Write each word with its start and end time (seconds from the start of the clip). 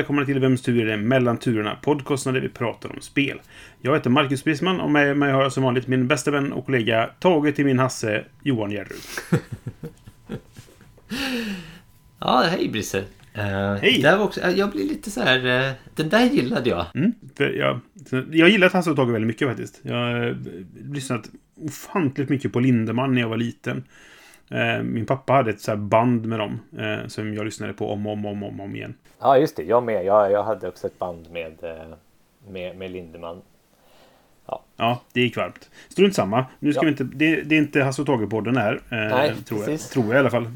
Välkomna 0.00 0.24
till 0.24 0.38
Vems 0.38 0.62
tur 0.62 0.80
är 0.80 0.86
det 0.86 0.96
mellan 0.96 1.38
turerna? 1.38 1.76
Podcasten 1.82 2.34
där 2.34 2.40
vi 2.40 2.48
pratar 2.48 2.92
om 2.92 3.00
spel. 3.00 3.40
Jag 3.80 3.94
heter 3.94 4.10
Marcus 4.10 4.44
Brisman 4.44 4.80
och 4.80 4.90
med 4.90 5.16
mig 5.16 5.32
har 5.32 5.42
jag 5.42 5.52
som 5.52 5.62
vanligt 5.62 5.86
min 5.86 6.08
bästa 6.08 6.30
vän 6.30 6.52
och 6.52 6.66
kollega 6.66 7.10
Tage 7.18 7.54
till 7.54 7.64
min 7.64 7.78
Hasse, 7.78 8.24
Johan 8.42 8.70
Gärrud. 8.70 9.00
Ja, 12.18 12.44
hej 12.50 12.68
Brisse. 12.68 12.98
Uh, 12.98 13.04
Hej. 13.82 14.00
Där 14.02 14.16
var 14.16 14.24
också, 14.24 14.40
eh, 14.40 14.50
jag 14.50 14.70
blir 14.70 14.88
lite 14.88 15.10
så 15.10 15.20
här... 15.20 15.68
eh, 15.68 15.72
den 15.94 16.08
där 16.08 16.24
gillade 16.24 16.70
jag. 16.70 16.86
Mm, 16.94 17.12
jag, 17.36 17.80
jag 18.30 18.48
gillar 18.48 18.70
Hasse 18.70 18.90
och 18.90 18.96
Tage 18.96 19.10
väldigt 19.10 19.28
mycket 19.28 19.48
faktiskt. 19.48 19.80
Jag 19.82 19.94
har 19.94 20.36
lyssnat 20.94 21.30
ofantligt 21.56 22.28
mycket 22.30 22.52
på 22.52 22.60
Lindemann 22.60 23.14
när 23.14 23.20
jag 23.20 23.28
var 23.28 23.36
liten. 23.36 23.84
Eh, 24.50 24.82
Min 24.82 25.06
pappa 25.06 25.32
hade 25.32 25.50
ett 25.50 25.60
så 25.60 25.76
band 25.76 26.26
med 26.26 26.38
dem 26.38 26.60
eh, 26.78 27.06
som 27.06 27.34
jag 27.34 27.44
lyssnade 27.44 27.72
på 27.72 27.92
om 27.92 28.06
och 28.06 28.12
om, 28.12 28.26
om, 28.26 28.42
om, 28.42 28.60
om 28.60 28.76
igen. 28.76 28.94
Ja, 29.20 29.38
just 29.38 29.56
det. 29.56 29.62
Jag 29.62 29.82
med. 29.82 30.04
Jag, 30.04 30.30
jag 30.32 30.42
hade 30.44 30.68
också 30.68 30.86
ett 30.86 30.98
band 30.98 31.30
med, 31.30 31.64
eh, 31.64 31.94
med, 32.48 32.76
med 32.76 32.90
Lindemann. 32.90 33.42
Ja, 34.76 35.00
det 35.12 35.20
gick 35.20 35.36
varmt. 35.36 35.70
Strunt 35.88 36.14
samma. 36.14 36.46
Nu 36.58 36.72
ska 36.72 36.80
Ja. 36.80 36.84
vi 36.84 36.90
inte, 36.90 37.04
det, 37.04 37.42
det 37.42 37.54
är 37.54 37.58
inte 37.58 37.82
Hasse 37.82 38.02
och 38.02 38.08
Tage-podden 38.08 38.58
här. 38.58 38.80
Nej, 38.90 39.34
tror, 39.44 39.60
jag, 39.60 39.66
precis. 39.68 39.88
tror 39.90 40.04
jag 40.06 40.14
i 40.14 40.18
alla 40.18 40.30
fall. 40.30 40.44
Eh, 40.44 40.50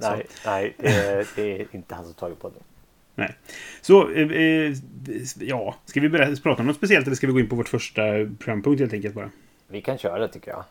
så. 0.00 0.10
Nej, 0.10 0.26
nej 0.46 0.74
det, 0.78 0.88
är- 0.88 1.26
det 1.36 1.42
är 1.60 1.66
inte 1.72 1.94
han 1.94 2.04
som 2.04 2.14
tagit 2.14 2.40
på 2.40 2.48
den. 2.48 2.58
Nej. 3.14 3.34
Så, 3.80 4.10
eh, 4.10 4.72
ja. 5.40 5.74
Ska 5.84 6.00
vi 6.00 6.08
berätta, 6.08 6.42
prata 6.42 6.60
om 6.62 6.66
något 6.66 6.76
speciellt 6.76 7.06
eller 7.06 7.16
ska 7.16 7.26
vi 7.26 7.32
gå 7.32 7.40
in 7.40 7.48
på 7.48 7.56
vårt 7.56 7.68
första 7.68 8.02
programpunkt 8.38 8.80
helt 8.80 8.92
enkelt 8.92 9.14
bara? 9.14 9.30
Vi 9.68 9.80
kan 9.80 9.98
köra 9.98 10.28
tycker 10.28 10.50
jag. 10.50 10.64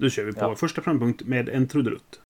Då 0.00 0.10
kör 0.10 0.24
vi 0.24 0.32
på 0.32 0.40
Ja. 0.40 0.56
första 0.56 0.80
programpunkt 0.80 1.22
med 1.22 1.48
en 1.48 1.68
trudelutt. 1.68 2.20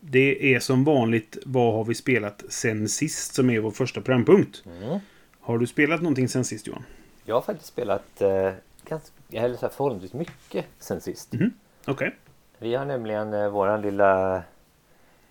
Det 0.00 0.54
är 0.54 0.60
som 0.60 0.84
vanligt 0.84 1.38
Vad 1.46 1.74
har 1.74 1.84
vi 1.84 1.94
spelat 1.94 2.42
sen 2.48 2.88
sist 2.88 3.34
som 3.34 3.50
är 3.50 3.60
vår 3.60 3.70
första 3.70 4.00
programpunkt. 4.00 4.62
Mm. 4.82 4.98
Har 5.40 5.58
du 5.58 5.66
spelat 5.66 6.02
någonting 6.02 6.28
sen 6.28 6.44
sist 6.44 6.66
Johan? 6.66 6.82
Jag 7.24 7.34
har 7.34 7.42
faktiskt 7.42 7.68
spelat 7.68 8.20
eh, 8.22 8.50
ganska, 8.88 9.12
eller 9.30 9.54
så 9.56 9.60
här 9.66 9.68
förhållandevis 9.72 10.12
mycket 10.12 10.64
sen 10.78 11.00
sist. 11.00 11.32
Mhm. 11.32 11.50
Okej. 11.86 12.16
Vi 12.58 12.74
har 12.74 12.84
nämligen, 12.84 13.34
eh, 13.34 13.48
våran 13.48 13.82
lilla 13.82 14.42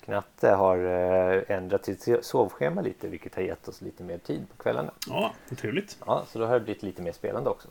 knatte 0.05 0.49
har 0.49 0.77
eh, 0.77 1.41
ändrat 1.47 1.85
sitt 1.85 2.25
sovschema 2.25 2.81
lite 2.81 3.07
vilket 3.07 3.35
har 3.35 3.41
gett 3.41 3.67
oss 3.67 3.81
lite 3.81 4.03
mer 4.03 4.17
tid 4.17 4.45
på 4.49 4.63
kvällarna. 4.63 4.91
Ja, 5.07 5.33
vad 5.49 5.57
trevligt. 5.57 5.97
Ja, 6.05 6.25
så 6.27 6.39
då 6.39 6.45
har 6.45 6.53
det 6.53 6.59
blivit 6.59 6.83
lite 6.83 7.01
mer 7.01 7.11
spelande 7.11 7.49
också. 7.49 7.67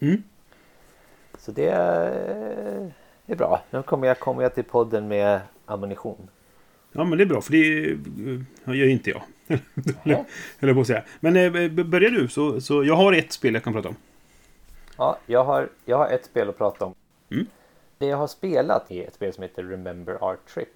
Mm. 0.00 0.22
Så 1.38 1.52
det 1.52 1.68
eh, 1.68 2.86
är 3.26 3.36
bra. 3.36 3.62
Nu 3.70 3.82
kommer 3.82 4.06
jag, 4.06 4.18
kommer 4.18 4.42
jag 4.42 4.54
till 4.54 4.64
podden 4.64 5.08
med 5.08 5.40
ammunition. 5.66 6.28
Ja, 6.92 7.04
men 7.04 7.18
det 7.18 7.24
är 7.24 7.26
bra 7.26 7.40
för 7.40 7.52
det 7.52 7.90
eh, 8.66 8.74
gör 8.74 8.88
inte 8.88 9.10
jag. 9.10 9.22
Ja. 10.04 10.24
Jag 10.58 10.74
på 10.74 10.80
att 10.80 10.86
säga. 10.86 11.02
Men 11.20 11.32
börjar 11.90 12.10
du 12.10 12.28
så, 12.28 12.60
så 12.60 12.84
jag 12.84 12.96
har 12.96 13.12
ett 13.12 13.32
spel 13.32 13.54
jag 13.54 13.64
kan 13.64 13.72
prata 13.72 13.88
om. 13.88 13.96
Ja, 14.96 15.18
jag 15.26 15.44
har, 15.44 15.68
jag 15.84 15.98
har 15.98 16.08
ett 16.08 16.24
spel 16.24 16.48
att 16.48 16.58
prata 16.58 16.84
om. 16.84 16.94
Mm. 17.30 17.46
Det 17.98 18.06
jag 18.06 18.16
har 18.16 18.26
spelat 18.26 18.90
är 18.90 19.06
ett 19.06 19.14
spel 19.14 19.32
som 19.32 19.42
heter 19.42 19.62
Remember 19.62 20.24
Our 20.24 20.36
Trip. 20.54 20.68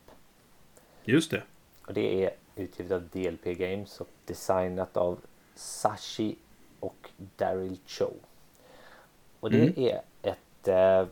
Just 1.05 1.31
det. 1.31 1.43
Och 1.87 1.95
det 1.95 2.25
är 2.25 2.31
utgivet 2.57 2.93
av 2.93 3.03
DLP 3.13 3.45
Games 3.45 4.01
och 4.01 4.09
designat 4.25 4.97
av 4.97 5.19
Sashi 5.55 6.37
och 6.81 7.11
Daryl 7.37 7.77
Cho. 7.87 8.11
Och 9.41 9.51
det 9.51 9.61
Mm. 9.63 9.73
är 9.77 10.01
ett 10.23 10.69
eh, 10.69 11.07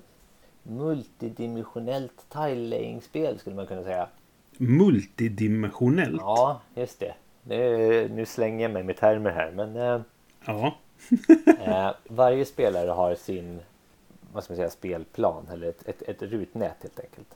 multidimensionellt 0.63 2.27
tile-laying-spel 2.29 3.39
skulle 3.39 3.57
man 3.57 3.67
kunna 3.67 3.83
säga. 3.83 4.09
Multidimensionellt. 4.57 6.21
Ja, 6.21 6.61
just 6.75 7.01
det. 7.01 7.15
Nu, 7.43 8.09
nu 8.09 8.27
slänger 8.27 8.63
jag 8.63 8.71
mig 8.73 8.83
med 8.83 8.97
termer 8.97 9.31
här 9.31 9.51
men 9.51 9.77
eh, 9.77 10.01
Ja. 10.47 10.77
Eh, 11.61 11.91
varje 12.09 12.45
spelare 12.45 12.91
har 12.91 13.15
sin 13.15 13.61
vad 14.33 14.45
ska 14.45 14.53
man 14.53 14.57
säga, 14.57 14.71
spelplan 14.71 15.49
eller 15.53 15.69
ett, 15.69 15.89
ett, 15.89 16.03
ett 16.03 16.23
rutnät 16.23 16.77
helt 16.83 17.01
enkelt. 17.01 17.29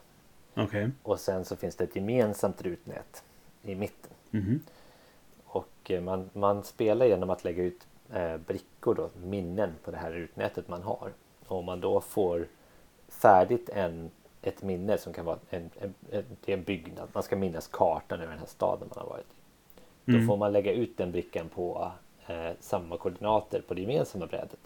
Okej. 0.54 0.90
Och 1.02 1.20
sen 1.20 1.44
så 1.44 1.56
finns 1.56 1.76
det 1.76 1.84
ett 1.84 1.96
gemensamt 1.96 2.62
rutnät 2.62 3.24
i 3.62 3.74
mitten. 3.74 4.10
Mhm. 4.30 4.60
Och 5.44 5.90
eh, 5.90 6.00
man, 6.02 6.30
man 6.32 6.64
spelar 6.64 7.06
genom 7.06 7.30
att 7.30 7.44
lägga 7.44 7.62
ut 7.62 7.86
eh, 8.12 8.36
brickor 8.36 8.94
då, 8.94 9.10
minnen 9.22 9.72
på 9.84 9.90
det 9.90 9.96
här 9.96 10.10
rutnätet 10.12 10.68
man 10.68 10.82
har. 10.82 11.12
Och 11.46 11.58
om 11.58 11.64
man 11.64 11.80
då 11.80 12.00
får 12.00 12.46
färdigt 13.08 13.68
en, 13.68 14.10
ett 14.42 14.62
minne 14.62 14.98
som 14.98 15.12
kan 15.12 15.24
vara 15.24 15.38
en, 15.50 15.70
en, 15.80 15.94
en, 16.10 16.24
en 16.46 16.62
byggnad. 16.62 17.08
Man 17.12 17.22
ska 17.22 17.36
minnas 17.36 17.68
kartan 17.68 18.20
över 18.20 18.30
den 18.30 18.38
här 18.38 18.46
staden 18.46 18.88
man 18.94 18.98
har 19.04 19.10
varit 19.10 19.26
i. 19.26 19.34
Då 20.04 20.12
Mm. 20.12 20.26
får 20.26 20.36
man 20.36 20.52
lägga 20.52 20.72
ut 20.72 20.96
den 20.96 21.12
brickan 21.12 21.48
på 21.48 21.92
eh, 22.26 22.50
samma 22.60 22.96
koordinater 22.96 23.60
på 23.68 23.74
det 23.74 23.80
gemensamma 23.80 24.26
brädet. 24.26 24.56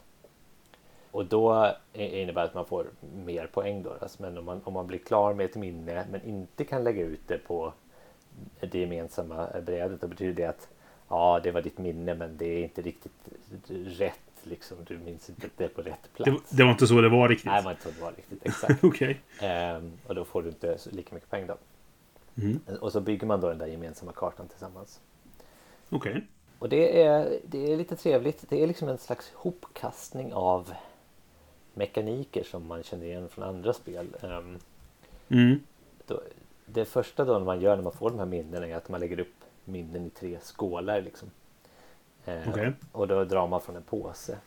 Och 1.10 1.26
då 1.26 1.74
innebär 1.92 2.42
det 2.42 2.48
att 2.48 2.54
man 2.54 2.66
får 2.66 2.86
mer 3.24 3.46
poäng 3.46 3.82
då. 3.82 3.96
Alltså, 4.00 4.22
men 4.22 4.38
om 4.38 4.44
man, 4.44 4.60
om 4.64 4.72
man 4.72 4.86
blir 4.86 4.98
klar 4.98 5.34
med 5.34 5.46
ett 5.46 5.56
minne 5.56 6.06
men 6.10 6.24
inte 6.24 6.64
kan 6.64 6.84
lägga 6.84 7.02
ut 7.02 7.20
det 7.26 7.38
på 7.38 7.72
det 8.60 8.78
gemensamma 8.78 9.48
brädet 9.66 10.00
då 10.00 10.06
betyder 10.06 10.32
det 10.32 10.44
att 10.48 10.68
ja, 11.08 11.40
det 11.42 11.50
var 11.50 11.62
ditt 11.62 11.78
minne 11.78 12.14
men 12.14 12.36
det 12.36 12.46
är 12.46 12.62
inte 12.62 12.82
riktigt 12.82 13.12
rätt 13.84 14.20
liksom. 14.42 14.76
Du 14.86 14.98
minns 14.98 15.28
inte 15.30 15.46
att 15.46 15.52
det 15.56 15.64
är 15.64 15.68
på 15.68 15.82
rätt 15.82 16.12
plats. 16.14 16.50
Det, 16.50 16.56
det 16.56 16.62
var 16.62 16.70
inte 16.70 16.86
så 16.86 17.00
det 17.00 17.08
var 17.08 17.28
riktigt. 17.28 17.46
Nej, 17.46 17.64
man 17.64 17.72
inte 17.72 17.90
det 17.90 18.02
var 18.02 18.12
riktigt 18.12 18.46
exakt. 18.46 18.84
Okej. 18.84 19.20
Ehm, 19.40 19.92
och 20.06 20.14
då 20.14 20.24
får 20.24 20.42
du 20.42 20.48
inte 20.48 20.78
så- 20.78 20.90
lika 20.90 21.14
mycket 21.14 21.30
poäng 21.30 21.46
då. 21.46 21.56
Mm. 22.42 22.60
Och 22.80 22.92
så 22.92 23.00
bygger 23.00 23.26
man 23.26 23.40
då 23.40 23.48
den 23.48 23.58
där 23.58 23.66
gemensamma 23.66 24.12
kartan 24.12 24.48
tillsammans. 24.48 25.00
Okej. 25.90 26.26
Och 26.58 26.68
det 26.68 27.02
är, 27.02 27.38
det 27.44 27.72
är 27.72 27.76
lite 27.76 27.96
trevligt. 27.96 28.44
Det 28.48 28.62
är 28.62 28.66
liksom 28.66 28.88
en 28.88 28.98
slags 28.98 29.32
hopkastning 29.34 30.32
av 30.32 30.72
mekaniker 31.76 32.42
som 32.44 32.66
man 32.66 32.82
känner 32.82 33.04
igen 33.06 33.28
från 33.28 33.44
andra 33.44 33.72
spel. 33.72 34.06
Ehm, 34.22 34.59
Mm. 35.28 35.60
då, 36.06 36.20
det 36.66 36.84
första 36.84 37.25
då 37.25 37.38
man 37.38 37.60
gör 37.60 37.76
när 37.76 37.82
man 37.82 37.92
får 37.92 38.10
de 38.10 38.19
här 38.19 38.26
minnena 38.26 38.66
är 38.66 38.75
att 38.76 38.88
man 38.88 39.00
lägger 39.00 39.20
upp 39.20 39.34
minnen 39.64 40.06
i 40.06 40.10
tre 40.10 40.38
skålar. 40.42 41.00
Liksom. 41.00 41.31
Eh, 42.25 42.48
Okej. 42.48 42.72
Och 42.92 43.09
då 43.09 43.25
drar 43.25 43.47
man 43.48 43.60
från 43.60 43.76
en 43.76 43.82
påse. 43.82 44.38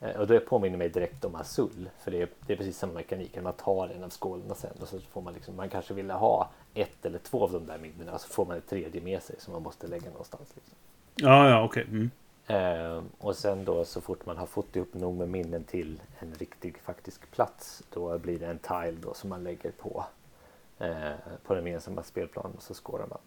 Eh, 0.00 0.16
och 0.20 0.26
då 0.26 0.40
påminner 0.40 0.78
mig 0.78 0.88
direkt 0.88 1.24
om 1.24 1.34
Azul. 1.34 1.90
För 1.98 2.10
det 2.10 2.22
är, 2.22 2.28
det 2.46 2.52
är 2.52 2.56
precis 2.56 2.78
samma 2.78 2.92
mekanik. 2.92 3.42
Man 3.42 3.52
tar 3.52 3.88
en 3.88 4.04
av 4.04 4.10
skålarna 4.10 4.54
sen 4.54 4.72
och 4.80 4.88
så 4.88 5.00
får 5.00 5.22
man 5.22 5.34
liksom, 5.34 5.56
man 5.56 5.68
kanske 5.68 5.94
vill 5.94 6.10
ha 6.10 6.50
ett 6.74 7.06
eller 7.06 7.18
två 7.18 7.42
av 7.44 7.52
de 7.52 7.66
där 7.66 7.78
minnena. 7.78 8.18
Så 8.18 8.28
får 8.28 8.46
man 8.46 8.56
ett 8.56 8.68
tredje 8.68 9.00
med 9.00 9.22
sig 9.22 9.36
som 9.38 9.52
man 9.52 9.62
måste 9.62 9.86
lägga 9.86 10.10
någonstans. 10.10 10.52
Liksom. 10.54 10.74
Ja, 11.14 11.50
ja, 11.50 11.64
okej. 11.64 11.84
Mm. 11.88 12.10
Eh, 12.46 13.02
och 13.18 13.36
sen 13.36 13.64
då 13.64 13.84
så 13.84 14.00
fort 14.00 14.26
man 14.26 14.36
har 14.36 14.46
fått 14.46 14.76
ihop 14.76 14.94
nog 14.94 15.14
med 15.14 15.28
minnen 15.28 15.64
till 15.64 16.00
en 16.18 16.34
riktig 16.34 16.78
faktisk 16.78 17.30
plats 17.30 17.82
då 17.90 18.18
blir 18.18 18.38
det 18.38 18.46
en 18.46 18.58
tile 18.58 18.96
då 19.02 19.14
som 19.14 19.30
man 19.30 19.44
lägger 19.44 19.70
på 19.70 20.04
eh, 20.78 21.12
på 21.42 21.54
den 21.54 21.66
gemensamma 21.66 22.02
spelplanen 22.02 22.56
och 22.56 22.62
så 22.62 22.74
skårar 22.74 23.06
man. 23.06 23.18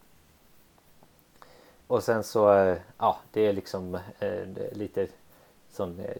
Och 1.88 2.04
sen 2.04 2.24
så, 2.24 2.54
eh, 2.54 2.78
ja 2.98 3.18
det 3.32 3.42
är 3.42 3.54
liksom 3.54 3.96
eh, 4.20 4.48
lite 4.72 5.08
sån 5.72 6.00
eh, 6.00 6.16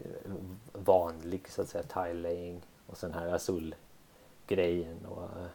vanlig 0.74 1.50
så 1.50 1.62
att 1.62 1.70
säga 1.70 1.84
tile 1.84 2.14
laying 2.14 2.62
och 2.88 2.98
sen 2.98 3.14
här 3.14 3.28
azul 3.28 3.76
grejen 4.48 5.06
och 5.06 5.24
eh, 5.24 5.48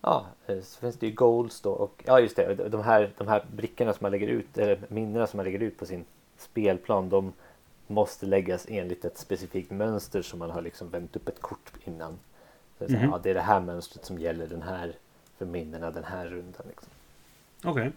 Ja, 0.00 0.26
eh, 0.46 0.60
så 0.60 0.80
finns 0.80 0.96
det 0.96 1.06
ju 1.06 1.12
goals 1.12 1.60
då 1.60 1.72
och 1.72 2.02
ja 2.06 2.20
just 2.20 2.36
det, 2.36 2.54
de 2.54 2.82
här, 2.82 3.12
de 3.18 3.28
här 3.28 3.44
brickorna 3.52 3.92
som 3.92 4.04
man 4.04 4.10
lägger 4.10 4.26
ut, 4.28 4.58
eller 4.58 4.78
minnena 4.88 5.26
som 5.26 5.36
man 5.36 5.44
lägger 5.44 5.62
ut 5.62 5.78
på 5.78 5.86
sin 5.86 6.04
spelplan 6.40 7.08
de 7.08 7.32
måste 7.86 8.26
läggas 8.26 8.66
enligt 8.68 9.04
ett 9.04 9.18
specifikt 9.18 9.70
mönster 9.70 10.22
som 10.22 10.38
man 10.38 10.50
har 10.50 10.62
liksom 10.62 10.90
vänt 10.90 11.16
upp 11.16 11.28
ett 11.28 11.40
kort 11.40 11.72
innan. 11.84 12.18
Så 12.78 12.84
det, 12.86 12.92
är 12.94 12.98
Mhm. 12.98 13.10
ja, 13.10 13.20
det 13.22 13.30
är 13.30 13.34
det 13.34 13.40
här 13.40 13.60
mönstret 13.60 14.04
som 14.04 14.18
gäller 14.18 14.46
den 14.46 14.62
här 14.62 14.96
för 15.36 15.46
minnena 15.46 15.90
den 15.90 16.04
här 16.04 16.26
rundan. 16.26 16.66
Liksom. 16.68 16.88
Okej. 17.64 17.92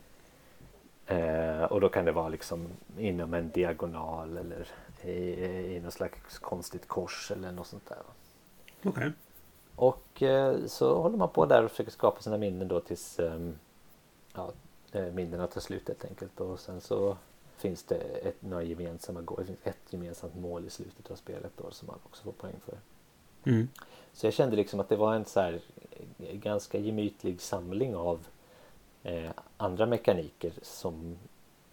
Eh, 1.06 1.64
och 1.64 1.82
då 1.82 1.90
kan 1.90 2.06
det 2.06 2.12
vara 2.12 2.30
liksom 2.30 2.68
inom 2.98 3.34
en 3.34 3.50
diagonal 3.52 4.38
eller 4.38 4.68
i, 5.04 5.46
i 5.76 5.80
något 5.80 5.94
slags 5.94 6.40
konstigt 6.40 6.88
kors 6.88 7.32
eller 7.32 7.52
något 7.52 7.68
sånt 7.68 7.90
där. 7.90 7.98
Okej. 8.84 9.12
Och 9.76 10.24
eh, 10.24 10.66
så 10.66 11.02
håller 11.02 11.18
man 11.18 11.30
på 11.30 11.46
där 11.46 11.64
och 11.64 11.72
försöker 11.72 11.92
skapa 11.92 12.22
sina 12.22 12.38
minnen 12.38 12.68
då 12.68 12.80
tills 12.80 13.20
ehm, 13.20 13.56
ja, 14.36 14.52
eh, 14.92 15.06
minnena 15.06 15.48
tar 15.48 15.62
slut 15.62 15.88
helt 15.88 16.06
enkelt. 16.06 16.40
Och 16.40 16.60
sen 16.60 16.82
så 16.82 17.18
finns 17.60 17.84
det 17.84 17.96
ett, 17.96 18.42
några 18.42 18.64
gemensamma 18.64 19.22
det 19.38 19.46
finns 19.46 19.60
ett 19.64 19.78
gemensamt 19.90 20.36
mål 20.36 20.66
i 20.66 20.70
slutet 20.70 21.12
av 21.12 21.16
spelet 21.16 21.52
då 21.58 21.72
som 21.72 21.88
man 21.88 22.00
också 22.06 22.24
får 22.24 22.32
poäng 22.32 22.56
för. 22.66 22.78
Mm. 23.52 23.68
Så 24.14 24.26
jag 24.26 24.34
kände 24.34 24.56
liksom 24.56 24.80
att 24.80 24.90
det 24.90 24.96
var 24.96 25.16
en 25.16 25.26
så 25.26 25.40
här 25.40 25.62
eh, 26.18 26.36
ganska 26.36 26.78
gemytlig 26.78 27.42
samling 27.42 27.96
av 27.96 28.28
eh, 29.04 29.32
andra 29.58 29.86
mekaniker 29.86 30.54
som, 30.62 31.18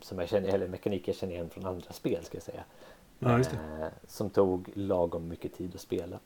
som 0.00 0.18
jag 0.18 0.28
känner, 0.28 0.48
eller 0.48 0.68
mekaniker 0.68 1.12
jag 1.12 1.16
känner 1.16 1.34
igen 1.34 1.50
från 1.50 1.66
andra 1.66 1.92
spel 1.92 2.24
ska 2.24 2.36
jag 2.36 2.42
säga. 2.42 2.64
Ja. 3.18 3.38
Eh, 3.38 3.88
som 4.06 4.30
tog 4.30 4.70
lagom 4.74 5.28
mycket 5.28 5.54
tid 5.54 5.74
att 5.74 5.80
spela. 5.80 6.18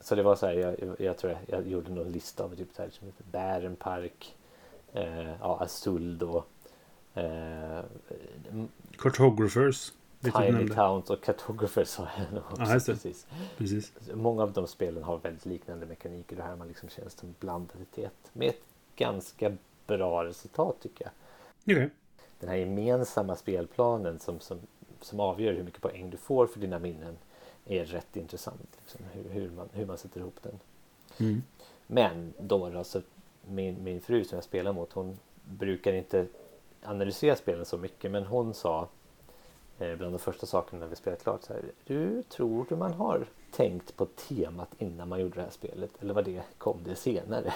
Så 0.00 0.14
det 0.14 0.22
var 0.22 0.36
så 0.36 0.46
här, 0.46 0.54
jag, 0.54 0.80
jag, 0.80 1.00
jag 1.00 1.18
tror 1.18 1.32
jag, 1.32 1.40
jag 1.58 1.68
gjorde 1.68 1.90
någon 1.90 2.12
lista 2.12 2.44
av 2.44 2.56
typ 2.56 2.68
så 2.76 2.82
här, 2.82 2.90
som 2.90 3.06
heter 3.06 3.24
Bärenpark, 3.30 4.36
eh, 4.92 5.30
ja, 5.40 5.58
Azul 5.60 6.18
då, 6.18 6.44
eh, 7.16 7.84
Cartographers. 8.98 9.92
du 10.20 10.30
Tiny. 10.30 10.68
Towns 10.68 11.10
och 11.10 11.24
Cartographers 11.24 11.96
har 11.96 12.08
jag 12.18 12.32
nog 12.32 12.44
också. 12.50 12.64
Det. 12.64 12.80
precis. 12.86 13.26
Precis. 13.56 13.92
Många 14.14 14.42
av 14.42 14.52
de 14.52 14.66
spelen 14.66 15.02
har 15.02 15.18
väldigt 15.18 15.46
liknande 15.46 15.86
mekaniker. 15.86 16.36
Det 16.36 16.42
här 16.42 16.56
man 16.56 16.68
liksom 16.68 16.88
känns 16.88 17.12
som 17.12 17.34
blandaditet 17.40 18.30
med 18.32 18.48
ett 18.48 18.62
ganska 18.96 19.56
bra 19.86 20.24
resultat 20.24 20.76
tycker 20.82 21.04
jag. 21.04 21.12
Okej. 21.76 21.90
Den 22.40 22.48
här 22.48 22.56
gemensamma 22.56 23.36
spelplanen 23.36 24.18
som, 24.18 24.40
som, 24.40 24.58
som 25.00 25.20
avgör 25.20 25.52
hur 25.52 25.62
mycket 25.62 25.82
poäng 25.82 26.10
du 26.10 26.16
får 26.16 26.46
för 26.46 26.60
dina 26.60 26.78
minnen 26.78 27.16
är 27.64 27.84
rätt 27.84 28.16
intressant. 28.16 28.78
Liksom, 28.80 29.00
hur, 29.12 29.30
hur, 29.30 29.50
man, 29.50 29.68
hur 29.72 29.86
man 29.86 29.98
sätter 29.98 30.20
ihop 30.20 30.38
den. 30.42 30.58
Mm. 31.18 31.42
Men 31.86 32.34
då, 32.38 32.68
då 32.68 32.84
så 32.84 33.02
min, 33.48 33.84
min 33.84 34.00
fru 34.00 34.24
som 34.24 34.36
jag 34.36 34.44
spelar 34.44 34.72
mot 34.72 34.92
hon 34.92 35.18
brukar 35.44 35.92
inte 35.92 36.26
analysera 36.82 37.36
spelen 37.36 37.64
så 37.64 37.78
mycket 37.78 38.10
men 38.10 38.24
hon 38.24 38.54
sa 38.54 38.88
eh, 39.78 39.96
bland 39.96 40.12
de 40.12 40.18
första 40.18 40.46
sakerna 40.46 40.80
när 40.80 40.86
vi 40.86 40.96
spelade 40.96 41.22
klart 41.22 41.42
så 41.42 41.52
här. 41.52 41.62
Du 41.84 42.22
tror 42.22 42.66
du 42.68 42.76
man 42.76 42.92
har 42.92 43.26
tänkt 43.52 43.96
på 43.96 44.06
temat 44.06 44.68
innan 44.78 45.08
man 45.08 45.20
gjorde 45.20 45.34
det 45.34 45.42
här 45.42 45.50
spelet 45.50 45.90
eller 46.00 46.14
var 46.14 46.22
det 46.22 46.42
kom 46.58 46.78
det 46.84 46.94
senare? 46.94 47.54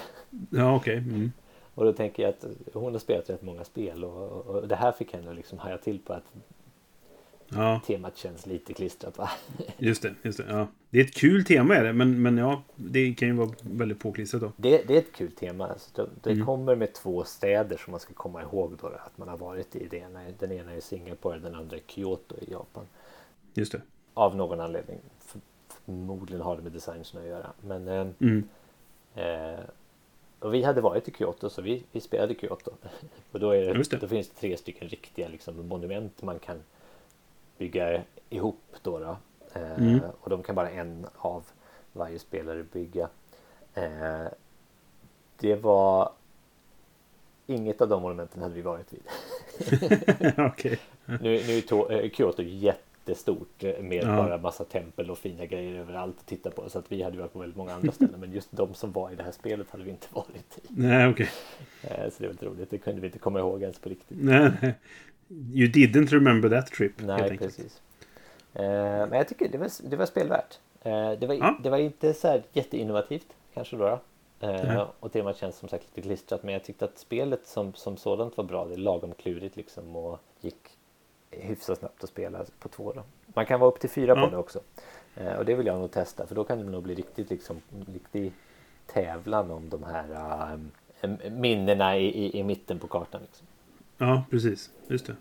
Ja, 0.49 0.75
okej. 0.75 0.97
Mm. 0.97 1.31
Och 1.75 1.85
då 1.85 1.93
tänker 1.93 2.23
jag 2.23 2.29
att 2.29 2.45
hon 2.73 2.91
har 2.91 2.99
spelat 2.99 3.29
rätt 3.29 3.41
många 3.41 3.63
spel 3.63 4.03
och, 4.03 4.31
och, 4.31 4.45
och 4.45 4.67
det 4.67 4.75
här 4.75 4.91
fick 4.91 5.13
henne 5.13 5.29
att 5.29 5.35
liksom 5.35 5.59
haja 5.59 5.77
till 5.77 5.99
på 5.99 6.13
att 6.13 6.33
Ja, 7.55 7.81
temat 7.85 8.17
känns 8.17 8.45
lite 8.45 8.73
klistrat 8.73 9.17
va? 9.17 9.29
just 9.77 10.01
det. 10.01 10.13
Just 10.23 10.37
det, 10.37 10.45
ja. 10.49 10.67
det 10.89 10.99
är 10.99 11.03
ett 11.03 11.13
kul 11.15 11.45
tema 11.45 11.75
är 11.75 11.83
det, 11.83 11.93
men, 11.93 12.21
men 12.21 12.37
ja, 12.37 12.63
det 12.75 13.13
kan 13.13 13.27
ju 13.27 13.33
vara 13.33 13.49
väldigt 13.61 13.99
påklistrat 13.99 14.41
då. 14.41 14.51
Det, 14.57 14.83
det 14.87 14.93
är 14.93 14.97
ett 14.99 15.11
kul 15.13 15.31
tema. 15.31 15.67
Alltså, 15.67 15.89
det 15.95 16.09
det 16.23 16.31
Mm. 16.31 16.45
kommer 16.45 16.75
med 16.75 16.93
två 16.93 17.23
städer 17.23 17.77
som 17.77 17.91
man 17.91 17.99
ska 17.99 18.13
komma 18.13 18.41
ihåg 18.41 18.77
då 18.81 18.87
att 18.87 19.17
man 19.17 19.27
har 19.27 19.37
varit 19.37 19.75
i. 19.75 19.87
Det 19.87 19.97
ena, 19.97 20.19
den 20.39 20.51
ena 20.51 20.73
är 20.73 20.79
Singapore, 20.81 21.39
den 21.39 21.55
andra 21.55 21.77
är 21.77 21.81
Kyoto 21.87 22.35
i 22.41 22.51
Japan. 22.51 22.85
Just 23.53 23.71
det. 23.71 23.81
Av 24.13 24.35
någon 24.35 24.59
anledning. 24.59 24.97
För, 25.19 25.41
förmodligen 25.85 26.41
har 26.41 26.55
det 26.57 26.63
med 26.63 26.71
designen 26.71 27.05
att 27.17 27.25
göra. 27.25 27.47
Men, 27.61 27.87
eh, 27.87 28.07
Mm. 28.19 28.43
eh, 29.15 29.59
och 30.39 30.53
vi 30.53 30.63
hade 30.63 30.81
varit 30.81 31.07
i 31.07 31.11
Kyoto 31.11 31.49
så 31.49 31.61
vi, 31.61 31.83
vi 31.91 32.01
spelade 32.01 32.35
Kyoto. 32.35 32.71
och 33.31 33.39
då, 33.39 33.49
är 33.51 33.73
det. 33.73 33.83
det, 33.89 33.97
då 33.97 34.07
finns 34.07 34.29
det 34.29 34.35
tre 34.39 34.57
stycken 34.57 34.87
riktiga 34.89 35.27
liksom, 35.27 35.67
monument 35.67 36.21
man 36.21 36.39
kan 36.39 36.57
bygga 37.61 38.01
ihop. 38.29 38.59
Då, 38.81 38.99
då. 38.99 39.17
Eh, 39.53 39.77
Mm. 39.77 39.99
Och 40.21 40.29
de 40.29 40.43
kan 40.43 40.55
bara 40.55 40.69
en 40.69 41.07
av 41.17 41.43
varje 41.93 42.19
spelare 42.19 42.63
bygga. 42.63 43.09
Eh, 43.73 44.25
det 45.39 45.55
var 45.55 46.11
inget 47.47 47.81
av 47.81 47.89
de 47.89 48.01
monumenten 48.01 48.41
hade 48.41 48.55
vi 48.55 48.61
varit 48.61 48.93
vid. 48.93 49.03
okej. 50.37 50.79
Nu, 51.05 51.17
nu 51.21 51.57
är 51.57 52.03
eh, 52.03 52.09
Kyoto 52.11 52.41
jättestort 52.43 53.63
eh, 53.63 53.81
med 53.83 54.03
Ja. 54.03 54.15
bara 54.15 54.37
massa 54.37 54.63
tempel 54.63 55.11
och 55.11 55.17
fina 55.17 55.45
grejer 55.45 55.79
överallt 55.79 56.15
att 56.19 56.25
titta 56.25 56.51
på. 56.51 56.69
Så 56.69 56.79
att 56.79 56.91
vi 56.91 57.03
hade 57.03 57.17
varit 57.17 57.33
på 57.33 57.39
väldigt 57.39 57.57
många 57.57 57.73
andra 57.73 57.91
ställen. 57.91 58.19
Men 58.19 58.31
just 58.31 58.51
de 58.51 58.73
som 58.73 58.91
var 58.91 59.11
i 59.11 59.15
det 59.15 59.23
här 59.23 59.31
spelet 59.31 59.69
hade 59.71 59.83
vi 59.83 59.89
inte 59.89 60.07
varit 60.13 60.57
i. 60.57 60.61
Nej, 60.69 61.07
okej. 61.09 61.29
Eh, 61.83 61.89
Så 62.09 62.15
det 62.17 62.25
är 62.25 62.27
väldigt 62.27 62.43
roligt. 62.43 62.69
Det 62.69 62.77
kunde 62.77 63.01
vi 63.01 63.07
inte 63.07 63.19
komma 63.19 63.39
ihåg 63.39 63.61
ens 63.61 63.79
på 63.79 63.89
riktigt. 63.89 64.17
Nej, 64.21 64.51
nej. 64.61 64.73
You 65.53 65.67
didn't 65.67 66.07
remember 66.11 66.49
that 66.49 66.67
trip. 66.71 66.91
Nej, 66.97 67.37
precis. 67.37 67.81
Eh, 68.53 68.63
Men 68.63 69.13
jag 69.13 69.27
tycker 69.27 69.49
det 69.49 69.57
var, 69.57 69.69
det 69.89 69.95
var 69.95 70.05
spelvärt. 70.05 70.59
Eh, 70.81 71.11
Det 71.11 71.27
var, 71.27 71.33
Ja. 71.35 71.57
det 71.63 71.69
var 71.69 71.77
inte 71.77 72.13
så 72.13 72.27
här 72.27 72.43
jätteinnovativt 72.53 73.27
kanske 73.53 73.75
då. 73.77 73.83
då. 73.83 74.47
Eh, 74.47 74.63
Nej. 74.63 74.85
Och 74.99 75.11
temat 75.11 75.37
känns 75.37 75.57
som 75.57 75.69
sagt 75.69 75.83
lite 75.83 76.07
klistrat. 76.07 76.43
Men 76.43 76.53
jag 76.53 76.63
tyckte 76.63 76.85
att 76.85 76.97
spelet 76.97 77.45
som, 77.47 77.73
som 77.73 77.97
sådant 77.97 78.37
var 78.37 78.43
bra. 78.43 78.65
Det 78.65 78.73
är 78.73 78.77
lagom 78.77 79.13
klurigt 79.13 79.55
liksom 79.55 79.95
och 79.95 80.19
gick 80.41 80.77
hyfsat 81.31 81.77
snabbt 81.79 82.03
att 82.03 82.09
spela 82.09 82.45
på 82.59 82.69
två. 82.69 82.91
Då. 82.95 83.03
Man 83.33 83.45
kan 83.45 83.59
vara 83.59 83.71
upp 83.71 83.79
till 83.79 83.89
fyra 83.89 84.13
Ja. 84.17 84.25
på 84.25 84.31
det 84.31 84.37
också. 84.37 84.59
Eh, 85.15 85.33
Och 85.33 85.45
det 85.45 85.55
vill 85.55 85.65
jag 85.67 85.79
nog 85.79 85.91
testa 85.91 86.27
för 86.27 86.35
då 86.35 86.43
kan 86.43 86.57
det 86.57 86.63
nog 86.63 86.83
bli 86.83 86.95
riktigt 86.95 87.29
liksom 87.29 87.61
riktig 87.93 88.31
tävlan 88.85 89.51
om 89.51 89.69
de 89.69 89.83
här 89.83 90.07
eh, 91.01 91.09
minnena 91.31 91.97
i, 91.97 92.05
i, 92.05 92.39
i 92.39 92.43
mitten 92.43 92.79
på 92.79 92.87
kartan. 92.87 93.21
Liksom. 93.21 93.47
Ja, 94.01 94.25
precis. 94.29 94.69
Just 94.87 95.05
det. 95.05 95.15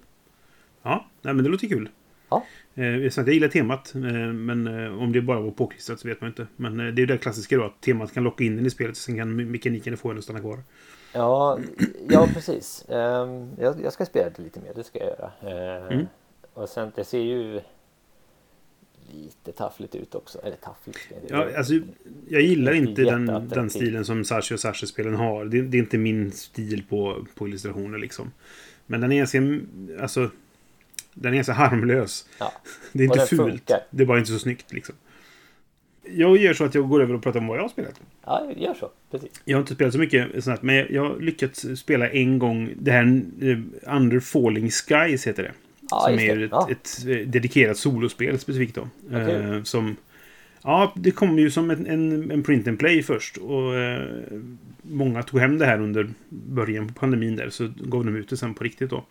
Ja, 0.82 1.06
nej, 1.23 1.35
men 1.35 1.44
det 1.44 1.50
låter 1.50 1.69
kul. 1.69 1.88
Ja. 2.29 2.44
Eh, 2.75 2.85
jag 2.87 3.29
gillar 3.29 3.49
temat, 3.49 3.94
eh, 3.94 4.00
men 4.32 4.67
eh, 4.67 5.03
om 5.03 5.12
det 5.12 5.21
bara 5.21 5.41
var 5.41 5.50
påklistrat 5.50 6.00
så 6.00 6.09
vet 6.09 6.21
man 6.21 6.31
inte. 6.31 6.47
Men 6.56 6.77
det 6.77 6.85
är 6.85 6.93
ju 6.93 7.06
det 7.06 7.19
klassiska 7.19 7.56
då, 7.56 7.65
att 7.65 7.81
temat 7.81 8.15
kan 8.15 8.25
locka 8.25 8.44
in 8.44 8.56
den 8.56 8.67
i 8.67 8.71
spelet, 8.71 8.97
sen 8.97 9.17
kan 9.17 9.41
me- 9.41 9.47
mekaniken 9.47 9.97
få 9.97 10.11
en 10.11 10.19
att 10.19 10.25
stanna 10.25 10.41
kvar. 10.41 10.59
Ja, 11.12 11.59
ja 12.09 12.29
precis. 12.35 12.85
Ehm, 12.88 13.50
jag, 13.59 13.93
ska 13.93 14.06
spela 14.06 14.31
det 14.37 14.43
lite 14.43 14.61
mer, 14.61 14.73
det 14.75 14.85
ska 14.85 14.99
jag 14.99 15.09
göra. 15.09 15.33
Mm. 15.91 16.06
Och 16.55 16.69
sen, 16.69 16.93
det 16.97 17.05
ser 17.05 17.23
ju 17.23 17.61
lite 19.12 19.53
taffligt 19.53 19.94
ut 19.94 20.15
också. 20.15 20.38
Eller 20.38 20.56
taffligt. 20.56 20.99
Ja, 21.29 21.56
alltså, 21.56 21.73
jag 22.29 22.43
gillar 22.43 22.73
inte 22.73 23.03
den, 23.03 23.49
den 23.49 23.71
stilen 23.71 24.05
som 24.05 24.25
Sashi 24.25 24.55
och 24.55 24.61
Sashi-spelen 24.61 25.15
har. 25.15 25.44
Det, 25.44 25.62
det 25.62 25.76
är 25.76 25.81
inte 25.81 25.99
min 25.99 26.33
stil 26.33 26.85
på, 26.88 27.26
på 27.35 27.49
illustrationer 27.49 27.99
liksom. 27.99 28.33
Men 28.90 29.00
den 29.00 29.12
är 29.12 29.16
ganska, 29.16 29.42
alltså, 30.02 30.31
den 31.14 31.32
är 31.32 31.37
ganska 31.37 31.52
harmlös. 31.52 32.26
Ja. 32.38 32.52
Det 32.92 33.02
är 33.02 33.06
inte 33.06 33.26
fult. 33.26 33.40
funkar. 33.50 33.81
Det 33.90 34.02
är 34.02 34.06
bara 34.06 34.19
inte 34.19 34.31
så 34.32 34.38
snyggt 34.38 34.72
liksom. 34.72 34.94
Jag 36.12 36.37
gör 36.37 36.54
så 36.54 36.64
att 36.64 36.75
jag 36.75 36.88
går 36.88 37.02
över 37.02 37.14
och 37.14 37.22
pratar 37.22 37.40
om 37.40 37.46
vad 37.46 37.56
jag 37.58 37.62
har 37.62 37.69
spelat. 37.69 38.00
ja, 38.26 38.52
gör 38.56 38.75
så. 38.75 38.90
Precis. 39.10 39.31
Jag 39.44 39.56
har 39.56 39.60
inte 39.60 39.75
spelat 39.75 39.92
så 39.92 39.98
mycket 39.98 40.44
sånt, 40.44 40.62
men 40.62 40.87
jag 40.90 41.02
har 41.08 41.20
lyckats 41.20 41.66
spela 41.76 42.08
en 42.08 42.38
gång 42.38 42.70
det 42.76 42.90
här 42.92 43.22
eh, 43.40 43.58
Under 43.96 44.20
Falling 44.20 44.70
Skies 44.70 45.26
heter 45.26 45.42
det. 45.42 45.52
Ja, 45.90 46.00
som 46.06 46.19
är 46.19 46.37
det. 46.37 46.44
ett, 46.44 46.50
Ja. 46.52 46.69
ett 46.70 46.98
eh, 47.06 47.26
dedikerat 47.28 47.76
solospel 47.76 48.38
specifikt 48.38 48.75
då. 48.75 48.88
Kul. 49.11 49.54
Eh, 49.54 49.62
som, 49.62 49.97
ja, 50.62 50.93
det 50.97 51.11
kom 51.11 51.38
ju 51.38 51.50
som 51.50 51.71
en, 51.71 51.87
en, 51.87 52.31
en 52.31 52.43
print 52.43 52.69
and 52.69 52.79
play 52.79 53.02
först. 53.02 53.37
Och 53.37 53.76
eh, 53.76 54.23
många 54.83 55.23
tog 55.23 55.40
hem 55.40 55.59
det 55.59 55.67
här 55.67 55.81
under 55.81 56.11
början 56.29 56.88
på 56.88 56.95
pandemin 56.95 57.37
där. 57.37 57.50
Så 57.50 57.73
gav 57.76 58.05
de 58.05 58.17
ut 58.17 58.29
det 58.29 58.37
sen 58.37 58.55
på 58.55 58.64
riktigt 58.64 58.90
då. 58.90 59.05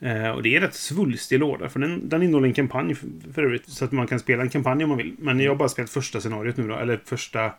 Eh, 0.00 0.30
och 0.30 0.42
det 0.42 0.56
är 0.56 0.60
rätt 0.60 0.74
svulstig 0.74 1.38
låda. 1.38 1.68
För 1.68 1.80
den, 1.80 2.08
den 2.08 2.22
innehåller 2.22 2.48
en 2.48 2.54
kampanj 2.54 2.94
för, 2.94 3.08
för 3.32 3.42
övrigt. 3.42 3.68
Så 3.68 3.84
att 3.84 3.92
man 3.92 4.06
kan 4.06 4.20
spela 4.20 4.42
en 4.42 4.48
kampanj 4.48 4.84
om 4.84 4.88
man 4.88 4.98
vill. 4.98 5.16
Men 5.18 5.40
jag 5.40 5.50
har 5.50 5.56
bara 5.56 5.68
spelat 5.68 5.90
första 5.90 6.20
scenariot 6.20 6.56
nu 6.56 6.68
då. 6.68 6.76
Eller 6.76 7.00
första 7.04 7.52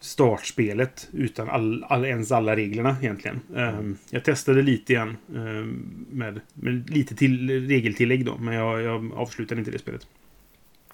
startspelet 0.00 1.08
utan 1.12 1.48
all, 1.48 1.84
all, 1.84 2.04
ens 2.04 2.32
alla 2.32 2.56
reglerna 2.56 2.96
egentligen. 3.02 3.40
Um, 3.54 3.98
jag 4.10 4.24
testade 4.24 4.62
lite 4.62 4.92
igen 4.92 5.16
um, 5.26 5.36
eh, 5.36 6.16
med, 6.16 6.40
med 6.54 6.90
lite 6.90 7.14
till 7.14 7.66
regeltillägg 7.68 8.24
då, 8.26 8.38
men 8.38 8.54
jag, 8.54 8.82
jag 8.82 9.12
avslutade 9.14 9.58
inte 9.58 9.70
det 9.70 9.78
spelet. 9.78 10.06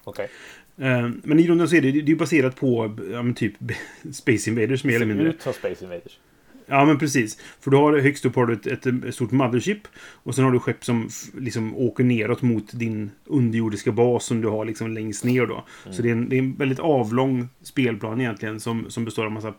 Okej. 0.03 0.29
Ehm, 0.79 1.21
men 1.23 1.39
i 1.39 1.43
grunden 1.43 1.69
så 1.69 1.75
är 1.75 1.81
det, 1.81 1.91
det 1.91 1.99
är 1.99 2.03
ju 2.03 2.15
baserat 2.15 2.55
på 2.55 2.95
ja, 3.11 3.21
men 3.21 3.33
typ 3.33 3.53
Space 4.11 4.49
Invaders 4.49 4.83
mer 4.83 4.95
eller 4.95 5.05
Ser 5.05 5.13
mindre. 5.13 5.29
ut 5.29 5.41
som 5.41 5.53
Space 5.53 5.83
Invaders. 5.85 6.19
Ja, 6.69 6.85
men 6.85 6.99
precis. 6.99 7.37
För 7.59 7.71
du 7.71 7.77
har 7.77 7.99
högst 7.99 8.25
upp 8.25 8.35
har 8.35 8.45
du 8.45 8.53
ett, 8.53 8.85
ett, 8.85 9.15
stort 9.15 9.31
mothership. 9.31 9.87
Och 9.97 10.35
sen 10.35 10.43
har 10.43 10.51
du 10.51 10.59
skepp 10.59 10.85
som 10.85 11.09
liksom 11.37 11.75
åker 11.75 12.03
neråt 12.03 12.41
mot 12.41 12.79
din 12.79 13.11
underjordiska 13.25 13.91
bas 13.91 14.25
som 14.25 14.41
du 14.41 14.47
har 14.47 14.65
liksom 14.65 14.93
längst 14.93 15.23
ner 15.23 15.45
då. 15.45 15.65
Så 15.91 16.01
det 16.01 16.09
är, 16.09 16.11
en, 16.11 16.29
det 16.29 16.35
är 16.35 16.39
en 16.39 16.55
väldigt 16.55 16.79
avlång 16.79 17.47
spelplan 17.61 18.21
egentligen 18.21 18.59
som, 18.59 18.85
som 18.89 19.05
består 19.05 19.25
av 19.25 19.31
massa, 19.31 19.53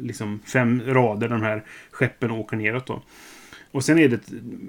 liksom 0.00 0.40
fem 0.52 0.82
rader 0.86 1.28
de 1.28 1.42
här 1.42 1.64
skeppen 1.90 2.30
åker 2.30 2.56
neråt 2.56 2.86
då. 2.86 3.02
Och 3.70 3.84
sen 3.84 3.98
är 3.98 4.08
det, 4.08 4.20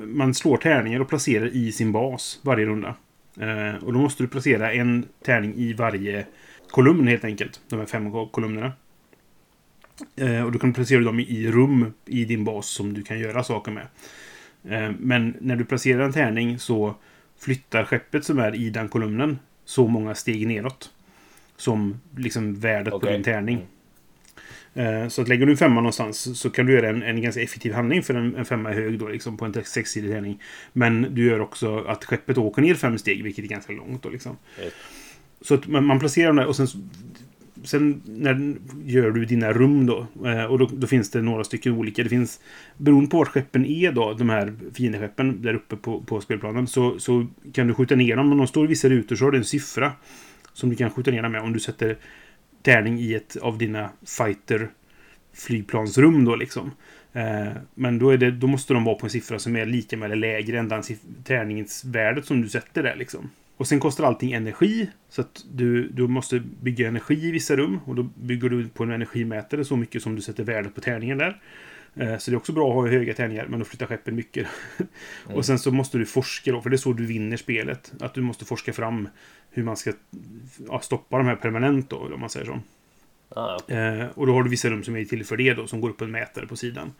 man 0.06 0.34
slår 0.34 0.58
tärningar 0.58 1.00
och 1.00 1.10
placerar 1.10 1.56
i 1.56 1.72
sin 1.72 1.92
bas 1.92 2.40
varje 2.42 2.66
runda. 2.66 2.96
Eh, 3.40 3.84
och 3.84 3.94
då 3.94 4.00
måste 4.00 4.24
du 4.24 4.28
placera 4.28 4.74
en 4.74 5.06
tärning 5.22 5.56
i 5.56 5.74
varje 5.74 6.26
kolumn 6.72 7.08
helt 7.08 7.24
enkelt. 7.24 7.62
De 7.70 7.80
här 7.80 7.86
fem 7.86 8.12
kolumnerna. 8.28 8.72
Eh, 10.16 10.46
och 10.46 10.52
du 10.52 10.60
kan 10.60 10.74
placera 10.74 11.02
dem 11.04 11.20
i 11.20 11.52
rum 11.52 11.94
i 12.06 12.26
din 12.26 12.44
bas 12.44 12.68
som 12.68 12.94
du 12.94 13.04
kan 13.04 13.20
göra 13.20 13.44
saker 13.44 13.72
med. 13.72 13.88
Eh, 14.64 14.92
men 15.00 15.38
när 15.40 15.56
du 15.56 15.66
placerar 15.66 16.04
en 16.04 16.14
tärning 16.14 16.60
så 16.60 16.96
flyttar 17.40 17.86
skeppet 17.86 18.26
som 18.26 18.40
är 18.40 18.56
i 18.56 18.70
den 18.70 18.90
kolumnen 18.90 19.40
så 19.66 19.88
många 19.88 20.16
steg 20.16 20.48
neråt. 20.48 20.92
Som 21.58 22.00
liksom 22.18 22.56
värdet 22.56 22.92
på 22.92 22.98
Okej. 22.98 23.14
din 23.14 23.24
tärning. 23.24 23.68
Eh, 24.74 25.08
Så 25.08 25.22
att 25.22 25.28
lägger 25.28 25.46
du 25.46 25.52
en 25.52 25.58
femma 25.58 25.76
någonstans 25.76 26.40
så 26.40 26.50
kan 26.50 26.66
du 26.66 26.74
göra 26.74 26.90
en, 26.90 27.04
en 27.04 27.22
ganska 27.22 27.42
effektiv 27.42 27.74
handling 27.74 28.04
för 28.04 28.14
en, 28.14 28.36
en 28.36 28.46
femma 28.46 28.70
är 28.70 28.74
hög 28.74 29.00
då 29.00 29.08
liksom 29.08 29.38
på 29.38 29.46
en 29.46 29.54
sexsidig 29.64 30.12
tärning. 30.12 30.42
Men 30.74 31.08
du 31.16 31.26
gör 31.26 31.40
också 31.40 31.78
att 31.78 32.06
skeppet 32.06 32.38
åker 32.38 32.62
ner 32.62 32.74
fem 32.76 32.98
steg, 32.98 33.24
vilket 33.24 33.46
är 33.46 33.50
ganska 33.50 33.74
långt 33.74 34.04
då 34.04 34.10
liksom. 34.10 34.38
Så 35.42 35.54
att 35.54 35.68
man, 35.68 35.86
man 35.86 36.00
placerar 36.00 36.28
dem 36.28 36.36
där 36.36 36.46
och 36.46 36.56
sen 36.56 36.68
Sen 37.66 38.02
när, 38.06 38.56
gör 38.86 39.12
du 39.12 39.26
dina 39.26 39.54
rum 39.54 39.86
då. 39.86 40.08
Eh, 40.26 40.44
och 40.44 40.60
då, 40.60 40.70
då 40.74 40.88
finns 40.88 41.12
det 41.12 41.22
några 41.22 41.44
stycken 41.44 41.74
olika. 41.74 42.04
Det 42.04 42.10
finns, 42.10 42.40
beroende 42.78 43.10
på 43.10 43.18
vart 43.18 43.28
skeppen 43.28 43.66
är 43.66 43.92
då, 43.92 44.14
de 44.14 44.30
här 44.30 44.54
fiendeskeppen 44.74 45.42
där 45.42 45.54
uppe 45.54 45.76
på, 45.76 46.02
på 46.02 46.22
spelplanen, 46.22 46.68
så, 46.68 47.00
så 47.00 47.28
kan 47.54 47.68
du 47.68 47.74
skjuta 47.74 47.96
ner 47.96 48.16
dem. 48.16 48.32
Om 48.32 48.38
de 48.38 48.48
står 48.48 48.66
i 48.66 48.68
vissa 48.68 48.90
rutor 48.90 49.16
så 49.16 49.26
har 49.26 49.32
du 49.32 49.38
en 49.38 49.44
siffra 49.44 49.92
som 50.54 50.70
du 50.70 50.76
kan 50.76 50.90
skjuta 50.90 51.12
ner 51.12 51.22
dem 51.22 51.32
med 51.32 51.42
om 51.42 51.54
du 51.54 51.60
sätter 51.60 51.98
tärning 52.64 53.00
i 53.00 53.14
ett 53.14 53.38
av 53.38 53.58
dina 53.58 53.90
fighter 54.18 54.70
flygplansrum 55.34 56.26
då 56.26 56.36
liksom. 56.36 56.72
Eh, 57.14 57.52
men 57.74 58.00
då, 58.00 58.10
är 58.10 58.18
det, 58.18 58.32
då 58.32 58.48
måste 58.48 58.74
de 58.74 58.84
vara 58.84 58.96
på 58.96 59.06
en 59.06 59.10
siffra 59.10 59.40
som 59.40 59.56
är 59.56 59.66
lika 59.66 59.98
med 59.98 60.06
eller 60.06 60.16
lägre 60.16 60.60
än 60.60 60.70
den 60.70 60.82
siff- 60.82 61.24
tärningsvärdet 61.24 62.26
som 62.26 62.42
du 62.42 62.50
sätter 62.50 62.84
där 62.84 62.96
liksom. 62.96 63.30
Och 63.58 63.68
sen 63.68 63.80
kostar 63.80 64.04
allting 64.04 64.32
energi. 64.32 64.90
Så 65.10 65.22
att 65.22 65.46
du, 65.52 65.88
du 65.88 66.08
måste 66.08 66.40
bygga 66.40 66.88
energi 66.88 67.28
i 67.28 67.32
vissa 67.32 67.56
rum. 67.56 67.80
Och 67.86 67.96
då 67.96 68.04
bygger 68.04 68.50
du 68.50 68.68
på 68.68 68.84
en 68.84 68.92
energimätare 68.92 69.66
så 69.66 69.76
mycket 69.76 70.04
som 70.04 70.16
du 70.16 70.22
sätter 70.22 70.44
värdet 70.44 70.76
på 70.76 70.82
tärningen 70.82 71.18
där. 71.18 71.42
Eh, 71.96 72.18
Så 72.18 72.32
det 72.32 72.36
är 72.36 72.38
också 72.38 72.52
bra 72.54 72.70
att 72.70 72.76
ha 72.76 72.88
höga 72.88 73.14
tärningar, 73.14 73.48
men 73.50 73.60
då 73.60 73.66
flyttar 73.66 73.86
skeppen 73.86 74.16
mycket. 74.16 74.48
Och 75.26 75.46
sen 75.46 75.60
så 75.60 75.72
måste 75.72 75.98
du 75.98 76.06
forska 76.06 76.52
då, 76.52 76.62
för 76.62 76.70
det 76.70 76.76
är 76.76 76.78
så 76.78 76.94
du 76.94 77.06
vinner 77.06 77.38
spelet. 77.38 77.94
Att 78.00 78.14
du 78.14 78.22
måste 78.22 78.46
forska 78.46 78.74
fram 78.74 79.10
hur 79.52 79.64
man 79.64 79.78
ska 79.78 79.92
ja, 80.68 80.80
stoppa 80.80 81.18
de 81.18 81.28
här 81.28 81.36
permanent 81.36 81.90
då, 81.90 81.98
om 81.98 82.20
man 82.20 82.30
säger 82.30 82.46
så. 82.46 82.60
Ah, 83.30 83.58
okej. 83.62 83.78
Eh, 83.78 84.06
och 84.16 84.28
då 84.28 84.34
har 84.34 84.44
du 84.44 84.50
vissa 84.50 84.70
rum 84.70 84.84
som 84.84 84.96
är 84.96 85.06
till 85.06 85.26
för 85.26 85.38
det 85.38 85.54
då, 85.54 85.68
som 85.68 85.82
går 85.82 85.90
upp 85.90 86.02
en 86.02 86.12
mätare 86.12 86.48
på 86.48 86.56
sidan. 86.56 86.92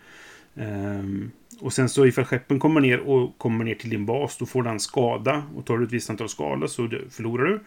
Ehm, 0.56 1.32
och 1.60 1.74
sen 1.74 1.90
så 1.90 2.06
ifall 2.06 2.26
skeppen 2.26 2.60
kommer 2.60 2.82
ner 2.82 3.00
och 3.00 3.38
kommer 3.38 3.66
ner 3.66 3.76
till 3.76 3.90
din 3.90 4.06
bas, 4.06 4.38
då 4.38 4.46
får 4.46 4.64
den 4.64 4.80
skada. 4.80 5.44
Och 5.56 5.66
tar 5.66 5.78
du 5.78 5.86
ett 5.86 5.92
visst 5.92 6.10
antal 6.10 6.30
skada 6.30 6.68
så 6.68 6.90
förlorar 7.10 7.46
du. 7.46 7.60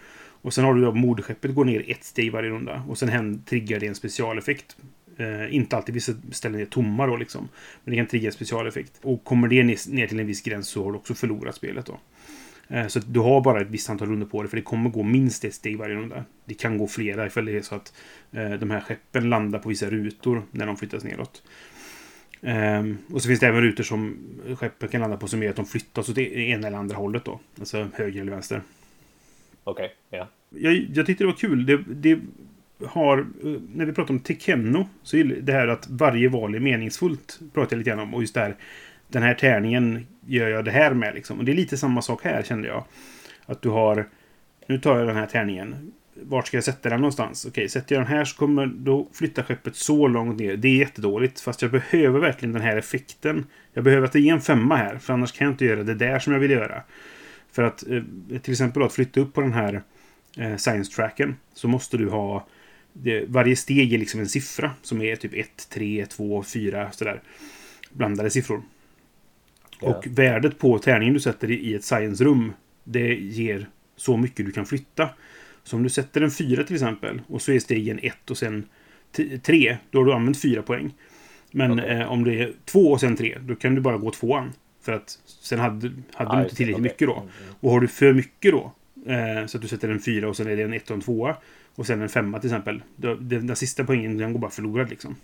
Och 0.43 0.55
sen 0.55 0.65
har 0.65 0.75
du 0.75 0.81
då 0.81 0.93
moderskeppet 0.93 1.55
går 1.55 1.65
ner 1.65 1.85
ett 1.91 2.05
steg 2.05 2.33
varje 2.33 2.51
runda. 2.51 2.83
Och 2.89 2.99
sen 2.99 3.43
triggar 3.43 3.81
det 3.81 3.87
en 3.87 3.95
specialeffekt. 3.95 4.77
Eh, 5.17 5.55
inte 5.55 5.77
alltid 5.77 5.95
vissa 5.95 6.13
ställen 6.33 6.61
är 6.61 6.65
tomma 6.65 7.07
då 7.07 7.17
liksom. 7.17 7.49
Men 7.85 7.91
det 7.91 7.97
kan 7.97 8.07
trigga 8.07 8.33
specialeffekt. 8.33 8.93
Och 9.03 9.25
kommer 9.25 9.49
det 9.49 9.65
ner, 9.65 10.07
till 10.07 10.21
en 10.21 10.27
viss 10.27 10.43
gräns 10.43 10.69
så 10.69 10.85
har 10.85 10.93
du 10.93 10.99
också 10.99 11.15
förlorat 11.15 11.55
spelet 11.55 11.87
då. 11.87 11.99
Eh, 12.69 12.87
Så 12.87 12.99
du 12.99 13.21
har 13.21 13.41
bara 13.41 13.61
ett 13.61 13.71
visst 13.71 13.91
antal 13.91 14.09
runder 14.09 14.27
på 14.27 14.43
det, 14.43 14.49
för 14.49 14.57
det 14.57 14.63
kommer 14.63 14.91
gå 14.91 15.03
minst 15.03 15.45
ett 15.45 15.55
steg 15.55 15.79
varje 15.79 15.95
runda. 15.95 16.25
Det 16.45 16.55
kan 16.55 16.79
gå 16.79 16.87
flera 16.89 17.27
ifall 17.27 17.45
det 17.45 17.57
är 17.57 17.63
så 17.63 17.75
att 17.75 17.93
eh, 18.33 18.51
de 18.51 18.71
här 18.71 18.81
skeppen 18.81 19.29
landar 19.31 19.59
på 19.59 19.69
vissa 19.69 19.91
rutor 19.91 20.43
när 20.51 20.67
de 20.67 20.77
flyttas 20.77 21.05
neråt. 21.05 21.43
Ehm, 22.43 22.99
och 23.13 23.23
så 23.23 23.29
finns 23.29 23.41
det 23.41 23.47
även 23.47 23.63
rutor 23.63 23.85
som 23.85 24.17
skeppen 24.57 24.89
kan 24.89 25.01
landa 25.01 25.17
på 25.17 25.29
som 25.29 25.43
gör 25.43 25.51
att 25.51 25.57
de 25.57 25.67
flyttas 25.67 26.09
åt 26.09 26.15
det 26.15 26.37
ena 26.39 26.67
eller 26.67 26.79
andra 26.79 26.97
hållet 26.97 27.25
då. 27.25 27.41
Alltså 27.59 27.89
höger 27.95 28.21
eller 28.21 28.33
vänster. 28.33 28.63
Okej, 29.65 29.95
ja. 30.11 30.29
Jag, 30.51 30.75
jag 30.95 31.07
tyckte 31.07 31.25
det 31.25 31.29
var 31.29 31.37
kul. 31.37 31.67
Det, 31.67 31.77
det 31.77 32.19
har, 32.85 33.19
eh, 33.19 33.61
när 33.75 33.85
vi 33.85 33.93
pratar 33.93 34.15
om 34.15 34.21
Tekenno, 34.21 34.89
så 35.03 35.17
är 35.17 35.25
det 35.25 35.53
här 35.53 35.69
att 35.69 35.89
varje 35.89 36.29
val 36.29 36.55
är 36.55 36.61
meningsfullt. 36.61 37.41
Pratar 37.55 37.77
jag 37.77 37.79
lite 37.79 37.91
grann 37.91 38.01
om. 38.01 38.15
Och 38.15 38.21
just 38.21 38.35
det 38.35 38.41
här, 38.41 38.57
den 39.09 39.23
här 39.23 39.35
tärningen 39.35 40.07
gör 40.27 40.49
jag 40.49 40.65
det 40.65 40.71
här 40.71 40.95
med 40.95 41.15
liksom. 41.15 41.39
Och 41.39 41.45
det 41.45 41.53
är 41.53 41.57
lite 41.57 41.77
samma 41.77 42.03
sak 42.03 42.25
här 42.25 42.43
kände 42.43 42.69
jag. 42.69 42.85
Att 43.47 43.63
du 43.63 43.69
har, 43.69 44.09
nu 44.67 44.79
tar 44.79 44.99
jag 44.99 45.07
den 45.07 45.17
här 45.17 45.27
tärningen. 45.27 45.93
Vart 46.23 46.47
ska 46.47 46.57
jag 46.57 46.65
sätta 46.65 46.89
den 46.89 47.01
någonstans? 47.01 47.47
Okej, 47.49 47.69
sätter 47.69 47.95
jag 47.95 48.05
den 48.05 48.13
här 48.13 48.25
så 48.25 48.37
kommer 48.37 48.67
då 48.67 49.09
flyttar 49.13 49.43
skeppet 49.43 49.77
så 49.77 50.09
långt 50.09 50.39
ner. 50.39 50.57
Det 50.57 50.69
är 50.69 50.77
jättedåligt. 50.77 51.41
Fast 51.41 51.63
jag 51.63 51.71
behöver 51.71 52.21
verkligen 52.21 52.53
den 52.53 52.63
här 52.63 52.77
effekten. 52.77 53.47
Jag 53.73 53.85
behöver 53.85 54.07
att 54.07 54.13
det 54.13 54.21
är 54.21 54.33
en 54.33 54.41
femma 54.41 54.77
här. 54.77 54.99
För 54.99 55.13
annars 55.13 55.33
kan 55.33 55.45
jag 55.45 55.53
inte 55.53 55.65
göra 55.65 55.83
det 55.83 55.95
där 55.95 56.19
som 56.19 56.33
jag 56.33 56.41
vill 56.41 56.51
göra. 56.51 56.83
För 57.53 57.63
att 57.63 57.89
eh, 57.89 58.03
till 58.43 58.53
exempel 58.53 58.83
att 58.83 58.93
flytta 58.93 59.21
upp 59.21 59.35
på 59.35 59.41
den 59.41 59.53
här 59.53 59.83
eh, 60.37 60.57
science-tracken 60.57 61.37
så 61.55 61.69
måste 61.69 61.97
du 61.97 62.09
ha 62.09 62.47
det, 63.03 63.25
varje 63.29 63.57
steg 63.57 63.93
är 63.93 63.99
liksom 63.99 64.21
en 64.21 64.29
siffra 64.29 64.71
som 64.83 65.03
är 65.03 65.17
typ 65.17 65.35
1, 65.35 65.69
3, 65.69 66.07
2, 66.07 66.43
4 66.43 66.93
sådär. 66.93 67.23
Blandade 67.93 68.31
siffror. 68.31 68.63
Ja. 69.81 69.89
Och 69.89 70.07
värdet 70.07 70.59
på 70.59 70.79
tärningen 70.79 71.15
du 71.15 71.21
sätter 71.21 71.51
i 71.51 71.75
ett 71.75 71.85
science-rum 71.85 72.53
det 72.85 73.15
ger 73.15 73.69
så 73.97 74.17
mycket 74.17 74.47
du 74.47 74.53
kan 74.53 74.67
flytta. 74.67 75.09
Så 75.65 75.77
om 75.77 75.83
du 75.83 75.89
sätter 75.89 76.21
en 76.21 76.31
4 76.31 76.65
till 76.65 76.77
exempel 76.77 77.21
och 77.29 77.43
så 77.43 77.53
är 77.53 77.59
stegen 77.59 77.99
1 78.03 78.31
och 78.31 78.39
sen 78.39 78.65
3 79.43 79.77
då 79.91 79.99
har 79.99 80.07
du 80.07 80.13
använt 80.13 80.43
4 80.43 80.63
poäng. 80.63 80.95
Men 81.51 81.73
Okej. 81.73 81.91
eh, 81.91 82.13
om 82.13 82.25
det 82.25 82.41
är 82.41 82.53
2 82.65 82.81
och 82.81 83.01
sen 83.01 83.17
3 83.17 83.39
då 83.41 83.55
kan 83.55 83.75
du 83.75 83.81
bara 83.81 83.97
gå 83.97 84.11
tvåan. 84.11 84.53
För 84.83 84.93
att 84.93 85.19
sen 85.27 85.59
hade, 85.59 85.93
hade 86.15 86.31
Ah, 86.31 86.37
du 86.37 86.43
just 86.43 86.51
inte 86.51 86.57
tillräckligt 86.57 86.75
Okej. 86.75 86.83
mycket 86.83 87.09
då. 87.09 87.15
Mm, 87.15 87.29
mm. 87.43 87.55
Och 87.61 87.71
har 87.71 87.81
du 87.81 87.89
för 87.89 88.13
mycket 88.13 88.53
då, 88.53 88.73
eh, 89.13 89.47
så 89.47 89.59
att 89.59 89.63
du 89.63 89.69
sätter 89.69 89.89
en 89.89 90.01
fyra 90.01 90.29
och 90.29 90.37
sen 90.37 90.47
är 90.47 90.57
det 90.57 90.63
en 90.63 90.73
ett 90.73 90.91
och 90.91 90.97
en 90.97 91.01
tvåa 91.01 91.37
och 91.77 91.87
sen 91.87 92.03
en 92.03 92.09
femma 92.09 92.39
till 92.39 92.51
exempel. 92.51 92.83
Den, 92.97 93.47
den 93.47 93.57
sista 93.57 93.85
poängen 93.85 94.19
den 94.19 94.33
går 94.33 94.41
bara 94.41 94.51
förlorad 94.51 94.91
liksom. 94.91 95.17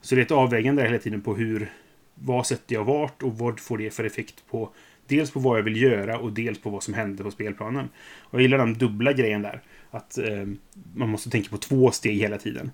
Så 0.00 0.14
det 0.14 0.20
är 0.20 0.24
ett 0.24 0.30
avvägande 0.30 0.82
hela 0.82 0.98
tiden 0.98 1.20
på 1.20 1.34
hur, 1.34 1.70
vad 2.14 2.46
sätter 2.46 2.74
jag 2.74 2.84
vart 2.84 3.22
och 3.22 3.38
vad 3.38 3.60
får 3.60 3.78
det 3.78 3.90
för 3.90 4.04
effekt 4.04 4.44
på 4.50 4.70
dels 5.06 5.30
på 5.30 5.40
vad 5.40 5.58
jag 5.58 5.62
vill 5.62 5.82
göra 5.82 6.18
och 6.18 6.32
dels 6.32 6.58
på 6.58 6.70
vad 6.70 6.82
som 6.82 6.94
händer 6.94 7.24
på 7.24 7.30
spelplanen. 7.30 7.88
Och 8.20 8.34
jag 8.34 8.42
gillar 8.42 8.58
den 8.58 8.74
dubbla 8.74 9.12
grejen 9.12 9.42
där. 9.42 9.60
Att 9.90 10.18
eh, 10.18 10.46
man 10.94 11.08
måste 11.08 11.30
tänka 11.30 11.50
på 11.50 11.56
två 11.56 11.90
steg 11.90 12.18
hela 12.18 12.38
tiden. 12.38 12.70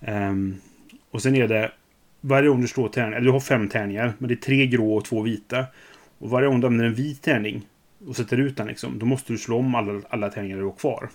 Ehm, 0.00 0.56
och 1.10 1.22
sen 1.22 1.34
är 1.34 1.48
det 1.48 1.72
varje 2.20 2.48
gång 2.48 2.60
du 2.60 2.68
slår 2.68 2.88
tärningar, 2.88 3.16
eller 3.16 3.26
du 3.26 3.32
har 3.32 3.40
fem 3.40 3.68
tärningar, 3.68 4.12
men 4.18 4.28
det 4.28 4.34
är 4.34 4.36
tre 4.36 4.66
grå 4.66 4.94
och 4.96 5.04
två 5.04 5.22
vita. 5.22 5.64
Och 6.18 6.30
varje 6.30 6.48
gång 6.48 6.60
du 6.60 6.66
använder 6.66 6.86
en 6.86 6.94
vit 6.94 7.22
tärning 7.22 7.66
och 8.06 8.16
sätter 8.16 8.36
ut 8.36 8.56
den 8.56 8.66
liksom, 8.66 8.98
då 8.98 9.06
måste 9.06 9.32
du 9.32 9.38
slå 9.38 9.58
om 9.58 9.74
alla, 9.74 10.02
alla 10.08 10.28
tärningar 10.28 10.56
du 10.56 10.64
har 10.64 10.72
kvar. 10.72 11.08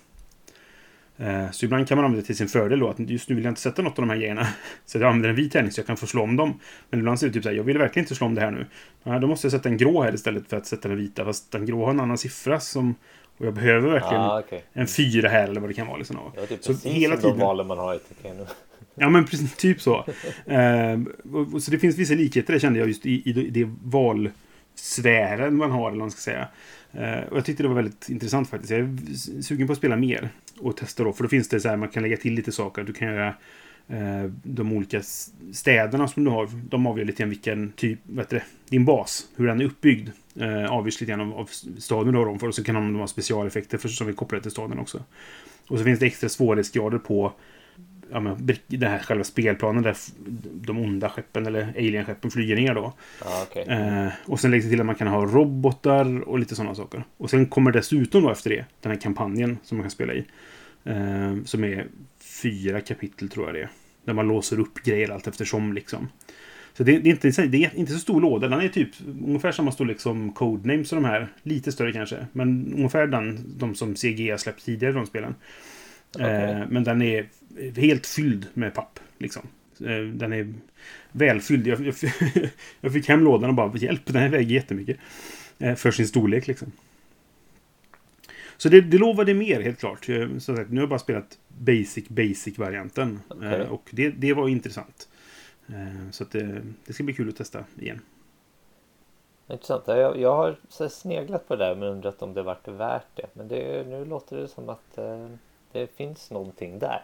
Eh, 1.17 1.51
Så 1.51 1.65
ibland 1.65 1.87
kan 1.87 1.95
man 1.97 2.05
använda 2.05 2.21
det 2.21 2.25
till 2.27 2.37
sin 2.37 2.47
fördel 2.47 2.79
då, 2.79 2.89
att 2.89 2.99
just 2.99 3.29
nu 3.29 3.35
vill 3.35 3.43
jag 3.43 3.51
inte 3.51 3.61
sätta 3.61 3.81
något 3.81 3.99
av 3.99 4.05
de 4.05 4.09
här 4.09 4.17
grejerna. 4.17 4.47
Så 4.85 4.97
jag 4.97 5.03
använder 5.07 5.29
en 5.29 5.35
vit 5.35 5.51
tärning 5.53 5.71
så 5.71 5.79
jag 5.79 5.87
kan 5.87 5.97
få 5.97 6.07
slå 6.07 6.21
om 6.23 6.35
dem. 6.35 6.59
Men 6.89 6.99
ibland 6.99 7.19
så 7.19 7.25
är 7.25 7.27
det 7.27 7.33
typ 7.33 7.43
så 7.43 7.49
här, 7.49 7.55
jag 7.55 7.63
vill 7.63 7.77
verkligen 7.77 8.03
inte 8.03 8.15
slå 8.15 8.27
om 8.27 8.35
det 8.35 8.41
här 8.41 8.51
nu. 8.51 8.65
Ja, 9.03 9.19
då 9.19 9.27
måste 9.27 9.45
jag 9.47 9.51
sätta 9.51 9.69
en 9.69 9.77
grå 9.77 10.03
här 10.03 10.13
istället 10.15 10.49
för 10.49 10.57
att 10.57 10.65
sätta 10.65 10.87
den 10.87 10.97
vita. 10.97 11.25
Fast 11.25 11.51
den 11.51 11.65
grå 11.65 11.83
har 11.85 11.91
en 11.91 11.99
annan 11.99 12.17
siffra 12.17 12.59
som... 12.59 12.95
Och 13.39 13.45
jag 13.45 13.53
behöver 13.53 13.89
verkligen 13.91 14.21
Ah, 14.21 14.39
okej. 14.39 14.63
en 14.73 14.87
fyra 14.87 15.29
här 15.29 15.43
eller 15.47 15.61
vad 15.61 15.69
det 15.69 15.73
kan 15.73 15.87
vara. 15.87 15.97
Liksom. 15.97 16.15
Var 16.35 16.45
typ 16.45 16.63
Så 16.63 16.73
precis 16.73 16.91
hela 16.93 17.13
som 17.15 17.21
tiden- 17.21 17.37
de 17.37 17.43
valen 17.45 17.67
man 17.67 17.77
har 17.77 17.95
i 17.95 17.99
Tekken. 17.99 18.45
Ja, 18.99 19.09
men 19.09 19.25
precis, 19.25 19.55
typ 19.55 19.81
så. 19.81 20.05
Eh, 20.45 20.99
och 21.53 21.63
så 21.63 21.71
det 21.71 21.79
finns 21.79 21.97
vissa 21.97 22.13
likheter 22.13 22.59
kände 22.59 22.79
jag 22.79 22.87
just 22.87 23.05
i, 23.05 23.29
i 23.29 23.33
det- 23.33 23.49
det 23.49 23.69
valsfären 23.83 25.55
man 25.57 25.71
har, 25.71 25.79
eller 25.79 25.89
vad 25.89 25.97
man 25.97 26.11
ska 26.11 26.21
säga. 26.21 26.47
Eh, 26.97 27.23
och 27.29 27.37
jag 27.37 27.45
tyckte 27.45 27.63
det 27.63 27.67
var 27.69 27.75
väldigt 27.75 28.09
intressant 28.09 28.49
faktiskt. 28.49 28.71
Jag 28.71 28.79
är 28.79 29.41
sugen 29.41 29.67
på 29.67 29.73
att 29.73 29.77
spela 29.77 29.95
mer 29.95 30.29
och 30.59 30.77
testa 30.77 31.03
då. 31.03 31.13
För 31.13 31.23
då 31.23 31.29
finns 31.29 31.49
det 31.49 31.59
så 31.59 31.69
här, 31.69 31.77
man 31.77 31.89
kan 31.89 32.03
lägga 32.03 32.17
till 32.17 32.33
lite 32.33 32.51
saker. 32.51 32.83
Du 32.83 32.93
kan 32.93 33.07
göra 33.07 33.27
eh, 33.87 34.31
de 34.43 34.73
olika 34.73 35.01
städerna 35.53 36.07
som 36.07 36.23
du 36.23 36.31
har. 36.31 36.49
De 36.69 36.87
avgör 36.87 37.05
lite 37.05 37.23
grann 37.23 37.29
vilken 37.29 37.71
typ, 37.71 37.99
vad 38.03 38.25
heter 38.25 38.37
det, 38.37 38.43
din 38.69 38.85
bas, 38.85 39.27
hur 39.35 39.47
den 39.47 39.61
är 39.61 39.65
uppbyggd. 39.65 40.09
Eh, 40.39 40.71
avgörs 40.71 41.01
lite 41.01 41.11
grann 41.11 41.21
av, 41.21 41.33
av 41.33 41.49
staden 41.77 42.13
du 42.13 42.19
har 42.19 42.25
dem 42.25 42.39
för. 42.39 42.47
Och 42.47 42.55
så 42.55 42.63
kan 42.63 42.75
de 42.75 42.95
ha 42.95 43.07
specialeffekter 43.07 43.77
för, 43.77 43.89
som 43.89 44.07
är 44.07 44.13
kopplade 44.13 44.41
till 44.41 44.51
staden 44.51 44.79
också. 44.79 45.03
Och 45.67 45.77
så 45.77 45.83
finns 45.83 45.99
det 45.99 46.05
extra 46.05 46.29
svårighetsgrader 46.29 46.97
på 46.97 47.33
ja, 48.11 48.19
men, 48.19 48.49
den 48.67 48.91
här 48.91 48.99
själva 48.99 49.23
spelplanen 49.23 49.83
där 49.83 49.95
de 50.53 50.77
onda 50.77 51.09
skeppen 51.09 51.45
eller 51.45 51.73
alien-skeppen 51.77 52.31
flyger 52.31 52.55
ner 52.55 52.73
då. 52.73 52.93
Ah, 53.21 53.43
okej. 53.43 53.65
Eh, 53.67 54.07
och 54.25 54.39
sen 54.39 54.51
läggs 54.51 54.65
det 54.65 54.71
till 54.71 54.79
att 54.79 54.85
man 54.85 54.95
kan 54.95 55.07
ha 55.07 55.25
robotar 55.25 56.29
och 56.29 56.39
lite 56.39 56.55
sådana 56.55 56.75
saker. 56.75 57.03
Och 57.17 57.29
sen 57.29 57.45
kommer 57.45 57.71
dessutom 57.71 58.23
då 58.23 58.31
efter 58.31 58.49
det 58.49 58.65
den 58.81 58.91
här 58.91 58.99
kampanjen 58.99 59.57
som 59.63 59.77
man 59.77 59.83
kan 59.83 59.91
spela 59.91 60.13
i. 60.13 60.25
Eh, 60.83 61.35
som 61.45 61.63
är 61.63 61.87
fyra 62.41 62.81
kapitel 62.81 63.29
tror 63.29 63.45
jag 63.45 63.55
det 63.55 63.61
är. 63.61 63.69
Där 64.05 64.13
man 64.13 64.27
låser 64.27 64.59
upp 64.59 64.83
grejer 64.83 65.11
allt 65.11 65.27
eftersom 65.27 65.73
liksom. 65.73 66.07
Så 66.77 66.83
det, 66.83 66.99
det, 66.99 67.09
är 67.09 67.25
inte, 67.25 67.47
det 67.47 67.65
är 67.65 67.75
inte 67.75 67.91
så 67.91 67.99
stor 67.99 68.21
låda. 68.21 68.47
Den 68.47 68.61
är 68.61 68.69
typ 68.69 68.89
ungefär 69.25 69.51
samma 69.51 69.71
storlek 69.71 69.99
som 69.99 70.31
Codenames 70.31 70.91
och 70.91 71.01
de 71.01 71.05
här. 71.05 71.27
Lite 71.43 71.71
större 71.71 71.93
kanske. 71.93 72.27
Men 72.31 72.73
ungefär 72.73 73.07
den, 73.07 73.53
de 73.57 73.75
som 73.75 73.95
CG 73.95 74.31
har 74.31 74.37
släppt 74.37 74.65
tidigare, 74.65 74.93
de 74.93 75.05
spelen. 75.05 75.35
Okej. 76.15 76.51
Eh, 76.51 76.67
men 76.69 76.83
den 76.83 77.01
är 77.01 77.29
helt 77.75 78.07
fylld 78.07 78.47
med 78.53 78.73
papp. 78.73 78.99
Liksom. 79.17 79.41
Eh, 79.79 79.99
den 79.99 80.33
är 80.33 80.53
välfylld. 81.11 81.67
Jag, 81.67 81.87
jag, 81.87 81.95
jag 82.81 82.93
fick 82.93 83.07
hem 83.07 83.23
lådan 83.23 83.49
och 83.49 83.55
bara 83.55 83.77
hjälp, 83.77 84.05
den 84.05 84.15
här 84.15 84.29
väger 84.29 84.55
jättemycket. 84.55 84.97
Eh, 85.59 85.75
för 85.75 85.91
sin 85.91 86.07
storlek 86.07 86.47
liksom. 86.47 86.71
Så 88.57 88.69
det, 88.69 88.81
det 88.81 88.97
lovade 88.97 89.33
mer 89.33 89.61
helt 89.61 89.79
klart. 89.79 90.05
Så 90.39 90.51
nu 90.51 90.57
har 90.57 90.79
jag 90.79 90.89
bara 90.89 90.99
spelat 90.99 91.37
basic, 91.47 92.09
basic-varianten. 92.09 93.19
Eh, 93.43 93.59
och 93.59 93.89
det, 93.91 94.09
det 94.09 94.33
var 94.33 94.49
intressant. 94.49 95.09
Så 96.11 96.23
det, 96.31 96.61
det 96.85 96.93
ska 96.93 97.03
bli 97.03 97.13
kul 97.13 97.29
att 97.29 97.35
testa 97.35 97.63
igen. 97.79 98.01
Intressant. 99.47 99.83
Jag, 99.87 100.19
jag 100.19 100.35
har 100.35 100.89
sneglat 100.89 101.47
på 101.47 101.55
det 101.55 101.65
där 101.65 101.75
men 101.75 101.89
undrat 101.89 102.21
om 102.21 102.33
det 102.33 102.43
varit 102.43 102.67
värt 102.67 103.07
det. 103.15 103.27
Men 103.33 103.47
det, 103.47 103.87
nu 103.87 104.05
låter 104.05 104.37
det 104.37 104.47
som 104.47 104.69
att 104.69 104.97
det 105.71 105.95
finns 105.97 106.31
någonting 106.31 106.79
där. 106.79 107.01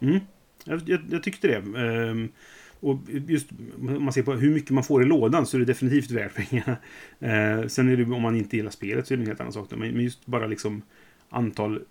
Mm. 0.00 0.20
Jag, 0.64 0.82
jag, 0.86 1.00
jag 1.10 1.22
tyckte 1.22 1.48
det. 1.48 1.78
Ehm, 1.80 2.28
och 2.80 2.96
just 3.08 3.50
om 3.78 4.04
man 4.04 4.12
ser 4.12 4.22
på 4.22 4.32
hur 4.32 4.54
mycket 4.54 4.70
man 4.70 4.84
får 4.84 5.02
i 5.02 5.06
lådan 5.06 5.46
så 5.46 5.56
är 5.56 5.58
det 5.58 5.64
definitivt 5.64 6.10
värt 6.10 6.34
pengarna. 6.34 6.76
Eh, 7.20 7.66
sen 7.66 7.88
är 7.88 7.96
det 7.96 8.02
om 8.04 8.22
man 8.22 8.36
inte 8.36 8.56
gillar 8.56 8.70
spelet 8.70 9.06
så 9.06 9.14
är 9.14 9.18
det 9.18 9.22
en 9.22 9.26
helt 9.26 9.40
annan 9.40 9.52
sak. 9.52 9.66
Då. 9.70 9.76
Men 9.76 10.00
just 10.00 10.26
bara 10.26 10.46
liksom 10.46 10.82
antal, 11.30 11.82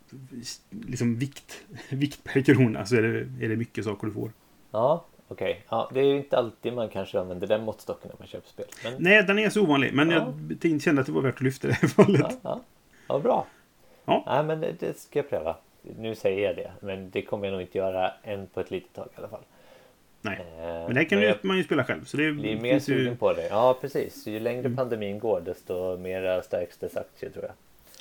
liksom 0.70 1.16
vikt, 1.16 1.64
vikt 1.90 2.24
per 2.24 2.42
krona 2.42 2.86
så 2.86 2.96
är 2.96 3.02
det, 3.02 3.46
är 3.46 3.50
det 3.50 3.56
mycket 3.56 3.86
saker 3.86 4.08
du 4.08 4.14
får. 4.14 4.32
Ja, 4.72 5.06
okej. 5.28 5.66
Ja, 5.70 5.92
det 5.94 6.00
är 6.00 6.06
ju 6.06 6.18
inte 6.18 6.38
alltid 6.38 6.74
man 6.74 6.90
kanske 6.90 7.20
använder 7.20 7.48
den 7.48 7.64
måttstocken 7.64 8.10
när 8.14 8.20
man 8.20 8.28
köper 8.28 8.50
spel. 8.50 8.66
Men 8.84 8.94
Nej, 9.00 9.24
den 9.24 9.40
är 9.40 9.50
så 9.50 9.62
ovanlig. 9.62 9.94
Men 9.94 10.10
Ja. 10.10 10.34
jag 10.62 10.82
kände 10.82 11.02
att 11.02 11.08
det 11.08 11.14
var 11.14 11.22
värt 11.22 11.36
att 11.36 11.42
lyfta 11.42 11.68
det 11.68 11.74
här 11.74 11.88
fallet. 11.88 12.22
ja, 12.22 12.32
ja. 12.44 12.62
ja 13.08 13.20
bra. 13.20 13.48
Ja. 14.06 14.24
Nej, 14.28 14.44
men 14.44 14.60
det, 14.60 14.76
det 14.80 15.00
ska 15.00 15.20
jag 15.20 15.30
pröva. 15.30 15.56
Nu 15.82 16.16
säger 16.16 16.48
jag 16.48 16.56
det, 16.56 16.72
men 16.82 17.10
det 17.10 17.22
kommer 17.22 17.46
jag 17.48 17.52
nog 17.52 17.62
inte 17.62 17.78
göra 17.78 18.12
än 18.24 18.48
på 18.48 18.60
ett 18.60 18.72
litet 18.72 18.94
tag 18.94 19.08
i 19.16 19.18
alla 19.18 19.28
fall. 19.28 19.44
Nej. 20.22 20.40
Eh, 20.40 20.64
Men 20.64 20.96
det 20.96 21.06
kan 21.06 21.20
men 21.20 21.28
jag 21.28 21.38
man 21.46 21.58
ju 21.58 21.64
spela 21.64 21.84
själv. 21.84 22.06
Så 22.06 22.18
det 22.18 22.32
blir 22.32 22.62
mer 22.62 22.80
sugen 22.80 23.06
ju... 23.06 23.16
på 23.16 23.34
det. 23.34 23.48
Ja, 23.48 23.78
precis. 23.82 24.28
Ju 24.28 24.40
längre 24.40 24.60
Mm. 24.60 24.76
pandemin 24.76 25.20
går, 25.20 25.42
desto 25.42 25.98
mer 25.98 26.42
stärks 26.42 26.78
dess 26.78 26.98
aktier 26.98 27.30
tror 27.30 27.46
jag. 27.46 27.54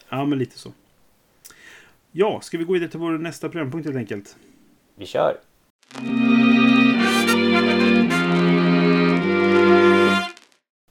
Ja, 0.09 0.25
men 0.25 0.39
lite 0.39 0.59
så. 0.59 0.73
Ja, 2.13 2.41
ska 2.41 2.59
vi 2.59 2.65
gå 2.65 2.73
vidare 2.73 2.91
till 2.91 3.01
vår 3.01 3.11
nästa 3.11 3.49
programpunkt 3.49 3.87
helt 3.87 3.97
enkelt? 3.99 4.37
Vi 4.95 5.07
kör! 5.07 5.37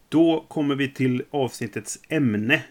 Då 0.10 0.46
kommer 0.48 0.76
vi 0.76 0.90
till 0.94 1.24
avsnittets 1.32 2.00
ämne. 2.10 2.64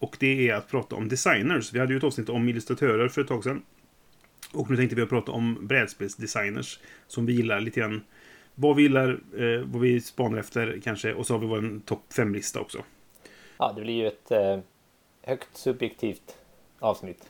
Och 0.00 0.16
det 0.20 0.48
är 0.48 0.54
att 0.54 0.68
prata 0.68 0.96
om 0.96 1.08
designers. 1.08 1.72
Vi 1.72 1.78
hade 1.78 1.92
ju 1.92 1.98
ett 1.98 2.04
avsnitt 2.04 2.28
om 2.28 2.48
illustratörer 2.48 3.08
för 3.08 3.20
ett 3.20 3.28
tag 3.28 3.44
sedan. 3.44 3.62
Och 4.52 4.70
nu 4.70 4.76
tänkte 4.76 4.96
vi 4.96 5.06
prata 5.06 5.32
om 5.32 5.66
brädspelsdesigners. 5.66 6.80
Som 7.06 7.26
vi 7.26 7.32
gillar 7.32 7.60
lite 7.60 7.80
grann. 7.80 8.04
Vad 8.54 8.76
vi 8.76 8.82
gillar, 8.82 9.20
eh, 9.38 9.60
vad 9.64 9.82
vi 9.82 10.00
spanar 10.00 10.38
efter 10.38 10.80
kanske. 10.84 11.14
Och 11.14 11.26
så 11.26 11.34
har 11.34 11.38
vi 11.38 11.46
vår 11.46 11.80
topp 11.84 12.02
5-lista 12.12 12.60
också. 12.60 12.82
Ja, 13.58 13.72
det 13.76 13.82
blir 13.82 13.94
ju 13.94 14.06
ett 14.06 14.30
eh, 14.30 14.58
högt 15.22 15.56
subjektivt 15.56 16.36
avsnitt. 16.78 17.28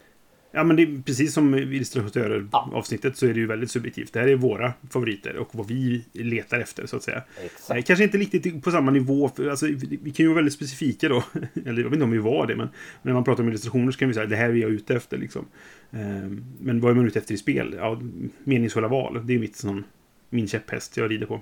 Ja, 0.53 0.65
men 0.65 0.77
det 0.77 0.83
är 0.83 1.03
precis 1.03 1.35
som 1.35 1.55
illustratörer 1.55 2.49
Ja. 2.53 2.71
avsnittet 2.75 3.17
så 3.17 3.27
är 3.27 3.35
det 3.35 3.41
ju 3.41 3.47
väldigt 3.47 3.71
subjektivt. 3.71 4.13
Det 4.13 4.21
här 4.21 4.29
är 4.29 4.37
våra 4.37 4.73
favoriter 4.91 5.37
och 5.37 5.49
vad 5.53 5.69
vi 5.69 6.05
letar 6.13 6.61
efter 6.61 6.87
så 6.87 6.97
att 6.97 7.03
säga. 7.03 7.23
Exakt. 7.45 7.87
kanske 7.87 8.05
inte 8.05 8.19
riktigt 8.19 8.65
på 8.65 8.71
samma 8.71 8.91
nivå. 8.91 9.29
För, 9.37 9.49
alltså, 9.49 9.67
vi 9.67 9.99
vi 10.03 10.11
kan 10.11 10.25
ju 10.25 10.27
vara 10.27 10.37
väldigt 10.37 10.55
specifika 10.55 11.09
då. 11.09 11.25
Eller 11.67 11.83
jag 11.83 11.91
vet 11.91 11.93
inte 11.93 12.05
om 12.05 12.11
vi 12.11 12.19
var 12.19 12.47
det, 12.47 12.57
men 12.57 12.69
när 13.03 13.13
man 13.13 13.25
pratar 13.25 13.43
om 13.43 13.49
illustrationer 13.49 13.93
så 13.93 13.99
kan 13.99 14.09
vi 14.09 14.15
säga 14.15 14.27
det 14.27 14.37
här 14.37 14.49
är 14.51 14.55
jag 14.55 14.71
ute 14.71 14.95
efter. 14.95 15.19
Liksom. 15.19 15.45
Ehm, 15.91 16.45
Men 16.61 16.81
vad 16.81 16.91
är 16.91 16.95
man 16.95 17.07
ute 17.07 17.19
efter 17.19 17.35
i 17.35 17.39
spel? 17.39 17.75
Ja, 17.79 18.01
meningsfulla 18.45 18.89
val. 18.89 19.27
Det 19.27 19.35
är 19.35 19.39
mitt, 19.39 19.57
sån, 19.57 19.85
min 20.31 20.49
käpphäst 20.49 20.97
jag 20.97 21.11
rider 21.11 21.27
på. 21.27 21.41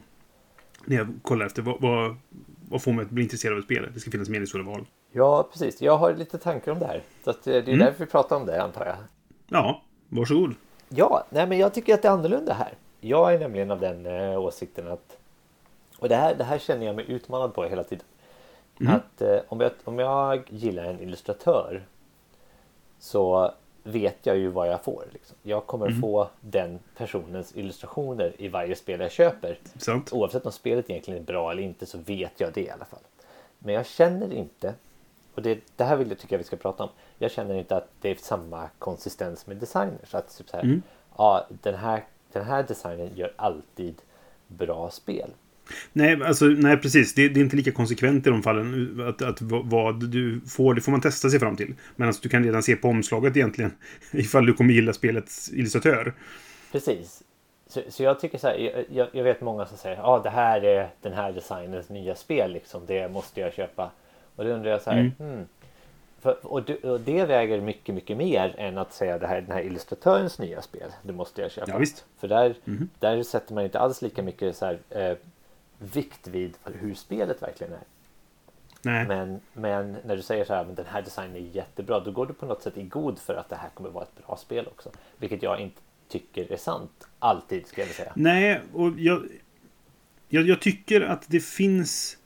När 0.85 0.97
jag 0.97 1.09
kollar 1.23 1.47
efter 1.47 1.63
vad, 1.63 1.81
vad, 1.81 2.17
vad 2.69 2.83
får 2.83 2.93
mig 2.93 3.05
att 3.05 3.11
bli 3.11 3.23
intresserad 3.23 3.53
av 3.53 3.59
ett 3.59 3.65
spel. 3.65 3.87
Det 3.95 4.01
ska 4.01 4.11
finnas 4.11 4.29
meningsfulla 4.29 4.65
val. 4.65 4.87
Ja, 5.13 5.49
precis. 5.53 5.83
Jag 5.83 5.97
har 5.97 6.15
lite 6.15 6.39
tankar 6.39 6.73
om 6.73 6.79
det 6.79 6.87
här. 6.87 7.03
Så 7.25 7.31
eh, 7.31 7.37
det 7.45 7.57
är 7.57 7.63
Mm. 7.69 7.79
därför 7.79 8.05
vi 8.05 8.11
pratar 8.11 8.37
om 8.37 8.47
det, 8.47 8.63
antar 8.63 8.87
jag. 8.87 8.97
Ja, 9.47 9.83
varsågod. 10.09 10.55
Ja, 10.89 11.25
nej 11.31 11.47
men 11.47 11.59
jag 11.59 11.75
tycker 11.75 11.95
att 11.95 12.03
det 12.03 12.09
är 12.09 12.13
annorlunda 12.13 12.53
här. 12.53 12.75
Jag 13.01 13.35
är 13.35 13.39
nämligen 13.39 13.71
av 13.71 13.81
den 13.81 14.07
eh, 14.07 14.41
åsikten 14.41 14.89
att 14.89 15.17
och 15.99 16.09
det 16.09 16.17
här, 16.17 16.35
det 16.35 16.45
här 16.45 16.59
känner 16.59 16.87
jag 16.87 16.97
mig 16.97 17.05
utmanad 17.11 17.55
på 17.55 17.65
hela 17.65 17.85
tiden. 17.85 18.05
Mhm. 18.79 18.95
Att 18.95 19.23
eh, 19.23 19.39
om, 19.49 19.61
jag, 19.61 19.73
om 19.85 19.99
jag 19.99 20.43
gillar 20.51 20.85
en 20.85 21.01
illustratör 21.01 21.83
så 22.99 23.53
vet 23.83 24.17
jag 24.27 24.37
ju 24.37 24.49
vad 24.49 24.69
jag 24.69 24.85
får. 24.85 25.05
Liksom. 25.13 25.37
Jag 25.43 25.67
kommer 25.67 25.89
Mhm. 25.89 26.01
få 26.01 26.29
den 26.41 26.79
personens 26.97 27.57
illustrationer 27.57 28.33
i 28.39 28.49
varje 28.49 28.77
spel 28.77 29.01
jag 29.01 29.11
köper. 29.13 29.59
Sant. 29.79 30.13
Oavsett 30.13 30.47
om 30.47 30.53
spelet 30.53 30.91
egentligen 30.91 31.21
är 31.23 31.27
bra 31.27 31.51
eller 31.51 31.63
inte 31.63 31.87
så 31.87 31.99
vet 31.99 32.41
jag 32.41 32.53
det 32.53 32.61
i 32.63 32.71
alla 32.71 32.85
fall. 32.85 33.01
Men 33.59 33.75
jag 33.75 33.87
känner 33.87 34.33
inte, 34.33 34.75
och 35.35 35.43
det, 35.43 35.59
det 35.77 35.85
här 35.85 35.97
vill 35.97 36.09
jag 36.09 36.19
tycker 36.19 36.35
jag 36.35 36.39
vi 36.39 36.45
ska 36.45 36.57
prata 36.57 36.83
om. 36.83 36.91
Jag 37.19 37.31
känner 37.31 37.55
inte 37.55 37.77
att 37.77 37.89
det 38.01 38.11
är 38.11 38.15
samma 38.15 38.69
konsistens 38.79 39.47
med 39.47 39.57
designers. 39.57 40.15
Att 40.15 40.39
typ 40.39 40.49
så 40.49 40.57
här, 40.57 40.65
Mm. 40.65 40.83
ja, 41.19 41.47
den, 41.63 41.75
här, 41.75 42.05
den 42.33 42.45
här 42.45 42.63
designen 42.63 43.11
gör 43.17 43.33
alltid 43.37 43.95
bra 44.47 44.91
spel. 44.91 45.31
Nej, 45.93 46.23
alltså, 46.23 46.45
nej 46.45 46.77
precis. 46.77 47.15
Det, 47.15 47.29
det 47.29 47.41
är 47.41 47.45
inte 47.45 47.57
lika 47.57 47.73
konsekvent 47.73 48.27
i 48.27 48.31
de 48.31 48.43
fallen. 48.43 49.01
Att, 49.09 49.23
att 49.23 49.39
vad- 49.43 50.11
du 50.11 50.41
får, 50.41 50.75
det 50.75 50.81
får 50.81 50.93
man 50.93 51.01
testa 51.01 51.31
sig 51.31 51.41
fram 51.41 51.57
till. 51.57 51.75
Men 51.97 52.07
alltså, 52.09 52.23
du 52.23 52.29
kan 52.29 52.45
redan 52.45 52.63
se 52.63 52.77
på 52.77 52.89
omslaget 52.89 53.37
egentligen. 53.37 53.73
Ifall 54.13 54.47
du 54.47 54.53
kommer 54.55 54.75
gilla 54.75 54.93
spelets 54.93 55.53
illustratör. 55.53 56.15
Precis. 56.73 57.23
Så, 57.67 57.81
så 57.89 58.03
jag 58.03 58.21
tycker 58.21 58.39
så 58.39 58.47
här, 58.47 58.85
jag, 58.91 59.09
jag, 59.13 59.25
vet 59.25 59.41
många 59.41 59.67
som 59.67 59.77
säger 59.79 59.97
ja 59.97 60.03
ah, 60.03 60.23
det 60.23 60.31
här 60.31 60.65
är 60.65 60.89
den 61.03 61.13
här 61.13 61.33
designens 61.33 61.89
nya 61.89 62.15
spel 62.15 62.53
liksom, 62.53 62.83
det 62.87 63.09
måste 63.13 63.41
jag 63.41 63.55
köpa. 63.55 63.91
Och 64.39 64.45
då 64.45 64.51
undrar 64.51 64.71
jag 64.71 64.83
så 64.83 64.91
här, 64.91 64.99
Mm. 64.99 65.13
hmm, 65.19 65.47
för, 66.21 66.47
och, 66.47 66.63
det, 66.63 66.85
och 66.85 67.01
det 67.01 67.25
väger 67.25 67.61
mycket, 67.61 67.95
mycket 67.95 68.17
mer 68.17 68.55
än 68.59 68.79
att 68.79 68.93
säga 68.93 69.19
det 69.19 69.27
här 69.27 69.37
är 69.37 69.41
den 69.43 69.53
här 69.53 69.63
illustratörens 69.63 70.39
nya 70.39 70.63
spel, 70.63 70.91
det 71.03 71.13
måste 71.13 71.43
jag 71.43 71.51
köpa. 71.51 71.71
Ja, 71.71 71.79
visst. 71.79 72.05
För 72.19 72.29
där, 72.29 72.55
Mhm. 72.65 72.89
där 72.99 73.23
sätter 73.23 73.55
man 73.55 73.65
inte 73.65 73.79
alls 73.79 74.03
lika 74.03 74.23
mycket 74.23 74.57
så 74.57 74.67
här, 74.67 74.79
eh, 74.91 75.17
vikt 75.79 76.27
vid 76.27 76.55
hur 76.65 76.95
spelet 76.95 77.43
verkligen 77.43 77.73
är. 77.73 77.81
Nej. 78.83 79.07
Men, 79.07 79.41
men 79.53 79.97
när 80.05 80.17
du 80.17 80.23
säger 80.23 80.45
så 80.45 80.55
här, 80.55 80.65
men 80.65 80.75
den 80.75 80.87
här 80.87 81.03
designen 81.03 81.37
är 81.37 81.41
jättebra, 81.57 82.01
då 82.01 82.11
går 82.11 82.27
du 82.27 82.33
på 82.35 82.47
något 82.47 82.63
sätt 82.63 82.77
i 82.77 82.83
god 82.83 83.19
för 83.19 83.35
att 83.35 83.49
det 83.49 83.57
här 83.57 83.69
kommer 83.75 83.91
vara 83.91 84.05
ett 84.05 84.27
bra 84.27 84.37
spel 84.37 84.67
också. 84.67 84.91
Vilket 85.17 85.43
jag 85.43 85.61
inte 85.61 85.81
tycker 86.09 86.53
är 86.53 86.57
sant. 86.57 87.09
Alltid, 87.19 87.67
ska 87.67 87.81
jag 87.81 87.91
säga. 87.91 88.13
Nej, 88.17 88.61
och 88.75 88.91
jag, 88.99 89.23
jag, 90.29 90.45
jag 90.49 90.61
tycker 90.61 91.01
att 91.01 91.25
det 91.29 91.41
finns... 91.41 92.18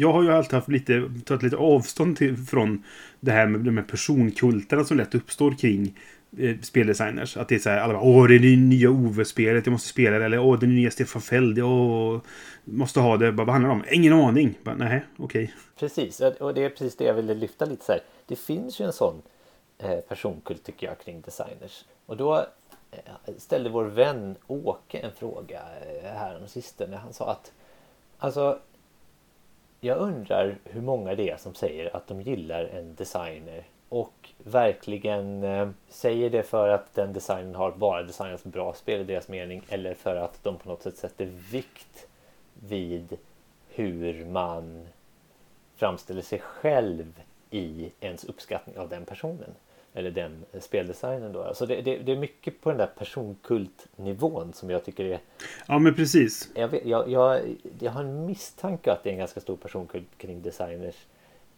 Jag 0.00 0.12
har 0.12 0.22
ju 0.22 0.32
alltid 0.32 0.52
haft 0.52 0.68
lite, 0.68 1.10
tagit 1.24 1.42
lite 1.42 1.56
avstånd 1.56 2.16
till, 2.16 2.36
från 2.36 2.84
det 3.20 3.30
här 3.30 3.46
med 3.46 3.60
de 3.60 3.76
här 3.76 3.84
personkulterna 3.84 4.84
som 4.84 4.96
lätt 4.96 5.14
uppstår 5.14 5.52
kring 5.58 5.98
eh, 6.38 6.56
speldesigners. 6.62 7.36
Att 7.36 7.48
det 7.48 7.54
är 7.54 7.58
så 7.58 7.70
här, 7.70 7.78
alla 7.78 7.92
bara, 7.92 8.02
åh 8.02 8.28
det 8.28 8.34
är 8.34 8.38
det 8.38 8.56
nya 8.56 8.90
Ove-spelet, 8.90 9.66
jag 9.66 9.72
måste 9.72 9.88
spela 9.88 10.18
det. 10.18 10.24
Eller 10.24 10.38
åh 10.38 10.58
det 10.58 10.66
är 10.66 10.68
nya 10.68 10.90
Stefan 10.90 11.22
Feld, 11.22 11.58
jag 11.58 12.20
måste 12.64 13.00
ha 13.00 13.16
det. 13.16 13.32
Bara, 13.32 13.44
vad 13.44 13.52
handlar 13.52 13.70
det 13.70 13.76
om? 13.76 13.84
Ingen 13.90 14.12
aning. 14.12 14.58
Bara, 14.62 14.74
Nej, 14.74 15.02
okej. 15.16 15.54
Precis, 15.78 16.20
och 16.20 16.54
det 16.54 16.64
är 16.64 16.70
precis 16.70 16.96
det 16.96 17.04
jag 17.04 17.14
ville 17.14 17.34
lyfta 17.34 17.64
lite 17.64 17.84
så 17.84 17.92
här. 17.92 18.00
Det 18.26 18.36
finns 18.36 18.80
ju 18.80 18.84
en 18.84 18.92
sån 18.92 19.22
eh, 19.78 19.98
personkult 19.98 20.64
tycker 20.64 20.86
jag 20.86 20.98
kring 20.98 21.20
designers. 21.20 21.84
Och 22.06 22.16
då 22.16 22.36
eh, 22.90 23.34
ställde 23.38 23.70
vår 23.70 23.84
vän 23.84 24.36
Åke 24.46 24.98
en 24.98 25.12
fråga 25.18 25.60
eh, 26.02 26.10
här 26.10 26.40
om 26.42 26.48
sistone. 26.48 26.96
Han 26.96 27.12
sa 27.12 27.30
att 27.30 27.52
alltså 28.18 28.58
jag 29.80 29.98
undrar 29.98 30.58
hur 30.64 30.80
många 30.80 31.14
det 31.14 31.30
är 31.30 31.36
som 31.36 31.54
säger 31.54 31.96
att 31.96 32.06
de 32.06 32.22
gillar 32.22 32.64
en 32.64 32.94
designer 32.94 33.64
och 33.88 34.30
verkligen 34.38 35.44
eh, 35.44 35.68
säger 35.88 36.30
det 36.30 36.42
för 36.42 36.68
att 36.68 36.94
den 36.94 37.12
designen 37.12 37.54
har 37.54 37.70
bara 37.70 38.02
designats 38.02 38.44
bra 38.44 38.74
spel 38.74 39.00
i 39.00 39.04
deras 39.04 39.28
mening 39.28 39.62
eller 39.68 39.94
för 39.94 40.16
att 40.16 40.44
de 40.44 40.58
på 40.58 40.68
något 40.68 40.82
sätt 40.82 40.96
sätter 40.96 41.26
vikt 41.50 42.06
vid 42.54 43.16
hur 43.68 44.24
man 44.24 44.88
framställer 45.76 46.22
sig 46.22 46.38
själv 46.38 47.22
i 47.50 47.90
ens 48.00 48.24
uppskattning 48.24 48.78
av 48.78 48.88
den 48.88 49.04
personen. 49.04 49.54
Eller 49.94 50.10
den 50.10 50.44
speldesignen 50.60 51.32
då. 51.32 51.42
Alltså 51.42 51.66
det, 51.66 51.82
det, 51.82 51.98
det 51.98 52.12
är 52.12 52.16
mycket 52.16 52.60
på 52.60 52.70
den 52.70 52.78
där 52.78 52.86
personkultnivån 52.86 54.52
som 54.52 54.70
jag 54.70 54.84
tycker 54.84 55.04
är... 55.04 55.18
Ja, 55.68 55.78
men 55.78 55.94
precis. 55.94 56.50
Jag, 56.54 56.68
vet, 56.68 56.86
jag, 56.86 57.10
jag, 57.10 57.40
jag 57.78 57.90
har 57.90 58.04
en 58.04 58.26
misstanke 58.26 58.92
att 58.92 59.02
det 59.04 59.10
är 59.10 59.12
en 59.12 59.18
ganska 59.18 59.40
stor 59.40 59.56
personkult 59.56 60.08
kring 60.16 60.42
designers 60.42 60.96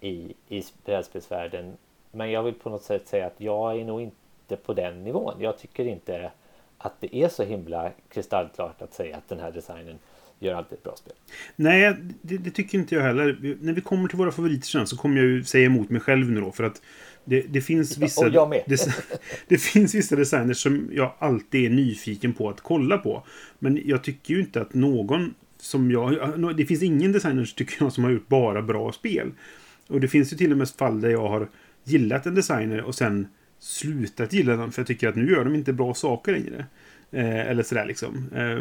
i, 0.01 0.35
i 0.49 0.63
brädspelsvärlden. 0.85 1.77
Men 2.13 2.31
jag 2.31 2.43
vill 2.43 2.55
på 2.55 2.71
något 2.71 2.83
sätt 2.83 3.09
säga 3.09 3.27
att 3.27 3.35
jag 3.37 3.81
är 3.81 3.85
nog 3.85 4.01
inte 4.01 4.57
på 4.57 4.75
den 4.75 5.05
nivån. 5.05 5.35
Jag 5.41 5.59
tycker 5.59 5.85
inte 5.85 6.31
att 6.79 7.01
det 7.01 7.17
är 7.17 7.29
så 7.29 7.43
himla 7.43 7.91
kristallklart 8.09 8.83
att 8.83 8.95
säga 8.95 9.17
att 9.17 9.29
den 9.29 9.41
här 9.41 9.53
designen 9.53 9.99
gör 10.39 10.55
alltid 10.55 10.79
ett 10.79 10.85
bra 10.85 10.97
spel. 10.97 11.13
Nej, 11.57 11.97
det, 12.23 12.37
det 12.39 12.51
tycker 12.51 12.79
inte 12.79 12.95
jag 12.95 13.03
heller. 13.03 13.57
När 13.61 13.73
vi 13.73 13.81
kommer 13.81 14.09
till 14.09 14.19
våra 14.19 14.33
favoriter 14.33 14.67
sen 14.67 14.87
så 14.87 14.97
kommer 14.97 15.17
jag 15.17 15.27
ju 15.27 15.45
säga 15.45 15.67
emot 15.67 15.91
mig 15.91 16.01
själv 16.01 16.31
nu 16.31 16.41
då. 16.41 16.53
För 16.53 16.65
att 16.65 16.83
det, 17.25 17.41
det 17.41 17.61
finns 17.61 17.99
vissa... 17.99 18.47
med. 18.47 18.63
Det, 18.67 18.89
det 19.49 19.59
finns 19.59 19.95
vissa 19.95 20.17
designers 20.17 20.57
som 20.63 20.89
jag 20.93 21.15
alltid 21.19 21.65
är 21.65 21.71
nyfiken 21.71 22.33
på 22.33 22.49
att 22.49 22.61
kolla 22.61 22.99
på. 22.99 23.27
Men 23.59 23.81
jag 23.85 24.05
tycker 24.05 24.35
ju 24.35 24.41
inte 24.41 24.61
att 24.61 24.75
någon 24.75 25.35
som 25.59 25.91
jag... 25.91 26.57
Det 26.57 26.67
finns 26.67 26.83
ingen 26.83 27.13
designer 27.13 27.45
tycker 27.45 27.77
jag 27.85 27.93
som 27.93 28.05
har 28.05 28.11
gjort 28.11 28.29
bara 28.29 28.63
bra 28.63 28.93
spel. 28.93 29.33
Och 29.89 30.01
det 30.01 30.09
finns 30.09 30.33
ju 30.33 30.37
till 30.37 30.53
och 30.53 30.59
med 30.59 30.69
fall 30.69 31.01
där 31.01 31.11
jag 31.11 31.29
har 31.29 31.49
gillat 31.85 32.27
en 32.27 32.35
designer 32.35 32.83
och 32.83 32.95
sen 32.95 33.27
slutat 33.59 34.33
gilla 34.33 34.57
den 34.57 34.73
för 34.73 34.81
jag 34.81 34.87
tycker 34.87 35.09
att 35.09 35.17
nu 35.17 35.31
gör 35.31 35.45
de 35.45 35.55
inte 35.55 35.73
bra 35.73 35.95
saker 35.95 36.33
längre. 36.33 36.67
Eh, 37.11 37.51
eller 37.51 37.63
sådär 37.63 37.87
liksom. 37.87 38.27
Eh, 38.35 38.59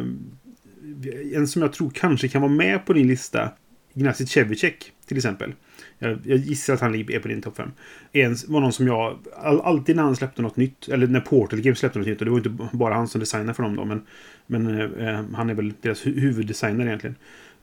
en 1.36 1.47
som 1.47 1.62
jag 1.62 1.74
tror 1.74 1.89
kanske 1.89 2.28
kan 2.28 2.41
vara 2.41 2.52
med 2.52 2.86
på 2.86 2.93
din 2.93 3.08
lista. 3.08 3.52
Ignacy 3.93 4.25
Cevicek 4.25 4.91
till 5.08 5.17
exempel. 5.17 5.54
Jag, 5.99 6.19
jag 6.25 6.38
gissar 6.38 6.73
att 6.73 6.80
han 6.80 6.95
är 6.95 7.19
på 7.19 7.27
din 7.27 7.41
topp 7.41 7.58
5. 7.58 7.71
En 8.12 8.36
var 8.47 8.60
någon 8.60 8.73
som 8.73 8.88
jag... 8.88 9.17
All, 9.38 9.62
alltid 9.62 9.95
när 9.95 10.04
han 10.04 10.15
släppte 10.15 10.41
något 10.41 10.58
nytt, 10.58 10.88
eller 10.88 11.08
när 11.08 11.19
Portal 11.19 11.62
Games 11.62 11.80
släppte 11.80 11.99
något 11.99 12.08
nytt, 12.08 12.19
och 12.19 12.25
det 12.25 12.32
var 12.32 12.38
inte 12.38 12.67
bara 12.71 12.93
han 12.93 13.08
som 13.08 13.19
designade 13.19 13.54
för 13.54 13.63
dem 13.63 13.75
då, 13.75 13.86
men, 13.86 14.01
men 14.47 14.82
eh, 14.99 15.23
han 15.34 15.49
är 15.49 15.54
väl 15.54 15.73
deras 15.82 16.06
hu 16.06 16.19
huvuddesigner 16.19 16.86
egentligen. 16.86 17.15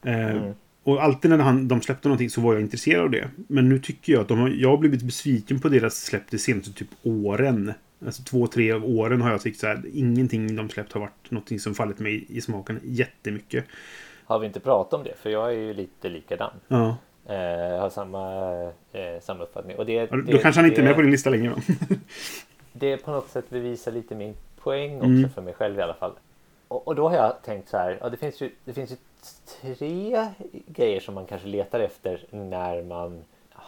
Eh, 0.03 0.37
Mm. 0.37 0.55
Och 0.83 1.05
alltid 1.05 1.31
när 1.31 1.39
han, 1.39 1.69
de 1.69 1.83
släppte 1.83 2.09
någonting 2.09 2.31
så 2.31 2.41
var 2.41 2.53
jag 2.53 2.63
intresserad 2.63 3.03
av 3.03 3.11
det. 3.11 3.29
Men 3.49 3.69
nu 3.69 3.79
tycker 3.79 4.13
jag 4.13 4.23
att 4.23 4.29
de 4.29 4.39
har, 4.39 4.49
jag 4.49 4.71
har 4.71 4.77
blivit 4.77 5.03
besviken 5.03 5.61
på 5.61 5.69
deras 5.69 6.05
släpp 6.05 6.31
de 6.31 6.39
senaste 6.39 6.73
typ 6.73 6.89
åren. 7.03 7.73
Alltså 8.07 8.23
två, 8.23 8.47
tre 8.47 8.73
av 8.73 8.85
åren 8.85 9.21
har 9.21 9.31
jag 9.31 9.41
tyckt 9.41 9.61
så 9.61 9.67
här. 9.67 9.83
Ingenting 9.93 10.57
de 10.57 10.69
släppt 10.69 10.93
har 10.93 11.01
varit 11.01 11.31
någonting 11.31 11.61
som 11.61 11.75
fallit 11.75 11.99
mig 11.99 12.25
i 12.29 12.41
smaken 12.41 12.81
jättemycket. 12.85 13.65
Har 14.29 14.39
vi 14.39 14.47
inte 14.47 14.61
pratat 14.61 14.95
om 14.95 15.05
det? 15.05 15.15
För 15.15 15.31
jag 15.31 15.47
är 15.49 15.57
ju 15.57 15.75
lite 15.75 16.09
likadan. 16.09 16.51
Ja. 16.69 16.97
Eh, 17.27 17.81
har 17.81 17.91
samma, 17.91 18.53
eh, 18.93 19.21
samma 19.21 19.43
uppfattning. 19.45 19.77
Och 19.77 19.87
det, 19.87 20.07
det, 20.07 20.33
Då 20.33 20.39
kanske 20.39 20.61
han 20.61 20.71
inte 20.71 20.81
är 20.81 20.85
med 20.85 20.95
på 20.95 21.01
din 21.03 21.11
lista 21.11 21.31
längre. 21.31 21.55
Det 22.73 22.97
på 22.97 23.11
något 23.11 23.29
sätt 23.29 23.51
bevisar 23.51 23.93
lite 23.93 24.15
min 24.15 24.35
poäng 24.63 24.97
också 24.97 25.07
Mm. 25.07 25.31
för 25.31 25.43
mig 25.43 25.55
själv 25.55 25.79
i 25.79 25.83
alla 25.83 25.95
fall. 25.95 26.13
Och, 26.69 26.89
och 26.89 26.95
då 26.95 27.09
har 27.09 27.17
jag 27.17 27.43
tänkt 27.43 27.69
så 27.69 27.77
här. 27.77 27.99
Ja, 28.01 28.09
det, 28.09 28.17
finns 28.17 28.41
ju, 28.43 28.51
det 28.65 28.73
finns 28.73 28.93
ju 28.93 28.97
tre 29.61 30.27
grejer 30.67 31.01
som 31.01 31.15
man 31.15 31.27
kanske 31.27 31.49
letar 31.49 31.81
efter 31.81 32.25
när 32.31 32.83
man 32.83 33.25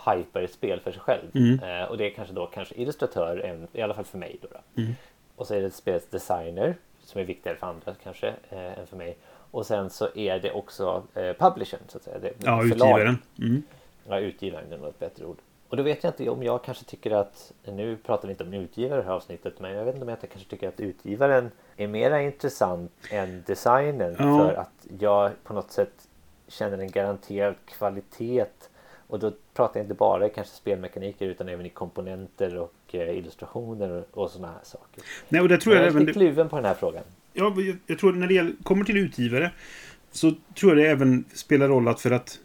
hypar 0.07 0.43
ett 0.43 0.53
spel 0.53 0.81
för 0.81 0.93
sig 0.93 1.01
själv. 1.01 1.23
Mm. 1.35 1.59
Eh, 1.63 1.89
och 1.89 1.97
det 1.99 2.07
är 2.07 2.11
kanske 2.11 2.35
då 2.35 2.47
kanske 2.47 2.75
illustratör, 2.75 3.37
en, 3.39 3.69
i 3.73 3.83
alla 3.83 3.95
fall 3.95 4.05
för 4.05 4.19
mig. 4.19 4.39
Då, 4.43 4.49
då. 4.51 4.83
Mm. 4.83 4.95
Och 5.37 5.47
så 5.47 5.55
är 5.55 5.61
det 5.63 5.71
spelets 5.71 6.07
designer 6.11 6.75
som 7.05 7.21
är 7.21 7.25
viktigare 7.25 7.57
för 7.57 7.67
andra 7.67 7.95
kanske 8.03 8.29
eh, 8.51 8.79
än 8.79 8.87
för 8.87 8.97
mig. 8.97 9.17
Och 9.51 9.67
sen 9.67 9.91
så 9.91 10.09
är 10.15 10.39
det 10.39 10.53
också 10.53 11.03
eh, 11.15 11.33
publishern 11.39 11.81
så 11.89 11.99
att 11.99 12.05
säga. 12.05 12.19
Det, 12.19 12.33
Ja, 12.39 12.65
utgivaren. 12.65 13.19
Mm. 13.39 13.63
Ja, 14.09 14.19
utgivaren 14.19 14.73
är 14.73 14.79
nog 14.79 14.89
ett 14.89 14.99
bättre 14.99 15.25
ord. 15.25 15.37
Och 15.69 15.77
då 15.77 15.83
vet 15.83 16.05
jag 16.05 16.11
inte 16.11 16.31
om 16.31 16.43
jag 16.43 16.65
kanske 16.65 16.85
tycker 16.85 17.11
att, 17.11 17.53
nu 17.65 17.97
pratar 17.97 18.29
vi 18.29 18.33
inte 18.33 18.45
om 18.45 18.55
utgivare 18.55 18.99
i 18.99 19.03
det 19.03 19.09
här 19.09 19.15
avsnittet, 19.15 19.61
men 19.61 19.73
jag 19.73 19.85
vet 19.85 19.95
inte 19.95 20.03
om 20.05 20.09
jag 20.09 20.21
kanske 20.21 20.51
tycker 20.51 20.69
att 20.69 20.81
utgivaren 20.81 21.51
är 21.77 21.87
mera 21.87 22.23
intressant 22.23 22.93
än 23.11 23.43
designen 23.47 24.17
Ja. 24.19 24.39
för 24.39 24.55
att 24.55 24.87
jag 25.01 25.31
på 25.45 25.53
något 25.53 25.71
sätt 25.71 26.09
känner 26.49 26.79
en 26.79 26.91
garanterad 26.91 27.55
kvalitet. 27.65 28.45
Och 29.07 29.19
då 29.19 29.33
pratar 29.55 29.81
jag 29.81 29.85
inte 29.85 29.95
bara 29.95 30.29
kanske 30.29 30.55
spelmekaniker 30.55 31.27
utan 31.27 31.49
även 31.49 31.67
i 31.67 31.69
komponenter 31.69 32.57
och 32.59 32.75
eh, 32.93 33.19
illustrationer 33.19 33.91
och, 33.91 34.23
och 34.23 34.31
sådana 34.31 34.49
här 34.49 34.65
saker. 34.65 35.03
Nej, 35.29 35.41
och 35.41 35.49
det 35.49 35.59
tror 35.59 35.75
jag 35.75 35.83
jag 35.83 35.87
är 35.87 35.91
även... 35.91 36.01
lite 36.07 36.13
kluven 36.13 36.49
på 36.49 36.57
den 36.57 36.65
här 36.65 36.75
frågan. 36.75 37.03
Ja, 37.33 37.55
jag, 37.57 37.77
jag 37.87 37.99
tror 37.99 38.13
när 38.13 38.27
det 38.27 38.35
gäller, 38.35 38.53
kommer 38.63 38.85
till 38.85 38.97
utgivare 38.97 39.51
så 40.13 40.35
tror 40.55 40.73
jag 40.73 40.79
det 40.79 40.91
även 40.91 41.25
spelar 41.33 41.69
roll 41.69 41.89
att 41.89 42.01
för 42.01 42.11
att 42.11 42.39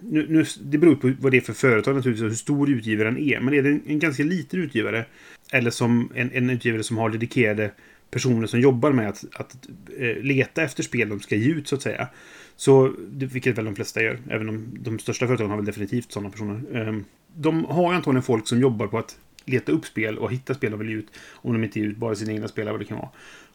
nu, 0.00 0.26
nu, 0.28 0.44
det 0.60 0.78
beror 0.78 0.94
på 0.94 1.12
vad 1.20 1.32
det 1.32 1.36
är 1.36 1.40
för 1.40 1.52
företag 1.52 1.94
naturligtvis 1.96 2.22
och 2.22 2.28
hur 2.28 2.36
stor 2.36 2.70
utgivaren 2.70 3.18
är. 3.18 3.40
Men 3.40 3.54
är 3.54 3.62
det 3.62 3.68
en, 3.68 3.82
en 3.86 3.98
ganska 3.98 4.22
liten 4.22 4.60
utgivare 4.60 5.04
eller 5.52 5.70
som 5.70 6.12
en, 6.14 6.32
en 6.32 6.50
utgivare 6.50 6.82
som 6.82 6.98
har 6.98 7.10
dedikerade 7.10 7.70
personer 8.10 8.46
som 8.46 8.60
jobbar 8.60 8.92
med 8.92 9.08
att, 9.08 9.24
att 9.34 9.56
eh, 9.98 10.16
leta 10.16 10.62
efter 10.62 10.82
spel 10.82 11.08
de 11.08 11.20
ska 11.20 11.36
ge 11.36 11.50
ut 11.50 11.68
så 11.68 11.74
att 11.74 11.82
säga. 11.82 12.08
Så, 12.56 12.94
vilket 13.08 13.58
väl 13.58 13.64
de 13.64 13.76
flesta 13.76 14.02
gör. 14.02 14.18
Även 14.30 14.48
om 14.48 14.76
de 14.80 14.98
största 14.98 15.26
företagen 15.26 15.50
har 15.50 15.56
väl 15.56 15.66
definitivt 15.66 16.12
sådana 16.12 16.30
personer. 16.30 16.76
Ehm, 16.76 17.04
de 17.36 17.64
har 17.64 17.94
antagligen 17.94 18.22
folk 18.22 18.48
som 18.48 18.60
jobbar 18.60 18.86
på 18.86 18.98
att 18.98 19.18
leta 19.44 19.72
upp 19.72 19.84
spel 19.84 20.18
och 20.18 20.32
hitta 20.32 20.54
spel 20.54 20.70
de 20.70 20.80
vill 20.80 20.88
ge 20.88 20.94
ut. 20.94 21.08
Om 21.32 21.52
de 21.52 21.64
inte 21.64 21.80
ger 21.80 21.86
ut 21.86 21.96
bara 21.96 22.14
sina 22.14 22.32
egna 22.32 22.48
spel 22.48 22.62
eller 22.62 22.72
vad 22.72 22.80
det 22.80 22.84
kan 22.84 22.96
vara. 22.96 23.10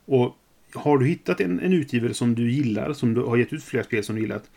Och 0.06 0.38
har 0.74 0.98
du 0.98 1.06
hittat 1.06 1.40
en, 1.40 1.60
en 1.60 1.74
utgivare 1.74 2.14
som 2.14 2.36
du 2.36 2.52
gillar, 2.52 2.94
som 2.94 3.14
du 3.14 3.22
har 3.22 3.38
gett 3.38 3.54
ut 3.54 3.64
flera 3.64 3.84
spel 3.84 4.04
som 4.04 4.16
du 4.16 4.22
gillat, 4.22 4.50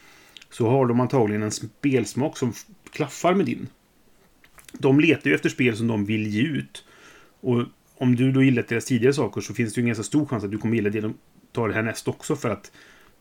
så 0.50 0.68
har 0.68 0.86
de 0.86 1.00
antagligen 1.00 1.42
en 1.42 1.50
spelsmak 1.50 2.36
som 2.36 2.52
klaffar 2.90 3.34
med 3.34 3.46
din. 3.46 3.68
De 4.72 5.00
letar 5.00 5.30
ju 5.30 5.34
efter 5.34 5.48
spel 5.48 5.76
som 5.76 5.86
de 5.86 6.04
vill 6.04 6.26
ge 6.26 6.42
ut. 6.42 6.84
Och 7.40 7.62
om 7.98 8.16
du 8.16 8.32
då 8.32 8.42
gillat 8.42 8.68
deras 8.68 8.84
tidigare 8.84 9.14
saker 9.14 9.40
så 9.40 9.54
finns 9.54 9.74
det 9.74 9.80
ju 9.80 9.82
en 9.82 9.86
ganska 9.86 10.04
stor 10.04 10.26
chans 10.26 10.44
att 10.44 10.50
du 10.50 10.58
kommer 10.58 10.76
gilla 10.76 10.90
det 10.90 11.00
de 11.00 11.14
tar 11.52 11.68
härnäst 11.68 12.08
också 12.08 12.36
för 12.36 12.50
att 12.50 12.72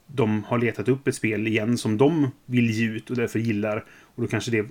de 0.08 0.44
har 0.44 0.58
letat 0.58 0.88
upp 0.88 1.08
ett 1.08 1.16
spel 1.16 1.48
igen 1.48 1.78
som 1.78 1.98
de 1.98 2.32
vill 2.46 2.70
ge 2.70 2.86
ut 2.86 3.10
och 3.10 3.16
därför 3.16 3.40
gillar. 3.40 3.86
Och 4.02 4.22
då 4.22 4.28
kanske 4.28 4.52
det 4.52 4.68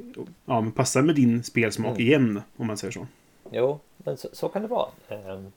ja, 0.47 0.67
passar 0.75 1.03
med 1.03 1.15
din 1.15 1.43
spelsmak 1.43 1.99
Mm. 1.99 2.07
igen, 2.07 2.41
om 2.57 2.67
man 2.67 2.77
säger 2.77 2.93
så. 2.93 3.07
Jo, 3.53 3.81
men 3.97 4.17
så, 4.17 4.29
så 4.33 4.49
kan 4.49 4.63
det 4.63 4.69
vara. 4.69 4.89
Ehm, 5.09 5.53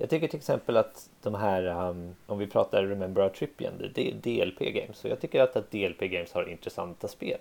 Jag 0.00 0.10
tycker 0.10 0.28
till 0.28 0.38
exempel 0.38 0.76
att 0.76 1.10
de 1.22 1.34
här, 1.34 1.90
ehm, 1.90 2.14
om 2.26 2.38
vi 2.38 2.46
pratar 2.46 2.82
Remember 2.86 3.22
Our 3.22 3.28
Trip 3.28 3.60
igen, 3.60 3.72
det 3.94 4.10
är 4.10 4.14
DLP 4.14 4.70
Games. 4.70 4.98
Så 4.98 5.08
jag 5.08 5.20
tycker 5.20 5.42
att, 5.42 5.56
att 5.56 5.70
DLP 5.70 6.08
Games 6.08 6.32
har 6.32 6.48
intressanta 6.50 7.08
spel. 7.08 7.38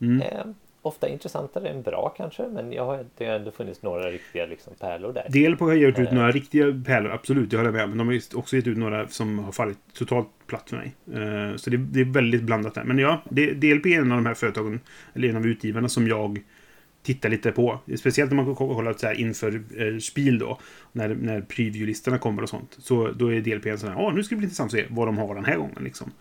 Mm. 0.00 0.22
Ehm, 0.22 0.54
Ofta 0.82 1.08
intressantare 1.08 1.68
än 1.68 1.82
bra 1.82 2.14
kanske, 2.16 2.48
men 2.48 2.72
jag 2.72 2.84
har, 2.84 3.04
det 3.16 3.26
har 3.26 3.32
ändå 3.34 3.50
funnits 3.50 3.82
några 3.82 4.10
riktiga 4.10 4.46
liksom, 4.46 4.72
pärlor 4.80 5.12
där. 5.12 5.26
Del 5.28 5.56
på 5.56 5.64
har 5.64 5.74
gett 5.74 5.98
ut 5.98 6.08
Eh. 6.08 6.14
några 6.14 6.30
riktiga 6.30 6.82
pärlor, 6.86 7.10
absolut, 7.10 7.50
det 7.50 7.56
håller 7.56 7.68
jag 7.70 7.74
med. 7.74 7.88
Men 7.88 7.98
de 7.98 8.08
har 8.08 8.38
också 8.38 8.56
gett 8.56 8.66
ut 8.66 8.78
några 8.78 9.08
som 9.08 9.38
har 9.38 9.52
fallit 9.52 9.78
totalt 9.94 10.28
platt 10.46 10.70
för 10.70 10.76
mig. 10.76 10.94
Eh, 11.14 11.56
Så 11.56 11.70
det, 11.70 11.76
det 11.76 12.00
är 12.00 12.04
väldigt 12.04 12.42
blandat 12.42 12.74
där. 12.74 12.84
Men 12.84 12.98
ja, 12.98 13.22
det, 13.30 13.52
DLP 13.52 13.86
är 13.86 13.98
en 14.00 14.12
av 14.12 14.18
de 14.18 14.26
här 14.26 14.34
företagen, 14.34 14.80
eller 15.14 15.28
en 15.28 15.36
av 15.36 15.46
utgivarna 15.46 15.88
som 15.88 16.08
jag 16.08 16.44
tittar 17.02 17.28
lite 17.28 17.52
på. 17.52 17.78
Speciellt 17.98 18.32
när 18.32 18.42
man 18.42 18.54
kollar 18.54 18.92
så 18.92 19.06
här 19.06 19.14
inför 19.14 19.62
eh, 19.76 19.98
spel 19.98 20.38
då. 20.38 20.58
När, 20.92 21.08
när 21.08 21.40
preview-listorna 21.40 22.18
kommer 22.18 22.42
och 22.42 22.48
sånt. 22.48 22.76
Så 22.78 23.08
då 23.08 23.32
är 23.32 23.40
DLP 23.40 23.66
en 23.66 23.78
sån 23.78 23.88
här, 23.88 24.02
ja 24.02 24.10
nu 24.10 24.24
ska 24.24 24.34
det 24.34 24.38
bli 24.38 24.44
intressant 24.44 24.74
att 24.74 24.80
se 24.80 24.86
vad 24.90 25.08
de 25.08 25.18
har 25.18 25.34
den 25.34 25.44
här 25.44 25.56
gången 25.56 25.84
liksom. 25.84 26.12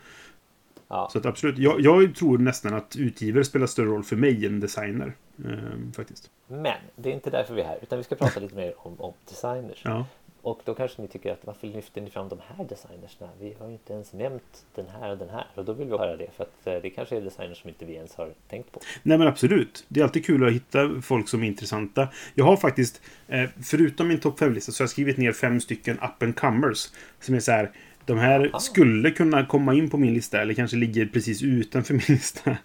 Ja, 0.87 1.09
Så 1.11 1.17
att 1.17 1.25
absolut, 1.25 1.57
jag, 1.57 1.81
jag 1.81 2.15
tror 2.15 2.37
nästan 2.37 2.73
att 2.73 2.95
utgivare 2.95 3.43
spelar 3.43 3.67
större 3.67 3.85
roll 3.85 4.03
för 4.03 4.15
mig 4.15 4.45
än 4.45 4.59
designer. 4.59 5.13
Eh, 5.45 5.93
faktiskt. 5.95 6.29
men 6.47 6.73
det 6.95 7.09
är 7.09 7.13
inte 7.13 7.29
därför 7.29 7.53
vi 7.53 7.61
är 7.61 7.65
här, 7.65 7.79
utan 7.81 7.97
vi 7.97 8.03
ska 8.03 8.15
prata 8.15 8.39
lite 8.39 8.55
mer 8.55 8.73
om, 8.77 9.01
om 9.01 9.13
designers. 9.29 9.81
Ja. 9.83 10.05
Och 10.47 10.61
då 10.65 10.73
kanske 10.73 11.01
ni 11.01 11.07
tycker 11.07 11.31
att 11.31 11.45
varför 11.45 11.67
lyfter 11.67 12.01
ni 12.01 12.09
fram 12.09 12.29
de 12.29 12.39
här 12.47 12.65
designersna? 12.65 13.29
Vi 13.39 13.55
har 13.59 13.67
ju 13.67 13.73
inte 13.73 13.93
ens 13.93 14.13
nämnt 14.13 14.65
den 14.75 14.85
här 14.87 15.11
och 15.11 15.17
den 15.17 15.29
här. 15.29 15.45
Och 15.55 15.65
då 15.65 15.73
vill 15.73 15.87
vi 15.87 15.97
höra 15.97 16.17
det, 16.17 16.27
för 16.35 16.43
att 16.43 16.67
eh, 16.67 16.73
det 16.81 16.89
kanske 16.89 17.17
är 17.17 17.21
designers 17.21 17.61
som 17.61 17.69
inte 17.69 17.85
vi 17.85 17.93
ens 17.93 18.15
har 18.15 18.29
tänkt 18.49 18.71
på. 18.71 18.79
Nej 19.03 19.17
men 19.17 19.27
absolut. 19.27 19.85
Det 19.87 19.99
är 19.99 20.03
alltid 20.03 20.25
kul 20.25 20.47
att 20.47 20.53
hitta 20.53 21.01
folk 21.01 21.29
som 21.29 21.43
är 21.43 21.47
intressanta. 21.47 22.07
Jag 22.35 22.45
har 22.45 22.57
faktiskt, 22.57 23.01
eh, 23.27 23.49
förutom 23.63 24.07
min 24.07 24.19
topp 24.19 24.39
5-lista, 24.39 24.71
så 24.71 24.81
har 24.81 24.83
jag 24.83 24.89
skrivit 24.89 25.17
ner 25.17 25.31
fem 25.31 25.61
stycken 25.61 25.99
up 25.99 26.23
and 26.23 26.35
comers. 26.35 26.89
Som 27.19 27.35
är 27.35 27.39
så 27.39 27.51
här, 27.51 27.71
de 28.05 28.17
här 28.17 28.49
Aha. 28.49 28.59
skulle 28.59 29.11
kunna 29.11 29.45
komma 29.45 29.73
in 29.73 29.89
på 29.89 29.97
min 29.97 30.13
lista, 30.13 30.41
eller 30.41 30.53
kanske 30.53 30.77
ligger 30.77 31.05
precis 31.05 31.43
utanför 31.43 31.93
min 31.93 32.03
lista. 32.07 32.57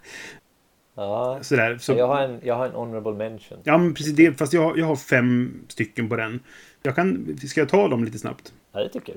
Ja, 0.95 1.39
Sådär. 1.41 1.77
Så, 1.77 1.93
jag, 1.93 2.07
har 2.07 2.21
en, 2.21 2.39
jag 2.43 2.55
har 2.55 2.65
en 2.65 2.71
honorable 2.71 3.13
mention. 3.13 3.57
Ja, 3.63 3.77
men 3.77 3.93
precis 3.93 4.13
det. 4.13 4.37
Fast 4.37 4.53
jag, 4.53 4.77
jag 4.77 4.85
har 4.85 4.95
fem 4.95 5.61
stycken 5.67 6.09
på 6.09 6.15
den. 6.15 6.39
Jag 6.85 6.95
kan, 6.95 7.37
ska 7.47 7.61
jag 7.61 7.69
ta 7.69 7.87
dem 7.87 8.03
lite 8.03 8.19
snabbt? 8.19 8.53
Ja, 8.73 8.79
det 8.79 8.89
tycker 8.89 9.15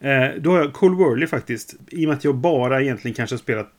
jag. 0.00 0.32
Eh, 0.32 0.40
då 0.40 0.50
har 0.50 0.58
jag 0.58 0.72
Cole 0.72 0.96
Worley 0.96 1.26
faktiskt. 1.26 1.74
I 1.90 2.04
och 2.04 2.08
med 2.08 2.16
att 2.16 2.24
jag 2.24 2.34
bara 2.34 2.82
egentligen 2.82 3.14
kanske 3.14 3.34
har 3.34 3.38
spelat 3.38 3.72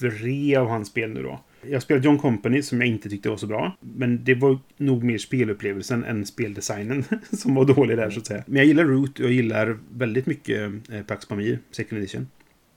tre 0.00 0.56
av 0.56 0.68
hans 0.68 0.88
spel 0.88 1.10
nu 1.10 1.22
då. 1.22 1.40
Jag 1.62 1.82
spelat 1.82 2.04
John 2.04 2.18
Company 2.18 2.62
som 2.62 2.80
jag 2.80 2.88
inte 2.88 3.08
tyckte 3.08 3.28
var 3.28 3.36
så 3.36 3.46
bra. 3.46 3.76
Men 3.80 4.24
det 4.24 4.34
var 4.34 4.58
nog 4.76 5.04
mer 5.04 5.18
spelupplevelsen 5.18 6.04
än 6.04 6.26
speldesignen 6.26 7.04
som 7.32 7.54
var 7.54 7.64
dålig 7.64 7.96
där 7.96 8.10
så 8.10 8.20
att 8.20 8.26
säga. 8.26 8.44
Men 8.46 8.56
jag 8.56 8.66
gillar 8.66 8.84
Root 8.84 9.18
och 9.18 9.24
jag 9.24 9.32
gillar 9.32 9.78
väldigt 9.90 10.26
mycket 10.26 10.72
eh, 10.92 11.02
Pax 11.02 11.28
Pamir, 11.28 11.58
Second 11.70 11.98
Edition. 11.98 12.28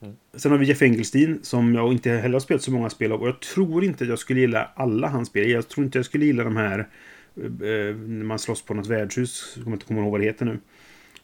Mm. 0.01 0.15
Sen 0.33 0.51
har 0.51 0.59
vi 0.59 0.65
Jeff 0.65 0.81
Engelstein 0.81 1.39
som 1.41 1.75
jag 1.75 1.91
inte 1.91 2.09
heller 2.09 2.33
har 2.33 2.39
spelat 2.39 2.61
så 2.63 2.71
många 2.71 2.89
spel 2.89 3.11
av. 3.11 3.21
Och 3.21 3.27
jag 3.27 3.39
tror 3.39 3.83
inte 3.83 4.03
att 4.03 4.09
jag 4.09 4.19
skulle 4.19 4.39
gilla 4.39 4.69
alla 4.75 5.07
hans 5.07 5.27
spel. 5.27 5.49
Jag 5.49 5.67
tror 5.67 5.85
inte 5.85 5.97
jag 5.97 6.05
skulle 6.05 6.25
gilla 6.25 6.43
de 6.43 6.57
här 6.57 6.87
när 7.33 8.23
man 8.23 8.39
slåss 8.39 8.61
på 8.61 8.73
något 8.73 8.87
värdshus. 8.87 9.53
Jag 9.55 9.63
kommer 9.63 9.75
inte 9.75 9.85
komma 9.85 10.01
ihåg 10.01 10.11
vad 10.11 10.19
det 10.21 10.25
heter 10.25 10.45
nu. 10.45 10.59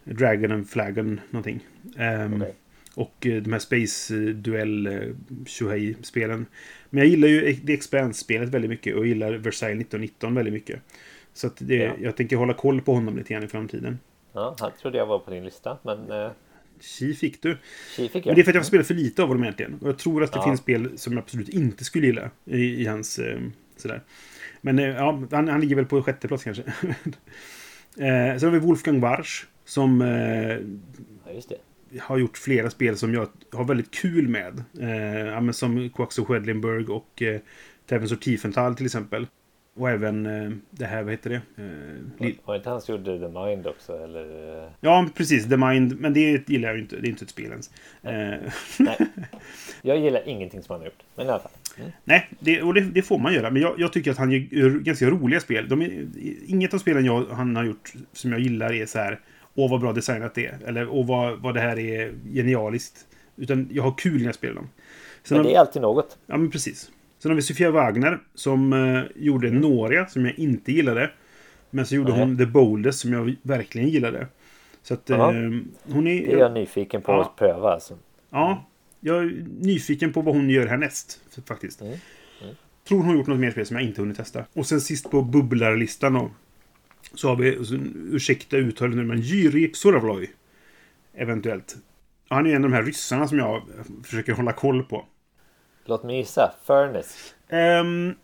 Dragon 0.03 0.51
and 0.51 0.69
Flagon 0.69 1.19
någonting. 1.29 1.59
Ehm, 1.97 2.41
Okej. 2.41 2.55
Och 2.95 3.27
eh, 3.27 3.41
de 3.41 3.51
här 3.53 3.59
Space 3.59 4.15
eh, 4.15 4.21
Duell 4.21 4.87
eh, 4.87 4.99
Shuhei-spelen. 5.45 6.45
Men 6.89 6.97
jag 7.03 7.07
gillar 7.07 7.27
ju 7.27 7.55
The 7.55 7.73
Expanse-spelet 7.73 8.49
väldigt 8.49 8.69
mycket 8.69 8.95
och 8.95 9.07
gillar 9.07 9.31
Versailles 9.33 9.81
1919 9.81 10.35
väldigt 10.35 10.53
mycket. 10.53 10.79
Så 11.33 11.47
att 11.47 11.57
det, 11.59 11.75
Ja. 11.75 11.93
jag 12.01 12.15
tänker 12.17 12.35
hålla 12.35 12.53
koll 12.53 12.81
på 12.81 12.93
honom 12.93 13.17
lite 13.17 13.33
grann 13.33 13.43
i 13.43 13.47
framtiden. 13.47 13.99
Ja, 14.33 14.55
han 14.59 14.71
trodde 14.81 14.97
jag 14.97 15.05
var 15.05 15.19
på 15.19 15.31
din 15.31 15.45
lista, 15.45 15.77
men 15.83 16.11
eh, 16.11 16.31
Tji 16.79 17.13
fick 17.13 17.41
du. 17.41 17.57
tji 17.95 18.09
fick 18.09 18.15
jag. 18.15 18.25
Men 18.25 18.35
det 18.35 18.41
är 18.41 18.43
för 18.43 18.51
att 18.51 18.55
jag 18.55 18.61
har 18.61 18.65
spelat 18.65 18.87
för 18.87 18.93
lite 18.93 19.21
av 19.21 19.27
honom 19.27 19.43
egentligen. 19.43 19.73
Och 19.81 19.87
jag 19.89 19.97
tror 19.97 20.23
att 20.23 20.31
det 20.31 20.37
Ja. 20.39 20.43
finns 20.43 20.59
spel 20.59 20.89
som 20.97 21.13
jag 21.13 21.21
absolut 21.21 21.49
inte 21.49 21.83
skulle 21.83 22.05
gilla 22.07 22.29
i, 22.45 22.57
i 22.81 22.85
hans... 22.85 23.19
Eh, 23.19 23.39
sådär. 23.77 24.01
Men 24.65 24.79
eh, 24.79 24.85
ja, 24.85 25.21
han, 25.31 25.47
han 25.47 25.61
ligger 25.61 25.75
väl 25.75 25.85
på 25.85 26.03
sjätte 26.03 26.27
plats 26.27 26.43
kanske. 26.43 26.63
eh, 27.97 28.37
sen 28.37 28.43
har 28.43 28.51
vi 28.51 28.59
Wolfgang 28.59 28.99
Warsch. 28.99 29.45
Som 29.65 30.01
eh, 30.01 30.57
Ja, 31.89 32.03
har 32.03 32.17
gjort 32.17 32.37
flera 32.37 32.69
spel 32.69 32.97
som 32.97 33.13
jag 33.13 33.27
har 33.51 33.63
väldigt 33.63 33.91
kul 33.91 34.27
med. 34.27 34.63
Eh, 34.79 35.25
ja, 35.25 35.53
som 35.53 35.89
Quaxo 35.89 36.25
Schwedlinburg 36.25 36.89
och 36.89 37.21
eh, 37.21 37.39
Tevens 37.89 38.11
och 38.11 38.21
Tiefenthal 38.21 38.75
till 38.75 38.85
exempel. 38.85 39.27
Och 39.77 39.89
även 39.89 40.25
eh, 40.25 40.51
det 40.69 40.85
här, 40.85 41.03
vad 41.03 41.11
heter 41.13 41.29
det? 41.29 41.41
Eh, 42.25 42.35
Var 42.45 42.55
inte 42.55 42.69
han 42.69 42.81
som 42.81 42.95
gjorde 42.95 43.19
The 43.19 43.27
Mind 43.27 43.67
också? 43.67 44.03
Eller? 44.03 44.63
eh, 44.63 44.69
ja, 44.79 45.07
precis. 45.15 45.49
The 45.49 45.57
Mind. 45.57 45.99
Men 45.99 46.13
det 46.13 46.49
gillar 46.49 46.67
jag 46.69 46.75
ju 46.75 46.81
inte. 46.81 46.95
Det 46.95 47.07
är 47.07 47.09
inte 47.09 47.23
ett 47.23 47.29
spel 47.29 47.51
ens. 47.51 47.71
Eh, 48.03 48.51
Nej. 48.79 48.97
Jag 49.81 49.99
gillar 49.99 50.27
ingenting 50.27 50.63
som 50.63 50.73
han 50.73 50.79
har 50.79 50.85
gjort. 50.85 51.03
Men 51.15 51.25
i 51.25 51.29
alla 51.29 51.39
fall. 51.39 51.51
Mm. 51.77 51.91
Nej, 52.03 52.29
det, 52.39 52.61
och 52.61 52.73
det, 52.73 52.81
det 52.81 53.01
får 53.01 53.19
man 53.19 53.33
göra. 53.33 53.49
Men 53.51 53.61
jag, 53.61 53.75
jag 53.77 53.93
tycker 53.93 54.11
att 54.11 54.17
han 54.17 54.31
gör 54.31 54.69
ganska 54.79 55.09
roliga 55.09 55.39
spel. 55.39 55.69
De 55.69 55.81
är, 55.81 56.07
inget 56.45 56.73
av 56.73 56.77
spelen 56.77 57.05
jag, 57.05 57.25
han 57.25 57.55
har 57.55 57.63
gjort 57.63 57.93
som 58.13 58.31
jag 58.31 58.41
gillar 58.41 58.73
är 58.73 58.85
så 58.85 58.99
här 58.99 59.19
Åh, 59.57 59.71
vad 59.71 59.81
bra 59.81 59.93
designat 59.93 60.35
det 60.35 60.45
är. 60.45 60.59
Eller 60.65 60.89
åh, 60.89 61.07
vad, 61.07 61.41
vad 61.41 61.53
det 61.53 61.59
här 61.61 61.79
är 61.79 62.13
genialiskt. 62.33 63.07
Utan 63.35 63.69
jag 63.71 63.83
har 63.83 63.97
kul 63.97 64.17
när 64.17 64.25
jag 64.25 64.35
spelar 64.35 64.55
dem. 64.55 64.69
Sen 65.23 65.37
Men 65.37 65.45
det 65.45 65.55
är 65.55 65.59
alltid 65.59 65.81
något. 65.81 66.17
Ja, 66.25 66.37
men 66.37 66.51
precis. 66.51 66.91
Sen 67.25 67.29
har 67.31 67.35
vi 67.35 67.41
Sofia 67.41 67.71
Wagner 67.71 68.19
som 68.35 68.73
eh, 68.73 69.03
gjorde 69.15 69.51
Noria 69.51 70.07
som 70.07 70.25
jag 70.25 70.39
inte 70.39 70.71
gillade. 70.71 71.11
Men 71.69 71.85
så 71.85 71.95
gjorde 71.95 72.11
Nej. 72.11 72.19
hon 72.19 72.37
The 72.37 72.45
Boldest 72.45 72.99
som 72.99 73.13
jag 73.13 73.35
verkligen 73.41 73.89
gillade. 73.89 74.27
Så 74.83 74.93
att 74.93 75.09
eh, 75.09 75.17
hon 75.83 76.07
är... 76.07 76.25
Det 76.25 76.33
är 76.33 76.37
jag 76.37 76.53
nyfiken 76.53 77.01
på 77.01 77.11
Ja. 77.11 77.21
att 77.21 77.35
pröva. 77.35 77.73
Alltså. 77.73 77.97
Ja, 78.29 78.65
jag 78.99 79.17
är 79.17 79.45
nyfiken 79.59 80.13
på 80.13 80.21
vad 80.21 80.35
hon 80.35 80.49
gör 80.49 80.67
härnäst. 80.67 81.21
Faktiskt. 81.45 81.81
Mm. 81.81 81.93
Mm. 82.41 82.55
Tror 82.87 82.97
hon 82.97 83.07
har 83.07 83.15
gjort 83.15 83.27
något 83.27 83.39
mer 83.39 83.51
spel 83.51 83.65
som 83.65 83.77
jag 83.77 83.85
inte 83.85 84.01
hunnit 84.01 84.17
testa. 84.17 84.45
Och 84.53 84.65
sen 84.65 84.81
sist 84.81 85.11
på 85.11 85.21
bubblarlistan 85.21 86.13
då. 86.13 86.31
Så 87.13 87.29
har 87.29 87.35
vi, 87.35 87.57
ursäkta 88.11 88.57
uttalet 88.57 88.95
nu, 88.95 89.03
men 89.03 89.21
Jyri 89.21 89.71
Soravloj. 89.73 90.31
Eventuellt. 91.13 91.75
Han 92.27 92.45
är 92.47 92.49
en 92.49 92.63
av 92.63 92.69
de 92.69 92.75
här 92.75 92.83
ryssarna 92.83 93.27
som 93.27 93.37
jag 93.39 93.61
försöker 94.03 94.33
hålla 94.33 94.53
koll 94.53 94.83
på. 94.83 95.05
Låt 95.85 96.03
mig 96.03 96.17
gissa. 96.17 96.53
Furnace. 96.63 97.33
Um, 97.49 97.57
ehm, 97.59 98.15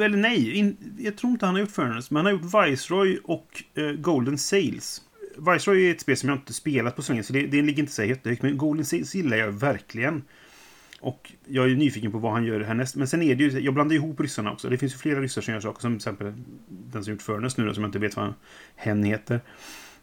eller 0.00 0.16
nej, 0.16 0.52
in, 0.52 0.76
jag 0.98 1.16
tror 1.16 1.32
inte 1.32 1.46
han 1.46 1.54
har 1.54 1.60
gjort 1.60 1.70
Furnace. 1.70 2.14
Men 2.14 2.16
han 2.16 2.26
har 2.26 2.32
gjort 2.32 2.68
Viceroy 2.70 3.18
och 3.24 3.62
uh, 3.78 3.92
Golden 3.92 4.38
Sails. 4.38 5.02
Viceroy 5.36 5.86
är 5.86 5.90
ett 5.90 6.00
spel 6.00 6.16
som 6.16 6.28
jag 6.28 6.38
inte 6.38 6.52
spelat 6.52 6.96
på 6.96 7.02
så 7.02 7.12
länge, 7.12 7.22
så 7.22 7.32
det, 7.32 7.46
det 7.46 7.62
ligger 7.62 7.82
inte 7.82 7.92
så 7.92 8.04
jättehögt. 8.04 8.42
Men 8.42 8.58
Golden 8.58 8.86
Sails 8.86 9.14
gillar 9.14 9.36
jag 9.36 9.52
verkligen. 9.52 10.22
Och 11.00 11.32
jag 11.46 11.70
är 11.70 11.76
nyfiken 11.76 12.12
på 12.12 12.18
vad 12.18 12.32
han 12.32 12.44
gör 12.44 12.60
härnäst. 12.60 12.96
Men 12.96 13.08
sen 13.08 13.22
är 13.22 13.34
det 13.34 13.44
ju, 13.44 13.60
jag 13.60 13.74
blandar 13.74 13.96
ihop 13.96 14.20
ryssarna 14.20 14.52
också. 14.52 14.68
Det 14.68 14.78
finns 14.78 14.94
ju 14.94 14.98
flera 14.98 15.20
ryssar 15.20 15.42
som 15.42 15.54
gör 15.54 15.60
saker. 15.60 15.80
Som 15.80 15.92
till 15.92 15.96
exempel 15.96 16.32
den 16.68 17.04
som 17.04 17.12
gjort 17.12 17.22
Furnace 17.22 17.60
nu 17.60 17.66
då, 17.66 17.74
som 17.74 17.82
jag 17.82 17.88
inte 17.88 17.98
vet 17.98 18.16
vad 18.16 18.34
hen 18.76 19.04
heter. 19.04 19.40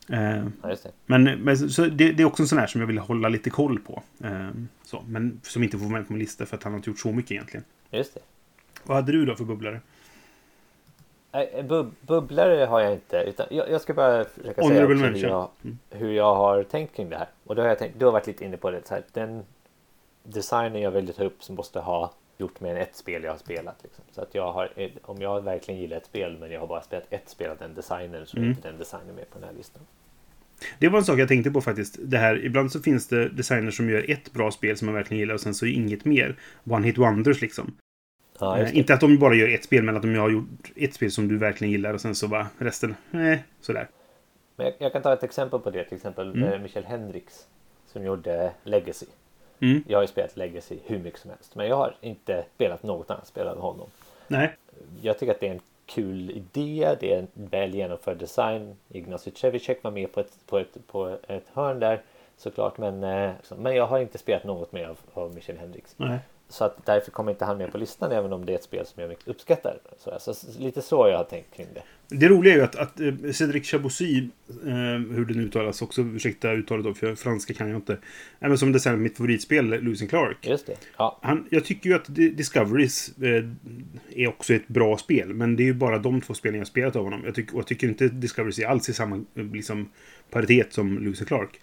Eh, 0.09 0.45
Ja, 0.63 0.69
just 0.69 0.83
det. 0.83 0.91
men, 1.05 1.23
men 1.23 1.57
så 1.69 1.85
det, 1.85 2.11
det 2.11 2.23
är 2.23 2.25
också 2.27 2.43
en 2.43 2.47
sån 2.47 2.57
här 2.57 2.67
som 2.67 2.81
jag 2.81 2.87
vill 2.87 2.97
hålla 2.97 3.29
lite 3.29 3.49
koll 3.49 3.79
på. 3.79 4.03
Eh, 4.23 4.49
så, 4.85 5.03
men 5.07 5.41
som 5.43 5.63
inte 5.63 5.77
får 5.77 5.85
vara 5.85 5.97
med 5.97 6.07
på 6.07 6.13
min 6.13 6.19
lista 6.19 6.45
för 6.45 6.57
att 6.57 6.63
han 6.63 6.71
har 6.73 6.77
inte 6.77 6.89
gjort 6.89 6.99
så 6.99 7.11
mycket 7.11 7.31
egentligen. 7.31 7.63
Just 7.91 8.13
det. 8.13 8.19
Vad 8.83 8.95
hade 8.97 9.11
du 9.11 9.25
då 9.25 9.35
för 9.35 9.43
bubblare? 9.43 9.81
Nej, 11.31 11.63
bub 11.69 11.91
bubblare 12.01 12.65
har 12.65 12.79
jag 12.81 12.93
inte. 12.93 13.17
Utan 13.17 13.45
jag, 13.49 13.69
jag 13.71 13.81
ska 13.81 13.93
bara 13.93 14.23
försöka 14.25 14.61
säga 14.61 14.81
Honorable 14.81 15.09
också 15.09 15.17
hur 15.19 15.27
jag, 15.29 15.49
Mm. 15.63 15.77
hur 15.89 16.11
jag 16.11 16.35
har 16.35 16.63
tänkt 16.63 16.95
kring 16.95 17.09
det 17.09 17.17
här. 17.17 17.27
Och 17.43 17.55
då 17.55 17.61
har 17.61 17.69
jag 17.69 17.79
tänkt, 17.79 17.99
du 17.99 18.05
har 18.05 18.11
varit 18.11 18.27
lite 18.27 18.45
inne 18.45 18.57
på 18.57 18.71
det. 18.71 18.87
Så 18.87 18.93
här, 18.93 19.03
den 19.13 19.43
designen 20.23 20.81
jag 20.81 20.91
vill 20.91 21.13
ta 21.13 21.23
upp 21.23 21.43
som 21.43 21.55
måste 21.55 21.79
ha 21.79 22.11
gjort 22.37 22.59
mer 22.61 22.75
än 22.75 22.81
ett 22.81 22.95
spel 22.95 23.23
jag 23.23 23.31
har 23.31 23.37
spelat. 23.37 23.75
Liksom. 23.83 24.03
Så 24.11 24.21
att 24.21 24.35
jag 24.35 24.51
har, 24.51 24.69
om 25.01 25.21
jag 25.21 25.41
verkligen 25.41 25.79
gillar 25.79 25.97
ett 25.97 26.05
spel 26.05 26.37
men 26.39 26.51
jag 26.51 26.59
har 26.59 26.67
bara 26.67 26.81
spelat 26.81 27.05
ett 27.09 27.29
spel 27.29 27.51
av 27.51 27.57
den 27.57 27.73
designen 27.75 28.25
så 28.25 28.37
är 28.37 28.39
Mm. 28.41 28.49
inte 28.51 28.67
den 28.69 28.77
designen 28.77 29.15
med 29.15 29.29
på 29.29 29.39
den 29.39 29.47
här 29.49 29.55
listan. 29.55 29.81
Det 30.79 30.89
var 30.89 30.99
en 30.99 31.05
sak 31.05 31.19
jag 31.19 31.27
tänkte 31.27 31.51
på 31.51 31.61
faktiskt. 31.61 31.97
Det 32.01 32.17
här, 32.17 32.45
ibland 32.45 32.71
så 32.71 32.79
finns 32.81 33.07
det 33.07 33.29
designers 33.29 33.77
som 33.77 33.89
gör 33.89 34.11
ett 34.11 34.33
bra 34.33 34.51
spel 34.51 34.77
som 34.77 34.85
man 34.85 34.95
verkligen 34.95 35.19
gillar 35.19 35.33
och 35.33 35.41
sen 35.41 35.53
så 35.53 35.65
inget 35.65 36.05
mer. 36.05 36.35
One 36.63 36.87
hit 36.87 36.97
wonders 36.97 37.41
liksom. 37.41 37.75
Ja, 38.39 38.55
det. 38.55 38.71
inte 38.73 38.93
att 38.93 38.99
de 38.99 39.17
bara 39.17 39.35
gör 39.35 39.47
ett 39.47 39.63
spel, 39.63 39.83
men 39.83 39.95
att 39.95 40.01
de 40.01 40.15
har 40.15 40.29
gjort 40.29 40.71
ett 40.75 40.93
spel 40.93 41.11
som 41.11 41.27
du 41.27 41.37
verkligen 41.37 41.71
gillar 41.71 41.93
och 41.93 42.01
sen 42.01 42.15
så 42.15 42.27
bara 42.27 42.47
resten, 42.57 42.95
eh, 43.11 43.39
sådär. 43.61 43.87
Men 44.55 44.65
jag, 44.65 44.75
jag 44.79 44.93
kan 44.93 45.01
ta 45.01 45.13
ett 45.13 45.23
exempel 45.23 45.59
på 45.59 45.69
det. 45.69 45.83
Till 45.83 45.95
exempel 45.95 46.31
Mm. 46.35 46.43
eh, 46.53 46.59
Michel 46.59 46.83
Hendricks 46.85 47.33
som 47.87 48.03
gjorde 48.03 48.51
Legacy. 48.63 49.05
Mm. 49.59 49.83
Jag 49.87 49.97
har 49.97 50.03
ju 50.03 50.07
spelat 50.07 50.37
Legacy 50.37 50.75
hur 50.85 50.99
mycket 50.99 51.19
som 51.19 51.29
helst. 51.29 51.55
Men 51.55 51.67
jag 51.67 51.75
har 51.75 51.95
inte 52.01 52.45
spelat 52.55 52.83
något 52.83 53.11
annat 53.11 53.27
spel 53.27 53.47
av 53.47 53.59
honom. 53.59 53.87
Nej. 54.27 54.55
Jag 55.01 55.19
tycker 55.19 55.33
att 55.33 55.39
det 55.39 55.47
är 55.47 55.51
en 55.51 55.59
kul 55.89 56.31
idé. 56.31 56.95
Det 56.99 57.13
är 57.13 57.19
en 57.19 57.27
väl 57.33 57.75
genomförd 57.75 58.17
design. 58.17 58.75
Ignacy 58.89 59.31
Cevicek 59.35 59.83
var 59.83 59.91
med 59.91 60.11
på 60.11 60.19
ett, 60.19 60.37
på 60.45 60.57
ett, 60.57 60.87
på 60.87 61.17
ett 61.27 61.49
hörn 61.53 61.79
där 61.79 62.01
såklart. 62.37 62.77
Men, 62.77 63.03
eh, 63.03 63.31
men 63.57 63.75
jag 63.75 63.87
har 63.87 63.99
inte 63.99 64.17
spelat 64.17 64.43
något 64.43 64.71
mer 64.71 64.87
av, 64.87 64.97
av 65.13 65.33
Michel 65.33 65.57
Hendrix 65.57 65.95
Nej. 65.97 66.19
Så 66.51 66.63
att 66.63 66.85
därför 66.85 67.11
kommer 67.11 67.31
inte 67.31 67.45
han 67.45 67.57
med 67.57 67.71
på 67.71 67.77
listan 67.77 68.11
även 68.11 68.33
om 68.33 68.45
det 68.45 68.51
är 68.51 68.55
ett 68.55 68.63
spel 68.63 68.85
som 68.85 69.01
jag 69.01 69.09
mycket 69.09 69.27
uppskattar. 69.27 69.77
Så, 69.97 70.11
alltså, 70.11 70.33
lite 70.59 70.81
så 70.81 71.07
jag 71.07 71.17
har 71.17 71.23
tänkt 71.23 71.55
kring 71.55 71.67
det. 71.73 71.83
Det 72.15 72.27
roliga 72.27 72.53
är 72.53 72.57
ju 72.57 72.63
att, 72.63 72.75
att 72.75 72.99
eh, 72.99 73.13
Cedric 73.33 73.67
Chabousy, 73.67 74.17
eh, 74.65 74.69
hur 75.15 75.25
det 75.25 75.33
nu 75.33 75.43
uttalas 75.43 75.81
också, 75.81 76.01
ursäkta 76.01 76.51
uttalet 76.51 76.85
då, 76.85 76.93
för 76.93 77.15
franska 77.15 77.53
kan 77.53 77.69
jag 77.69 77.75
inte. 77.77 77.97
Även 78.39 78.57
som 78.57 78.71
designar 78.71 78.97
mitt 78.99 79.17
favoritspel, 79.17 79.69
Lewis 79.69 80.01
and 80.01 80.09
Clark. 80.09 80.47
Just 80.47 80.65
det. 80.67 80.75
Ja, 80.97 81.19
Han, 81.21 81.47
jag 81.49 81.65
tycker 81.65 81.89
ju 81.89 81.95
att 81.95 82.05
Di- 82.09 82.29
Discoveries 82.29 83.17
eh, 83.21 83.45
är 84.15 84.27
också 84.27 84.53
ett 84.53 84.67
bra 84.67 84.97
spel. 84.97 85.33
Men 85.33 85.55
det 85.55 85.63
är 85.63 85.65
ju 85.65 85.73
bara 85.73 85.97
de 85.97 86.21
två 86.21 86.33
spelen 86.33 86.55
jag 86.55 86.61
har 86.61 86.65
spelat 86.65 86.95
av 86.95 87.03
honom. 87.03 87.21
Jag, 87.25 87.35
tycker- 87.35 87.53
och 87.53 87.59
jag 87.59 87.67
tycker 87.67 87.87
inte 87.87 88.07
Discoveries 88.07 88.59
är 88.59 88.65
alls 88.67 88.89
i 88.89 88.93
samma 88.93 89.15
eh, 89.35 89.43
liksom, 89.53 89.89
paritet 90.29 90.73
som 90.73 90.99
Lewis 91.03 91.19
and 91.21 91.27
Clark. 91.27 91.59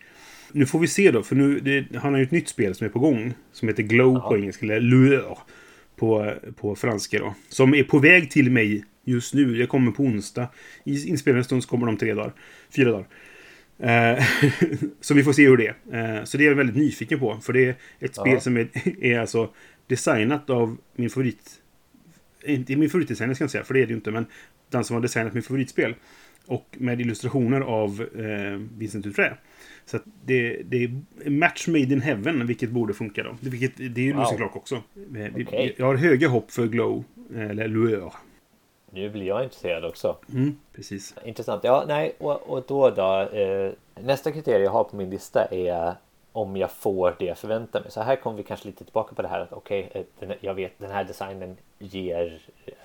Nu 0.53 0.67
får 0.67 0.79
vi 0.79 0.87
se 0.87 1.11
då, 1.11 1.23
för 1.23 1.37
nu, 1.37 1.61
det, 1.61 1.97
han 1.97 2.13
har 2.13 2.19
ju 2.19 2.25
ett 2.25 2.31
nytt 2.31 2.49
spel 2.49 2.75
som 2.75 2.85
är 2.85 2.89
på 2.89 2.99
gång. 2.99 3.35
Som 3.53 3.69
heter 3.69 3.83
Glow 3.83 4.15
Ja. 4.15 4.29
på 4.29 4.37
engelska, 4.39 4.67
eller 4.67 4.81
Lueur 4.81 5.39
på, 5.97 6.33
på 6.57 6.77
franska 6.77 7.19
då. 7.19 7.35
Som 7.49 7.75
är 7.75 7.85
på 7.85 7.99
väg 7.99 8.31
till 8.31 8.51
mig 8.51 8.85
just 9.05 9.35
nu. 9.35 9.57
Jag 9.59 9.69
kommer 9.69 9.93
på 9.93 10.03
onsdag. 10.03 10.49
I 10.85 11.09
inspelande 11.09 11.45
stund 11.45 11.63
så 11.63 11.69
kommer 11.69 11.87
de 11.87 11.97
tre 11.97 12.15
dagar. 12.15 12.33
Fyra 12.77 12.91
dagar. 12.91 13.07
Eh, 13.79 14.25
så 15.01 15.15
vi 15.15 15.23
får 15.25 15.33
se 15.33 15.49
hur 15.49 15.57
det 15.57 15.67
är. 15.93 16.19
Eh, 16.19 16.25
så 16.25 16.39
det 16.39 16.45
är 16.45 16.49
jag 16.49 16.55
väldigt 16.55 16.77
nyfiken 16.77 17.19
på. 17.19 17.39
För 17.43 17.53
det 17.53 17.65
är 17.65 17.75
ett 18.01 18.15
spel 18.15 18.33
Ja. 18.35 18.41
som 18.41 18.57
är, 18.57 18.69
är 19.05 19.19
alltså 19.19 19.51
designat 19.87 20.51
av 20.51 20.77
min 20.97 21.11
favorit... 21.11 21.51
Inte 22.45 22.77
min 22.77 22.91
favoritdesigner 22.91 23.35
ska 23.35 23.45
jag 23.45 23.51
säga, 23.51 23.65
för 23.65 23.75
det 23.75 23.81
är 23.81 23.87
det 23.87 23.91
ju 23.91 23.97
inte. 23.97 24.11
Men 24.11 24.27
den 24.71 24.85
som 24.85 24.95
har 24.95 25.01
designat 25.01 25.35
min 25.35 25.43
favoritspel. 25.43 25.95
Och 26.47 26.77
med 26.79 27.01
illustrationer 27.01 27.61
av 27.61 28.07
eh, 28.19 28.61
Vincent 28.79 29.05
Dutré. 29.05 29.31
Så 29.87 29.99
det, 30.25 30.63
det 30.63 30.85
är 30.85 31.31
match 31.31 31.67
made 31.69 31.79
in 31.93 32.01
heaven, 32.01 32.47
vilket 32.47 32.71
borde 32.71 32.95
funka 32.95 33.23
då. 33.23 33.37
Vilket, 33.41 33.77
det 33.77 34.01
är 34.01 34.05
ju 34.05 34.13
Wow. 34.13 34.23
Lucy 34.23 34.37
Clark 34.37 34.57
också. 34.57 34.83
Okej. 35.41 35.75
Jag 35.79 35.87
har 35.87 35.95
höga 35.95 36.29
hopp 36.29 36.51
för 36.51 36.67
Glow, 36.67 37.05
eller 37.37 37.69
Lueur. 37.69 38.13
nu 38.91 39.11
blir 39.11 39.27
jag 39.27 39.45
intresserad 39.45 39.85
också. 39.85 40.17
Mm, 40.33 40.57
precis. 40.75 41.15
Intressant. 41.25 41.65
Ja, 41.65 41.85
nej, 41.89 42.13
och, 42.19 42.51
och 42.51 42.65
då 42.69 42.91
då. 42.91 43.21
Eh, 43.39 43.73
nästa 44.05 44.33
kriterie 44.33 44.65
jag 44.65 44.71
har 44.71 44.85
på 44.85 44.97
min 44.97 45.11
lista 45.11 45.45
är 45.45 45.95
om 46.37 46.57
jag 46.57 46.71
får 46.71 47.17
det 47.19 47.25
jag 47.25 47.39
förväntar 47.39 47.81
mig. 47.81 47.91
Så 47.91 48.01
här 48.01 48.17
kommer 48.17 48.37
vi 48.37 48.43
kanske 48.43 48.67
lite 48.67 48.85
tillbaka 48.85 49.15
på 49.15 49.23
det 49.23 49.29
här 49.29 49.41
att 49.41 49.53
okej, 49.53 49.91
eh, 49.93 50.03
den- 50.19 50.37
jag 50.41 50.55
vet 50.55 50.79
den 50.79 50.91
här 50.91 51.05
designen 51.05 51.57
ger 51.79 52.39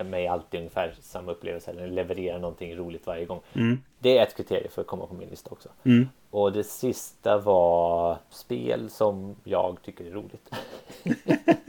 mig 0.04 0.28
alltid 0.28 0.58
ungefär 0.60 0.94
samma 1.02 1.32
upplevelse 1.32 1.72
eller 1.72 1.88
levererar 1.88 2.40
någonting 2.40 2.76
roligt 2.76 3.08
varje 3.08 3.26
gång. 3.26 3.40
Mm, 3.54 3.82
Det 4.00 4.18
är 4.18 4.24
ett 4.24 4.38
kriterie 4.38 4.70
för 4.70 4.82
att 4.82 4.88
komma 4.88 5.06
på 5.08 5.14
min 5.14 5.30
lista 5.30 5.50
också. 5.52 5.70
mm. 5.84 6.10
Och 6.30 6.52
det 6.52 6.64
sista 6.64 7.38
var 7.38 8.18
spel 8.30 8.90
som 8.90 9.36
jag 9.44 9.78
tycker 9.82 10.06
är 10.06 10.12
roligt. 10.12 10.50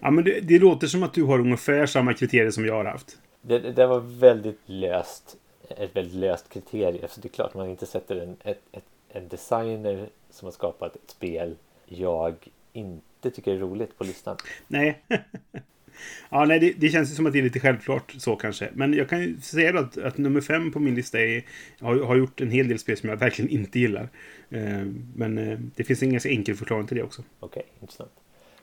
Ja, 0.00 0.10
men 0.10 0.24
det, 0.24 0.40
det 0.40 0.58
låter 0.58 0.86
som 0.86 1.02
att 1.02 1.14
du 1.14 1.22
har 1.24 1.38
ungefär 1.38 1.86
samma 1.86 2.14
kriterier 2.14 2.50
som 2.50 2.66
jag 2.66 2.74
har 2.74 2.84
haft. 2.84 3.18
Det, 3.42 3.58
det 3.58 3.86
var 3.86 4.00
väldigt 4.00 4.60
löst. 4.66 5.36
Ett 5.68 5.96
väldigt 5.96 6.14
löst 6.14 6.48
kriterie. 6.48 7.08
Så 7.08 7.20
det 7.20 7.28
är 7.28 7.30
klart 7.30 7.54
man 7.54 7.68
inte 7.70 7.86
sätter 7.86 8.16
en, 8.16 8.36
ett, 8.44 8.60
ett, 8.72 8.84
en 9.08 9.28
designer 9.28 10.08
som 10.34 10.46
har 10.46 10.52
skapat 10.52 10.96
ett 10.96 11.10
spel 11.10 11.56
jag 11.86 12.34
inte 12.72 13.30
tycker 13.30 13.54
är 13.54 13.58
roligt 13.58 13.98
på 13.98 14.04
listan. 14.04 14.36
Nej. 14.68 15.02
ja, 16.30 16.44
nej, 16.44 16.58
det, 16.58 16.72
det 16.72 16.88
känns 16.88 17.10
ju 17.10 17.14
som 17.14 17.26
att 17.26 17.32
det 17.32 17.38
är 17.38 17.42
lite 17.42 17.60
självklart 17.60 18.14
så 18.18 18.36
kanske. 18.36 18.70
Men 18.72 18.94
jag 18.94 19.08
kan 19.08 19.20
ju 19.20 19.40
säga 19.40 19.78
att, 19.78 19.98
att 19.98 20.18
nummer 20.18 20.40
fem 20.40 20.72
på 20.72 20.80
min 20.80 20.94
lista 20.94 21.20
är... 21.20 21.44
Har, 21.80 21.96
har 21.96 22.16
gjort 22.16 22.40
en 22.40 22.50
hel 22.50 22.68
del 22.68 22.78
spel 22.78 22.96
som 22.96 23.08
jag 23.08 23.16
verkligen 23.16 23.50
inte 23.50 23.78
gillar. 23.78 24.08
Eh, 24.50 24.86
men 25.14 25.38
eh, 25.38 25.58
det 25.74 25.84
finns 25.84 26.02
en 26.02 26.12
ganska 26.12 26.28
enkel 26.28 26.54
förklaring 26.54 26.86
till 26.86 26.96
det 26.96 27.02
också. 27.02 27.22
Okej, 27.40 27.66
intressant. 27.80 28.12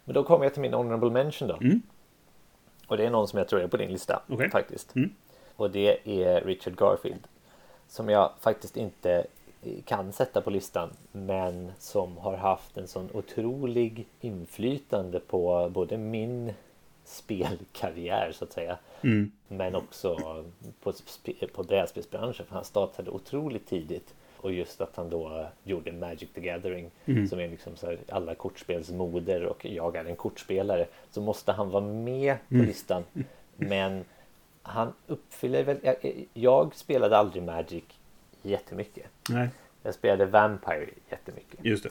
Men 0.05 0.13
då 0.13 0.23
kommer 0.23 0.45
jag 0.45 0.53
till 0.53 0.61
min 0.61 0.73
honorable 0.73 1.09
mention 1.09 1.47
då. 1.47 1.57
Mm. 1.61 1.81
Och 2.87 2.97
det 2.97 3.05
är 3.05 3.09
någon 3.09 3.27
som 3.27 3.39
jag 3.39 3.47
tror 3.47 3.61
är 3.61 3.67
på 3.67 3.77
din 3.77 3.91
lista 3.91 4.21
Okej. 4.27 4.49
faktiskt. 4.49 4.95
Mm. 4.95 5.09
Och 5.55 5.71
det 5.71 5.97
är 6.23 6.41
Richard 6.41 6.75
Garfield. 6.77 7.27
Som 7.87 8.09
jag 8.09 8.31
faktiskt 8.41 8.77
inte 8.77 9.25
kan 9.85 10.13
sätta 10.13 10.41
på 10.41 10.49
listan. 10.49 10.89
Men 11.11 11.71
som 11.79 12.17
har 12.17 12.35
haft 12.37 12.77
en 12.77 12.87
sån 12.87 13.09
otrolig 13.13 14.05
inflytande 14.21 15.19
på 15.19 15.69
både 15.73 15.97
min 15.97 16.53
spelkarriär 17.05 18.31
så 18.33 18.43
att 18.43 18.51
säga. 18.51 18.77
Mm. 19.01 19.31
Men 19.47 19.75
också 19.75 20.17
på, 20.83 20.93
på 21.53 21.63
brädspelsbranschen. 21.63 22.45
För 22.45 22.55
han 22.55 22.65
startade 22.65 23.11
otroligt 23.11 23.67
tidigt. 23.67 24.13
Och 24.37 24.51
just 24.51 24.81
att 24.81 24.95
han 24.95 25.09
då 25.09 25.45
gjorde 25.63 25.91
Magic 25.91 26.29
the 26.33 26.41
Gathering. 26.41 26.91
Mm. 27.05 27.27
Som 27.27 27.39
är 27.39 27.47
liksom 27.47 27.75
så 27.75 27.87
här 27.87 27.97
alla 28.09 28.35
kortspels 28.35 28.89
moder 28.89 29.45
och 29.45 29.65
jag 29.65 29.95
är 29.95 30.05
en 30.05 30.15
kortspelare. 30.15 30.87
Så 31.11 31.21
måste 31.21 31.51
han 31.51 31.69
vara 31.69 31.83
med 31.83 32.37
på 32.47 32.55
Mm. 32.55 32.67
listan. 32.67 33.03
Men 33.55 34.05
han 34.61 34.93
uppfyller 35.07 35.63
väl... 35.63 35.77
Jag, 35.83 36.25
jag 36.33 36.75
spelade 36.75 37.17
aldrig 37.17 37.43
Magic 37.43 37.83
jättemycket. 38.41 39.05
Nej, 39.29 39.49
Jag 39.83 39.93
spelade 39.93 40.25
Vampire 40.25 40.89
jättemycket. 41.09 41.59
just 41.65 41.83
det. 41.83 41.89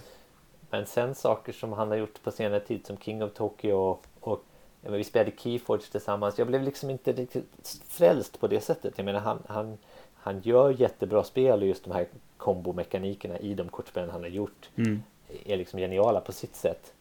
Men 0.71 0.87
sen 0.87 1.15
saker 1.15 1.53
som 1.53 1.73
han 1.73 1.89
har 1.89 1.97
gjort 1.97 2.23
på 2.23 2.31
senare 2.31 2.61
tid 2.61 2.87
som 2.87 2.97
King 2.99 3.23
of 3.23 3.33
Tokyo 3.33 3.75
och, 3.77 4.05
och 4.21 4.45
ja, 4.83 4.91
vi 4.91 5.05
spelade 5.05 5.33
Keyforge 5.37 5.85
tillsammans. 5.91 6.39
Jag 6.39 6.47
blev 6.47 6.63
liksom 6.63 6.91
inte 6.91 7.13
riktigt 7.13 7.83
frälst 7.89 8.41
på 8.41 8.47
det 8.47 8.61
sättet. 8.61 8.95
Jag 8.97 9.05
menar 9.05 9.21
han, 9.21 9.43
han, 9.49 9.79
han 10.15 10.41
gör 10.41 10.71
jättebra 10.81 11.25
spel 11.25 11.61
och 11.63 11.67
just 11.69 11.85
de 11.85 11.91
här 11.93 12.07
kombomekanikerna 12.37 13.39
i 13.39 13.55
de 13.55 13.69
kortspelen 13.69 14.11
han 14.11 14.21
har 14.23 14.29
gjort 14.29 14.69
Mm. 14.77 15.03
är 15.45 15.57
liksom 15.57 15.79
geniala 15.81 16.21
på 16.21 16.33
sitt 16.33 16.57
sätt. 16.57 16.93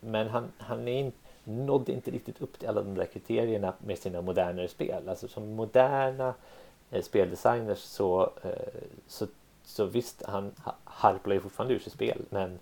Men 0.00 0.28
han, 0.28 0.52
han 0.58 0.88
är 0.88 0.92
in, 0.92 1.12
nådde 1.44 1.92
inte 1.92 2.10
riktigt 2.10 2.42
upp 2.42 2.58
till 2.58 2.68
alla 2.68 2.82
de 2.82 2.94
där 2.94 3.04
kriterierna 3.06 3.72
med 3.86 3.98
sina 3.98 4.22
modernare 4.22 4.68
spel. 4.68 5.08
Alltså 5.08 5.28
som 5.28 5.52
moderna 5.52 6.34
speldesigners 7.02 7.78
så, 7.78 8.32
eh, 8.42 8.50
så, 9.06 9.26
så 9.64 9.84
visst, 9.84 10.22
han 10.26 10.50
ha- 10.64 10.76
harplar 10.84 11.34
ju 11.34 11.40
fortfarande 11.40 11.74
ur 11.74 11.78
sig 11.78 11.92
spel. 11.92 12.22
Men, 12.30 12.58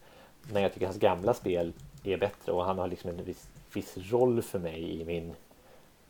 men 0.53 0.62
jag 0.62 0.73
tycker 0.73 0.87
hans 0.87 0.99
gamla 0.99 1.35
spel 1.35 1.73
är 2.05 2.16
bättre 2.16 2.53
och 2.53 2.64
han 2.64 2.79
har 2.79 2.88
liksom 2.88 3.11
en 3.11 3.25
viss, 3.25 3.49
viss 3.75 3.97
roll 3.97 4.42
för 4.42 4.59
mig 4.59 5.01
i 5.01 5.05
min, 5.05 5.35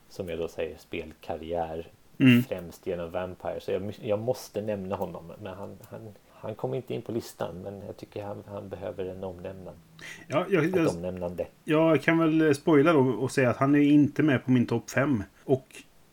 som 0.09 0.29
jag 0.29 0.39
då 0.39 0.49
säger, 0.49 0.77
spelkarriär. 0.79 1.91
Mm. 2.19 2.43
Främst 2.43 2.87
genom 2.87 3.11
Vampire. 3.11 3.61
Så 3.61 3.73
jag, 3.73 3.95
jag 4.03 4.19
måste 4.19 4.63
nämna 4.63 4.97
honom. 4.97 5.33
Men 5.43 5.55
han, 5.55 5.79
han, 5.91 6.15
han 6.33 6.55
kommer 6.55 6.77
inte 6.77 6.95
in 6.95 7.03
på 7.03 7.13
listan. 7.13 7.55
Men 7.63 7.83
jag 7.87 7.97
tycker 7.97 8.25
han, 8.25 8.43
han 8.47 8.69
behöver 8.69 9.05
en 9.05 9.25
omnämnande. 9.25 9.81
Ja, 10.29 10.47
jag, 10.49 10.77
jag, 10.77 10.89
omnämnande. 10.89 11.47
jag 11.65 12.03
kan 12.03 12.19
väl 12.19 12.55
spoila 12.55 12.93
då 12.93 13.01
och 13.01 13.31
säga 13.31 13.51
att 13.51 13.57
han 13.57 13.75
är 13.75 13.81
inte 13.81 14.23
med 14.23 14.45
på 14.45 14.51
min 14.51 14.67
topp 14.67 14.91
5. 14.91 15.23
Och 15.45 15.67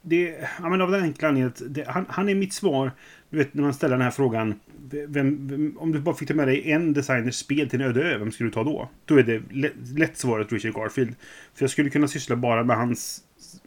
det, 0.10 0.48
ja, 0.62 0.69
men 0.69 0.82
av 0.82 0.91
den 0.91 1.04
enkla 1.04 1.28
anledningen 1.28 1.54
att 1.69 1.76
det, 1.76 1.88
han, 1.88 2.06
han 2.10 2.30
är 2.30 2.36
mitt 2.36 2.54
svar. 2.54 2.91
Du 3.30 3.38
vet 3.38 3.54
när 3.54 3.63
man 3.63 3.74
ställer 3.74 3.95
den 3.95 4.04
här 4.04 4.12
frågan. 4.12 4.60
Vem, 5.08 5.48
vem, 5.48 5.78
om 5.80 5.91
du 5.91 6.00
bara 6.00 6.15
fick 6.15 6.28
ta 6.28 6.34
med 6.34 6.48
dig 6.48 6.72
en 6.72 6.93
designers 6.93 7.36
spel 7.36 7.69
till 7.69 7.82
en 7.82 7.88
öde 7.88 8.04
ö, 8.04 8.17
vem 8.17 8.32
skulle 8.32 8.50
du 8.50 8.54
ta 8.54 8.63
då? 8.63 8.89
Då 9.06 9.19
är 9.19 9.24
det 9.24 9.41
lätt, 9.52 9.74
lätt 9.98 10.17
svaret 10.17 10.52
Richard 10.52 10.74
Garfield. 10.74 11.15
För 11.54 11.63
jag 11.63 11.69
skulle 11.69 11.89
kunna 11.89 12.08
syssla 12.08 12.36
bara 12.36 12.63
med 12.63 12.78
hans 12.78 13.24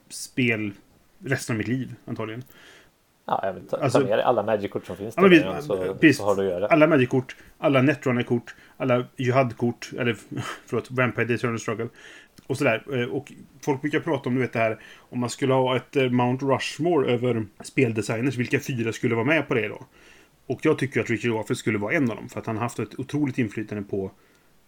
spel 0.09 0.72
resten 1.24 1.55
av 1.55 1.59
mitt 1.59 1.68
liv, 1.68 1.94
antagligen. 2.05 2.44
Ja, 3.26 3.40
jag 3.42 3.52
vill 3.52 3.66
ta, 3.68 3.76
Alltså- 3.76 4.00
ta 4.00 4.06
med 4.06 4.18
alla 4.18 4.42
Magic-kort 4.42 4.87
som 4.87 4.96
finns 4.96 5.14
Ja, 5.16 5.22
där. 5.22 5.28
precis, 5.28 5.66
så, 5.66 5.76
precis. 5.94 6.16
så 6.16 6.24
har 6.24 6.37
du 6.37 6.42
att 6.42 6.48
göra. 6.52 6.66
Alla 6.66 6.87
Magic-kort, 6.87 7.37
alla 7.58 7.82
Netrunner-kort, 7.82 8.54
alla 8.76 9.04
Jihad-kort, 9.16 9.90
eller 9.98 10.16
förlåt, 10.66 10.90
Vampire 10.90 11.26
The 11.26 11.35
Eternal 11.35 11.58
Struggle. 11.58 11.88
Och 12.46 12.58
sådär. 12.58 12.85
Eh, 13.02 13.08
Och 13.08 13.32
folk 13.64 13.80
brukar 13.80 14.00
prata 14.00 14.28
om, 14.28 14.35
du 14.35 14.40
vet 14.40 14.52
det 14.52 14.58
här, 14.58 14.78
om 14.98 15.20
man 15.20 15.30
skulle 15.30 15.54
ha 15.54 15.76
ett 15.76 15.96
eh, 15.96 16.11
Mount 16.11 16.46
Rushmore 16.46 17.12
över 17.12 17.46
speldesigners, 17.64 18.37
vilka 18.37 18.61
fyra 18.61 18.92
skulle 18.92 19.14
vara 19.14 19.24
med 19.24 19.48
på 19.48 19.54
det 19.54 19.68
då? 19.68 19.82
Och 20.46 20.61
jag 20.62 20.78
tycker 20.78 21.00
att 21.00 21.11
Richard 21.11 21.32
Garfield 21.32 21.58
skulle 21.58 21.78
vara 21.78 21.92
en 21.92 22.11
av 22.11 22.16
dem, 22.16 22.28
för 22.28 22.40
att 22.40 22.46
han 22.46 22.56
har 22.56 22.62
haft 22.62 22.78
ett 22.78 22.98
otroligt 22.98 23.38
inflytande 23.38 23.82
på, 23.85 24.11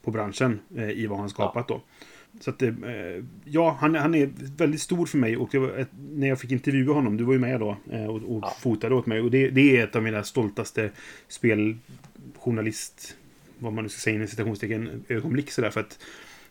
på 0.05 0.11
branschen 0.11 0.61
eh, 0.77 0.91
i 0.91 1.07
vad 1.07 1.19
han 1.19 1.29
skapat 1.29 1.69
då. 1.69 1.81
Så 2.41 2.51
att, 2.51 2.63
eh, 2.63 2.75
ja, 3.45 3.77
han, 3.81 3.95
han 3.95 4.15
är 4.15 4.31
väldigt 4.57 4.81
stor 4.81 5.07
för 5.07 5.19
mig 5.19 5.37
och 5.37 5.55
ett, 5.55 5.89
när 6.11 6.29
jag 6.29 6.41
fick 6.41 6.53
intervjua 6.53 6.95
honom, 6.95 7.17
du 7.17 7.25
var 7.25 7.33
ju 7.33 7.39
med 7.39 7.61
då 7.61 7.77
eh, 7.93 8.05
och, 8.07 8.37
och 8.37 8.41
Ja. 8.43 8.57
fotade 8.61 8.95
åt 8.95 9.07
mig. 9.07 9.21
Och 9.21 9.31
det, 9.31 9.51
det 9.51 9.77
är 9.77 9.85
ett 9.85 9.97
av 9.97 10.03
mina 10.03 10.23
stoltaste 10.25 10.91
speljournalist, 11.29 13.17
vad 13.59 13.73
man 13.73 13.85
nu 13.85 13.89
ska 13.91 14.01
säga 14.01 14.15
inom 14.17 14.29
citationstecken, 14.29 15.05
ögonblick 15.09 15.51
sådär. 15.51 15.71
För 15.71 15.81
att 15.81 15.99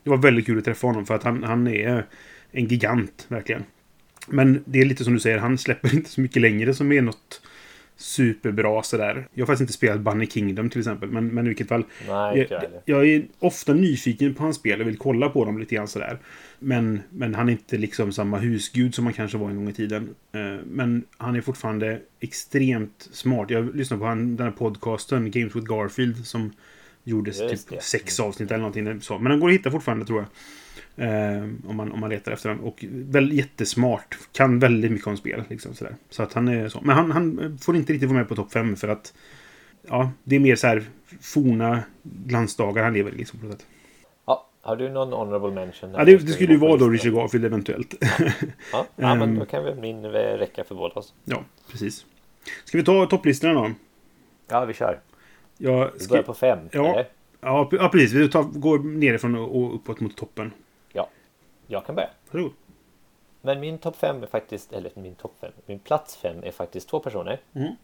det 0.03 0.09
var 0.09 0.17
väldigt 0.17 0.45
kul 0.45 0.57
att 0.57 0.65
träffa 0.65 0.87
honom 0.87 1.05
för 1.05 1.15
att 1.15 1.23
han, 1.23 1.43
han 1.43 1.67
är 1.67 2.05
en 2.51 2.65
gigant, 2.67 3.25
verkligen. 3.27 3.63
Men 4.27 4.63
det 4.65 4.81
är 4.81 4.85
lite 4.85 5.03
som 5.03 5.13
du 5.13 5.19
säger, 5.19 5.37
han 5.37 5.57
släpper 5.57 5.95
inte 5.95 6.09
så 6.09 6.21
mycket 6.21 6.41
längre 6.41 6.73
som 6.73 6.91
är 6.91 7.01
något 7.01 7.41
superbra 7.97 8.83
sådär. 8.83 9.27
Jag 9.33 9.41
har 9.41 9.47
faktiskt 9.47 9.61
inte 9.61 9.73
spelat 9.73 9.99
Bunny 10.01 10.27
Kingdom 10.27 10.69
till 10.69 10.79
exempel, 10.79 11.09
men, 11.11 11.27
men 11.27 11.45
i 11.45 11.47
vilket 11.47 11.67
fall. 11.67 11.83
Nej, 12.07 12.47
jag 12.49 12.63
Jag, 12.85 13.07
är 13.07 13.25
ofta 13.39 13.73
nyfiken 13.73 14.33
på 14.33 14.43
hans 14.43 14.55
spel 14.55 14.81
och 14.81 14.87
vill 14.87 14.97
kolla 14.97 15.29
på 15.29 15.45
dem 15.45 15.59
lite 15.59 15.75
grann 15.75 15.87
sådär. 15.87 16.19
Men, 16.59 17.01
men 17.09 17.35
han 17.35 17.47
är 17.49 17.51
inte 17.51 17.77
liksom 17.77 18.11
samma 18.11 18.37
husgud 18.37 18.95
som 18.95 19.05
han 19.05 19.13
kanske 19.13 19.37
var 19.37 19.49
en 19.49 19.55
gång 19.55 19.69
i 19.69 19.73
tiden. 19.73 20.15
Eh, 20.31 20.55
Men 20.65 21.03
han 21.17 21.35
är 21.35 21.41
fortfarande 21.41 21.99
extremt 22.19 23.09
smart. 23.11 23.49
Jag 23.49 23.75
lyssnar 23.75 23.97
på 23.97 24.05
han, 24.05 24.35
den 24.35 24.47
här 24.47 24.53
podcasten, 24.53 25.31
Games 25.31 25.55
with 25.55 25.67
Garfield, 25.67 26.25
som 26.25 26.51
gjordes 27.03 27.41
Just 27.41 27.69
typ 27.69 27.77
det. 27.77 27.83
sex 27.83 28.19
avsnitt 28.19 28.51
eller 28.51 28.59
någonting. 28.59 29.01
Så. 29.01 29.19
Men 29.19 29.29
den 29.29 29.39
går 29.39 29.47
att 29.49 29.53
hitta 29.53 29.71
fortfarande 29.71 30.05
tror 30.05 30.19
jag. 30.19 30.27
Eh, 30.97 31.43
om, 31.67 31.75
man, 31.75 31.91
om 31.91 31.99
man 31.99 32.09
letar 32.09 32.31
efter 32.31 32.49
den. 32.49 32.59
Och 32.59 32.85
väl 32.89 33.33
jättesmart. 33.33 34.17
Kan 34.31 34.59
väldigt 34.59 34.91
mycket 34.91 35.07
om 35.07 35.17
spel. 35.17 35.43
Liksom, 35.49 35.73
sådär. 35.73 35.95
Så 36.09 36.23
att 36.23 36.33
han 36.33 36.47
är 36.47 36.69
så. 36.69 36.81
Men 36.81 36.95
han, 36.95 37.11
han 37.11 37.57
får 37.61 37.75
inte 37.75 37.93
riktigt 37.93 38.09
vara 38.09 38.19
med 38.19 38.29
på 38.29 38.35
topp 38.35 38.51
5 38.51 38.75
för 38.75 38.87
att 38.87 39.13
Ja, 39.87 40.11
det 40.23 40.35
är 40.35 40.39
mer 40.39 40.55
så 40.55 40.67
här 40.67 40.83
forna 41.21 41.83
glansdagar 42.03 42.83
han 42.83 42.93
lever 42.93 43.11
i 43.11 43.17
liksom 43.17 43.39
på 43.39 43.45
något 43.45 43.59
sätt. 43.59 43.67
Ja, 44.25 44.47
har 44.61 44.75
du 44.75 44.89
någon 44.89 45.13
honorable 45.13 45.51
mention? 45.51 45.91
Ja, 45.91 46.05
det, 46.05 46.17
det 46.17 46.31
skulle 46.31 46.53
ju 46.53 46.59
vara 46.59 46.77
då 46.77 46.89
Richard 46.89 47.13
Garfield 47.13 47.45
eventuellt. 47.45 47.95
Ja, 48.01 48.31
ja 48.71 48.85
men 49.15 49.21
Ehm. 49.21 49.39
då 49.39 49.45
kan 49.45 49.63
väl 49.63 49.75
min 49.79 50.05
eh, 50.05 50.09
räcka 50.11 50.63
för 50.63 50.75
båda 50.75 50.95
oss. 50.95 51.13
ja, 51.25 51.43
precis. 51.71 52.05
Ska 52.65 52.77
vi 52.77 52.83
ta 52.83 53.05
topplistorna 53.05 53.53
då? 53.53 53.71
Ja, 54.47 54.65
vi 54.65 54.73
kör. 54.73 54.99
Jag 55.57 55.89
Vi 55.93 55.99
skri- 55.99 56.09
börjar 56.09 56.23
på 56.23 56.33
fem. 56.33 56.59
Ja. 56.71 56.91
Eller? 56.93 57.07
ja, 57.41 57.69
ja, 57.71 57.89
precis. 57.89 58.11
Vi 58.13 58.29
tar, 58.29 58.43
går 58.43 58.79
nerifrån 58.79 59.35
och 59.35 59.75
uppåt 59.75 59.99
mot 59.99 60.17
toppen. 60.17 60.51
Ja, 61.73 61.77
jag 61.77 61.85
kan 61.85 61.95
börja. 61.95 62.09
Varsågod. 62.31 62.53
Men 63.41 63.59
min 63.59 63.77
topp 63.77 63.95
fem 63.95 64.23
är 64.23 64.27
faktiskt, 64.27 64.73
eller 64.73 64.91
min 64.93 65.15
topp 65.15 65.33
fem, 65.39 65.51
min 65.65 65.79
plats 65.79 66.15
fem 66.17 66.43
är 66.43 66.51
faktiskt 66.51 66.89
två 66.89 66.99
personer. 66.99 67.39
Mm. 67.53 67.75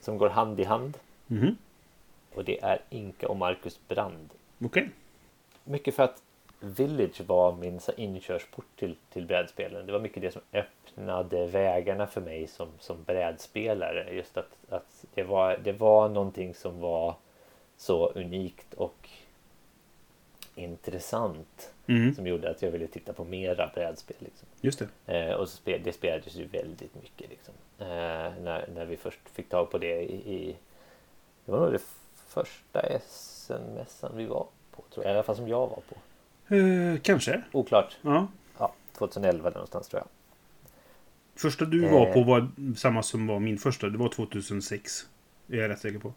Som 0.00 0.18
går 0.18 0.28
hand 0.28 0.60
i 0.60 0.64
hand. 0.64 0.98
Mhm. 1.26 1.56
Och 2.34 2.44
det 2.44 2.62
är 2.62 2.80
Inka 2.90 3.28
och 3.28 3.36
Marcus 3.36 3.80
Brand. 3.88 4.30
Okej. 4.64 4.90
Mycket 5.64 5.94
för 5.94 6.02
att 6.02 6.22
Village 6.60 7.20
var 7.20 7.52
min 7.52 7.80
inkörsport 7.96 8.64
till, 8.76 8.96
till 9.12 9.26
brädspelen. 9.26 9.86
Det 9.86 9.92
var 9.92 10.00
mycket 10.00 10.22
det 10.22 10.30
som 10.30 10.42
öppnade 10.52 11.46
vägarna 11.46 12.06
för 12.06 12.20
mig 12.20 12.46
som, 12.46 12.68
som 12.78 13.04
brädspelare. 13.04 14.14
Just 14.14 14.36
att, 14.36 14.56
att 14.68 15.04
det, 15.14 15.22
var, 15.22 15.56
det 15.56 15.72
var 15.72 16.08
någonting 16.08 16.54
som 16.54 16.80
var 16.80 17.14
så 17.76 18.08
unikt 18.08 18.74
och 18.74 19.08
intressant 20.54 21.72
Mhm. 21.86 22.14
som 22.14 22.26
gjorde 22.26 22.50
att 22.50 22.62
jag 22.62 22.70
ville 22.70 22.86
titta 22.86 23.12
på 23.12 23.24
mera 23.24 23.70
brädspel. 23.74 24.16
Liksom. 24.18 24.48
Just 24.60 24.82
det. 25.04 25.18
Eh, 25.18 25.34
och 25.34 25.48
så 25.48 25.56
spel, 25.56 25.80
det 25.84 25.92
spelades 25.92 26.34
ju 26.34 26.46
väldigt 26.46 26.94
mycket 27.02 27.30
liksom. 27.30 27.54
Eh, 27.78 27.86
när, 27.86 28.68
när 28.74 28.84
vi 28.84 28.96
först 28.96 29.20
fick 29.32 29.48
tag 29.48 29.70
på 29.70 29.78
det 29.78 30.00
i, 30.02 30.34
i 30.34 30.56
Det 31.44 31.52
var 31.52 31.60
nog 31.60 31.72
det 31.72 31.82
första 32.28 32.80
SN-mässan 33.08 34.16
vi 34.16 34.26
var 34.26 34.46
på 34.70 34.82
tror 34.94 35.04
jag. 35.06 35.12
I 35.12 35.14
alla 35.14 35.22
fall 35.22 35.36
som 35.36 35.48
jag 35.48 35.66
var 35.66 35.82
på. 35.88 36.54
Eh, 36.54 37.00
kanske. 37.02 37.42
Oklart. 37.52 37.96
Ja. 38.02 38.28
Ja, 38.58 38.72
2011 38.98 39.50
där 39.50 39.54
någonstans 39.54 39.88
tror 39.88 40.00
jag. 40.02 40.08
Första 41.40 41.64
du 41.64 41.88
var 41.88 42.06
Eh. 42.06 42.12
på 42.12 42.22
var 42.22 42.48
samma 42.76 43.02
som 43.02 43.26
var 43.26 43.40
min 43.40 43.58
första. 43.58 43.88
Det 43.88 43.98
var 43.98 44.08
2006. 44.08 45.06
Det 45.46 45.56
är 45.56 45.60
jag 45.62 45.70
rätt 45.70 45.78
säker 45.80 45.98
på. 45.98 46.12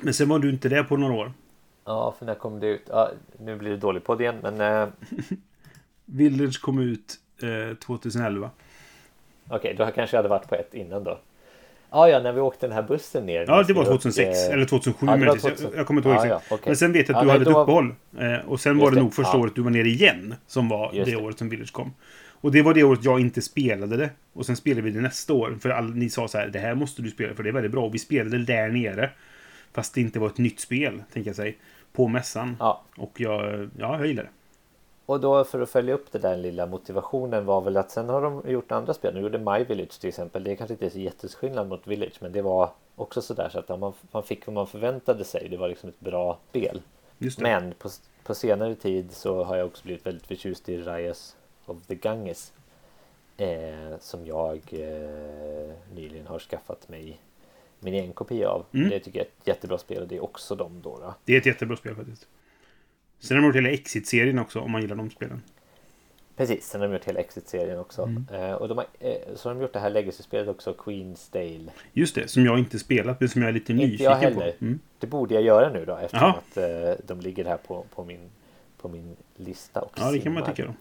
Men 0.00 0.14
sen 0.14 0.28
var 0.28 0.38
du 0.38 0.50
inte 0.50 0.68
där 0.68 0.82
på 0.84 0.96
några 0.96 1.14
år. 1.14 1.32
Ja, 1.84 2.14
för 2.18 2.26
när 2.26 2.34
kom 2.34 2.60
det 2.60 2.66
ut? 2.66 2.82
Ja, 2.88 3.10
nu 3.38 3.56
blir 3.56 3.70
det 3.70 3.76
dålig 3.76 4.04
podd 4.04 4.20
igen, 4.20 4.36
men 4.42 4.60
eh, 4.60 4.88
Village 6.04 6.60
kom 6.62 6.78
ut 6.78 7.14
eh, 7.70 7.76
2011. 7.76 8.50
okej, 9.48 9.74
då 9.78 9.86
kanske 9.94 10.16
jag 10.16 10.18
hade 10.18 10.28
varit 10.28 10.48
på 10.48 10.54
ett 10.54 10.74
innan 10.74 11.04
då. 11.04 11.18
Ja, 11.92 12.08
ja, 12.08 12.18
när 12.20 12.32
vi 12.32 12.40
åkte 12.40 12.66
den 12.66 12.74
här 12.74 12.82
bussen 12.82 13.26
ner. 13.26 13.44
Ja, 13.48 13.62
det 13.62 13.72
var 13.72 13.82
Och, 13.82 13.88
2006. 13.88 14.38
eh, 14.48 14.54
eller 14.54 14.64
2007. 14.64 15.06
ja, 15.06 15.12
det 15.12 15.18
var 15.18 15.26
möjligtvis. 15.26 15.42
2000. 15.58 15.70
Jag, 15.76 15.86
kommer 15.86 16.00
inte 16.00 16.08
ihåg 16.08 16.16
exakt. 16.24 16.30
ja, 16.50 16.54
okej. 16.54 16.64
Men 16.66 16.76
sen 16.76 16.92
vet 16.92 17.08
jag 17.08 17.16
att 17.16 17.22
du 17.22 17.26
nej, 17.26 17.32
hade 17.38 17.50
ett 17.50 17.54
då- 17.54 17.62
uppehåll. 17.62 17.94
Eh, 18.18 18.48
och 18.48 18.60
sen 18.60 18.72
Just 18.72 18.84
var 18.84 18.90
det 18.90 19.00
nog 19.00 19.14
första 19.14 19.38
året 19.38 19.54
du 19.54 19.62
var 19.62 19.70
nere 19.70 19.88
igen. 19.88 20.34
Som 20.46 20.68
var 20.68 20.90
Just 20.92 21.10
det 21.10 21.16
året 21.16 21.38
som 21.38 21.48
Village 21.48 21.72
kom. 21.72 21.92
Och 22.42 22.52
det 22.52 22.62
var 22.62 22.74
det 22.74 22.82
året 22.84 23.04
jag 23.04 23.20
inte 23.20 23.42
spelade 23.42 23.96
det. 23.96 24.10
Och 24.32 24.46
sen 24.46 24.56
spelade 24.56 24.82
vi 24.82 24.90
det 24.90 25.00
nästa 25.00 25.32
år. 25.32 25.58
För 25.60 25.70
all, 25.70 25.94
ni 25.94 26.10
sa 26.10 26.28
så 26.28 26.38
här, 26.38 26.48
det 26.48 26.58
här 26.58 26.74
måste 26.74 27.02
du 27.02 27.10
spela 27.10 27.34
för 27.34 27.42
det 27.42 27.48
är 27.50 27.52
väldigt 27.52 27.72
bra. 27.72 27.84
Och 27.86 27.94
vi 27.94 27.98
spelade 27.98 28.38
där 28.38 28.68
nere. 28.68 29.10
Fast 29.72 29.94
det 29.94 30.00
inte 30.00 30.18
var 30.18 30.26
ett 30.26 30.38
nytt 30.38 30.60
spel, 30.60 31.02
tänker 31.12 31.28
jag 31.28 31.36
säga. 31.36 31.54
På 31.92 32.08
mässan. 32.08 32.56
Ja, 32.60 32.82
Och 32.96 33.20
jag, 33.20 33.70
ja, 33.78 33.96
jag 33.98 34.06
gillar 34.06 34.22
det. 34.22 34.28
och 35.06 35.20
då 35.20 35.44
för 35.44 35.60
att 35.60 35.70
följa 35.70 35.94
upp 35.94 36.12
det 36.12 36.18
där 36.18 36.36
lilla 36.36 36.66
motivationen 36.66 37.44
var 37.46 37.60
väl 37.60 37.76
att 37.76 37.90
sen 37.90 38.08
har 38.08 38.22
de 38.22 38.50
gjort 38.50 38.72
andra 38.72 38.94
spel. 38.94 39.14
De 39.14 39.20
gjorde 39.20 39.38
My 39.38 39.64
Village 39.64 40.00
till 40.00 40.08
exempel. 40.08 40.44
Det 40.44 40.52
är 40.52 40.56
kanske 40.56 40.74
inte 40.74 40.86
är 40.86 40.90
så 40.90 40.98
jätteskillnad 40.98 41.68
mot 41.68 41.86
Village, 41.86 42.14
men 42.20 42.32
det 42.32 42.42
var 42.42 42.70
också 42.96 43.22
sådär 43.22 43.48
så 43.48 43.58
att 43.58 43.80
man, 43.80 43.92
man 44.12 44.22
fick 44.22 44.46
vad 44.46 44.54
man 44.54 44.66
förväntade 44.66 45.24
sig. 45.24 45.48
Det 45.50 45.56
var 45.56 45.68
liksom 45.68 45.88
ett 45.88 46.00
bra 46.00 46.38
spel. 46.50 46.82
Men 47.38 47.74
på, 47.78 47.88
på 48.22 48.34
senare 48.34 48.74
tid 48.74 49.12
så 49.12 49.44
har 49.44 49.56
jag 49.56 49.66
också 49.66 49.84
blivit 49.84 50.06
väldigt 50.06 50.26
förtjust 50.26 50.68
i 50.68 50.76
Rise 50.76 51.34
of 51.66 51.86
the 51.86 51.94
Ganges. 51.94 52.52
Eh, 53.36 53.98
som 54.00 54.26
jag 54.26 54.60
eh, 54.70 55.70
nyligen 55.94 56.26
har 56.26 56.38
skaffat 56.38 56.88
mig 56.88 57.20
min 57.80 57.94
egen 57.94 58.12
kopia 58.12 58.48
av. 58.48 58.66
Mm. 58.72 58.90
Det 58.90 59.00
tycker 59.00 59.18
jag 59.18 59.26
är 59.26 59.30
ett 59.40 59.46
jättebra 59.46 59.78
spel 59.78 60.02
och 60.02 60.08
det 60.08 60.16
är 60.16 60.22
också 60.24 60.54
de 60.56 60.82
då. 60.82 60.96
då. 60.98 61.14
Det 61.24 61.34
är 61.34 61.38
ett 61.38 61.46
jättebra 61.46 61.76
spel 61.76 61.94
faktiskt. 61.94 62.26
Sen 63.18 63.36
har 63.36 63.42
de 63.42 63.46
gjort 63.46 63.56
hela 63.56 63.68
Exit-serien 63.70 64.38
också, 64.38 64.60
om 64.60 64.70
man 64.70 64.80
gillar 64.82 64.96
de 64.96 65.10
spelen. 65.10 65.42
Precis, 66.36 66.66
sen 66.66 66.80
har 66.80 66.88
de 66.88 66.94
gjort 66.94 67.04
hela 67.04 67.20
Exit-serien 67.20 67.78
också. 67.78 68.02
Mm. 68.02 68.26
Eh, 68.32 68.52
och 68.52 68.68
de 68.68 68.78
har, 68.78 68.86
eh, 69.00 69.14
så 69.34 69.48
har 69.48 69.54
de 69.54 69.62
gjort 69.62 69.72
det 69.72 69.78
här 69.80 69.90
Legacy-spelet 69.90 70.48
också, 70.48 70.72
Queen's 70.78 71.32
Dale. 71.32 71.70
Just 71.92 72.14
det, 72.14 72.28
som 72.28 72.44
jag 72.44 72.58
inte 72.58 72.78
spelat 72.78 73.20
men 73.20 73.28
som 73.28 73.42
jag 73.42 73.48
är 73.48 73.52
lite 73.52 73.72
Inte 73.72 73.84
nyfiken 73.86 74.04
jag 74.06 74.18
på. 74.20 74.40
heller. 74.40 74.54
Mm. 74.60 74.78
Det 74.98 75.06
borde 75.06 75.34
jag 75.34 75.42
göra 75.42 75.70
nu 75.72 75.84
då 75.84 75.96
eftersom 75.96 76.30
att 76.30 76.56
eh, 76.56 76.92
de 77.06 77.20
ligger 77.20 77.44
här 77.44 77.56
på, 77.56 77.84
på, 77.94 78.04
min, 78.04 78.30
på 78.76 78.88
min 78.88 79.16
lista 79.36 79.80
och 79.80 79.92
Ja, 79.96 80.10
det 80.10 80.18
kan 80.18 80.32
man 80.32 80.42
simmar. 80.42 80.56
tycka 80.56 80.68
då. 80.68 80.74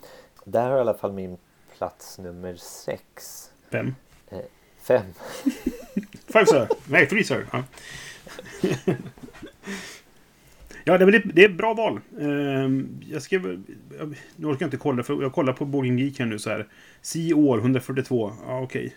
Där 0.51 0.61
har 0.63 0.69
jag 0.69 0.77
i 0.77 0.81
alla 0.81 0.93
fall 0.93 1.11
min 1.13 1.37
plats 1.77 2.19
nummer 2.19 2.55
sex. 2.55 3.45
Fem. 3.71 3.95
Fem. 4.83 5.05
Five 6.27 6.45
sir. 6.45 6.67
Nej, 6.87 7.07
three 7.07 7.23
sir. 7.23 7.45
Ja, 7.51 7.63
ja 10.83 10.97
det, 10.97 11.05
men 11.05 11.21
det, 11.33 11.43
är 11.43 11.49
bra 11.49 11.73
val. 11.73 11.99
Ehm, 12.19 13.01
jag. 13.09 13.21
Jag, 13.29 13.43
nu 14.35 14.47
orkar 14.47 14.61
jag 14.61 14.67
inte 14.67 14.77
kolla, 14.77 15.03
för 15.03 15.21
jag 15.21 15.33
kollar 15.33 15.53
på 15.53 15.65
Boarding 15.65 15.99
Geek 15.99 16.19
här 16.19 16.25
nu 16.25 16.39
så 16.39 16.49
här. 16.49 16.67
Si 17.01 17.33
år, 17.33 17.57
142. 17.57 18.31
Ja, 18.47 18.61
okej. 18.61 18.95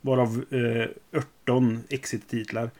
Varav 0.00 0.44
eh, 0.50 1.20
18 1.44 1.82
exit-titlar. 1.88 2.70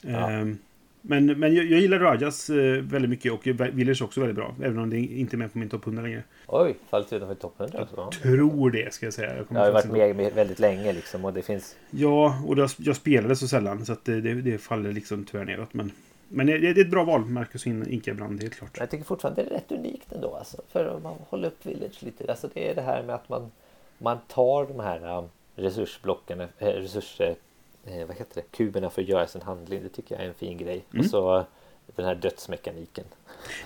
Ja. 0.00 0.30
Ehm, 0.30 0.58
men, 1.02 1.26
men 1.26 1.54
jag, 1.54 1.64
jag 1.64 1.80
gillar 1.80 1.98
Rajas 1.98 2.50
eh, 2.50 2.56
väldigt 2.82 3.10
mycket 3.10 3.32
och 3.32 3.46
Village 3.46 4.02
också 4.02 4.20
väldigt 4.20 4.36
bra. 4.36 4.54
Även 4.62 4.78
om 4.78 4.90
det 4.90 4.98
inte 4.98 5.36
är 5.36 5.38
med 5.38 5.52
på 5.52 5.58
min 5.58 5.68
topp 5.68 5.86
100 5.86 6.02
längre. 6.02 6.22
Oj, 6.46 6.74
fallit 6.90 7.12
utanför 7.12 7.34
topp 7.34 7.60
100 7.60 7.78
alltså. 7.78 8.10
Tror 8.10 8.70
det, 8.70 8.94
ska 8.94 9.06
jag 9.06 9.14
säga. 9.14 9.36
Jag 9.36 9.46
Jag 9.48 9.60
har 9.60 9.72
varit 9.72 9.90
med, 9.90 10.16
med 10.16 10.32
väldigt 10.32 10.58
länge 10.58 10.92
liksom 10.92 11.24
och 11.24 11.32
det 11.32 11.42
finns 11.42 11.76
Ja, 11.90 12.42
och 12.46 12.58
jag, 12.58 12.70
jag 12.76 12.96
spelade 12.96 13.36
så 13.36 13.48
sällan 13.48 13.86
så 13.86 13.92
att 13.92 14.04
det, 14.04 14.20
det, 14.20 14.34
det 14.34 14.58
faller 14.58 14.92
liksom 14.92 15.24
tyvärr 15.24 15.44
neråt. 15.44 15.74
Men, 15.74 15.92
men 16.28 16.46
det, 16.46 16.52
är 16.52 16.80
ett 16.80 16.90
bra 16.90 17.04
val, 17.04 17.24
Marcus 17.24 17.66
In- 17.66 17.88
Inka-brand, 17.88 18.42
helt 18.42 18.54
klart. 18.54 18.76
Jag 18.78 18.90
tycker 18.90 19.04
fortfarande 19.04 19.42
det 19.42 19.50
är 19.50 19.54
rätt 19.54 19.72
unikt 19.72 20.12
ändå. 20.12 20.34
Alltså, 20.34 20.62
för 20.68 20.88
om 20.88 21.02
man 21.02 21.14
håller 21.28 21.48
upp 21.48 21.66
Village 21.66 22.02
lite. 22.02 22.24
Alltså, 22.30 22.48
det 22.54 22.70
är 22.70 22.74
det 22.74 22.82
här 22.82 23.02
med 23.02 23.14
att 23.14 23.28
man, 23.28 23.50
man 23.98 24.18
tar 24.28 24.66
de 24.66 24.80
här 24.80 25.18
um, 25.18 25.24
resursblocken, 25.56 26.40
äh, 26.40 26.46
resurs, 26.58 27.20
eh, 27.86 28.06
vad 28.06 28.16
heter 28.16 28.34
det, 28.34 28.56
kuberna 28.56 28.90
för 28.90 29.02
att 29.02 29.08
göra 29.08 29.26
sin 29.26 29.42
handling. 29.42 29.82
Det 29.82 29.88
tycker 29.88 30.14
jag 30.14 30.24
är 30.24 30.28
en 30.28 30.34
fin 30.34 30.58
grej. 30.58 30.84
Mm. 30.92 31.00
Och 31.00 31.06
så 31.10 31.46
den 31.96 32.04
här 32.06 32.14
dödsmekaniken. 32.14 33.04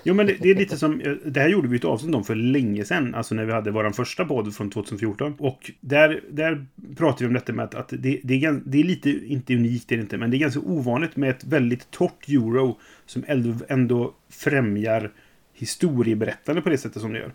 Jo, 0.02 0.14
men 0.14 0.26
det, 0.26 0.36
det 0.40 0.50
är 0.50 0.54
lite 0.54 0.76
som... 0.76 1.00
eh, 1.00 1.12
Det 1.24 1.40
här 1.40 1.48
gjorde 1.48 1.68
vi 1.68 1.76
ett 1.76 1.84
avsnitt 1.84 2.14
om 2.14 2.24
för 2.24 2.34
länge 2.34 2.84
sedan. 2.84 3.14
Alltså 3.14 3.34
när 3.34 3.44
vi 3.44 3.52
hade 3.52 3.70
vår 3.70 3.90
första 3.90 4.24
podd 4.24 4.54
från 4.54 4.70
2014. 4.70 5.34
Och 5.38 5.70
där, 5.80 6.20
där 6.30 6.66
pratade 6.96 7.24
vi 7.24 7.28
om 7.28 7.34
detta 7.34 7.52
med 7.52 7.64
att, 7.64 7.74
att 7.74 7.88
det, 7.88 8.20
det, 8.24 8.44
är, 8.44 8.60
det 8.64 8.80
är 8.80 8.84
lite, 8.84 9.10
inte 9.10 9.54
unikt, 9.54 9.88
det 9.88 9.94
är 9.94 9.96
det 9.96 10.02
inte, 10.02 10.16
men 10.16 10.30
det 10.30 10.36
är 10.36 10.38
ganska 10.38 10.60
ovanligt 10.60 11.16
med 11.16 11.30
ett 11.30 11.44
väldigt 11.44 11.90
torrt 11.90 12.28
euro 12.28 12.78
som 13.06 13.24
ändå, 13.68 14.14
främjar 14.28 15.12
historieberättande 15.52 16.62
på 16.62 16.68
det 16.68 16.78
sättet 16.78 17.02
som 17.02 17.12
det 17.12 17.18
gör. 17.18 17.32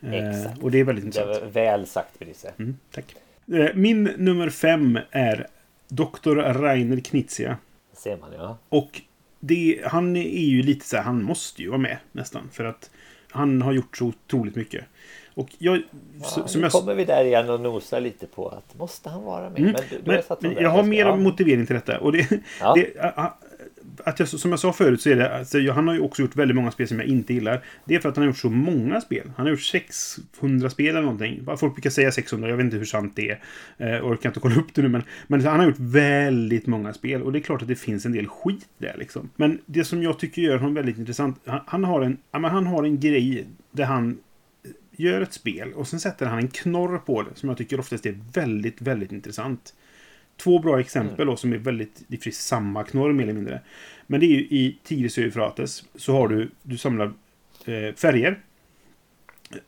Eh, 0.00 0.28
Exakt. 0.38 0.62
och 0.62 0.70
det 0.70 0.78
är 0.80 0.84
väldigt 0.84 1.04
Det 1.04 1.20
intressant. 1.20 1.42
var 1.44 1.50
väl 1.50 1.86
sagt 1.86 2.18
Brisse. 2.18 2.52
Mm, 2.58 2.76
tack. 2.90 3.16
Eh, 3.52 3.74
Min 3.74 4.04
nummer 4.04 4.50
fem 4.50 4.98
är 5.10 5.46
Dr. 5.88 6.36
Rainer 6.36 7.00
Knizia. 7.00 7.56
ser 7.92 8.16
man 8.16 8.32
ja. 8.32 8.58
Och 8.68 9.00
det, 9.40 9.80
han 9.84 10.16
är 10.16 10.46
ju 10.46 10.62
lite 10.62 10.86
så 10.86 10.96
här, 10.96 11.04
han 11.04 11.22
måste 11.22 11.62
ju 11.62 11.68
vara 11.68 11.78
med 11.78 11.98
nästan. 12.12 12.48
För 12.52 12.64
att 12.64 12.90
han 13.30 13.62
har 13.62 13.72
gjort 13.72 13.96
så 13.96 14.04
otroligt 14.06 14.56
mycket. 14.56 14.84
Och 15.34 15.48
jag... 15.58 15.82
så, 16.24 16.40
ja 16.40 16.46
nu 16.54 16.60
jag 16.60 16.72
kommer 16.72 16.94
vi 16.94 17.04
där 17.04 17.24
igen 17.24 17.50
och 17.50 17.60
nosar 17.60 18.00
lite 18.00 18.26
på 18.26 18.48
att 18.48 18.78
måste 18.78 19.08
han 19.10 19.24
vara 19.24 19.50
med? 19.50 19.58
Mm, 19.58 19.72
Men, 19.72 19.82
du, 19.90 19.96
du 19.98 20.22
men, 20.40 20.52
men 20.54 20.62
jag 20.62 20.70
har 20.70 20.82
mer 20.82 21.06
ja. 21.06 21.16
motivering 21.16 21.66
till 21.66 21.74
detta. 21.74 22.00
Och 22.00 22.12
det, 22.12 22.28
Ja. 22.60 22.74
det, 22.74 22.96
att 24.04 24.18
jag, 24.18 24.28
som 24.28 24.50
jag 24.50 24.60
sa 24.60 24.72
förut 24.72 25.02
så 25.02 25.10
är 25.10 25.16
det, 25.16 25.36
alltså, 25.38 25.58
jag- 25.58 25.74
han 25.74 25.88
har 25.88 25.94
ju 25.94 26.00
också 26.00 26.22
gjort 26.22 26.36
väldigt 26.36 26.54
många 26.54 26.70
spel 26.70 26.88
som 26.88 26.98
jag 26.98 27.08
inte 27.08 27.34
gillar. 27.34 27.64
Det 27.84 27.94
är 27.94 28.00
för 28.00 28.08
att 28.08 28.16
han 28.16 28.22
har 28.22 28.26
gjort 28.28 28.38
så 28.38 28.50
många 28.50 29.00
spel. 29.00 29.30
Han 29.36 29.46
har 29.46 29.50
gjort 29.50 29.62
600 29.62 30.70
spel 30.70 30.88
eller 30.88 31.00
någonting. 31.02 31.46
Folk 31.58 31.74
brukar 31.74 31.90
säga 31.90 32.12
600, 32.12 32.48
jag 32.48 32.56
vet 32.56 32.64
inte 32.64 32.76
hur 32.76 32.84
sant 32.84 33.12
det 33.16 33.30
är. 33.30 33.96
Eh, 33.96 34.06
orkar 34.06 34.28
inte 34.30 34.40
kolla 34.40 34.56
upp 34.56 34.74
det 34.74 34.82
nu, 34.82 34.88
men, 34.88 35.02
men 35.26 35.44
han 35.44 35.58
har 35.60 35.66
gjort 35.66 35.78
väldigt 35.78 36.66
många 36.66 36.92
spel. 36.92 37.22
Och 37.22 37.32
det 37.32 37.38
är 37.38 37.40
klart 37.40 37.62
att 37.62 37.68
det 37.68 37.76
finns 37.76 38.06
en 38.06 38.12
del 38.12 38.26
skit 38.26 38.66
där 38.78 38.96
liksom. 38.98 39.30
Men 39.36 39.58
det 39.66 39.84
som 39.84 40.02
jag 40.02 40.18
tycker 40.18 40.42
gör 40.42 40.56
honom 40.58 40.74
väldigt 40.74 40.98
intressant, 40.98 41.40
han, 41.46 41.60
han, 41.66 41.84
har, 41.84 42.00
en, 42.02 42.16
ja, 42.32 42.38
men 42.38 42.50
han 42.50 42.66
har 42.66 42.84
en 42.84 43.00
grej 43.00 43.46
där 43.72 43.84
han 43.84 44.10
eh, 44.64 44.70
gör 44.96 45.20
ett 45.20 45.32
spel 45.32 45.72
och 45.72 45.88
sen 45.88 46.00
sätter 46.00 46.26
han 46.26 46.38
en 46.38 46.48
knorr 46.48 46.98
på 46.98 47.22
det 47.22 47.28
som 47.34 47.48
jag 47.48 47.58
tycker 47.58 47.80
oftast 47.80 48.06
är 48.06 48.18
väldigt, 48.34 48.80
väldigt 48.80 49.12
intressant. 49.12 49.74
Två 50.42 50.58
bra 50.58 50.80
exempel 50.80 51.26
då 51.26 51.36
som 51.36 51.52
är 51.52 51.58
väldigt, 51.58 52.02
det 52.08 52.26
är 52.26 52.30
samma 52.30 52.84
knorr 52.84 53.12
mer 53.12 53.22
eller 53.24 53.32
mindre. 53.32 53.60
Men 54.06 54.20
det 54.20 54.26
är 54.26 54.30
ju 54.30 54.40
i 54.40 54.78
Tigris 54.84 55.18
och 55.18 55.24
Eufrates 55.24 55.84
så 55.94 56.12
har 56.12 56.28
du, 56.28 56.50
du 56.62 56.76
samlar 56.78 57.06
eh, 57.64 57.94
färger. 57.96 58.38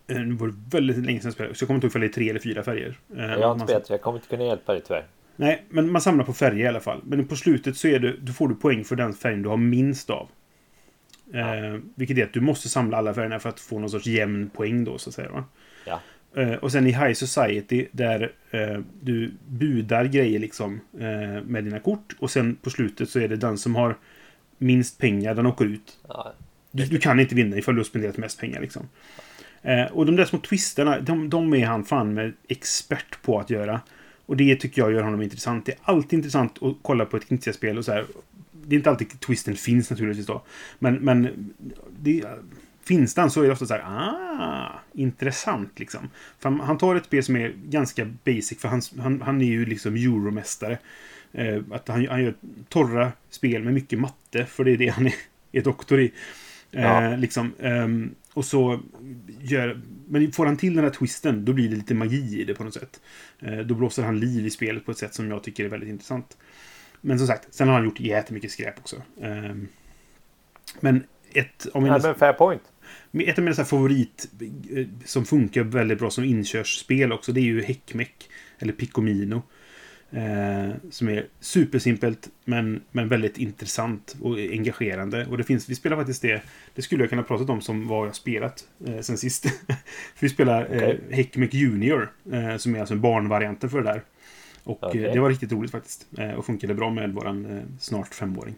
Eh, 0.06 0.16
Nu 0.16 0.34
var 0.34 0.46
det 0.46 0.54
väldigt 0.70 0.96
länge 0.96 1.20
sedan 1.20 1.26
jag 1.26 1.34
spelade, 1.34 1.54
så 1.54 1.62
jag 1.62 1.66
kommer 1.66 1.76
inte 1.76 1.86
ihåg 1.86 1.90
ifall 1.90 2.00
det 2.00 2.06
är 2.06 2.12
tre 2.12 2.30
eller 2.30 2.40
fyra 2.40 2.62
färger. 2.62 2.98
Eh, 3.16 3.24
Jag 3.24 3.46
har 3.46 3.52
inte 3.54 3.66
spelat, 3.66 3.90
jag 3.90 4.00
kommer 4.02 4.18
inte 4.18 4.28
kunna 4.28 4.44
hjälpa 4.44 4.72
dig 4.72 4.82
tyvärr. 4.86 5.04
Nej, 5.36 5.64
men 5.68 5.92
man 5.92 6.00
samlar 6.00 6.24
på 6.24 6.32
färger 6.32 6.64
i 6.64 6.68
alla 6.68 6.80
fall. 6.80 7.00
Men 7.04 7.28
på 7.28 7.36
slutet 7.36 7.76
så 7.76 7.88
är 7.88 7.98
det, 7.98 8.16
då 8.20 8.32
får 8.32 8.48
du 8.48 8.54
poäng 8.54 8.84
för 8.84 8.96
den 8.96 9.12
färgen 9.14 9.42
du 9.42 9.48
har 9.48 9.56
minst 9.56 10.10
av. 10.10 10.28
Eh, 11.34 11.80
vilket 11.94 12.18
är 12.18 12.24
att 12.24 12.32
du 12.32 12.40
måste 12.40 12.68
samla 12.68 12.96
alla 12.96 13.14
färgerna 13.14 13.38
för 13.40 13.48
att 13.48 13.60
få 13.60 13.78
någon 13.78 13.90
sorts 13.90 14.06
jämn 14.06 14.50
poäng 14.50 14.84
då, 14.84 14.98
så 14.98 15.10
att 15.10 15.14
säga. 15.14 15.30
Va? 15.30 15.44
Ja. 15.86 16.00
Eh, 16.36 16.52
och 16.52 16.72
sen 16.72 16.86
i 16.86 16.90
High 16.92 17.12
Society 17.12 17.86
där 17.92 18.32
eh, 18.50 18.78
du 19.02 19.32
budar 19.48 20.04
grejer 20.04 20.38
liksom 20.38 20.80
eh, 20.94 21.42
med 21.44 21.64
dina 21.64 21.78
kort. 21.78 22.16
Och 22.18 22.30
sen 22.30 22.56
på 22.56 22.70
slutet 22.70 23.10
så 23.10 23.20
är 23.20 23.28
det 23.28 23.36
den 23.36 23.58
som 23.58 23.74
har 23.74 23.96
minst 24.58 24.98
pengar, 24.98 25.34
den 25.34 25.46
åker 25.46 25.64
ut. 25.64 25.98
Ja, 26.08 26.32
Du, 26.70 26.84
du 26.84 26.98
kan 26.98 27.20
inte 27.20 27.34
vinna 27.34 27.56
ifall 27.56 27.74
du 27.74 27.80
har 27.80 27.84
spenderat 27.84 28.16
mest 28.16 28.40
pengar 28.40 28.60
liksom. 28.60 28.88
Eh, 29.62 29.84
och 29.84 30.06
de 30.06 30.16
där 30.16 30.24
små 30.24 30.38
twisterna, 30.38 31.00
de, 31.00 31.30
de 31.30 31.54
är 31.54 31.66
han 31.66 31.84
fan 31.84 32.14
med 32.14 32.32
expert 32.48 33.22
på 33.22 33.38
att 33.40 33.50
göra. 33.50 33.80
Och 34.26 34.36
det 34.36 34.56
tycker 34.56 34.82
jag 34.82 34.92
gör 34.92 35.02
honom 35.02 35.22
intressant. 35.22 35.66
Det 35.66 35.72
är 35.72 35.78
alltid 35.82 36.16
intressant 36.16 36.62
att 36.62 36.76
kolla 36.82 37.04
på 37.04 37.16
ett 37.16 37.26
Knizia-spel 37.28 37.78
och 37.78 37.84
så 37.84 37.92
här. 37.92 38.06
Det 38.52 38.74
är 38.74 38.76
inte 38.76 38.90
alltid 38.90 39.20
twisten 39.20 39.56
finns 39.56 39.90
naturligtvis 39.90 40.26
då. 40.26 40.42
Men, 40.78 40.94
men 40.94 41.50
det, 42.00 42.24
finns 42.90 43.14
den 43.14 43.30
så 43.30 43.42
är 43.42 43.46
det 43.46 43.52
ofta 43.52 43.66
så 43.66 43.74
här, 43.74 43.82
ah, 43.86 44.80
intressant 44.92 45.78
liksom. 45.78 46.10
För 46.38 46.50
han, 46.50 46.60
han 46.60 46.78
tar 46.78 46.96
ett 46.96 47.04
spel 47.04 47.22
som 47.22 47.36
är 47.36 47.52
ganska 47.64 48.04
basic, 48.24 48.58
för 48.58 48.68
han, 48.68 48.80
han, 48.98 49.22
han 49.22 49.40
är 49.40 49.46
ju 49.46 49.66
liksom 49.66 49.94
euromästare. 49.94 50.78
Eh, 51.32 51.58
att 51.70 51.88
han, 51.88 52.06
han 52.06 52.24
gör 52.24 52.34
torra 52.68 53.12
spel 53.30 53.62
med 53.62 53.74
mycket 53.74 53.98
matte, 53.98 54.46
för 54.46 54.64
det 54.64 54.70
är 54.72 54.76
det 54.76 54.88
han 54.88 55.06
är, 55.06 55.14
är 55.52 55.62
doktor 55.62 56.00
i. 56.00 56.12
Eh, 56.72 56.82
Ja. 56.82 57.16
liksom, 57.16 57.52
ehm, 57.60 58.14
och 58.34 58.44
så 58.44 58.80
gör... 59.40 59.80
Men 60.08 60.32
får 60.32 60.46
han 60.46 60.56
till 60.56 60.74
den 60.74 60.84
här 60.84 60.90
twisten, 60.90 61.44
då 61.44 61.52
blir 61.52 61.68
det 61.68 61.76
lite 61.76 61.94
magi 61.94 62.40
i 62.40 62.44
det 62.44 62.54
på 62.54 62.64
något 62.64 62.74
sätt. 62.74 63.00
Eh, 63.38 63.58
då 63.58 63.74
blåser 63.74 64.02
han 64.02 64.20
liv 64.20 64.46
i 64.46 64.50
spelet 64.50 64.84
på 64.84 64.90
ett 64.90 64.98
sätt 64.98 65.14
som 65.14 65.30
jag 65.30 65.42
tycker 65.42 65.64
är 65.64 65.68
väldigt 65.68 65.88
intressant. 65.88 66.36
Men 67.00 67.18
som 67.18 67.26
sagt, 67.26 67.54
sen 67.54 67.68
har 67.68 67.74
han 67.74 67.84
gjort 67.84 68.00
jättemycket 68.00 68.50
skräp 68.50 68.78
också. 68.78 69.02
Ehm, 69.22 69.68
men 70.80 71.04
ett 71.32 71.66
av 71.74 71.82
mina, 71.82 71.96
Nej, 71.96 72.06
men 72.06 72.14
fair 72.14 72.32
point. 72.32 72.62
Ett 73.12 73.38
av 73.38 73.44
mina 73.44 73.64
favorit 73.64 74.28
eh, 74.76 74.86
som 75.04 75.24
funkar 75.24 75.62
väldigt 75.62 75.98
bra 75.98 76.10
som 76.10 76.24
inkörsspel 76.24 77.12
också, 77.12 77.32
det 77.32 77.40
är 77.40 77.44
ju 77.44 77.62
Heckmeck. 77.62 78.30
Eller 78.58 78.72
Picomino. 78.72 79.42
Eh, 80.12 80.70
som 80.90 81.08
är 81.08 81.26
supersimpelt 81.40 82.28
men, 82.44 82.82
men 82.90 83.08
väldigt 83.08 83.38
intressant 83.38 84.16
och 84.20 84.38
engagerande. 84.38 85.26
Och 85.26 85.38
det 85.38 85.44
finns, 85.44 85.68
vi 85.68 85.74
spelar 85.74 85.96
faktiskt 85.96 86.22
det, 86.22 86.42
det 86.74 86.82
skulle 86.82 87.02
jag 87.02 87.10
kunna 87.10 87.22
prata 87.22 87.52
om 87.52 87.60
som 87.60 87.88
vad 87.88 88.06
jag 88.06 88.14
spelat 88.14 88.64
eh, 88.86 89.00
sen 89.00 89.18
sist. 89.18 89.44
För 90.14 90.20
vi 90.20 90.28
spelar 90.28 90.62
eh, 90.62 90.76
Okej. 90.76 91.00
Heckmeck 91.10 91.54
Junior, 91.54 92.12
eh, 92.32 92.56
som 92.56 92.74
är 92.74 92.80
alltså 92.80 92.94
en 92.94 93.00
barnvarianten 93.00 93.70
för 93.70 93.78
det 93.78 93.84
där. 93.84 94.02
Och 94.64 94.82
Okej. 94.82 95.04
eh, 95.04 95.12
det 95.12 95.20
var 95.20 95.28
riktigt 95.28 95.52
roligt 95.52 95.70
faktiskt. 95.70 96.06
Eh, 96.18 96.30
och 96.30 96.46
funkade 96.46 96.74
bra 96.74 96.90
med 96.90 97.12
våran 97.12 97.56
eh, 97.56 97.62
snart 97.80 98.14
femåring. 98.14 98.54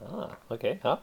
Ah, 0.00 0.28
Okej, 0.48 0.80
ja. 0.82 1.00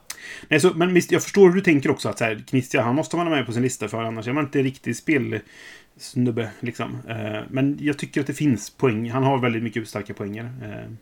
Nej, 0.48 0.60
så, 0.60 0.70
men 0.74 0.94
visst, 0.94 1.12
jag 1.12 1.22
förstår 1.22 1.48
hur 1.48 1.54
du 1.54 1.60
tänker 1.60 1.90
också 1.90 2.08
att 2.08 2.18
så 2.18 2.24
här, 2.24 2.44
Knizia, 2.48 2.82
han 2.82 2.94
måste 2.94 3.16
vara 3.16 3.28
med 3.30 3.46
på 3.46 3.52
sin 3.52 3.62
lista 3.62 3.88
för 3.88 4.02
annars 4.02 4.28
är 4.28 4.32
man 4.32 4.44
inte 4.44 4.62
riktig 4.62 4.96
spelsnubbe. 4.96 6.50
Liksom. 6.60 6.98
Eh, 7.08 7.40
men 7.48 7.78
jag 7.80 7.98
tycker 7.98 8.20
att 8.20 8.26
det 8.26 8.34
finns 8.34 8.70
poäng. 8.70 9.10
Han 9.10 9.22
har 9.22 9.38
väldigt 9.38 9.62
mycket 9.62 9.88
starka 9.88 10.14
poänger 10.14 10.44
eh, 10.44 10.92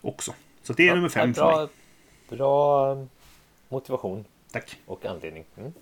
också. 0.00 0.34
Så 0.62 0.72
det 0.72 0.82
är 0.82 0.86
Ja, 0.86 0.94
nummer 0.94 1.08
fem 1.08 1.32
ja, 1.36 1.50
för 1.50 1.56
mig. 1.58 1.68
bra, 2.28 2.36
bra 2.36 2.92
um, 2.92 3.08
motivation 3.68 4.24
Tack. 4.52 4.78
och 4.86 5.06
anledning. 5.06 5.44
Mm. 5.58 5.72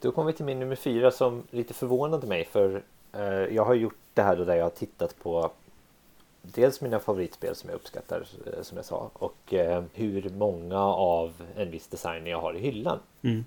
Då 0.00 0.12
kommer 0.12 0.32
vi 0.32 0.36
till 0.36 0.44
min 0.44 0.60
nummer 0.60 0.76
fyra 0.76 1.10
som 1.10 1.42
lite 1.50 1.74
förvånade 1.74 2.26
mig 2.26 2.44
för 2.44 2.82
eh, 3.12 3.22
jag 3.54 3.64
har 3.64 3.74
gjort 3.74 3.98
det 4.14 4.22
här 4.22 4.36
då 4.36 4.44
där 4.44 4.56
jag 4.56 4.64
har 4.64 4.70
tittat 4.70 5.18
på 5.22 5.50
dels 6.42 6.80
mina 6.80 7.00
favoritspel 7.00 7.54
som 7.54 7.70
jag 7.70 7.76
uppskattar 7.76 8.26
eh, 8.46 8.62
som 8.62 8.76
jag 8.76 8.84
sa 8.84 9.10
och 9.12 9.54
eh, 9.54 9.84
hur 9.94 10.30
många 10.30 10.80
av 10.94 11.42
en 11.56 11.70
viss 11.70 11.86
designer 11.86 12.30
jag 12.30 12.40
har 12.40 12.54
i 12.54 12.60
hyllan. 12.60 12.98
Mm. 13.22 13.44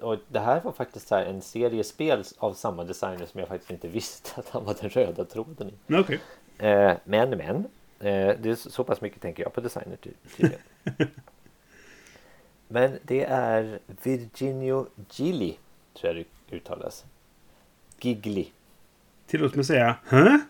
Och 0.00 0.16
det 0.28 0.40
här 0.40 0.60
var 0.60 0.72
faktiskt 0.72 1.10
här 1.10 1.26
en 1.26 1.42
serie 1.42 1.84
spel 1.84 2.24
av 2.38 2.54
samma 2.54 2.84
designer 2.84 3.26
som 3.26 3.40
jag 3.40 3.48
faktiskt 3.48 3.70
inte 3.70 3.88
visste 3.98 4.30
att 4.40 4.48
han 4.48 4.64
var 4.64 4.76
den 4.80 4.90
röda 4.90 5.24
tråden 5.24 5.68
i. 5.68 5.72
Men 5.86 6.00
Okej. 6.00 6.20
Eh, 6.58 6.96
men, 7.04 7.30
men. 7.30 7.66
Det 7.98 8.46
är 8.46 8.54
så 8.54 8.84
pass 8.84 9.00
mycket 9.00 9.22
tänker 9.22 9.42
jag 9.42 9.52
på 9.52 9.60
designer 9.60 9.96
ty- 9.96 10.10
tydligen. 10.36 10.60
men 12.68 12.98
det 13.02 13.24
är 13.24 13.78
Virginio 14.02 14.86
Gilli, 15.10 15.58
tror 15.94 16.14
jag 16.14 16.24
det 16.50 16.56
uttalas. 16.56 17.04
Giggly. 18.00 18.46
Tillåt 19.26 19.54
mig 19.54 19.64
säga, 19.64 19.96
Hä? 20.06 20.40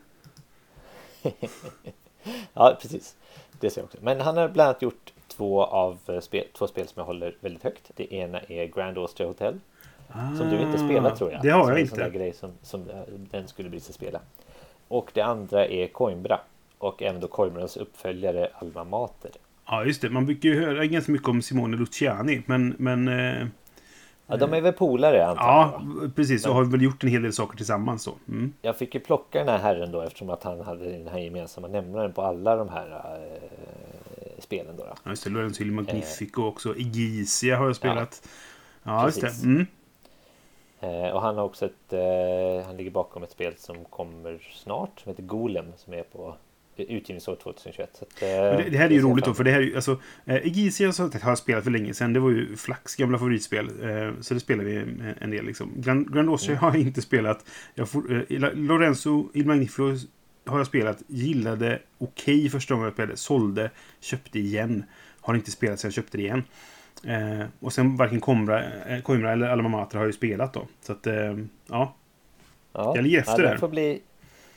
Ja, 2.55 2.79
precis. 2.83 3.17
Det 3.61 3.71
ser 3.71 3.81
jag 3.81 3.85
också. 3.85 3.99
Men 4.01 4.21
han 4.21 4.37
har 4.37 4.49
bland 4.49 4.69
annat 4.69 4.83
gjort 4.83 5.13
två 5.29 5.65
av 5.65 5.99
eh, 6.09 6.21
spel, 6.21 6.45
två 6.59 6.67
spel 6.67 6.87
som 6.89 7.01
jag 7.01 7.05
håller 7.05 7.37
väldigt 7.41 7.63
högt. 7.63 7.91
Det 7.97 8.15
ena 8.15 8.41
är 8.41 8.67
Grand 8.67 8.99
Austria 8.99 9.29
Hotel. 9.29 9.61
Som 10.39 10.51
du 10.51 10.61
inte 10.61 10.79
spelar 10.79 11.17
tror 11.17 11.31
jag. 11.31 11.39
Ah, 11.39 11.43
Det 11.43 11.51
har 11.51 11.63
som 11.63 11.71
jag 11.71 11.81
en 11.81 11.89
sån 11.89 11.99
där 11.99 12.07
inte. 12.07 12.19
grej 12.19 12.33
som, 12.33 12.53
som 12.63 12.91
eh, 12.91 12.97
den 13.31 13.49
skulle 13.49 13.69
bli 13.69 13.81
sig 13.81 13.95
spela. 13.95 14.21
Och 14.89 15.11
det 15.15 15.21
andra 15.21 15.67
är 15.67 15.87
Coimbra. 15.87 16.41
Och 16.79 17.03
även 17.03 17.21
då 17.21 17.29
Coimbras 17.29 17.77
uppföljare 17.77 18.51
Alma 18.55 18.85
Mater. 18.85 19.31
Ja, 19.67 19.85
just 19.85 20.03
det. 20.03 20.11
Man 20.11 20.27
brukar 20.27 20.49
ju 20.49 20.61
höra 20.65 20.87
ganska 20.87 21.13
mycket 21.13 21.29
om 21.29 21.43
Simone 21.43 21.77
Luciani, 21.77 22.43
men... 22.47 22.75
men 22.79 23.09
eh, 23.09 23.47
Ja, 24.27 24.37
de 24.37 24.53
är 24.53 24.61
väl 24.61 24.73
polare 24.73 25.27
antar 25.27 25.45
ja, 25.45 25.83
jag. 26.03 26.15
precis. 26.17 26.47
Och 26.47 26.55
har 26.55 26.65
väl 26.65 26.83
gjort 26.83 27.05
en 27.05 27.11
hel 27.11 27.23
del 27.23 27.33
saker 27.33 27.57
tillsammans 27.57 28.05
då. 28.05 28.15
Mm. 28.29 28.53
Jag 28.63 28.77
fick 28.77 28.95
ju 28.95 29.01
plocka 29.01 29.39
den 29.39 29.49
här 29.49 29.59
herren 29.59 29.93
då 29.93 30.01
eftersom 30.01 30.31
att 30.31 30.43
han 30.43 30.61
hade 30.61 30.93
den 30.93 31.09
här 31.09 31.19
gemensamma 31.19 31.69
nämnaren 31.69 32.13
på 32.13 32.23
alla 32.23 32.57
de 32.57 32.69
här 32.69 33.19
eh, 33.33 34.43
spelen 34.43 34.77
då. 34.77 34.83
då. 34.83 34.95
Ja, 35.05 35.11
just 35.11 35.25
det. 35.25 35.31
Lorenzo 35.31 35.63
Il 35.63 35.73
Magnifico 35.73 36.43
också. 36.43 36.77
Egizia 36.77 37.57
har 37.57 37.67
jag 37.67 37.77
spelat. 37.77 38.29
Ja, 38.83 39.07
just 39.07 39.21
Precis. 39.21 39.43
det. 39.43 39.49
Mm. 39.49 39.67
Eh, 40.81 41.11
och 41.11 41.23
han 41.23 41.37
har 41.37 41.45
också 41.45 41.65
ett, 41.65 41.93
eh, 41.93 42.67
han 42.67 42.77
ligger 42.77 42.91
bakom 42.91 43.23
ett 43.23 43.31
spel 43.31 43.55
som 43.57 43.85
kommer 43.85 44.39
snart 44.53 45.01
som 45.01 45.11
heter 45.11 45.23
Golem 45.23 45.73
som 45.77 45.95
är 45.95 46.03
på 46.03 46.35
utgivningsår 46.77 47.37
2021. 47.37 47.91
Så 47.93 48.05
att, 48.05 48.23
eh, 48.23 48.29
Men 48.29 48.57
Det, 48.57 48.71
det 48.71 48.79
här 48.79 48.87
är 48.87 48.91
ju 48.91 49.03
roligt 49.03 49.25
då, 49.25 49.35
för 49.35 49.45
det 49.45 49.51
här 49.51 49.61
är 49.61 49.65
ju, 49.65 49.77
alltså, 49.77 50.01
eh, 50.25 50.37
Egizia 50.37 50.93
så 50.93 51.03
har 51.03 51.31
jag 51.31 51.39
spelat 51.39 51.65
för 51.65 51.71
länge 51.71 51.95
sedan. 51.95 52.13
Det 52.13 52.21
var 52.21 52.31
ju 52.31 52.57
Flax 52.57 52.97
gamla 52.97 53.19
favoritspel. 53.19 53.67
Eh, 53.67 54.13
så 54.21 54.35
det 54.35 54.41
spelar 54.41 54.65
vi 54.65 54.77
en, 55.21 55.31
del 55.31 55.45
liksom. 55.45 55.73
Grand, 55.77 56.15
Grand 56.15 56.29
Austria 56.31 56.59
har 56.59 56.69
jag 56.69 56.81
inte 56.81 57.03
spelat. 57.03 57.45
Jag 57.75 57.89
får, 57.89 58.25
eh, 58.31 58.55
Lorenzo 58.55 59.31
Il 59.35 59.47
Magnifico 59.47 59.97
har 60.47 60.59
jag 60.59 60.67
spelat. 60.67 61.03
Gillade 61.07 61.83
okej 61.99 62.49
första 62.49 62.75
gången 62.75 62.85
jag 62.85 62.95
spelade. 62.95 63.17
Sålde. 63.17 63.71
Köpte 64.01 64.39
igen. 64.39 64.85
Har 65.21 65.35
inte 65.35 65.51
spelat 65.51 65.81
sedan 65.81 65.89
jag 65.89 65.95
köpte 65.95 66.17
det 66.17 66.23
igen. 66.23 66.43
Eh, 67.05 67.47
och 67.61 67.73
sen 67.73 67.97
varken 67.97 68.17
eh, 68.19 69.03
Coimbra 69.03 69.33
eller 69.33 69.49
Alma 69.49 69.69
Mater 69.69 69.97
har 69.99 70.05
jag 70.05 70.09
ju 70.09 70.13
spelat 70.13 70.55
då. 70.55 70.67
Så 70.81 70.93
att, 70.93 71.07
eh, 71.07 71.37
ja. 71.67 71.97
Ja, 72.73 72.93
Jag 72.97 73.03
ligger 73.03 73.19
efter 73.19 73.33
ja, 73.33 73.39
det 73.39 73.49
där. 73.49 73.57
Får 73.57 73.69
bli, 73.69 74.03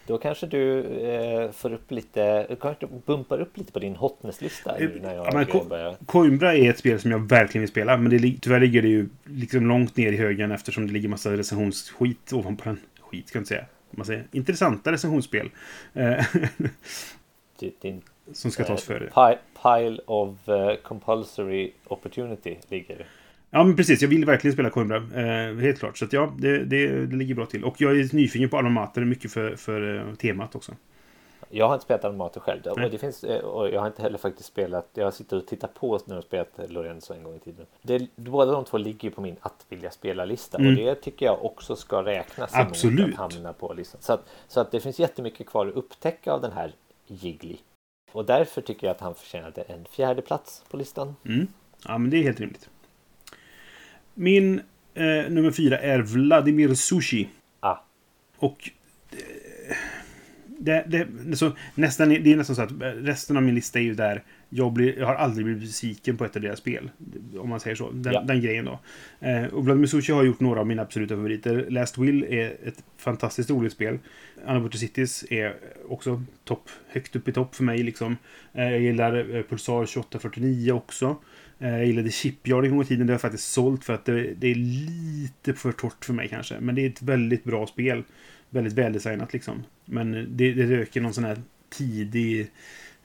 då 0.09 0.17
kanske 0.17 0.47
du 0.47 0.79
eh, 0.83 1.51
får 1.51 1.73
upp 1.73 1.91
lite, 1.91 2.45
du 2.49 2.55
kanske 2.55 2.87
bumpar 3.05 3.41
upp 3.41 3.57
lite 3.57 3.71
på 3.71 3.79
din 3.79 3.95
hotness-lista 3.95 4.75
när 5.01 5.13
jag 5.15 5.25
Ja, 5.25 5.31
men 5.33 5.45
ko- 5.45 5.63
börjar. 5.63 5.95
Coimbra 6.05 6.55
är 6.55 6.69
ett 6.69 6.77
spel 6.79 6.99
som 6.99 7.11
jag 7.11 7.29
verkligen 7.29 7.61
vill 7.61 7.69
spela. 7.69 7.97
Men 7.97 8.11
det, 8.21 8.37
tyvärr 8.41 8.59
ligger 8.59 8.81
det 8.81 8.87
ju 8.87 9.09
liksom 9.25 9.67
långt 9.67 9.97
ner 9.97 10.11
i 10.11 10.17
högen 10.17 10.51
eftersom 10.51 10.87
det 10.87 10.93
ligger 10.93 11.09
massa 11.09 11.31
recensionsskit 11.37 12.33
ovanpå 12.33 12.63
den. 12.63 12.79
Skit 12.99 13.27
ska 13.27 13.37
jag 13.37 13.41
inte 13.41 13.47
säga. 13.49 13.65
Man 13.91 14.05
säger 14.05 14.23
intressanta 14.31 14.91
recensionsspel. 14.91 15.49
Eh, 15.93 16.25
Din, 17.81 18.01
som 18.33 18.51
ska 18.51 18.63
tas 18.63 18.89
eh, 18.89 18.93
före. 18.99 19.09
pi- 19.09 19.37
Pile 19.63 20.01
of 20.05 20.49
eh, 20.49 20.75
compulsory 20.75 21.71
opportunity 21.87 22.57
ligger. 22.69 23.05
Ja, 23.51 23.63
men 23.63 23.75
precis. 23.75 24.01
Jag 24.01 24.09
vill 24.09 24.25
verkligen 24.25 24.53
spela 24.53 24.69
Coimbra. 24.69 24.97
Eh, 24.97 25.55
helt 25.55 25.79
klart. 25.79 25.97
Så 25.97 26.05
att 26.05 26.13
ja, 26.13 26.33
det, 26.37 26.65
det, 26.65 27.05
det 27.05 27.15
ligger 27.15 27.35
bra 27.35 27.45
till. 27.45 27.63
Och 27.63 27.81
jag 27.81 27.99
är 27.99 28.15
nyfiken 28.15 28.49
på 28.49 28.57
Alma 28.57 28.69
Mater. 28.69 29.05
Mycket 29.05 29.31
för, 29.31 29.55
för 29.55 29.97
eh, 29.97 30.15
temat 30.15 30.55
också. 30.55 30.71
Jag 31.49 31.67
har 31.67 31.73
inte 31.73 31.83
spelat 31.83 32.05
Almater 32.05 32.39
själv. 32.39 32.61
Nej. 32.65 32.85
Och, 32.85 32.91
det 32.91 32.97
finns, 32.97 33.23
eh, 33.23 33.39
och 33.39 33.69
jag 33.69 33.79
har 33.79 33.87
inte 33.87 34.01
heller 34.01 34.17
faktiskt 34.17 34.49
spelat. 34.49 34.89
Jag 34.93 35.13
sitter 35.13 35.37
och 35.37 35.47
tittar 35.47 35.67
på 35.67 35.99
när 36.05 36.15
de 36.15 36.21
spelat 36.21 36.59
Lorenzo 36.67 37.13
en 37.13 37.23
gång 37.23 37.35
i 37.35 37.39
tiden. 37.39 37.65
Det, 37.81 38.07
båda 38.15 38.51
de 38.51 38.65
två 38.65 38.77
ligger 38.77 39.09
ju 39.09 39.15
på 39.15 39.21
min 39.21 39.35
att 39.41 39.65
vilja 39.69 39.91
spela-lista. 39.91 40.57
Mm. 40.57 40.69
Och 40.69 40.75
det 40.75 40.95
tycker 40.95 41.25
jag 41.25 41.45
också 41.45 41.75
ska 41.75 42.03
räknas 42.03 42.55
emot 42.55 42.67
Absolut. 42.67 43.19
att 43.19 43.33
hamna 43.33 43.53
på 43.53 43.73
listan. 43.73 44.01
Så 44.01 44.13
att, 44.13 44.29
så 44.47 44.59
att 44.59 44.71
det 44.71 44.79
finns 44.79 44.99
jättemycket 44.99 45.47
kvar 45.47 45.67
att 45.67 45.73
upptäcka 45.73 46.31
av 46.31 46.41
den 46.41 46.51
här 46.51 46.73
Jiggly. 47.07 47.57
Och 48.11 48.25
därför 48.25 48.61
tycker 48.61 48.87
jag 48.87 48.95
att 48.95 49.01
han 49.01 49.15
förtjänade 49.15 49.61
en 49.61 49.85
fjärde 49.85 50.21
plats 50.21 50.63
på 50.71 50.77
listan. 50.77 51.15
Mm. 51.25 51.47
Ja, 51.87 51.97
men 51.97 52.09
det 52.09 52.17
är 52.17 52.23
helt 52.23 52.39
rimligt. 52.39 52.69
Min 54.19 54.61
eh, 54.93 55.03
nummer 55.29 55.51
fyra 55.51 55.77
är 55.79 55.99
Vladimir 55.99 56.73
Sushi. 56.73 57.29
Ah, 57.59 57.77
Och 58.37 58.69
eh, 59.11 59.75
det, 60.59 60.83
det, 60.87 61.35
så 61.37 61.51
nästan, 61.75 62.09
det 62.09 62.31
är 62.33 62.37
nästan 62.37 62.55
så 62.55 62.61
att 62.61 62.71
resten 62.81 63.37
av 63.37 63.43
min 63.43 63.55
lista 63.55 63.79
är 63.79 63.83
ju 63.83 63.93
där 63.93 64.23
jag, 64.49 64.73
blir, 64.73 64.99
jag 64.99 65.05
har 65.07 65.15
aldrig 65.15 65.45
blivit 65.45 65.63
besviken 65.63 66.17
på 66.17 66.25
ett 66.25 66.35
av 66.35 66.41
deras 66.41 66.59
spel. 66.59 66.89
Om 67.39 67.49
man 67.49 67.59
säger 67.59 67.75
så. 67.75 67.91
Den, 67.91 68.13
Ja. 68.13 68.21
den 68.21 68.41
grejen 68.41 68.65
då. 68.65 68.79
Eh, 69.19 69.45
och 69.45 69.65
Vladimir 69.65 69.87
Sushi 69.87 70.13
har 70.13 70.23
gjort 70.23 70.39
några 70.39 70.59
av 70.59 70.67
mina 70.67 70.81
absoluta 70.81 71.15
favoriter. 71.15 71.65
Last 71.69 71.97
Will 71.97 72.23
är 72.23 72.57
ett 72.67 72.83
fantastiskt 72.97 73.49
roligt 73.49 73.73
spel. 73.73 73.99
Underwater 74.47 74.77
Cities 74.77 75.25
är 75.29 75.55
också 75.89 76.23
topp, 76.43 76.69
högt 76.87 77.15
upp 77.15 77.27
i 77.27 77.31
topp 77.31 77.55
för 77.55 77.63
mig. 77.63 77.83
Liksom. 77.83 78.17
Eh, 78.53 78.63
jag 78.71 78.79
gillar 78.81 79.35
eh, 79.35 79.43
Pulsar 79.43 79.85
2849 79.85 80.71
också. 80.71 81.17
Eh, 81.59 81.69
jag 81.69 81.85
gillade 81.85 82.11
Shipyard 82.11 82.65
en 82.65 82.71
gång 82.71 82.81
i 82.81 82.85
tiden. 82.85 83.07
Det 83.07 83.11
har 83.11 83.15
jag 83.15 83.21
faktiskt 83.21 83.51
sålt 83.51 83.83
för 83.83 83.93
att 83.93 84.05
det, 84.05 84.33
det 84.33 84.47
är 84.47 84.55
lite 84.55 85.53
för 85.53 85.71
torrt 85.71 86.05
för 86.05 86.13
mig 86.13 86.27
kanske. 86.27 86.59
Men 86.59 86.75
det 86.75 86.85
är 86.85 86.89
ett 86.89 87.01
väldigt 87.01 87.43
bra 87.43 87.67
spel. 87.67 88.03
Väldigt 88.49 88.73
väldesignat 88.73 89.33
liksom. 89.33 89.63
Men 89.85 90.11
det, 90.11 90.53
det 90.53 90.77
röker 90.77 91.01
någon 91.01 91.13
sån 91.13 91.23
här 91.23 91.41
tidig 91.69 92.47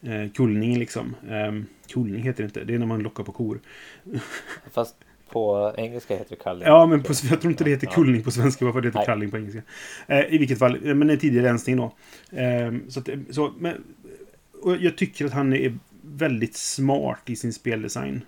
eh, 0.02 0.30
kullning 0.34 0.78
liksom. 0.78 1.16
Um, 1.28 1.66
kullning 1.86 2.22
heter 2.22 2.42
det 2.42 2.46
inte. 2.46 2.64
Det 2.64 2.74
är 2.74 2.78
när 2.78 2.86
man 2.86 3.02
lockar 3.02 3.24
på 3.24 3.32
kor. 3.32 3.60
fast 4.72 4.96
på 5.30 5.74
engelska 5.76 6.16
heter 6.16 6.36
det 6.36 6.42
kalling. 6.42 6.68
Ja, 6.68 6.86
men 6.86 7.02
på, 7.02 7.12
jag 7.30 7.40
tror 7.40 7.50
inte 7.50 7.64
det 7.64 7.70
heter 7.70 7.86
kullning 7.86 8.22
på 8.22 8.30
svenska. 8.30 8.64
Varför 8.64 8.80
det 8.80 8.88
heter 8.88 8.98
Nej. 8.98 9.06
kalling 9.06 9.30
på 9.30 9.36
engelska. 9.36 9.62
Eh, 10.06 10.34
I 10.34 10.38
vilket 10.38 10.58
fall, 10.58 10.88
eh, 10.88 10.94
men 10.94 11.10
en 11.10 11.18
tidig 11.18 11.42
rensning 11.42 11.76
då. 11.76 11.94
Eh, 12.30 12.72
så 12.88 13.00
att, 13.00 13.08
eh, 13.08 13.18
så, 13.30 13.52
men, 13.58 13.84
och 14.62 14.76
jag 14.76 14.96
tycker 14.96 15.24
att 15.24 15.32
han 15.32 15.52
är 15.52 15.78
väldigt 16.16 16.56
smart 16.56 17.20
i 17.30 17.36
sin 17.36 17.52
speldesign. 17.52 18.24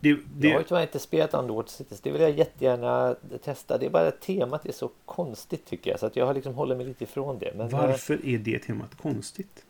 Det, 0.00 0.16
det, 0.36 0.48
Jag 0.48 0.54
har 0.54 0.60
ju 0.60 0.66
tyvärr 0.66 0.82
inte 0.82 0.98
spelat 0.98 1.34
Underwater 1.34 1.70
Cities. 1.70 2.00
Det 2.00 2.10
vill 2.10 2.20
jag 2.20 2.30
jättegärna 2.30 3.16
testa. 3.44 3.78
Det 3.78 3.86
är 3.86 3.90
bara 3.90 4.08
att 4.08 4.20
temat 4.20 4.66
är 4.66 4.72
så 4.72 4.90
konstigt 5.04 5.66
tycker 5.66 5.90
jag. 5.90 6.00
Så 6.00 6.06
att 6.06 6.16
jag 6.16 6.26
har 6.26 6.34
liksom 6.34 6.54
håller 6.54 6.76
mig 6.76 6.86
lite 6.86 7.04
ifrån 7.04 7.38
det. 7.38 7.52
Men, 7.56 7.66
eh, 7.66 7.72
varför 7.72 8.26
är 8.26 8.38
det 8.38 8.58
temat 8.58 8.94
konstigt? 8.94 9.64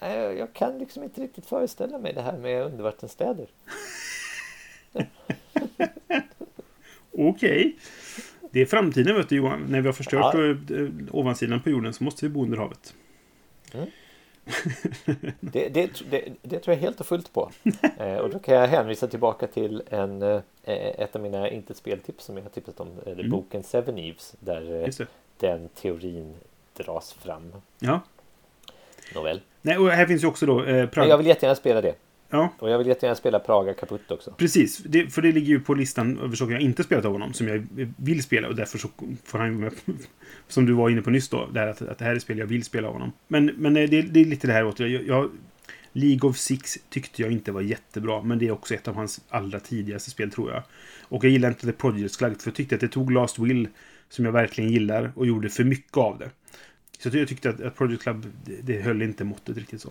eh, 0.00 0.10
jag 0.14 0.52
kan 0.52 0.78
liksom 0.78 1.02
inte 1.02 1.20
riktigt 1.20 1.46
föreställa 1.46 1.98
mig 1.98 2.12
det 2.12 2.22
här 2.22 2.38
med 2.38 2.62
undervattensstäder. 2.64 3.46
Okej. 7.12 7.76
Det 8.50 8.60
är 8.60 8.66
framtiden 8.66 9.16
vet 9.16 9.28
du 9.28 9.36
Johan. 9.36 9.66
När 9.68 9.80
vi 9.80 9.86
har 9.86 9.92
förstört 9.92 10.34
Ja. 10.34 10.76
eh, 10.76 10.88
ovansidan 11.10 11.62
på 11.62 11.70
jorden 11.70 11.92
så 11.92 12.04
måste 12.04 12.24
vi 12.26 12.28
bo 12.28 12.42
under 12.42 12.58
havet. 12.58 12.94
Det, 15.40 15.68
det, 15.68 15.90
det, 16.10 16.24
det 16.42 16.58
tror 16.58 16.74
jag 16.74 16.80
helt 16.80 17.00
och 17.00 17.06
fullt 17.06 17.32
på. 17.32 17.50
Eh, 17.98 18.16
och 18.16 18.30
då 18.30 18.38
kan 18.38 18.54
jag 18.54 18.66
hänvisa 18.68 19.06
tillbaka 19.06 19.46
till 19.46 19.82
en, 19.90 20.22
eh, 20.22 20.40
ett 20.62 21.16
av 21.16 21.22
mina 21.22 21.50
inte 21.50 21.74
speltips 21.74 22.24
som 22.24 22.36
jag 22.36 22.42
har 22.42 22.50
tipsat 22.50 22.80
om. 22.80 22.88
Eh, 23.06 23.12
Mm. 23.12 23.30
Boken 23.30 23.62
Seven 23.62 23.98
Eves. 23.98 24.34
Där 24.40 24.84
eh, 24.84 25.06
den 25.38 25.68
teorin 25.68 26.34
dras 26.76 27.12
fram. 27.12 27.52
Ja. 27.78 28.00
Nåväl. 29.14 29.40
Nej, 29.62 29.78
och 29.78 29.90
här 29.90 30.06
finns 30.06 30.22
ju 30.22 30.26
också 30.26 30.46
då... 30.46 30.64
Eh, 30.64 30.88
jag 30.94 31.18
vill 31.18 31.26
jättegärna 31.26 31.56
spela 31.56 31.80
det. 31.80 31.94
Ja, 32.30 32.52
Och 32.58 32.70
jag 32.70 32.78
vill 32.78 32.86
jättegärna 32.86 33.16
spela 33.16 33.38
Praga 33.38 33.74
Kaputt 33.74 34.10
också. 34.10 34.30
precis. 34.30 34.78
Det, 34.78 35.06
för 35.06 35.22
det 35.22 35.32
ligger 35.32 35.48
ju 35.48 35.60
på 35.60 35.74
listan 35.74 36.18
över 36.18 36.36
saker 36.36 36.52
jag 36.52 36.62
inte 36.62 36.82
spelat 36.82 37.04
av 37.04 37.12
honom. 37.12 37.32
Som 37.32 37.48
jag 37.48 37.66
vill 37.96 38.22
spela 38.22 38.48
och 38.48 38.56
därför 38.56 38.78
så 38.78 38.88
får 39.24 39.38
han 39.38 39.52
ju 39.52 39.58
med... 39.58 39.72
Som 40.48 40.66
du 40.66 40.72
var 40.72 40.90
inne 40.90 41.02
på 41.02 41.10
nyss 41.10 41.28
då. 41.28 41.48
Det 41.52 41.60
här 41.60 41.66
att, 41.68 41.82
att 41.82 41.98
det 41.98 42.04
här 42.04 42.14
är 42.14 42.18
spel 42.18 42.38
jag 42.38 42.46
vill 42.46 42.64
spela 42.64 42.88
av 42.88 42.94
honom. 42.94 43.12
Men, 43.28 43.46
men 43.46 43.76
eh, 43.76 43.90
det, 43.90 44.02
det 44.02 44.20
är 44.20 44.24
lite 44.24 44.46
det 44.46 44.52
här 44.52 44.66
åter. 44.66 44.86
Jag, 44.86 45.06
jag, 45.06 45.30
League 45.92 46.30
of 46.30 46.36
Six 46.36 46.78
tyckte 46.88 47.22
jag 47.22 47.32
inte 47.32 47.52
var 47.52 47.60
jättebra. 47.60 48.22
Men 48.22 48.38
det 48.38 48.46
är 48.46 48.50
också 48.50 48.74
ett 48.74 48.88
av 48.88 48.94
hans 48.94 49.20
allra 49.28 49.60
tidigaste 49.60 50.10
spel 50.10 50.30
tror 50.30 50.52
jag. 50.52 50.62
Och 51.02 51.24
jag 51.24 51.30
gillar 51.32 51.48
inte 51.48 51.66
The 51.66 51.72
Project 51.72 52.14
Slug. 52.14 52.40
För 52.40 52.50
jag 52.50 52.54
tyckte 52.54 52.74
att 52.74 52.80
det 52.80 52.88
tog 52.88 53.12
Last 53.12 53.38
Will. 53.38 53.68
Som 54.08 54.24
jag 54.24 54.32
verkligen 54.32 54.70
gillar. 54.70 55.12
Och 55.16 55.26
gjorde 55.26 55.48
för 55.48 55.64
mycket 55.64 55.96
av 55.96 56.18
det. 56.18 56.30
Så 56.98 57.18
jag 57.18 57.28
tyckte 57.28 57.50
att, 57.50 57.60
att 57.60 57.76
Project 57.76 58.02
Club, 58.02 58.26
det, 58.44 58.56
det 58.62 58.82
höll 58.82 59.02
inte 59.02 59.24
måttet 59.24 59.56
riktigt 59.56 59.80
så. 59.80 59.90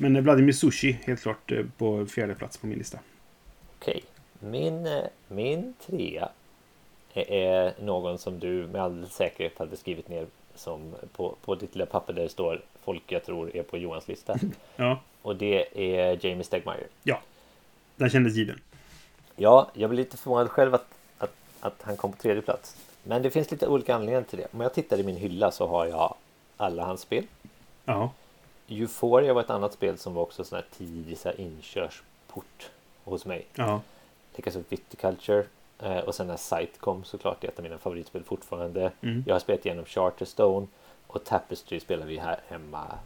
Men 0.00 0.16
eh, 0.16 0.22
Vladimir 0.22 0.52
Sushi, 0.52 0.92
helt 1.04 1.20
klart 1.22 1.52
eh, 1.52 1.64
på 1.78 2.06
fjärde 2.06 2.34
plats 2.34 2.56
på 2.56 2.66
min 2.66 2.78
lista. 2.78 2.98
Okej. 3.78 4.02
Min, 4.38 4.86
eh, 4.86 5.04
min 5.28 5.74
trea 5.86 6.28
är- 7.14 7.74
någon 7.84 8.18
som 8.18 8.38
du 8.38 8.66
med 8.66 8.82
all 8.82 9.06
säkerhet 9.10 9.58
hade 9.58 9.76
skrivit 9.76 10.08
ner 10.08 10.26
som 10.54 10.94
på, 11.12 11.34
på 11.44 11.54
ditt 11.54 11.74
lilla 11.74 11.86
papper 11.86 12.12
där 12.12 12.22
det 12.22 12.28
står 12.28 12.62
folk 12.84 13.02
jag 13.06 13.24
tror 13.24 13.56
är 13.56 13.62
på 13.62 13.78
Johans 13.78 14.08
lista. 14.08 14.36
Ja, 14.76 15.00
Och 15.22 15.36
det 15.36 15.66
är 16.00 16.26
Jamie 16.26 16.44
Stegmaier. 16.44 16.86
den 17.96 18.10
kändes 18.10 18.34
given. 18.34 18.60
Ja, 19.36 19.70
jag 19.74 19.90
blev 19.90 19.98
lite 20.04 20.16
förvånad 20.16 20.48
själv 20.50 20.74
att, 20.74 20.86
att, 21.18 21.32
att 21.60 21.82
han 21.82 21.96
kom 21.96 22.12
på 22.12 22.18
tredje 22.18 22.42
plats. 22.42 22.76
Men 23.02 23.22
det 23.22 23.30
finns 23.30 23.50
lite 23.50 23.66
olika 23.66 23.94
anledningar 23.94 24.22
till 24.22 24.38
det. 24.38 24.46
Om 24.52 24.60
jag 24.60 24.74
tittar 24.74 24.98
i 24.98 25.02
min 25.02 25.16
hylla 25.16 25.50
så 25.50 25.66
har 25.66 25.86
jag 25.86 26.14
alla 26.56 26.84
hans 26.84 27.00
spel. 27.00 27.24
Ja, 27.84 28.12
Euphoria 28.70 29.32
var 29.32 29.40
ett 29.40 29.50
annat 29.50 29.72
spel 29.72 29.98
som 29.98 30.14
var 30.14 30.22
också 30.22 30.44
sån 30.44 30.56
här 30.56 30.66
tidig 30.78 31.18
så 31.18 31.28
här 31.28 31.40
inkörsport 31.40 32.70
hos 33.04 33.26
mig. 33.26 33.46
ja, 33.54 33.80
Likaså 34.34 34.62
Viticulture. 34.68 35.44
Eh, 35.78 35.98
och 35.98 36.14
sen 36.14 36.26
när 36.26 36.36
Sight 36.36 36.78
kom 36.78 37.04
såklart, 37.04 37.40
det 37.40 37.46
är 37.46 37.52
ett 37.52 37.58
av 37.58 37.62
mina 37.62 37.78
favoritspel 37.78 38.22
fortfarande. 38.22 38.92
Mm. 39.00 39.24
Jag 39.26 39.34
har 39.34 39.40
spelat 39.40 39.66
igenom 39.66 39.84
Charterstone 39.84 40.66
och 41.06 41.24
Tapestry 41.24 41.80
spelar 41.80 42.06
vi 42.06 42.18
här 42.18 42.40
hemma. 42.48 42.98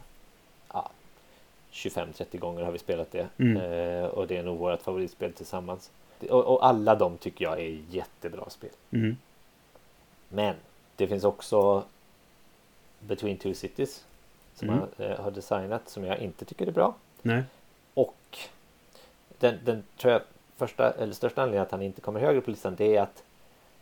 Ja, 0.73 0.89
25-30 1.71 2.37
gånger 2.37 2.63
har 2.63 2.71
vi 2.71 2.79
spelat 2.79 3.11
det. 3.11 3.27
Mm. 3.37 3.57
Eh, 3.57 4.05
och 4.05 4.27
det 4.27 4.37
är 4.37 4.43
nog 4.43 4.57
vårt 4.57 4.81
favoritspel 4.81 5.33
tillsammans. 5.33 5.91
Och, 6.29 6.45
och 6.45 6.65
alla 6.65 6.95
de 6.95 7.17
tycker 7.17 7.45
jag 7.45 7.59
är 7.59 7.81
jättebra 7.89 8.49
spel. 8.49 8.69
Mm. 8.91 9.17
Men 10.29 10.55
det 10.95 11.07
finns 11.07 11.23
också 11.23 11.83
Between 12.99 13.37
Two 13.37 13.53
Cities 13.53 14.05
som 14.55 14.69
Mm. 14.69 14.79
han 14.97 15.07
eh, 15.07 15.19
har 15.19 15.31
designat 15.31 15.89
som 15.89 16.03
jag 16.03 16.19
inte 16.19 16.45
tycker 16.45 16.67
är 16.67 16.71
bra. 16.71 16.95
Nej. 17.21 17.43
Och 17.93 18.37
den, 19.39 19.59
den 19.65 19.83
tror 19.97 20.13
jag 20.13 20.21
första 20.57 20.91
eller 20.91 21.13
största 21.13 21.41
anledningen 21.41 21.65
att 21.65 21.71
han 21.71 21.81
inte 21.81 22.01
kommer 22.01 22.19
högre 22.19 22.41
på 22.41 22.51
listan 22.51 22.75
det 22.75 22.95
är 22.95 23.01
att 23.01 23.23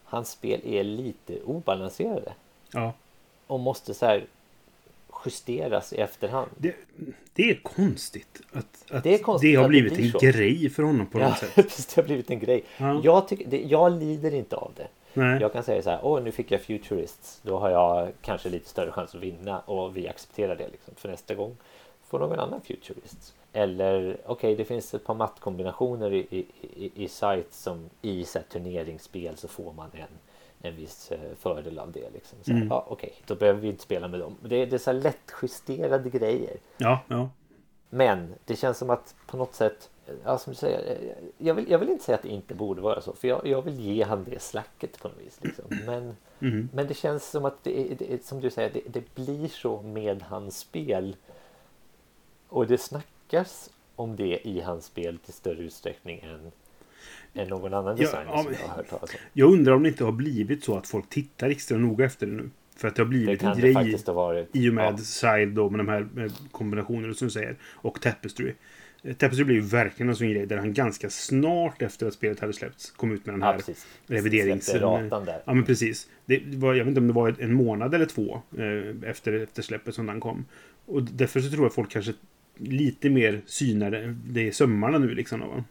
hans 0.04 0.30
spel 0.32 0.62
är 0.66 0.84
lite 0.84 1.42
obalanserade 1.42 2.34
Ja. 2.72 2.94
och 3.48 3.60
måste 3.60 3.94
så 3.94 4.06
här 4.06 4.26
justeras 5.26 5.94
i 5.94 5.98
efterhand. 5.98 6.50
Det, 6.58 6.76
det 7.34 7.50
är 7.50 7.56
konstigt 7.56 8.42
att, 8.54 8.92
att 8.92 9.04
Det 9.04 9.14
är 9.14 9.18
konstigt 9.18 9.58
har 9.58 9.64
att 9.64 9.68
det 9.68 9.70
blivit 9.70 9.94
blir 9.94 10.06
en 10.06 10.12
så. 10.12 10.20
grej 10.20 10.70
för 10.70 10.84
honom 10.84 11.06
på 11.06 11.20
Ja, 11.20 11.30
något 11.30 11.38
sätt. 11.38 11.56
det 11.56 11.96
har 11.96 12.04
blivit 12.04 12.30
en 12.32 12.40
grej. 12.40 12.64
Ja. 12.78 13.02
Jag, 13.04 13.28
tycker, 13.28 13.48
det, 13.48 13.62
jag 13.62 13.92
lider 14.00 14.34
inte 14.34 14.56
av 14.56 14.72
det. 14.76 14.88
Nej. 15.14 15.42
Jag 15.42 15.54
kan 15.54 15.64
säga 15.64 15.82
så 15.82 15.90
här, 15.90 16.00
åh 16.04 16.22
nu 16.24 16.32
fick 16.32 16.52
jag 16.52 16.62
Futurists. 16.62 17.40
Då 17.44 17.60
har 17.60 17.70
jag 17.70 18.12
kanske 18.22 18.50
lite 18.50 18.70
större 18.70 18.92
chans 18.92 19.16
att 19.16 19.22
vinna 19.22 19.60
och 19.60 19.98
vi 19.98 20.08
accepterar 20.08 20.56
det 20.56 20.68
liksom. 20.68 20.94
För 20.96 21.10
nästa 21.10 21.36
gång 21.36 21.58
får 22.04 22.20
någon 22.20 22.40
annan 22.40 22.62
Futurists. 22.62 23.34
Eller 23.54 24.18
okej, 24.26 24.56
det 24.56 24.66
finns 24.66 24.94
ett 24.94 25.06
par 25.06 25.14
mattkombinationer 25.14 26.14
i, 26.14 26.18
i, 26.30 26.46
i, 26.86 26.92
i 27.04 27.08
sites 27.08 27.62
som 27.64 27.90
i 28.02 28.26
så 28.26 28.40
här, 28.40 28.46
turneringsspel 28.46 29.38
så 29.38 29.48
får 29.48 29.74
man 29.74 29.90
en, 29.94 30.08
en 30.70 30.76
viss 30.76 31.12
eh, 31.12 31.20
fördel 31.40 31.80
av 31.80 31.92
det. 31.92 32.10
Liksom. 32.14 32.38
Så 32.42 32.52
Mm. 32.52 32.68
ja, 32.68 32.86
okej, 32.90 33.14
då 33.28 33.36
behöver 33.36 33.60
vi 33.62 33.68
inte 33.68 33.84
spela 33.84 34.08
med 34.08 34.20
dem. 34.20 34.36
Det, 34.42 34.56
är- 34.56 34.66
det 34.66 34.76
är 34.76 34.78
så 34.78 34.92
här 34.92 35.00
lättjusterade 35.00 36.10
grejer. 36.10 36.58
Ja, 36.78 37.00
ja. 37.08 37.30
Men 37.90 38.34
det 38.46 38.56
känns 38.56 38.78
som 38.78 38.90
att 38.90 39.16
på 39.28 39.38
något 39.38 39.54
sätt 39.56 39.90
Ja, 40.24 40.38
som 40.38 40.54
du 40.54 40.58
säger, 40.58 40.92
eh, 40.92 41.10
jag, 41.38 41.54
vill, 41.54 41.72
jag 41.72 41.80
vill 41.80 41.90
inte 41.90 42.04
säga 42.04 42.16
att 42.16 42.22
det 42.24 42.30
inte 42.30 42.56
borde 42.56 42.82
vara 42.82 43.02
så. 43.02 43.14
För 43.14 43.28
jag, 43.28 43.48
jag 43.48 43.62
vill 43.62 43.80
ge 43.80 44.04
han 44.04 44.24
det 44.24 44.42
slacket 44.42 45.00
på 45.02 45.08
något 45.08 45.18
vis. 45.26 45.40
Liksom. 45.42 45.66
Men, 45.86 46.16
Mm. 46.40 46.70
men 46.74 46.88
det 46.88 46.94
känns 46.94 47.30
som 47.30 47.46
att 47.46 47.64
det, 47.64 47.96
det, 48.00 48.26
som 48.26 48.40
du 48.42 48.50
säger, 48.50 48.70
det, 48.74 48.82
det 48.88 49.16
blir 49.16 49.48
så 49.48 49.82
med 49.82 50.22
hans 50.22 50.58
spel. 50.60 51.16
Och 52.48 52.68
det 52.68 52.78
snackas 52.78 53.70
om 53.96 54.16
det 54.16 54.48
i 54.48 54.62
hans 54.62 54.86
spel 54.86 55.18
till 55.18 55.34
större 55.34 55.64
utsträckning 55.64 56.20
än, 56.20 56.52
än 57.34 57.48
någon 57.50 57.74
annan 57.74 57.98
Ja, 57.98 58.04
designer 58.04 58.26
ja, 58.32 58.38
som 58.38 58.52
men- 58.52 58.60
jag 58.62 58.68
har 58.68 58.76
hört 58.76 58.90
talas 58.90 59.10
om. 59.10 59.20
Jag 59.34 59.52
undrar 59.54 59.74
om 59.74 59.84
det 59.84 59.90
inte 59.90 60.04
har 60.04 60.12
blivit 60.12 60.64
så 60.64 60.78
att 60.78 60.88
folk 60.88 61.10
tittar 61.10 61.50
extra 61.50 61.78
noga 61.78 62.06
efter 62.06 62.26
det 62.28 62.34
nu. 62.34 62.50
För 62.76 62.88
att 62.88 62.96
det 62.96 63.02
har 63.02 63.06
Det 63.06 63.10
blivit 63.10 63.44
en 63.44 63.56
det 63.56 63.62
grej 63.62 63.74
ha 64.06 64.14
varit. 64.14 64.50
i 64.56 64.70
och 64.70 64.74
med 64.74 64.94
Ja. 64.94 64.98
Side 64.98 65.50
då 65.50 65.70
med 65.70 65.80
de 65.80 65.88
här 65.88 66.08
eh, 66.18 66.32
kombinationerna 66.52 67.14
som 67.14 67.28
du 67.28 67.32
säger. 67.32 67.58
Och 67.74 68.02
Tapestry. 68.02 68.54
Tapestry 69.04 69.44
blev 69.44 69.56
ju 69.58 69.62
verkligen 69.62 70.10
en 70.10 70.16
sån 70.16 70.30
grej 70.30 70.46
där 70.46 70.58
han 70.58 70.74
ganska 70.74 71.10
snart 71.10 71.82
efter 71.82 72.08
att 72.08 72.14
spelet 72.14 72.40
hade 72.40 72.54
släppts 72.54 72.92
kom 72.92 73.12
ut 73.12 73.26
med 73.26 73.34
den 73.34 73.42
Ja, 73.42 73.48
här 73.48 73.58
precis. 73.58 73.88
reviderings- 74.08 74.60
Släppte 74.60 74.86
ratan 74.86 75.26
där. 75.26 75.42
Ja 75.46 75.54
men 75.54 75.66
precis. 75.66 76.08
Det 76.26 76.42
var, 76.46 76.74
jag 76.74 76.86
vet 76.86 76.90
inte 76.90 77.00
om 77.02 77.08
det 77.08 77.14
var 77.14 77.36
en 77.40 77.54
månad 77.54 77.94
eller 77.94 78.06
två 78.06 78.42
eh, 78.58 79.10
efter, 79.10 79.34
efter 79.34 79.62
släppet 79.62 79.96
som 79.96 80.06
den 80.06 80.20
kom. 80.20 80.46
Och 80.86 81.04
därför 81.04 81.40
så 81.40 81.50
tror 81.52 81.66
jag 81.66 81.74
folk 81.74 81.92
kanske 81.92 82.14
lite 82.58 83.10
mer 83.10 83.42
synar 83.46 84.16
det, 84.26 84.42
i 84.42 84.52
sömmarna 84.52 84.98
nu 84.98 85.16
liksom. 85.16 85.40
Va? 85.40 85.64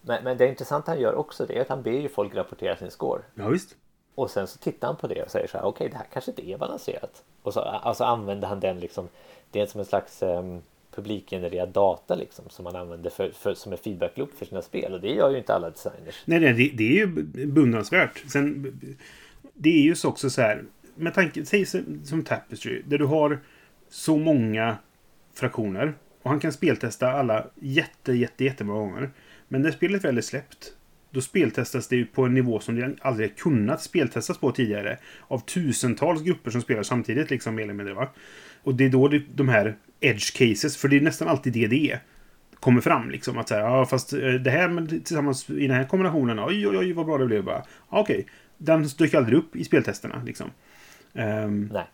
Men, 0.00 0.24
men 0.24 0.36
det 0.36 0.48
intressanta 0.48 0.90
han 0.90 1.00
gör 1.00 1.14
också 1.14 1.46
det 1.46 1.56
är 1.56 1.60
att 1.60 1.68
han 1.68 1.82
ber 1.82 1.90
ju 1.90 2.08
folk 2.08 2.34
rapportera 2.34 2.76
sin 2.76 2.90
score. 2.90 3.22
Ja 3.34 3.48
visst. 3.48 3.76
Och 4.14 4.30
sen 4.30 4.46
så 4.46 4.58
tittar 4.58 4.86
han 4.88 4.96
på 4.96 5.06
det 5.06 5.22
och 5.22 5.30
säger 5.30 5.46
så 5.46 5.58
här, 5.58 5.64
okej 5.64 5.88
det 5.88 5.96
här 5.96 6.06
kanske 6.12 6.30
inte 6.30 6.48
är 6.50 6.58
balanserat. 6.58 7.22
Och 7.42 7.52
så 7.52 7.60
alltså 7.60 8.04
använder 8.04 8.48
han 8.48 8.60
den 8.60 8.80
liksom, 8.80 9.08
det 9.50 9.60
är 9.60 9.66
som 9.66 9.80
en 9.80 9.86
slags 9.86 10.22
um, 10.22 10.62
publikgenererad 10.96 11.68
data 11.68 12.14
liksom 12.14 12.44
som 12.48 12.64
man 12.64 12.76
använder 12.76 13.10
för, 13.10 13.30
för, 13.30 13.54
som 13.54 13.72
en 13.72 13.78
feedback-loop 13.78 14.38
för 14.38 14.46
sina 14.46 14.62
spel. 14.62 14.92
Och 14.92 15.00
det 15.00 15.10
gör 15.10 15.30
ju 15.30 15.38
inte 15.38 15.54
alla 15.54 15.70
designers. 15.70 16.22
Nej, 16.24 16.40
nej 16.40 16.52
det, 16.52 16.70
det 16.76 16.84
är 16.84 16.96
ju 16.96 17.06
beundransvärt. 17.46 18.24
Sen, 18.28 18.78
det 19.54 19.70
är 19.70 19.82
ju 19.82 19.94
också 20.04 20.30
så 20.30 20.42
här. 20.42 20.64
Med 20.94 21.14
tanke, 21.14 21.44
säg 21.44 21.66
som, 22.04 22.24
Tapestry, 22.24 22.82
där 22.86 22.98
du 22.98 23.04
har 23.04 23.40
så 23.88 24.16
många 24.16 24.76
fraktioner. 25.34 25.94
Och 26.22 26.30
han 26.30 26.40
kan 26.40 26.52
speltesta 26.52 27.12
alla 27.12 27.46
jätte, 27.54 28.12
jätte, 28.12 28.44
jättemånga 28.44 28.80
gånger. 28.80 29.10
Men 29.48 29.62
när 29.62 29.70
spelet 29.70 30.04
väl 30.04 30.18
är 30.18 30.22
släppt, 30.22 30.72
då 31.10 31.20
speltestas 31.20 31.88
det 31.88 31.96
ju 31.96 32.06
på 32.06 32.24
en 32.24 32.34
nivå 32.34 32.60
som 32.60 32.74
det 32.74 32.94
aldrig 33.00 33.36
kunnat 33.36 33.82
speltestas 33.82 34.38
på 34.38 34.52
tidigare. 34.52 34.98
Av 35.28 35.38
tusentals 35.38 36.22
grupper 36.22 36.50
som 36.50 36.62
spelar 36.62 36.82
samtidigt, 36.82 37.30
liksom 37.30 37.54
mer 37.54 37.62
eller 37.62 37.74
mindre. 37.74 37.94
Va? 37.94 38.08
Och 38.62 38.74
det 38.74 38.84
är 38.84 38.88
då 38.88 39.08
det, 39.08 39.22
de 39.34 39.48
här 39.48 39.76
edge 40.00 40.32
cases, 40.36 40.76
för 40.76 40.88
det 40.88 40.96
är 40.96 41.00
nästan 41.00 41.28
alltid 41.28 41.52
det 41.52 41.66
det 41.66 41.90
är 41.90 42.00
kommer 42.60 42.80
fram. 42.80 43.10
Liksom, 43.10 43.38
att 43.38 43.48
säga, 43.48 43.60
ja, 43.60 43.86
fast 43.86 44.12
eh, 44.12 44.18
det 44.18 44.50
här 44.50 44.68
med, 44.68 44.88
tillsammans 44.88 45.50
i 45.50 45.66
den 45.66 45.76
här 45.76 45.84
kombinationen, 45.84 46.38
oj, 46.38 46.68
oj, 46.68 46.78
oj, 46.78 46.92
vad 46.92 47.06
bra 47.06 47.18
det 47.18 47.26
blev. 47.26 47.44
Bara, 47.44 47.62
ja, 47.90 48.00
Okej, 48.00 48.26
den 48.58 48.88
dök 48.98 49.14
aldrig 49.14 49.38
upp 49.38 49.56
i 49.56 49.64
speltesterna. 49.64 50.22
Liksom. 50.26 50.50
Ehm, 51.14 51.70
Nej. 51.72 51.86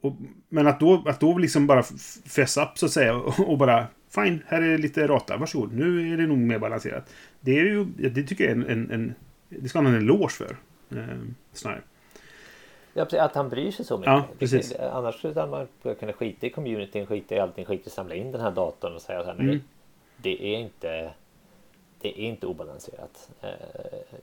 och, 0.00 0.16
men 0.48 0.66
att 0.66 0.80
då, 0.80 1.02
att 1.06 1.20
då 1.20 1.38
liksom 1.38 1.66
bara 1.66 1.82
fess 2.26 2.56
up 2.56 2.78
så 2.78 2.86
att 2.86 2.92
säga 2.92 3.14
och, 3.14 3.50
och 3.50 3.58
bara 3.58 3.86
Fine, 4.14 4.42
här 4.46 4.62
är 4.62 4.78
lite 4.78 5.06
rata. 5.06 5.36
Varsågod, 5.36 5.72
nu 5.72 6.12
är 6.12 6.16
det 6.16 6.26
nog 6.26 6.38
mer 6.38 6.58
balanserat. 6.58 7.14
Det 7.40 7.58
är 7.58 7.64
ju, 7.64 7.84
det 7.84 8.22
tycker 8.22 8.44
jag 8.44 8.50
är 8.50 8.56
en, 8.56 8.66
en, 8.66 8.90
en 8.90 9.14
det 9.48 9.68
ska 9.68 9.78
han 9.78 9.86
ha 9.86 9.92
en 9.92 9.98
eloge 9.98 10.32
för. 10.32 10.56
Snarare. 11.52 11.82
Ja, 12.94 13.06
att 13.24 13.34
han 13.34 13.48
bryr 13.48 13.70
sig 13.70 13.84
så 13.84 13.98
mycket. 13.98 14.12
Ja, 14.12 14.24
precis. 14.38 14.74
Annars 14.76 15.18
skulle 15.18 15.46
man 15.46 15.68
kunna 16.00 16.12
skita 16.12 16.46
i 16.46 16.50
communityn, 16.50 17.06
skita 17.06 17.34
i 17.34 17.38
allting, 17.40 17.64
skita 17.64 17.84
i 17.84 17.86
att 17.86 17.92
samla 17.92 18.14
in 18.14 18.32
den 18.32 18.40
här 18.40 18.50
datorn 18.50 18.94
och 18.94 19.02
säga 19.02 19.20
så 19.22 19.26
här, 19.26 19.34
nej, 19.34 19.46
Mm. 19.46 19.60
det 20.16 20.44
är 20.54 20.58
inte 20.58 21.12
det 22.02 22.08
är 22.08 22.24
inte 22.24 22.46
obalanserat. 22.46 23.30
Eh, 23.40 23.50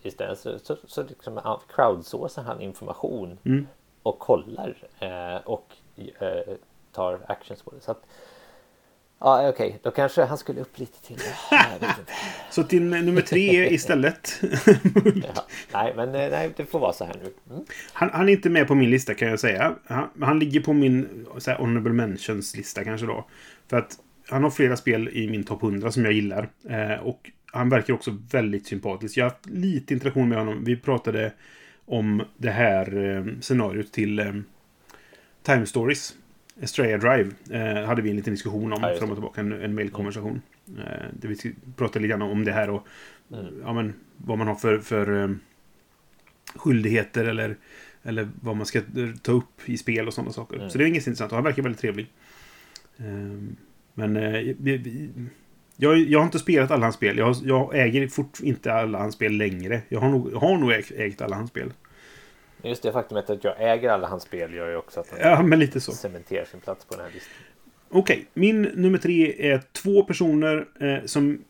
istället 0.03 0.39
så, 0.39 0.59
så, 0.59 0.78
så 0.88 1.03
liksom 1.03 1.41
crowdsourcar 1.76 2.41
han 2.41 2.61
information 2.61 3.38
Mm. 3.45 3.68
och 4.03 4.20
kollar 4.20 4.76
eh, 4.99 5.38
och 5.45 5.74
eh, 6.20 6.55
tar 6.91 7.20
actions 7.28 7.61
på 7.63 7.72
det. 7.72 7.82
Så 7.82 7.91
att, 7.91 8.05
ja, 9.20 9.49
okej, 9.49 9.80
då 9.84 9.91
kanske 9.91 10.24
han 10.24 10.38
skulle 10.38 10.61
upp 10.61 10.80
lite 10.80 11.01
till. 11.01 11.20
Så 12.49 12.63
till 12.63 12.84
nummer 12.84 13.22
tre 13.22 13.70
istället. 13.74 14.41
Ja, 15.36 15.45
nej, 15.74 15.93
men 15.95 16.15
eh, 16.15 16.30
nej, 16.32 16.51
det 16.55 16.65
får 16.65 16.80
vara 16.80 16.93
så 16.93 17.05
här 17.05 17.15
nu. 17.24 17.53
Mm. 17.53 17.65
Han, 17.93 18.09
han 18.13 18.30
är 18.30 18.34
inte 18.34 18.49
med 18.49 18.68
på 18.68 18.76
min 18.76 18.89
lista 18.89 19.13
kan 19.13 19.28
jag 19.28 19.39
säga. 19.39 19.76
Han, 19.88 20.09
han 20.22 20.39
ligger 20.39 20.59
på 20.59 20.74
min 20.74 21.26
så 21.38 21.51
här, 21.51 21.57
honorable 21.57 21.93
mentions-lista 21.93 22.84
kanske 22.84 23.07
då. 23.07 23.28
För 23.70 23.78
att 23.78 23.99
han 24.30 24.43
har 24.43 24.49
flera 24.49 24.78
spel 24.78 25.09
i 25.13 25.30
min 25.30 25.43
topp 25.43 25.63
100 25.63 25.91
som 25.91 26.05
jag 26.05 26.13
gillar. 26.13 26.49
Eh, 26.70 26.99
och 27.03 27.32
han 27.51 27.70
verkar 27.70 27.93
också 27.93 28.18
väldigt 28.32 28.68
sympatisk. 28.68 29.18
Jag 29.18 29.26
har 29.26 29.30
haft 29.30 29.45
lite 29.45 29.93
interaktion 29.93 30.30
med 30.30 30.38
honom. 30.38 30.63
Vi 30.63 30.78
pratade 30.78 31.34
om 31.86 32.24
det 32.38 32.49
här 32.49 32.97
eh, 32.97 33.26
scenariot 33.41 33.91
till 33.91 34.20
eh, 34.20 34.34
Time 35.43 35.65
Stories. 35.65 36.13
Estrella 36.62 36.97
Drive 36.97 37.32
eh, 37.51 37.86
hade 37.86 38.01
vi 38.01 38.10
en 38.10 38.16
liten 38.16 38.34
diskussion 38.34 38.74
om 38.74 38.80
Ja, 38.84 38.95
fram 38.99 39.10
och 39.10 39.16
tillbaka. 39.16 39.41
En, 39.41 39.51
en 39.51 39.76
mailkonversation. 39.76 40.41
Eh, 40.78 40.84
där 41.14 41.28
vi 41.30 41.55
pratade 41.76 41.99
lite 41.99 42.10
grann 42.10 42.22
om 42.22 42.45
det 42.45 42.51
här 42.51 42.70
och 42.70 42.88
Mm. 43.34 43.45
ja, 43.62 43.74
men, 43.74 43.93
vad 44.18 44.38
man 44.38 44.47
har 44.47 44.55
för, 44.55 44.80
för 44.80 45.24
eh, 45.24 45.30
skyldigheter 46.55 47.26
eller, 47.26 47.55
eller 48.03 48.30
vad 48.41 48.55
man 48.55 48.66
ska 48.66 48.82
ta 49.22 49.32
upp 49.32 49.62
i 49.70 49.78
spel 49.78 50.08
och 50.08 50.14
sådana 50.14 50.32
saker. 50.32 50.58
Mm. 50.58 50.70
Så 50.70 50.78
det 50.78 50.84
är 50.84 50.88
inget 50.88 51.08
intressant 51.08 51.32
och 51.32 51.36
han 51.38 51.43
verkar 51.43 51.64
väldigt 51.64 51.82
trevlig. 51.82 52.08
Ehm, 52.97 53.55
Men 53.93 54.18
eh, 54.18 54.32
vi- 54.60 54.78
vi- 54.78 55.10
jag, 55.78 55.97
jag 55.97 56.20
har 56.20 56.26
inte 56.26 56.39
spelat 56.39 56.72
alla 56.72 56.86
hans 56.86 56.95
spel. 56.95 57.18
Jag, 57.18 57.36
jag 57.43 57.70
äger 57.80 58.08
fort 58.08 58.39
inte 58.43 58.74
alla 58.74 58.97
hans 58.97 59.16
spel 59.16 59.34
längre. 59.38 59.82
Jag 59.89 59.99
har 59.99 60.10
nog, 60.10 60.30
jag 60.34 60.39
har 60.39 60.58
nog 60.58 60.72
ägt, 60.72 60.91
ägt 60.91 61.22
alla 61.22 61.36
hans 61.36 61.49
spel. 61.49 61.74
Just 62.64 62.84
det 62.84 62.91
faktumet 62.91 63.30
att 63.30 63.43
jag 63.43 63.55
äger 63.60 63.89
alla 63.89 64.08
hans 64.08 64.24
spel 64.24 64.53
gör 64.53 64.70
ju 64.70 64.76
också 64.76 64.99
att 64.99 65.10
han 65.10 65.20
Ja, 65.22 65.43
men 65.43 65.60
lite 65.60 65.80
så. 65.80 65.91
cementerar 65.91 66.45
sin 66.45 66.60
plats 66.60 66.86
på 66.86 66.95
den 66.95 67.05
här 67.05 67.12
listan. 67.12 67.34
Okej, 67.89 68.26
min 68.34 68.62
nummer 68.62 68.97
tre 68.97 69.51
är 69.51 69.62
två 69.72 70.03
personer 70.03 70.68
eh, 70.80 71.05
som... 71.05 71.43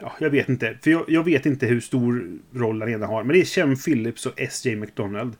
Ja, 0.00 0.12
jag 0.18 0.30
vet 0.30 0.48
inte. 0.48 0.78
För 0.82 0.90
jag, 0.90 1.04
jag 1.08 1.24
vet 1.24 1.46
inte 1.46 1.66
hur 1.66 1.80
stor 1.80 2.38
roll 2.54 2.80
han 2.80 2.88
redan 2.90 3.08
har. 3.08 3.22
Men 3.22 3.34
det 3.34 3.40
är 3.40 3.44
Chem 3.44 3.76
Phillips 3.76 4.26
och 4.26 4.32
S.J. 4.40 4.76
McDonald. 4.76 5.36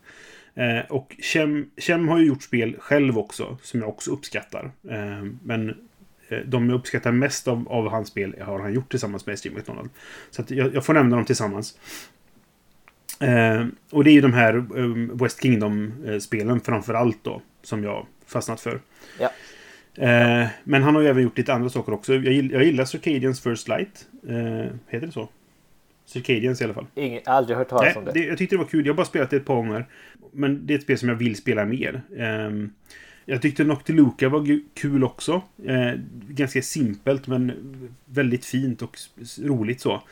Eh, 0.54 0.90
och 0.90 1.16
Chem, 1.22 1.70
Chem 1.76 2.08
har 2.08 2.18
ju 2.18 2.26
gjort 2.26 2.42
spel 2.42 2.76
själv 2.78 3.18
också, 3.18 3.58
som 3.62 3.80
jag 3.80 3.88
också 3.88 4.10
uppskattar. 4.10 4.70
Eh, 4.90 5.24
men 5.42 5.68
eh, 6.28 6.38
de 6.46 6.70
jag 6.70 6.78
uppskattar 6.78 7.12
mest 7.12 7.48
av, 7.48 7.68
av 7.68 7.88
hans 7.88 8.08
spel 8.08 8.34
har 8.40 8.58
han 8.60 8.74
gjort 8.74 8.90
tillsammans 8.90 9.26
med 9.26 9.32
S.J. 9.34 9.50
McDonald. 9.50 9.90
Så 10.30 10.44
jag, 10.48 10.74
jag 10.74 10.84
får 10.84 10.94
nämna 10.94 11.16
dem 11.16 11.24
tillsammans. 11.24 11.78
Eh, 13.20 13.66
och 13.90 14.04
det 14.04 14.10
är 14.10 14.14
ju 14.14 14.20
de 14.20 14.32
här 14.32 14.54
eh, 14.54 15.16
West 15.22 15.42
Kingdom-spelen 15.42 16.60
framför 16.60 16.94
allt 16.94 17.18
då, 17.24 17.42
som 17.62 17.84
jag 17.84 18.06
fastnat 18.26 18.60
för. 18.60 18.80
Ja. 19.20 19.30
Eh, 19.96 20.46
men 20.64 20.82
han 20.82 20.94
har 20.94 21.02
ju 21.02 21.08
även 21.08 21.22
gjort 21.22 21.38
lite 21.38 21.54
andra 21.54 21.70
saker 21.70 21.92
också. 21.92 22.14
Jag, 22.14 22.32
gill, 22.32 22.50
jag 22.50 22.64
gillar 22.64 22.84
Circadians 22.84 23.40
First 23.40 23.68
Light. 23.68 24.06
Eh, 24.28 24.72
heter 24.88 25.06
det 25.06 25.12
så? 25.12 25.28
Circadians 26.06 26.60
i 26.60 26.64
alla 26.64 26.74
fall. 26.74 26.86
Ingen, 26.94 27.22
aldrig 27.26 27.58
hört 27.58 27.68
talas 27.68 27.84
Nej, 27.84 27.96
om 27.96 28.04
det. 28.04 28.12
det, 28.12 28.24
jag 28.24 28.38
tyckte 28.38 28.56
det 28.56 28.58
var 28.58 28.68
kul. 28.68 28.86
Jag 28.86 28.92
har 28.92 28.96
bara 28.96 29.06
spelat 29.06 29.30
det 29.30 29.36
ett 29.36 29.44
par 29.44 29.54
gånger. 29.54 29.86
Men 30.32 30.66
det 30.66 30.74
är 30.74 30.78
ett 30.78 30.82
spel 30.84 30.98
som 30.98 31.08
jag 31.08 31.16
vill 31.16 31.36
spela 31.36 31.64
mer. 31.64 32.02
Ehm, 32.18 32.70
jag 33.24 33.42
tyckte 33.42 33.64
Noctiluca 33.64 34.28
var 34.28 34.60
kul 34.74 35.04
också. 35.04 35.42
Eh, 35.66 35.92
ganska 36.28 36.62
simpelt 36.62 37.26
men 37.26 37.52
väldigt 38.04 38.44
fint 38.44 38.82
och 38.82 38.98
roligt 39.42 39.80
så. 39.80 40.02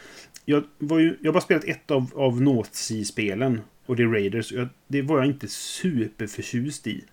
Jag, 0.44 0.64
var 0.78 0.98
ju, 0.98 1.16
jag 1.20 1.28
har 1.28 1.32
bara 1.32 1.40
spelat 1.40 1.64
ett 1.64 1.90
av, 1.90 2.10
av 2.14 2.42
Nazi-spelen. 2.42 3.60
Och 3.86 3.96
det 3.96 4.02
är 4.02 4.06
Raiders. 4.06 4.52
Jag, 4.52 4.68
det 4.86 5.02
var 5.02 5.18
jag 5.18 5.26
inte 5.26 5.48
superförtjust 5.48 6.86
i. 6.86 7.04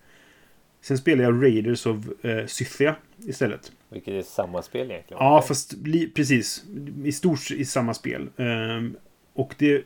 Sen 0.82 0.98
spelade 0.98 1.24
jag 1.24 1.44
Raiders 1.44 1.86
of 1.86 2.26
eh, 2.26 2.46
Scythia 2.46 2.96
istället. 3.18 3.72
Vilket 3.90 4.14
är 4.14 4.22
samma 4.22 4.62
spel 4.62 4.92
egentligen. 4.92 5.24
Ja, 5.24 5.42
fast 5.48 5.74
li, 5.74 6.08
precis. 6.08 6.64
I 7.04 7.12
stort 7.12 7.52
i 7.52 7.66
samma 7.66 7.94
spel. 7.94 8.30
Ehm, 8.38 8.98
och 9.34 9.56
det... 9.58 9.84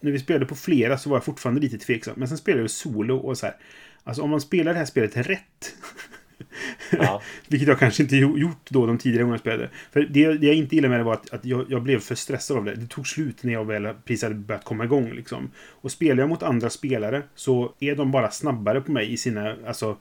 När 0.00 0.10
vi 0.10 0.18
spelade 0.18 0.46
på 0.46 0.54
flera 0.54 0.98
så 0.98 1.10
var 1.10 1.16
jag 1.16 1.24
fortfarande 1.24 1.60
lite 1.60 1.78
tveksam. 1.78 2.14
Men 2.16 2.28
sen 2.28 2.38
spelade 2.38 2.62
jag 2.62 2.70
solo 2.70 3.16
och 3.16 3.38
så 3.38 3.46
här. 3.46 3.56
Alltså 4.04 4.22
om 4.22 4.30
man 4.30 4.40
spelar 4.40 4.72
det 4.72 4.78
här 4.78 4.86
spelet 4.86 5.16
rätt. 5.16 5.74
Ja. 6.90 7.22
Vilket 7.48 7.68
jag 7.68 7.78
kanske 7.78 8.02
inte 8.02 8.16
gjort 8.16 8.70
då 8.70 8.86
de 8.86 8.98
tidigare 8.98 9.22
gångerna 9.22 9.34
jag 9.34 9.40
spelade. 9.40 9.70
För 9.92 10.00
det, 10.00 10.34
det 10.34 10.46
jag 10.46 10.56
inte 10.56 10.74
gillade 10.74 10.90
med 10.90 11.00
det 11.00 11.04
var 11.04 11.12
att, 11.12 11.32
att 11.32 11.44
jag, 11.44 11.66
jag 11.68 11.82
blev 11.82 12.00
för 12.00 12.14
stressad 12.14 12.56
av 12.56 12.64
det. 12.64 12.74
Det 12.74 12.86
tog 12.86 13.06
slut 13.06 13.42
när 13.42 13.52
jag 13.52 13.64
väl 13.64 13.94
precis 14.04 14.22
hade 14.22 14.34
börjat 14.34 14.64
komma 14.64 14.84
igång. 14.84 15.12
Liksom. 15.12 15.50
Och 15.56 15.90
spelar 15.90 16.22
jag 16.22 16.28
mot 16.28 16.42
andra 16.42 16.70
spelare 16.70 17.22
så 17.34 17.74
är 17.80 17.96
de 17.96 18.10
bara 18.10 18.30
snabbare 18.30 18.80
på 18.80 18.92
mig 18.92 19.12
i 19.12 19.16
sina... 19.16 19.56
Alltså, 19.66 19.96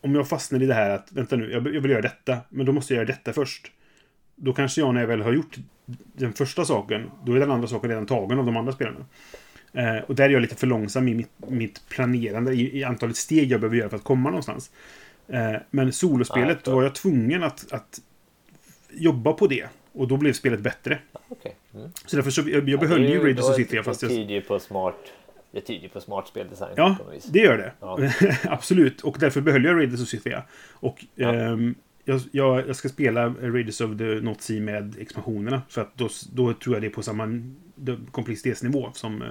om 0.00 0.14
jag 0.14 0.28
fastnar 0.28 0.62
i 0.62 0.66
det 0.66 0.74
här 0.74 0.90
att 0.90 1.12
vänta 1.12 1.36
nu, 1.36 1.52
jag, 1.52 1.74
jag 1.74 1.80
vill 1.80 1.90
göra 1.90 2.02
detta, 2.02 2.38
men 2.48 2.66
då 2.66 2.72
måste 2.72 2.94
jag 2.94 2.96
göra 2.96 3.16
detta 3.16 3.32
först. 3.32 3.72
Då 4.36 4.52
kanske 4.52 4.80
jag 4.80 4.94
när 4.94 5.00
jag 5.00 5.08
väl 5.08 5.22
har 5.22 5.32
gjort 5.32 5.56
den 6.12 6.32
första 6.32 6.64
saken, 6.64 7.10
då 7.24 7.34
är 7.34 7.40
den 7.40 7.50
andra 7.50 7.68
saken 7.68 7.90
redan 7.90 8.06
tagen 8.06 8.38
av 8.38 8.46
de 8.46 8.56
andra 8.56 8.72
spelarna. 8.72 9.04
Eh, 9.72 9.96
och 10.06 10.14
där 10.14 10.24
är 10.24 10.30
jag 10.30 10.42
lite 10.42 10.54
för 10.56 10.66
långsam 10.66 11.08
i 11.08 11.14
mitt, 11.14 11.30
mitt 11.48 11.88
planerande, 11.88 12.52
i, 12.52 12.78
i 12.78 12.84
antalet 12.84 13.16
steg 13.16 13.50
jag 13.52 13.60
behöver 13.60 13.76
göra 13.76 13.88
för 13.88 13.96
att 13.96 14.04
komma 14.04 14.30
någonstans. 14.30 14.70
Eh, 15.28 15.52
men 15.70 15.86
Ja, 15.86 15.92
solospelet 15.92 16.56
förstår. 16.56 16.74
var 16.74 16.82
jag 16.82 16.94
tvungen 16.94 17.42
att, 17.42 17.72
att 17.72 18.00
jobba 18.90 19.32
på 19.32 19.46
det. 19.46 19.66
Och 19.92 20.08
då 20.08 20.16
blev 20.16 20.32
spelet 20.32 20.60
bättre. 20.60 20.98
Okej. 21.28 21.56
Mm. 21.74 21.90
Så 22.06 22.16
därför 22.16 22.30
så, 22.30 22.40
jag, 22.40 22.50
jag 22.50 22.68
Ja, 22.68 22.76
behöll 22.78 23.04
är 23.04 23.08
ju 23.08 23.24
Raiders 23.24 23.44
då- 23.44 23.50
of 23.50 23.56
City 23.56 23.82
fast 23.82 24.00
Det 24.00 24.08
tyder 24.08 24.34
ju 24.34 24.40
på 24.40 24.58
smart... 24.58 24.96
Det 25.52 25.60
tyder 25.60 25.88
på 25.88 26.00
smart 26.00 26.28
speldesign. 26.28 26.72
Ja, 26.76 26.96
det 27.30 27.38
gör 27.38 27.58
det. 27.58 27.72
Ja. 27.80 27.98
Absolut. 28.44 29.00
Och 29.00 29.16
därför 29.20 29.40
behöll 29.40 29.64
jag 29.64 29.76
Raiders 29.76 30.00
of 30.02 30.08
Scythia. 30.08 30.42
Och 30.72 31.04
Ja. 31.14 31.34
ehm, 31.34 31.74
jag, 32.04 32.20
jag, 32.32 32.76
ska 32.76 32.88
spela 32.88 33.28
Raiders 33.28 33.80
of 33.80 33.98
the 33.98 34.04
North 34.04 34.40
Sea 34.40 34.60
med 34.60 34.94
expansionerna. 35.00 35.62
För 35.68 35.80
att 35.80 35.96
då, 35.96 36.08
då 36.32 36.52
tror 36.54 36.74
jag 36.74 36.82
det 36.82 36.86
är 36.86 36.90
på 36.90 37.02
samma 37.02 37.42
komplexitetsnivå 38.10 38.90
som, 38.92 39.22
eh, 39.22 39.28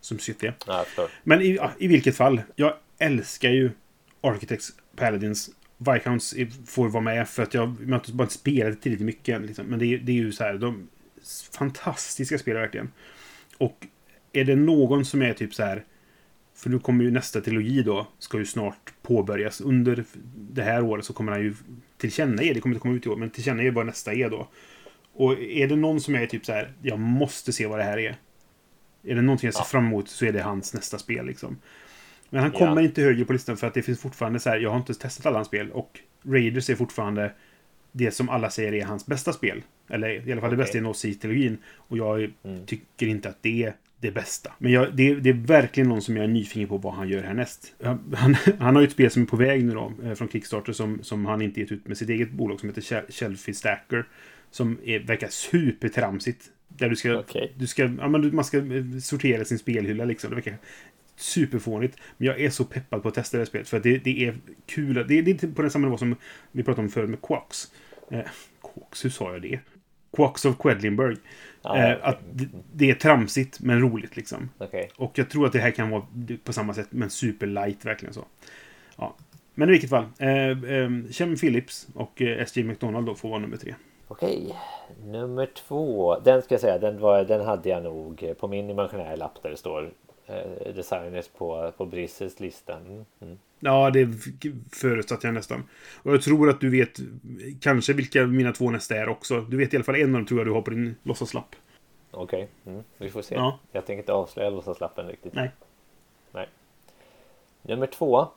som 0.00 0.18
Scythia. 0.18 0.54
Ja. 0.66 0.84
Men 1.24 1.42
i, 1.42 1.58
i 1.78 1.88
vilket 1.88 2.16
fall. 2.16 2.42
Jag 2.56 2.74
älskar 2.98 3.50
ju 3.50 3.70
Architects, 4.20 4.70
Paladins. 4.96 5.50
Viscounts 5.78 6.34
får 6.66 6.88
vara 6.88 7.02
med 7.02 7.28
för 7.28 7.42
att 7.42 7.54
jag, 7.54 7.76
inte 7.88 8.12
bara 8.12 8.24
inte 8.24 8.34
spelat 8.34 8.82
tillräckligt 8.82 9.06
mycket. 9.06 9.40
Liksom. 9.42 9.66
Men 9.66 9.78
det, 9.78 9.86
är- 9.86 9.98
det 9.98 10.12
är 10.12 10.16
ju 10.16 10.32
så 10.32 10.44
här. 10.44 10.54
De, 10.54 10.88
fantastiska 11.52 12.38
spel 12.38 12.54
verkligen. 12.54 12.92
Och 13.58 13.86
är 14.32 14.44
det 14.44 14.56
någon 14.56 15.04
som 15.04 15.22
är 15.22 15.32
typ 15.32 15.54
så 15.54 15.62
här. 15.62 15.84
För 16.54 16.70
nu 16.70 16.78
kommer 16.78 17.04
ju 17.04 17.10
nästa 17.10 17.40
trilogi 17.40 17.82
då. 17.82 18.06
Ska 18.18 18.38
ju 18.38 18.46
snart 18.46 18.92
påbörjas. 19.02 19.60
Under 19.60 20.04
det 20.34 20.62
här 20.62 20.82
året 20.82 21.04
så 21.04 21.12
kommer 21.12 21.32
han 21.32 21.40
ju 21.40 21.54
tillkännage. 21.98 22.50
Det 22.54 22.60
kommer 22.60 22.74
inte 22.74 22.82
komma 22.82 22.94
ut 22.94 23.06
i 23.06 23.08
år. 23.08 23.16
Men 23.16 23.30
tillkännage 23.30 23.72
vad 23.72 23.86
nästa 23.86 24.12
är 24.12 24.30
då. 24.30 24.48
Och 25.12 25.38
är 25.40 25.68
det 25.68 25.76
någon 25.76 26.00
som 26.00 26.14
är 26.14 26.26
typ 26.26 26.46
så 26.46 26.52
här. 26.52 26.72
Jag 26.82 26.98
måste 26.98 27.52
se 27.52 27.66
vad 27.66 27.78
det 27.78 27.84
här 27.84 27.98
är. 27.98 28.16
Är 29.10 29.14
det 29.14 29.22
någonting 29.22 29.46
jag 29.46 29.54
ser 29.54 29.60
Ja. 29.60 29.64
fram 29.64 29.86
emot 29.86 30.08
så 30.08 30.24
är 30.26 30.32
det 30.32 30.42
hans 30.42 30.74
nästa 30.74 30.98
spel 30.98 31.26
liksom. 31.26 31.56
Men 32.30 32.42
han 32.42 32.50
Ja. 32.52 32.58
kommer 32.58 32.82
inte 32.82 33.02
högre 33.02 33.24
på 33.24 33.32
listan 33.32 33.56
för 33.56 33.66
att 33.66 33.74
det 33.74 33.82
finns 33.82 34.00
fortfarande 34.00 34.40
så 34.40 34.50
här. 34.50 34.58
Jag 34.58 34.70
har 34.70 34.76
inte 34.76 34.94
testat 34.94 35.26
alla 35.26 35.36
hans 35.38 35.48
spel. 35.48 35.70
Och 35.70 36.00
Raiders 36.24 36.70
är 36.70 36.74
fortfarande 36.74 37.32
det 37.92 38.10
som 38.10 38.28
alla 38.28 38.50
säger 38.50 38.74
är 38.74 38.84
hans 38.84 39.06
bästa 39.06 39.32
spel. 39.32 39.62
Eller 39.88 40.28
i 40.28 40.32
alla 40.32 40.40
fall 40.40 40.50
det 40.50 40.56
bästa 40.56 40.78
i 40.78 40.80
North 40.80 40.98
Sea-trilogin. 40.98 41.56
Och 41.76 41.98
jag 41.98 42.32
Mm. 42.42 42.66
tycker 42.66 43.06
inte 43.06 43.28
att 43.28 43.38
det 43.42 43.62
är 43.64 43.74
det 44.00 44.10
bästa. 44.10 44.52
Men 44.58 44.72
jag, 44.72 44.96
det, 44.96 45.14
det 45.14 45.28
är 45.30 45.34
verkligen 45.46 45.88
någon 45.88 46.02
som 46.02 46.16
jag 46.16 46.24
är 46.24 46.28
nyfiken 46.28 46.68
på 46.68 46.76
vad 46.78 46.94
han 46.94 47.08
gör 47.08 47.22
härnäst. 47.22 47.74
Han, 47.84 48.14
han, 48.14 48.36
har 48.74 48.80
ju 48.80 48.86
ett 48.86 48.92
spel 48.92 49.10
som 49.10 49.22
är 49.22 49.26
på 49.26 49.36
väg 49.36 49.64
nu 49.64 49.72
då, 49.74 49.92
eh, 50.04 50.14
från 50.14 50.28
Kickstarter, 50.28 50.72
som, 50.72 51.02
som 51.02 51.26
han 51.26 51.42
inte 51.42 51.60
gett 51.60 51.72
ut 51.72 51.88
med 51.88 51.98
sitt 51.98 52.08
eget 52.08 52.30
bolag, 52.30 52.60
som 52.60 52.68
heter 52.68 52.82
Shel- 52.82 53.12
Shelfie 53.12 53.54
Stacker. 53.54 54.04
Som 54.50 54.78
är, 54.84 54.98
verkar 54.98 55.28
supertramsigt. 55.28 56.44
Där 56.78 56.88
du 56.88 56.96
ska, 56.96 57.18
Okej. 57.18 57.52
du 57.56 57.66
ska, 57.66 57.82
ja, 57.82 58.08
men 58.08 58.34
man 58.34 58.44
ska 58.44 58.58
eh, 58.58 58.84
sortera 59.02 59.44
sin 59.44 59.58
spelhylla 59.58 60.04
liksom. 60.04 60.30
Det 60.30 60.36
verkar 60.36 60.58
superfånigt. 61.16 61.98
Men 62.16 62.26
jag 62.26 62.40
är 62.40 62.50
så 62.50 62.64
peppad 62.64 63.02
på 63.02 63.08
att 63.08 63.14
testa 63.14 63.36
det 63.36 63.40
här 63.40 63.46
spelet. 63.46 63.68
För 63.68 63.76
att 63.76 63.82
det, 63.82 63.98
det 63.98 64.24
är 64.26 64.36
kul. 64.66 64.94
Det, 64.94 65.04
det 65.04 65.14
är 65.14 65.28
inte 65.28 65.48
på 65.48 65.62
den 65.62 65.70
samma 65.70 65.86
nivå 65.86 65.98
som 65.98 66.16
vi 66.52 66.62
pratade 66.62 66.82
om 66.82 66.90
förut 66.90 67.10
med 67.10 67.22
Quacks. 67.22 67.72
Eh, 68.10 68.20
Quacks, 68.74 69.04
hur 69.04 69.10
sa 69.10 69.32
jag 69.32 69.42
det? 69.42 69.60
Quacks 70.16 70.44
of 70.44 70.58
Quedlinburg. 70.58 71.18
Ja, 71.62 71.78
Eh, 71.78 71.96
att 72.02 72.18
det, 72.32 72.48
det 72.72 72.90
är 72.90 72.94
tramsigt 72.94 73.60
men 73.60 73.80
roligt 73.80 74.16
liksom. 74.16 74.50
Okej. 74.58 74.90
Och 74.96 75.18
jag 75.18 75.30
tror 75.30 75.46
att 75.46 75.52
det 75.52 75.58
här 75.58 75.70
kan 75.70 75.90
vara 75.90 76.02
på 76.44 76.52
samma 76.52 76.74
sätt, 76.74 76.88
men 76.90 77.10
superlight 77.10 77.84
verkligen 77.84 78.14
så. 78.14 78.24
Ja. 78.96 79.16
Men 79.54 79.68
i 79.68 79.72
vilket 79.72 79.90
fall. 79.90 80.04
Eh, 80.18 80.48
eh, 80.48 80.90
Chem 81.10 81.36
Phillips 81.36 81.88
och 81.94 82.22
eh, 82.22 82.42
SJ 82.42 82.62
McDonald 82.62 83.06
då 83.06 83.14
får 83.14 83.28
vara 83.28 83.40
nummer 83.40 83.56
tre. 83.56 83.74
Okej, 84.08 84.54
nummer 85.12 85.46
två. 85.46 86.18
Den 86.18 86.42
ska 86.42 86.54
jag 86.54 86.60
säga, 86.60 86.78
den, 86.78 87.00
var, 87.00 87.24
den 87.24 87.40
hade 87.40 87.68
jag 87.68 87.82
nog 87.82 88.34
på 88.38 88.48
min 88.48 88.70
imaginära 88.70 89.16
lapp 89.16 89.42
där 89.42 89.50
det 89.50 89.56
står 89.56 89.90
eh, 90.26 90.74
designers 90.74 91.28
på, 91.28 91.72
på 91.76 91.86
Brisses 91.86 92.40
lista. 92.40 92.76
Mm. 92.76 93.04
Mm. 93.20 93.38
Ja, 93.60 93.90
det 93.90 94.08
förutsatte 94.72 95.26
jag 95.26 95.34
nästan. 95.34 95.64
Och 96.02 96.12
jag 96.12 96.22
tror 96.22 96.50
att 96.50 96.60
du 96.60 96.70
vet 96.70 96.98
kanske 97.60 97.92
vilka 97.92 98.26
mina 98.26 98.52
två 98.52 98.70
nästa 98.70 98.96
är 98.96 99.08
också. 99.08 99.40
Du 99.40 99.56
vet 99.56 99.74
i 99.74 99.76
alla 99.76 99.84
fall 99.84 99.94
en 99.94 100.08
av 100.08 100.12
dem 100.12 100.26
tror 100.26 100.40
jag 100.40 100.46
du 100.46 100.52
har 100.52 100.62
på 100.62 100.70
din 100.70 100.96
låtsaslapp. 101.02 101.56
Okej, 102.10 102.48
mm. 102.66 102.82
vi 102.98 103.10
får 103.10 103.22
se. 103.22 103.34
Ja. 103.34 103.58
Jag 103.72 103.86
tänker 103.86 104.02
inte 104.02 104.12
avslöja 104.12 104.50
låtsaslappen 104.50 105.08
riktigt. 105.08 105.34
Nej. 105.34 105.50
Nej. 106.32 106.48
Nummer 107.62 107.86
två. 107.86 108.28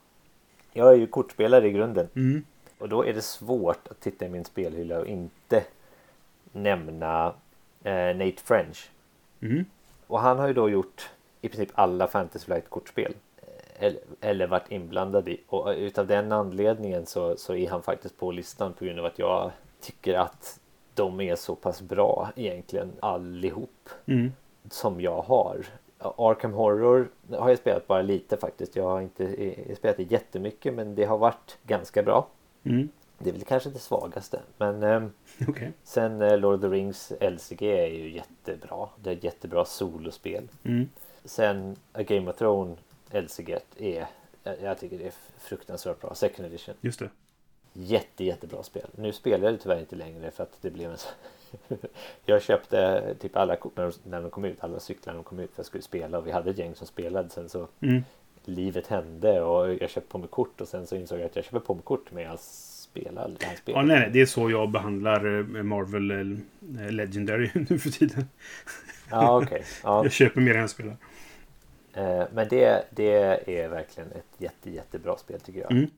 Jag 0.74 0.94
är 0.94 0.98
ju 0.98 1.08
kortspelare 1.08 1.68
i 1.68 1.72
grunden. 1.72 2.08
Mm. 2.16 2.44
Och 2.78 2.90
då 2.90 3.06
är 3.06 3.14
det 3.14 3.22
svårt 3.22 3.88
att 3.88 4.00
titta 4.00 4.26
i 4.26 4.30
min 4.30 4.46
spelhylla 4.46 5.00
och 5.00 5.08
inte 5.08 5.64
nämna 6.52 7.34
eh, 7.84 8.16
Nate 8.16 8.42
French. 8.44 8.90
Mm. 9.42 9.66
Och 10.08 10.20
han 10.20 10.40
har 10.40 10.48
ju 10.48 10.54
då 10.54 10.70
gjort 10.70 11.10
i 11.42 11.50
princip 11.50 11.70
alla 11.76 12.08
Fantasy 12.08 12.46
Flight 12.46 12.70
kortspel. 12.70 13.14
eh, 13.38 13.86
Eller, 13.86 14.02
eller 14.22 14.48
varit 14.48 14.72
inblandad 14.72 15.30
i. 15.30 15.42
Och 15.48 15.68
utav 15.78 16.08
den 16.08 16.32
anledningen 16.32 17.06
så, 17.06 17.38
så 17.38 17.56
är 17.56 17.70
han 17.70 17.82
faktiskt 17.82 18.18
på 18.18 18.32
listan 18.32 18.74
på 18.74 18.86
grund 18.86 19.00
av 19.00 19.06
att 19.06 19.20
jag 19.20 19.52
tycker 19.82 20.14
att 20.14 20.60
de 20.96 21.22
är 21.22 21.36
så 21.36 21.56
pass 21.56 21.82
bra 21.82 22.30
egentligen 22.36 22.92
allihop 23.00 23.90
Mm. 24.06 24.32
som 24.70 25.02
jag 25.02 25.22
har. 25.22 25.66
Arkham 26.18 26.54
Horror 26.54 27.08
har 27.38 27.50
jag 27.50 27.58
spelat 27.58 27.88
bara 27.88 28.02
lite 28.02 28.38
faktiskt. 28.38 28.76
Jag 28.76 28.84
har 28.84 29.02
inte 29.02 29.24
jag 29.44 29.68
har 29.68 29.76
spelat 29.76 29.98
det 29.98 30.12
jättemycket 30.12 30.74
men 30.74 30.96
det 30.96 31.06
har 31.06 31.18
varit 31.18 31.58
ganska 31.64 32.04
bra. 32.04 32.28
Mm. 32.64 32.90
Det 33.24 33.30
är 33.30 33.34
väl 33.34 33.44
kanske 33.44 33.70
det 33.70 33.80
svagaste. 33.80 34.40
Men 34.58 34.84
ehm, 34.84 35.12
Okej. 35.48 35.72
sen 35.84 36.22
eh, 36.22 36.38
Lord 36.38 36.56
of 36.56 36.62
the 36.62 36.68
Rings 36.68 37.12
LCG 37.22 37.62
är 37.64 37.88
ju 37.88 38.12
jättebra. 38.12 38.90
Det 38.96 39.10
är 39.10 39.16
ett 39.16 39.24
jättebra 39.24 39.66
solospel. 39.66 40.48
Mm. 40.64 40.90
Sen 41.26 41.76
A 41.94 42.04
Game 42.04 42.32
of 42.32 42.38
Thrones 42.38 42.80
LCG 43.12 43.58
är 43.78 44.08
jag, 44.44 44.56
jag 44.62 44.80
tycker 44.80 44.98
det 44.98 45.06
är 45.08 45.14
fruktansvärt 45.38 46.02
bra. 46.02 46.16
Second 46.16 46.46
edition. 46.48 46.76
Just 46.82 47.00
det. 47.00 47.10
Jätte 47.74 48.24
jättebra 48.24 48.64
spel. 48.64 48.88
Nu 48.96 49.12
spelar 49.14 49.46
jag 49.46 49.54
det 49.54 49.58
tyvärr 49.58 49.80
inte 49.80 49.96
längre 49.96 50.32
för 50.32 50.44
att 50.44 50.58
det 50.62 50.70
blev 50.72 50.92
en. 50.92 50.98
Jag 52.26 52.42
köpte 52.42 53.16
typ 53.20 53.36
alla 53.36 53.56
kort 53.56 53.78
när 53.78 53.84
de- 53.84 54.10
när 54.10 54.22
de 54.22 54.32
kom 54.32 54.46
ut. 54.46 54.58
Alla 54.64 54.80
cyklar 54.80 55.14
när 55.14 55.18
de 55.18 55.24
kom 55.24 55.40
ut 55.40 55.50
för 55.50 55.54
att 55.54 55.58
jag 55.58 55.66
skulle 55.66 55.82
spela. 55.84 56.18
Och 56.18 56.28
vi 56.28 56.32
hade 56.32 56.50
ett 56.50 56.58
gäng 56.58 56.76
som 56.76 56.88
spelade. 56.88 57.30
Sen 57.30 57.50
så 57.50 57.68
Mm. 57.82 58.04
livet 58.46 58.88
hände 58.88 59.42
och 59.42 59.74
jag 59.74 59.90
köpte 59.90 60.10
på 60.12 60.18
mig 60.18 60.28
kort. 60.30 60.62
Och 60.62 60.68
sen 60.68 60.88
så 60.88 60.96
insåg 60.96 61.20
jag 61.20 61.26
att 61.26 61.36
jag 61.36 61.46
köper 61.46 61.60
på 61.60 61.74
mig 61.74 61.84
kort 61.84 62.12
men 62.12 62.24
jag 62.24 62.40
spelar 62.92 63.24
aldrig 63.24 63.40
det 63.40 63.46
här 63.46 63.56
spelet. 63.56 63.78
Ja, 63.78 63.82
nej, 63.84 64.00
nej, 64.00 64.10
det 64.14 64.22
är 64.22 64.26
så 64.26 64.50
jag 64.50 64.70
behandlar 64.70 65.40
eh, 65.40 65.64
Marvel 65.64 66.12
eh, 66.12 66.92
Legendary 66.92 67.50
nu 67.70 67.80
för 67.80 67.90
tiden. 67.90 68.26
Ja 69.10 69.42
okej. 69.42 69.64
Ja. 69.84 70.04
Jag 70.04 70.12
köper 70.12 70.42
mer 70.42 70.54
än 70.54 70.62
jag 70.62 70.70
spelar. 70.70 70.98
Eh, 71.94 72.24
Men 72.34 72.48
det, 72.50 72.86
det 72.90 73.14
är 73.62 73.68
verkligen 73.68 74.12
ett 74.12 74.34
jätte, 74.38 74.70
jättebra 74.70 75.18
spel 75.18 75.40
tycker 75.40 75.60
jag. 75.60 75.72
Mm. 75.72 75.90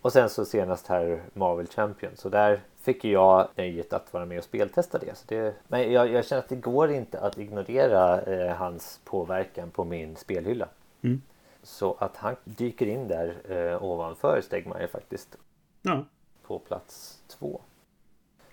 Och 0.00 0.12
sen 0.12 0.30
så 0.30 0.44
senast 0.44 0.86
här 0.86 1.22
Marvel 1.34 1.66
Champion. 1.66 2.12
Så 2.14 2.28
där 2.28 2.60
fick 2.82 3.04
jag 3.04 3.48
nöjet 3.56 3.92
att 3.92 4.12
vara 4.12 4.24
med 4.24 4.38
och 4.38 4.44
speltesta 4.44 4.98
det. 4.98 5.16
Så 5.16 5.24
det 5.28 5.54
men 5.68 5.92
jag, 5.92 6.10
jag 6.10 6.26
känner 6.26 6.42
att 6.42 6.48
det 6.48 6.56
går 6.56 6.90
inte 6.90 7.20
att 7.20 7.38
ignorera 7.38 8.22
eh, 8.22 8.56
hans 8.56 9.00
påverkan 9.04 9.70
på 9.70 9.84
min 9.84 10.16
spelhylla. 10.16 10.68
Mm. 11.02 11.22
Så 11.62 11.96
att 11.98 12.16
han 12.16 12.36
dyker 12.44 12.86
in 12.86 13.08
där 13.08 13.34
eh, 13.48 13.84
ovanför 13.84 14.40
Stegmaier 14.40 14.86
faktiskt. 14.86 15.36
Ja. 15.82 16.04
På 16.46 16.58
plats 16.58 17.18
två. 17.38 17.60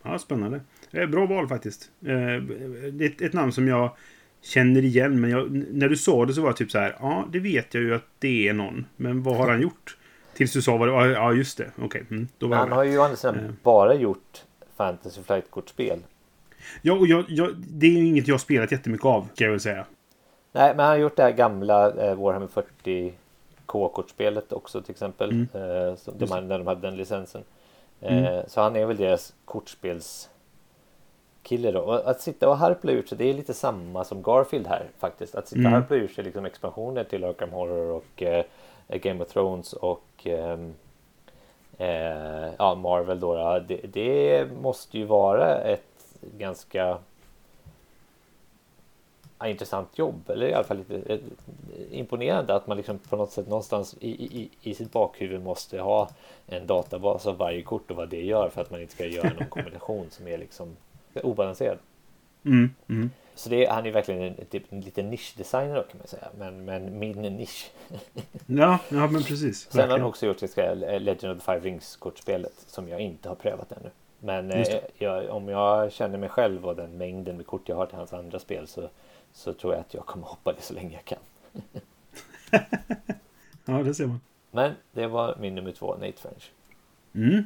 Ja, 0.04 0.10
sp- 0.10 0.18
spännande. 0.18 0.62
Eh, 0.92 1.06
bra 1.06 1.26
val 1.26 1.48
faktiskt. 1.48 1.92
Eh, 2.06 2.36
ett, 3.06 3.22
ett 3.22 3.34
namn 3.34 3.52
som 3.52 3.68
jag 3.68 3.92
känner 4.42 4.82
igen, 4.86 5.22
men 5.22 5.30
jag, 5.30 5.52
när 5.52 5.90
du 5.90 5.98
sa 5.98 6.26
det 6.26 6.34
så 6.34 6.42
var 6.42 6.50
jag 6.50 6.58
typ 6.58 6.72
så 6.72 6.80
här. 6.80 6.96
Ja, 7.00 7.26
det 7.32 7.40
vet 7.40 7.74
jag 7.74 7.84
ju 7.84 7.96
att 7.96 8.06
det 8.20 8.48
är 8.48 8.54
någon. 8.54 8.86
Men 8.96 9.24
vad 9.24 9.36
har 9.38 9.48
han 9.50 9.62
gjort? 9.62 9.98
Tills 10.34 10.54
du 10.54 10.62
sa 10.62 10.78
vad 10.78 10.88
det 10.88 10.92
var. 10.92 11.06
Ja, 11.08 11.34
just 11.34 11.58
det. 11.58 11.72
Okej, 11.82 12.04
mm, 12.10 12.28
Men 12.40 12.50
jag 12.50 12.58
han 12.58 12.72
har 12.72 12.84
ju 12.84 12.98
å 13.00 13.02
andra 13.04 13.18
sidan 13.18 13.36
Eh. 13.40 13.52
bara 13.64 13.94
gjort 13.94 14.44
Fantasy 14.76 15.22
Flight-kortspel. 15.22 16.00
Ja, 16.82 16.94
och 16.94 17.08
jag, 17.08 17.26
jag, 17.28 17.56
det 17.58 17.88
är 17.88 17.92
ju 17.92 18.06
inget 18.06 18.28
jag 18.28 18.42
spelat 18.42 18.72
jättemycket 18.72 19.06
av, 19.06 19.22
kan 19.22 19.46
jag 19.46 19.52
väl 19.52 19.60
säga. 19.60 19.86
Nej, 20.52 20.70
men 20.76 20.80
han 20.86 20.88
har 20.88 20.98
gjort 20.98 21.16
det 21.16 21.24
här 21.24 21.32
gamla 21.32 21.92
eh, 22.10 22.16
Warhammer 22.22 22.48
40K-kortspelet 23.68 24.54
också 24.54 24.82
till 24.82 24.92
exempel. 24.92 25.30
Mm. 25.30 25.48
Eh, 25.54 25.96
de, 26.18 26.48
när 26.48 26.58
de 26.58 26.68
hade 26.68 26.82
den 26.82 26.98
licensen. 26.98 27.42
Eh, 28.02 28.18
Mm. 28.18 28.44
Så 28.48 28.62
han 28.62 28.76
är 28.76 28.86
väl 28.86 28.98
deras 28.98 29.34
kortspelskille 29.46 30.30
då. 31.72 31.80
Och 31.80 32.10
att 32.10 32.22
sitta 32.22 32.50
och 32.50 32.58
harpla 32.58 32.92
ur 32.92 33.04
sig, 33.04 33.18
det 33.18 33.30
är 33.30 33.34
lite 33.34 33.54
samma 33.54 34.04
som 34.04 34.22
Garfield 34.24 34.68
här 34.68 34.86
faktiskt. 35.00 35.36
Att 35.36 35.48
sitta 35.48 35.60
och 35.62 35.66
Mm. 35.68 35.74
harpla 35.82 35.96
ur 35.98 36.08
sig 36.08 36.24
liksom 36.24 36.46
expansioner 36.46 37.04
till 37.04 37.24
Arkham 37.24 37.50
Horror 37.52 37.92
och 37.92 38.24
eh, 38.24 38.46
Game 38.88 39.24
of 39.24 39.30
Thrones 39.30 39.74
och 39.74 40.04
ehm, 40.24 40.74
eh, 41.78 42.54
ja, 42.58 42.76
Marvel 42.76 43.20
då. 43.20 43.60
Det, 43.68 43.76
det 43.94 44.48
måste 44.62 44.98
ju 44.98 45.06
vara 45.06 45.58
ett 45.62 45.84
ganska 46.38 46.98
intressant 49.48 49.98
jobb. 49.98 50.30
Eller 50.30 50.48
i 50.48 50.54
alla 50.54 50.64
fall 50.64 50.78
lite 50.78 51.14
eh, 51.14 51.20
imponerande 51.92 52.56
att 52.56 52.68
man 52.68 52.78
liksom 52.78 53.00
på 53.00 53.16
något 53.16 53.32
sätt 53.32 53.48
någonstans 53.48 53.96
i, 54.00 54.10
i, 54.10 54.50
i 54.62 54.74
sitt 54.74 54.92
bakhuvud 54.92 55.42
måste 55.42 55.80
ha 55.80 56.10
en 56.48 56.68
databas 56.68 57.26
av 57.26 57.38
varje 57.38 57.62
kort 57.62 57.92
och 57.92 57.98
vad 57.98 58.10
det 58.10 58.24
gör 58.24 58.50
för 58.50 58.62
att 58.62 58.72
man 58.72 58.82
inte 58.82 58.94
ska 58.94 59.06
göra 59.06 59.34
någon 59.40 59.48
kombination 59.50 60.08
som 60.10 60.28
är 60.28 60.38
liksom 60.38 60.76
obalanserad. 61.24 61.78
Mm, 62.46 62.70
mm. 62.90 63.10
Så 63.36 63.50
det, 63.50 63.66
han 63.66 63.86
är 63.86 63.92
verkligen 63.92 64.22
en, 64.22 64.46
typ, 64.46 64.64
en 64.70 64.82
liten 64.82 65.10
nischdesigner 65.10 65.76
då 65.76 65.84
kan 65.84 65.98
man 65.98 66.08
säga. 66.08 66.28
Men, 66.38 66.66
men 66.66 67.00
min 67.00 67.22
nisch. 67.22 67.72
Ja, 68.46 68.80
ja, 68.90 69.08
men 69.08 69.24
precis. 69.24 69.72
Sen 69.72 69.90
har 69.90 69.98
han 69.98 70.08
också 70.08 70.26
gjort 70.26 70.40
det 70.40 70.48
säga, 70.48 71.00
Legend 71.00 71.38
of 71.38 71.46
the 71.46 71.52
Five 71.52 71.60
Rings 71.60 71.96
kortspelet 71.96 72.54
som 72.68 72.90
jag 72.90 73.00
inte 73.00 73.30
har 73.30 73.36
prövat 73.36 73.72
ännu. 73.72 73.90
Men 74.20 74.52
eh, 74.52 74.68
jag, 74.98 75.30
om 75.30 75.50
jag 75.50 75.92
känner 75.92 76.18
mig 76.18 76.30
själv 76.30 76.66
och 76.66 76.76
den 76.76 76.98
mängden 76.98 77.38
med 77.38 77.48
kort 77.48 77.70
jag 77.70 77.76
har 77.76 77.86
till 77.86 77.98
hans 77.98 78.14
andra 78.14 78.40
spel 78.40 78.68
så, 78.68 78.90
så 79.34 79.54
tror 79.54 79.74
jag 79.74 79.82
att 79.82 79.94
jag 79.94 80.06
kommer 80.06 80.26
hoppa 80.26 80.54
det 80.54 80.62
så 80.62 80.74
länge 80.74 80.94
jag 80.94 81.06
kan. 81.06 81.20
Ja, 83.66 83.84
det 83.84 83.94
ser 83.94 84.08
man. 84.08 84.20
Men 84.52 84.74
det 84.92 85.08
var 85.08 85.38
min 85.42 85.56
nummer 85.56 85.72
två, 85.72 85.96
Nate 85.96 86.22
French. 86.22 86.52
Mm. 87.14 87.44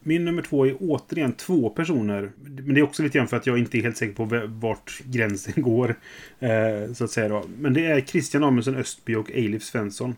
Min 0.00 0.24
nummer 0.24 0.42
två 0.42 0.66
är 0.66 0.76
återigen 0.80 1.32
två 1.32 1.70
personer. 1.70 2.30
Men 2.42 2.74
det 2.74 2.80
är 2.80 2.82
också 2.82 3.02
lite 3.02 3.18
grann 3.18 3.28
för 3.28 3.36
att 3.36 3.46
jag 3.46 3.58
inte 3.58 3.78
är 3.78 3.82
helt 3.82 3.96
säker 3.96 4.14
på 4.14 4.24
vart 4.46 5.00
gränsen 5.04 5.54
går. 5.62 5.96
Eh, 6.38 6.92
så 6.94 7.04
att 7.04 7.10
säga 7.10 7.28
då. 7.28 7.44
Men 7.58 7.74
det 7.74 7.86
är 7.86 8.00
Christian 8.00 8.44
Amundsen 8.44 8.76
Östby 8.76 9.14
och 9.14 9.30
Eilif 9.30 9.62
Svensson. 9.62 10.16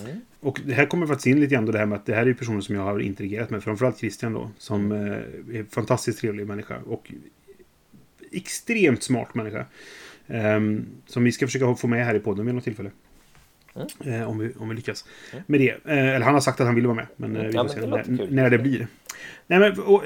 Mm. 0.00 0.20
Och 0.40 0.60
det 0.64 0.72
här 0.72 0.86
kommer 0.86 1.06
faktiskt 1.06 1.26
in 1.26 1.40
lite 1.40 1.54
grann 1.54 1.66
då 1.66 1.72
det 1.72 1.78
här 1.78 1.86
med 1.86 1.96
att 1.96 2.06
det 2.06 2.14
här 2.14 2.26
är 2.26 2.34
personer 2.34 2.60
som 2.60 2.74
jag 2.74 2.82
har 2.82 3.00
interagerat 3.00 3.50
med. 3.50 3.64
Framförallt 3.64 3.98
Christian 3.98 4.32
då. 4.32 4.50
Som 4.58 4.92
eh, 4.92 4.98
är 5.56 5.58
en 5.58 5.66
fantastiskt 5.66 6.18
trevlig 6.18 6.46
människa. 6.46 6.78
Och 6.86 7.12
extremt 8.32 9.02
smart 9.02 9.34
människa. 9.34 9.66
Ehm, 10.30 10.86
som 11.06 11.24
vi 11.24 11.32
ska 11.32 11.46
försöka 11.46 11.74
få 11.74 11.86
med 11.86 12.04
här 12.04 12.14
i 12.14 12.20
podden 12.20 12.46
vid 12.46 12.54
något 12.54 12.64
tillfälle. 12.64 12.90
Mm. 13.74 14.20
Eh, 14.20 14.28
om, 14.28 14.38
vi, 14.38 14.52
om 14.58 14.68
vi 14.68 14.74
lyckas 14.74 15.04
med 15.46 15.60
det. 15.60 15.70
Eh, 15.70 16.08
eller 16.08 16.20
han 16.20 16.34
har 16.34 16.40
sagt 16.40 16.60
att 16.60 16.66
han 16.66 16.74
vill 16.74 16.86
vara 16.86 16.96
med. 16.96 17.06
Men 17.16 17.36
eh, 17.36 17.42
vi 17.42 17.54
Ja, 17.54 17.62
får 17.62 17.68
se 17.68 17.86
när, 17.86 18.30
när 18.30 18.50
det 18.50 18.58
blir. 18.58 18.86
Nej, 19.46 19.58
men, 19.58 19.80
och, 19.80 20.02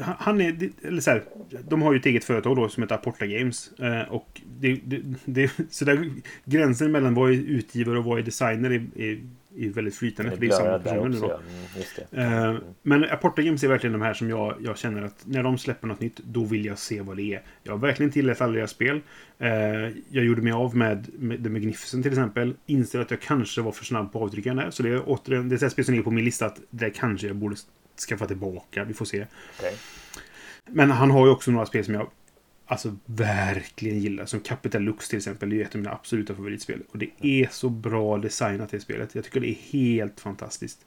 han 0.00 0.40
är... 0.40 0.70
Eller 0.82 1.00
så 1.00 1.10
här, 1.10 1.22
de 1.68 1.82
har 1.82 1.92
ju 1.92 1.98
ett 1.98 2.06
eget 2.06 2.24
företag 2.24 2.56
då 2.56 2.68
som 2.68 2.82
heter 2.82 2.94
Aporta 2.94 3.26
Games. 3.26 3.70
Och 4.08 4.40
det, 4.60 4.80
det, 4.84 5.02
det, 5.24 5.50
så 5.70 5.84
där, 5.84 6.10
gränsen 6.44 6.92
mellan 6.92 7.14
vad 7.14 7.30
är 7.30 7.34
utgivare 7.34 7.98
och 7.98 8.04
vad 8.04 8.18
är 8.18 8.22
designer 8.22 8.70
är, 8.70 9.02
är, 9.02 9.20
är 9.58 9.68
väldigt 9.68 9.96
flytande. 9.96 10.36
Det 10.36 10.46
är 10.46 10.50
samma 10.50 10.78
personer 10.78 11.08
nu 11.08 11.18
då. 11.18 11.40
Ja. 12.10 12.22
Mm. 12.22 12.54
Eh, 12.54 12.60
men 12.82 13.04
Aporta 13.04 13.42
Games 13.42 13.64
är 13.64 13.68
verkligen 13.68 13.92
de 13.92 14.02
här 14.02 14.14
som 14.14 14.30
jag, 14.30 14.54
jag 14.60 14.78
känner 14.78 15.02
att 15.02 15.26
när 15.26 15.42
de 15.42 15.58
släpper 15.58 15.88
något 15.88 16.00
nytt, 16.00 16.16
då 16.16 16.44
vill 16.44 16.64
jag 16.64 16.78
se 16.78 17.00
vad 17.00 17.16
det 17.16 17.34
är. 17.34 17.42
Jag 17.62 17.72
har 17.72 17.78
verkligen 17.78 18.12
tillät 18.12 18.40
alla 18.40 18.52
deras 18.52 18.70
spel. 18.70 19.00
Eh, 19.38 19.50
jag 20.08 20.24
gjorde 20.24 20.42
mig 20.42 20.52
av 20.52 20.76
med, 20.76 21.06
med 21.18 21.44
The 21.44 21.50
Magnificent 21.50 22.02
till 22.02 22.12
exempel. 22.12 22.54
Inser 22.66 23.00
att 23.00 23.10
jag 23.10 23.20
kanske 23.20 23.60
var 23.60 23.72
för 23.72 23.84
snabb 23.84 24.12
på 24.12 24.24
avtryckaren 24.24 24.56
där. 24.56 24.70
Så 24.70 24.82
det 24.82 24.88
är 24.88 25.02
återigen, 25.06 25.48
det 25.48 25.62
är 25.62 25.66
ett 25.66 25.72
spel 25.72 25.84
som 25.84 25.92
ligger 25.92 26.04
på 26.04 26.10
min 26.10 26.24
lista 26.24 26.46
att 26.46 26.60
det 26.70 26.90
kanske 26.90 27.26
jag 27.26 27.36
borde 27.36 27.56
skaffa 28.08 28.26
tillbaka. 28.26 28.84
Vi 28.84 28.94
får 28.94 29.04
se. 29.04 29.26
Okej. 29.58 29.74
Men 30.70 30.90
han 30.90 31.10
har 31.10 31.26
ju 31.26 31.32
också 31.32 31.50
några 31.50 31.66
spel 31.66 31.84
som 31.84 31.94
jag 31.94 32.10
alltså 32.66 32.96
verkligen 33.06 34.00
gillar. 34.00 34.26
Som 34.26 34.40
Capital 34.40 34.82
Lux 34.82 35.08
till 35.08 35.16
exempel. 35.16 35.50
Det 35.50 35.60
är 35.60 35.64
ett 35.64 35.74
av 35.74 35.80
mina 35.80 35.92
absoluta 35.92 36.34
favoritspel. 36.34 36.82
Och 36.92 36.98
det 36.98 37.10
är 37.22 37.48
så 37.50 37.68
bra 37.68 38.18
designat 38.18 38.70
det 38.70 38.80
spelet. 38.80 39.14
Jag 39.14 39.24
tycker 39.24 39.40
det 39.40 39.50
är 39.50 39.72
helt 39.72 40.20
fantastiskt. 40.20 40.86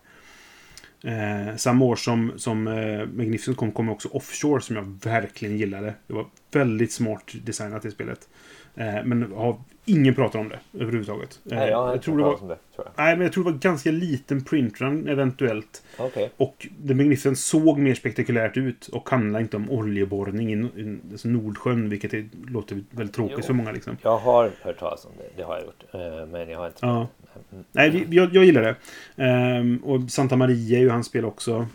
Eh, 1.03 1.55
samma 1.55 1.85
år 1.85 1.95
som, 1.95 2.31
som 2.35 2.67
eh, 2.67 3.05
Magnificent 3.05 3.57
kom, 3.57 3.71
kom 3.71 3.89
också 3.89 4.09
Offshore 4.09 4.61
som 4.61 4.75
jag 4.75 4.99
verkligen 5.03 5.57
gillade. 5.57 5.93
Det 6.07 6.13
var 6.13 6.27
väldigt 6.51 6.91
smart 6.91 7.31
designat 7.43 7.81
det 7.81 7.91
spelet. 7.91 8.29
Eh, 8.75 9.03
men 9.03 9.31
har 9.35 9.57
ingen 9.85 10.15
pratar 10.15 10.39
om 10.39 10.49
det 10.49 10.59
överhuvudtaget. 10.79 11.39
Eh, 11.51 11.57
Nej, 11.57 11.69
jag 11.69 11.93
jag 11.93 12.01
tror 12.01 12.17
det 12.17 12.23
var, 12.23 12.41
om 12.41 12.47
det. 12.47 12.57
Tror 12.75 12.87
jag. 12.95 13.05
nej, 13.05 13.15
men 13.15 13.23
jag 13.23 13.33
tror 13.33 13.43
det 13.43 13.51
var 13.51 13.57
ganska 13.57 13.91
liten 13.91 14.43
printrun 14.43 15.07
eventuellt. 15.07 15.83
Okej. 15.97 16.31
Och 16.37 16.67
The 16.87 16.93
Magnificent 16.93 17.39
såg 17.39 17.77
mer 17.79 17.93
spektakulärt 17.93 18.57
ut 18.57 18.87
och 18.87 19.09
handlade 19.09 19.41
inte 19.43 19.57
om 19.57 19.71
oljeborrning 19.71 20.53
i, 20.53 20.81
i 20.81 20.97
alltså 21.11 21.27
Nordsjön, 21.27 21.89
vilket 21.89 22.13
är, 22.13 22.29
låter 22.47 22.83
väldigt 22.91 23.15
tråkigt 23.15 23.37
Jo. 23.39 23.45
för 23.45 23.53
många. 23.53 23.71
Liksom. 23.71 23.97
Jag 24.01 24.17
har 24.17 24.51
hört 24.61 24.79
talas 24.79 25.05
om 25.05 25.11
det. 25.17 25.29
Det 25.37 25.43
har 25.43 25.55
jag 25.55 25.65
gjort. 25.65 25.83
Eh, 25.91 26.25
Men 26.31 26.49
jag 26.49 26.59
har 26.59 26.67
inte 26.67 26.79
Ja. 26.81 27.07
Mm. 27.51 27.63
Nej, 27.71 28.05
jag, 28.09 28.35
jag 28.35 28.45
gillar 28.45 28.61
det. 28.61 28.75
Ehm, 29.23 29.77
och 29.83 30.11
Santa 30.11 30.35
Maria 30.35 30.77
är 30.77 30.81
ju 30.81 30.89
hans 30.89 31.07
spel 31.07 31.25
också. 31.25 31.67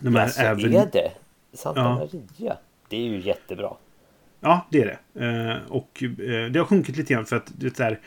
De 0.00 0.14
här 0.14 0.22
Alltså, 0.22 0.40
även... 0.40 0.74
är 0.74 0.88
det? 0.92 1.10
Santa 1.52 1.80
Ja. 1.80 1.94
Maria? 1.94 2.56
Det 2.88 2.96
är 2.96 3.00
ju 3.00 3.20
jättebra. 3.20 3.72
Ja, 4.40 4.66
det 4.70 4.82
är 4.82 4.98
det. 5.12 5.24
Eh, 5.26 5.72
och 5.72 6.02
eh, 6.02 6.50
det 6.50 6.58
har 6.58 6.64
sjunkit 6.64 6.96
lite 6.96 7.14
grann 7.14 7.26
för 7.26 7.36
att 7.36 7.52
det 7.56 7.76
där... 7.76 7.98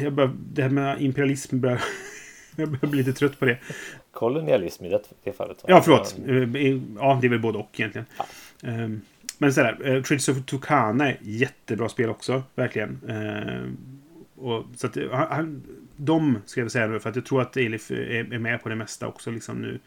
Jag 0.00 0.12
börjar, 0.12 0.32
det 0.52 0.62
här 0.62 0.68
med 0.70 1.02
imperialism 1.02 1.60
börjar... 1.60 1.80
jag 2.56 2.68
börjar 2.68 2.90
bli 2.90 2.98
lite 2.98 3.18
trött 3.18 3.38
på 3.38 3.44
det. 3.44 3.58
Kolonialism 4.10 4.84
i 4.84 4.88
det, 4.88 5.02
det 5.24 5.32
fallet. 5.32 5.56
va? 5.62 5.64
Ja, 5.68 5.82
förlåt. 5.82 6.16
Eh, 6.26 6.34
Ja, 6.98 7.18
det 7.20 7.26
är 7.26 7.30
väl 7.30 7.40
både 7.40 7.58
och 7.58 7.70
egentligen. 7.80 8.06
Ja. 8.18 8.26
Ehm, 8.62 9.00
Men 9.38 9.52
sådär, 9.52 10.02
Trids 10.02 10.28
of 10.28 10.44
Tucana 10.46 11.08
är 11.08 11.16
jättebra 11.20 11.88
spel 11.88 12.10
också, 12.10 12.42
verkligen. 12.54 13.00
Ehm, 13.08 13.76
och, 14.38 14.64
så 14.76 14.86
att, 14.86 14.96
eh, 14.96 15.10
han, 15.12 15.26
han, 15.30 15.62
de, 15.96 16.38
ska 16.46 16.60
jag 16.60 16.64
väl 16.64 16.70
säga 16.70 16.86
nu, 16.86 17.00
för 17.00 17.10
att 17.10 17.16
jag 17.16 17.26
tror 17.26 17.42
att 17.42 17.56
Elif 17.56 17.90
är, 17.90 18.34
är 18.34 18.38
med 18.38 18.62
på 18.62 18.68
det 18.68 18.74
mesta 18.74 19.06
också 19.08 19.30
liksom 19.30 19.62
nu. 19.62 19.78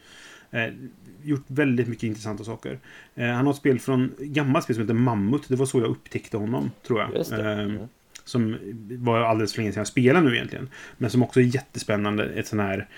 Eh, 0.52 0.72
gjort 1.22 1.44
väldigt 1.46 1.88
mycket 1.88 2.02
intressanta 2.04 2.44
saker. 2.44 2.78
Eh, 3.14 3.26
han 3.28 3.46
har 3.46 3.52
ett 3.52 3.58
spel 3.58 3.78
från, 3.80 4.12
gammalt 4.18 4.64
spel 4.64 4.76
som 4.76 4.82
heter 4.82 4.94
Mammut. 4.94 5.48
Det 5.48 5.56
var 5.56 5.66
så 5.66 5.80
jag 5.80 5.88
upptäckte 5.90 6.36
honom, 6.36 6.70
tror 6.86 7.00
jag. 7.00 7.40
Ehm, 7.40 7.70
Mm. 7.70 7.88
Som 8.24 8.56
var 8.98 9.20
alldeles 9.20 9.52
för 9.52 9.60
länge 9.60 9.72
sedan 9.72 9.80
jag 9.80 9.86
spelade 9.86 10.26
nu 10.28 10.34
egentligen. 10.34 10.68
Men 10.98 11.10
som 11.10 11.22
också 11.22 11.40
är 11.40 11.44
jättespännande. 11.44 12.24
Ett 12.24 12.46
sån 12.46 12.60
här... 12.60 12.88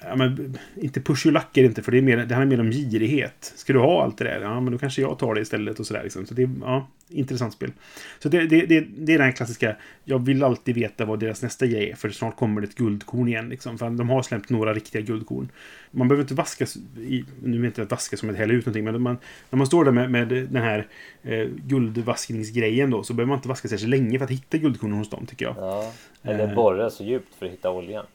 Ja, 0.00 0.16
men, 0.16 0.58
inte 0.76 1.00
push 1.00 1.26
your 1.26 1.34
luck 1.34 1.56
är 1.56 1.62
det 1.62 1.66
inte, 1.66 1.82
för 1.82 1.92
det, 1.92 1.98
är 1.98 2.02
mer, 2.02 2.16
det 2.16 2.34
handlar 2.34 2.56
mer 2.56 2.60
om 2.60 2.72
girighet. 2.72 3.52
Ska 3.56 3.72
du 3.72 3.78
ha 3.78 4.02
allt 4.02 4.18
det 4.18 4.24
där? 4.24 4.40
Ja, 4.40 4.60
men 4.60 4.72
då 4.72 4.78
kanske 4.78 5.02
jag 5.02 5.18
tar 5.18 5.34
det 5.34 5.40
istället 5.40 5.80
och 5.80 5.86
sådär. 5.86 6.02
Liksom. 6.02 6.26
Så 6.26 6.34
det 6.34 6.42
är 6.42 6.50
ja, 6.60 6.88
intressant 7.08 7.52
spel. 7.52 7.72
Så 8.18 8.28
det, 8.28 8.46
det, 8.46 8.66
det, 8.66 8.80
det 8.80 9.14
är 9.14 9.18
den 9.18 9.32
klassiska, 9.32 9.76
jag 10.04 10.26
vill 10.26 10.44
alltid 10.44 10.74
veta 10.74 11.04
vad 11.04 11.20
deras 11.20 11.42
nästa 11.42 11.66
grej 11.66 11.90
är, 11.90 11.96
för 11.96 12.10
snart 12.10 12.36
kommer 12.36 12.60
det 12.60 12.66
ett 12.66 12.74
guldkorn 12.74 13.28
igen. 13.28 13.48
Liksom. 13.48 13.78
För 13.78 13.90
de 13.90 14.10
har 14.10 14.22
släppt 14.22 14.50
några 14.50 14.74
riktiga 14.74 15.02
guldkorn. 15.02 15.48
Man 15.90 16.08
behöver 16.08 16.24
inte 16.24 16.34
vaska, 16.34 16.66
i, 16.96 17.24
nu 17.42 17.48
menar 17.48 17.64
jag 17.64 17.66
inte 17.66 17.82
att 17.82 17.90
vaska 17.90 18.16
som 18.16 18.30
att 18.30 18.36
hälla 18.36 18.52
ut 18.52 18.66
någonting, 18.66 18.84
men 18.84 19.02
man, 19.02 19.18
när 19.50 19.56
man 19.56 19.66
står 19.66 19.84
där 19.84 19.92
med, 19.92 20.10
med 20.10 20.28
den 20.28 20.62
här 20.62 20.86
eh, 21.22 21.48
guldvaskningsgrejen 21.66 22.90
då, 22.90 23.02
så 23.02 23.14
behöver 23.14 23.28
man 23.28 23.38
inte 23.38 23.48
vaska 23.48 23.68
särskilt 23.68 23.90
länge 23.90 24.18
för 24.18 24.24
att 24.24 24.30
hitta 24.30 24.58
guldkornen 24.58 24.98
hos 24.98 25.10
dem, 25.10 25.26
tycker 25.26 25.44
jag. 25.44 25.54
Ja. 25.58 25.92
Eller 26.22 26.54
borra 26.54 26.90
så 26.90 27.04
djupt 27.04 27.34
för 27.34 27.46
att 27.46 27.52
hitta 27.52 27.70
oljan. 27.70 28.06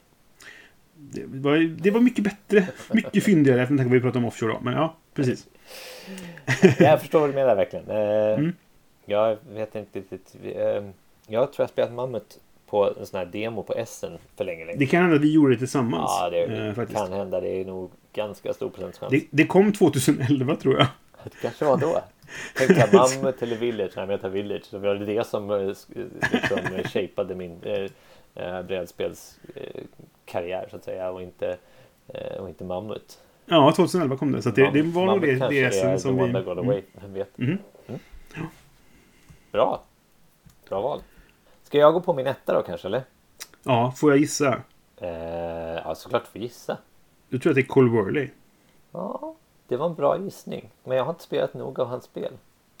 Det 1.10 1.22
var, 1.26 1.56
det 1.82 1.90
var 1.90 2.00
mycket 2.00 2.24
bättre. 2.24 2.66
Mycket 2.92 3.24
fyndigare 3.24 3.66
än 3.66 3.76
vad 3.76 3.86
vi 3.86 4.00
pratade 4.00 4.18
om 4.18 4.24
offshore 4.24 4.52
då. 4.52 4.60
Men 4.60 4.74
ja, 4.74 4.96
precis. 5.14 5.46
Jag 6.78 7.00
förstår 7.00 7.20
vad 7.20 7.28
du 7.30 7.34
menar 7.34 7.56
verkligen. 7.56 7.90
Eh, 7.90 8.38
Mm. 8.38 8.52
Jag 9.06 9.36
vet 9.54 9.74
inte 9.74 9.98
riktigt. 9.98 10.34
eh, 10.42 10.82
Jag 11.26 11.52
tror 11.52 11.54
jag 11.56 11.68
spelat 11.70 11.92
Mammut 11.92 12.38
på 12.66 12.94
en 13.00 13.06
sån 13.06 13.18
här 13.18 13.26
demo 13.26 13.62
på 13.62 13.74
Essen 13.74 14.18
för 14.36 14.44
länge, 14.44 14.64
länge. 14.64 14.78
Det 14.78 14.86
kan 14.86 15.02
hända 15.02 15.16
att 15.16 15.22
vi 15.22 15.32
gjorde 15.32 15.54
det 15.54 15.58
tillsammans. 15.58 16.10
Ja, 16.20 16.30
det 16.30 16.42
eh, 16.44 16.74
faktiskt. 16.74 16.98
kan 17.00 17.12
hända. 17.12 17.40
Det 17.40 17.48
är 17.60 17.64
nog 17.64 17.90
ganska 18.12 18.52
stor 18.52 18.70
procentchans. 18.70 19.10
Det, 19.10 19.24
det 19.30 19.46
kom 19.46 19.72
2011 19.72 20.56
tror 20.56 20.74
jag. 20.78 20.86
Det 21.24 21.30
kanske 21.42 21.64
var 21.64 21.76
då. 21.76 22.00
Tänkte 22.56 22.88
jag 22.92 22.94
Mammut 22.94 23.42
eller 23.42 23.56
Village? 23.56 23.90
Nej, 23.96 24.06
men 24.06 24.10
jag 24.10 24.20
tar 24.20 24.28
Village. 24.28 24.64
Så 24.64 24.78
var 24.78 24.94
det 24.94 25.06
det 25.06 25.26
som 25.26 25.50
eh, 25.50 25.58
liksom 26.32 26.58
eh, 26.76 26.84
shapeade 26.88 27.34
min 27.34 27.62
eh, 27.62 27.90
eh, 28.34 28.62
brädspelskarriär 28.62 30.66
så 30.70 30.76
att 30.76 30.84
säga 30.84 31.10
och 31.10 31.22
inte, 31.22 31.56
eh, 32.08 32.36
och 32.40 32.48
inte 32.48 32.64
Mammut. 32.64 33.18
Ja, 33.46 33.72
2011 33.76 34.16
kom 34.16 34.32
det. 34.32 34.42
Så 34.42 34.50
det, 34.50 34.70
det 34.70 34.82
var 34.82 35.06
nog 35.06 35.20
det, 35.20 35.74
SM 35.74 35.98
som 36.08 36.16
vi... 36.16 36.32
got 36.32 36.58
away. 36.58 36.82
Vem 36.92 37.12
vet? 37.14 37.38
Mhm. 37.38 37.58
Bra. 39.52 39.82
Bra 40.68 40.80
val. 40.80 41.00
Ska 41.62 41.78
jag 41.78 41.94
gå 41.94 42.00
på 42.00 42.14
min 42.14 42.26
etta 42.26 42.54
då 42.54 42.62
kanske 42.62 42.88
eller? 42.88 43.02
Ja, 43.62 43.92
får 43.96 44.10
jag 44.10 44.18
gissa? 44.18 44.62
Eh, 44.96 45.08
ja, 45.84 45.94
såklart 45.94 46.26
får 46.26 46.40
gissa. 46.40 46.78
Du 47.28 47.38
tror 47.38 47.50
att 47.50 47.54
det 47.54 47.60
är 47.60 47.66
Cole 47.66 47.90
Worley? 47.90 48.28
Ja, 48.92 49.34
det 49.68 49.76
var 49.76 49.86
en 49.86 49.94
bra 49.94 50.18
gissning. 50.18 50.70
Men 50.84 50.96
jag 50.96 51.04
har 51.04 51.10
inte 51.12 51.22
spelat 51.24 51.54
nog 51.54 51.80
av 51.80 51.86
hans 51.86 52.04
spel. 52.04 52.32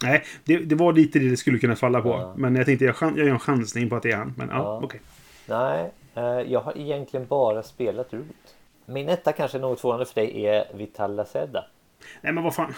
Nej, 0.02 0.22
det, 0.44 0.58
det 0.58 0.74
var 0.74 0.92
lite 0.92 1.18
det 1.18 1.28
det 1.30 1.36
skulle 1.36 1.58
kunna 1.58 1.76
falla 1.76 2.00
på. 2.00 2.08
Ja. 2.08 2.34
Men 2.36 2.56
jag 2.56 2.66
tänkte 2.66 2.84
jag, 2.84 2.94
jag 3.00 3.18
gör 3.18 3.28
en 3.28 3.38
chansning 3.38 3.90
på 3.90 3.96
att 3.96 4.02
det 4.02 4.10
är 4.12 4.16
han. 4.16 4.34
Men 4.36 4.48
ja, 4.48 4.56
Ja. 4.56 4.80
okej. 4.84 5.00
Nej, 5.46 5.90
eh, 6.14 6.24
jag 6.24 6.60
har 6.60 6.78
egentligen 6.78 7.26
bara 7.26 7.62
spelat 7.62 8.12
Root. 8.12 8.56
Min 8.86 9.08
etta 9.08 9.32
kanske 9.32 9.58
något 9.58 9.80
förvånande 9.80 10.06
för 10.06 10.14
dig 10.14 10.46
är 10.46 10.64
Vital 10.74 11.14
Lacerda. 11.14 11.64
Nej, 12.20 12.32
men 12.32 12.44
vad 12.44 12.54
fan. 12.54 12.74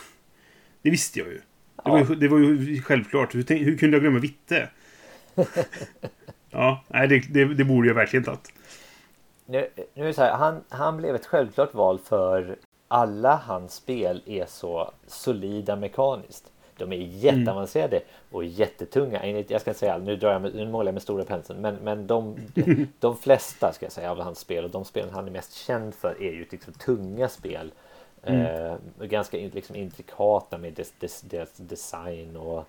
Det 0.83 0.91
visste 0.91 1.19
jag 1.19 1.29
ju. 1.29 1.35
Det, 1.35 1.43
Ja. 1.85 1.91
var, 1.93 1.99
ju, 1.99 2.15
det 2.15 2.29
var 2.29 2.39
ju 2.39 2.83
självklart. 2.83 3.35
Hur, 3.35 3.43
tänk, 3.43 3.63
hur 3.63 3.79
kunde 3.79 3.97
jag 3.97 4.03
glömma 4.03 4.19
Vitte? 4.19 4.69
ja, 6.51 6.85
nej, 6.89 7.09
det, 7.09 7.19
det, 7.19 7.55
det 7.55 7.65
borde 7.65 7.89
jag 7.89 7.95
verkligen 7.95 8.25
tagit. 8.25 8.53
Nu, 9.47 9.69
nu 9.95 10.03
är 10.03 10.07
det 10.07 10.15
så 10.15 10.23
här, 10.23 10.33
han, 10.33 10.65
han 10.69 10.97
blev 10.97 11.15
ett 11.15 11.27
självklart 11.27 11.75
val 11.75 11.99
för 11.99 12.57
alla 12.89 13.37
hans 13.37 13.75
spel 13.75 14.23
är 14.27 14.47
så 14.47 14.93
solida 15.07 15.77
mekaniskt. 15.77 16.53
De 16.77 16.93
är 16.93 16.97
jätteavancerade 16.97 18.01
och 18.31 18.45
jättetunga. 18.45 19.27
Jag 19.27 19.61
ska 19.61 19.71
inte 19.71 19.81
säga, 19.81 19.99
nu, 19.99 20.17
drar 20.17 20.33
jag 20.33 20.43
med, 20.43 20.55
nu 20.55 20.69
målar 20.69 20.89
jag 20.89 20.95
med 20.95 21.03
stora 21.03 21.25
penseln, 21.25 21.61
men, 21.61 21.75
men 21.75 22.07
de, 22.07 22.37
de 23.01 23.17
flesta 23.17 23.73
ska 23.73 23.87
jag 23.87 23.93
säga 23.93 24.11
av 24.11 24.21
hans 24.21 24.39
spel 24.39 24.65
och 24.65 24.71
de 24.71 24.85
spelen 24.85 25.11
han 25.15 25.27
är 25.27 25.31
mest 25.31 25.55
känd 25.55 25.95
för 25.95 26.23
är 26.23 26.33
ju 26.33 26.47
liksom 26.51 26.73
tunga 26.73 27.29
spel. 27.29 27.73
Eh, 28.23 28.77
ganska 29.01 29.37
liksom 29.37 29.77
intrikata 29.77 30.59
med 30.59 30.73
dess, 30.73 30.93
dess, 30.99 31.21
deras 31.21 31.57
design 31.57 32.37
och, 32.37 32.69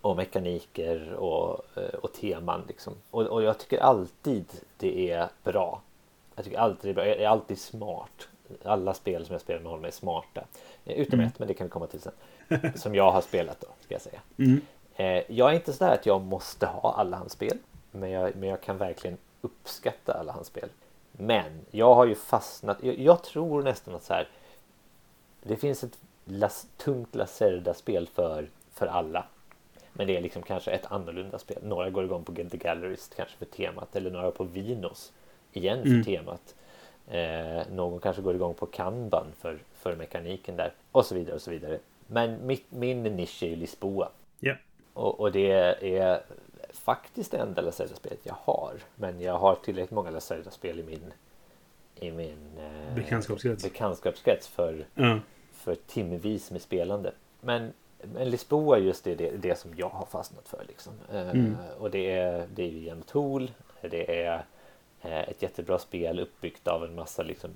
och 0.00 0.16
mekaniker 0.16 1.12
och, 1.12 1.64
eh, 1.76 1.94
och 2.02 2.12
teman. 2.12 2.62
Liksom. 2.68 2.94
Och, 3.10 3.22
och 3.22 3.42
jag 3.42 3.58
tycker 3.58 3.78
alltid 3.78 4.44
det 4.76 5.10
är 5.10 5.28
bra. 5.44 5.80
Jag 6.36 6.44
tycker 6.44 6.58
alltid 6.58 6.88
det 6.88 6.90
är 6.90 6.94
bra. 6.94 7.06
Jag 7.06 7.20
är 7.20 7.28
alltid 7.28 7.58
smart. 7.58 8.28
Alla 8.64 8.94
spel 8.94 9.26
som 9.26 9.32
jag 9.32 9.40
spelar 9.40 9.60
med 9.60 9.70
honom 9.70 9.84
är 9.84 9.90
smarta. 9.90 10.44
Eh, 10.84 10.96
Utom 10.96 11.20
ett, 11.20 11.38
men 11.38 11.48
det 11.48 11.54
kan 11.54 11.66
vi 11.66 11.70
komma 11.70 11.86
till 11.86 12.00
sen. 12.00 12.12
Som 12.74 12.94
jag 12.94 13.12
har 13.12 13.20
spelat 13.20 13.60
då, 13.60 13.66
ska 13.80 13.94
jag 13.94 14.02
säga. 14.02 14.20
Mm. 14.38 14.60
Eh, 14.96 15.22
jag 15.28 15.50
är 15.50 15.54
inte 15.54 15.72
sådär 15.72 15.94
att 15.94 16.06
jag 16.06 16.20
måste 16.22 16.66
ha 16.66 16.94
alla 16.94 17.16
hans 17.16 17.32
spel. 17.32 17.58
Men 17.90 18.10
jag, 18.10 18.36
men 18.36 18.48
jag 18.48 18.60
kan 18.60 18.78
verkligen 18.78 19.16
uppskatta 19.40 20.12
alla 20.12 20.32
hans 20.32 20.46
spel. 20.46 20.68
Men 21.12 21.60
jag 21.70 21.94
har 21.94 22.06
ju 22.06 22.14
fastnat. 22.14 22.78
Jag, 22.82 22.98
jag 22.98 23.22
tror 23.22 23.62
nästan 23.62 23.94
att 23.94 24.04
så 24.04 24.14
här. 24.14 24.28
Det 25.42 25.56
finns 25.56 25.84
ett 25.84 25.98
las, 26.24 26.66
tungt 26.76 27.14
Lacerda-spel 27.14 28.08
för, 28.14 28.48
för 28.72 28.86
alla. 28.86 29.24
Men 29.92 30.06
det 30.06 30.16
är 30.16 30.20
liksom 30.20 30.42
kanske 30.42 30.70
ett 30.70 30.86
annorlunda 30.92 31.38
spel. 31.38 31.58
Några 31.62 31.90
går 31.90 32.04
igång 32.04 32.24
på 32.24 32.32
Get 32.34 32.50
the 32.50 32.56
Gallerist 32.56 33.14
kanske 33.16 33.36
för 33.36 33.44
temat. 33.44 33.96
Eller 33.96 34.10
några 34.10 34.30
på 34.30 34.44
Vinos 34.44 35.12
igen 35.52 35.82
för 35.82 35.88
Mm. 35.88 36.04
temat. 36.04 36.54
Eh, 37.08 37.72
någon 37.72 38.00
kanske 38.00 38.22
går 38.22 38.34
igång 38.34 38.54
på 38.54 38.66
Kanban 38.66 39.26
för, 39.40 39.58
för 39.74 39.96
mekaniken 39.96 40.56
där. 40.56 40.72
Och 40.92 41.06
så 41.06 41.14
vidare 41.14 41.34
och 41.34 41.42
så 41.42 41.50
vidare. 41.50 41.78
Men 42.12 42.46
mitt, 42.46 42.64
min 42.68 43.02
nisch 43.02 43.42
är 43.42 43.46
ju 43.48 43.56
Lisboa. 43.56 44.08
Ja. 44.40 44.54
Och, 44.92 45.20
och 45.20 45.32
det 45.32 45.50
är 45.98 46.22
faktiskt 46.72 47.30
det 47.30 47.38
enda 47.38 47.62
Lacerda-spelet 47.62 48.18
jag 48.22 48.36
har. 48.40 48.74
Men 48.94 49.20
jag 49.20 49.38
har 49.38 49.54
tillräckligt 49.54 49.90
många 49.90 50.10
Lacerda-spel 50.10 50.80
i 50.80 50.82
min, 50.82 51.12
i 51.96 52.10
min 52.10 52.50
eh, 52.58 52.94
Bekantskapskrets. 52.94 53.64
bekantskapskrets 53.64 54.48
för, 54.48 54.86
Ja. 54.94 55.18
för 55.52 55.74
timvis 55.74 56.50
med 56.50 56.62
spelande. 56.62 57.12
Men, 57.40 57.72
men 58.02 58.30
Lisboa 58.30 58.78
just 58.78 59.04
det, 59.04 59.14
det, 59.14 59.30
det 59.30 59.58
som 59.58 59.70
jag 59.76 59.88
har 59.88 60.06
fastnat 60.06 60.48
för. 60.48 60.64
Liksom. 60.68 60.92
Eh, 61.12 61.30
Mm. 61.30 61.56
Och 61.78 61.90
det 61.90 62.10
är, 62.12 62.46
det 62.54 62.62
är 62.62 62.68
ju 62.68 62.86
Jan 62.86 63.02
Tool. 63.02 63.50
Det 63.80 64.22
är 64.24 64.44
eh, 65.02 65.20
ett 65.28 65.42
jättebra 65.42 65.78
spel 65.78 66.20
uppbyggt 66.20 66.68
av 66.68 66.84
en 66.84 66.94
massa 66.94 67.22
liksom, 67.22 67.50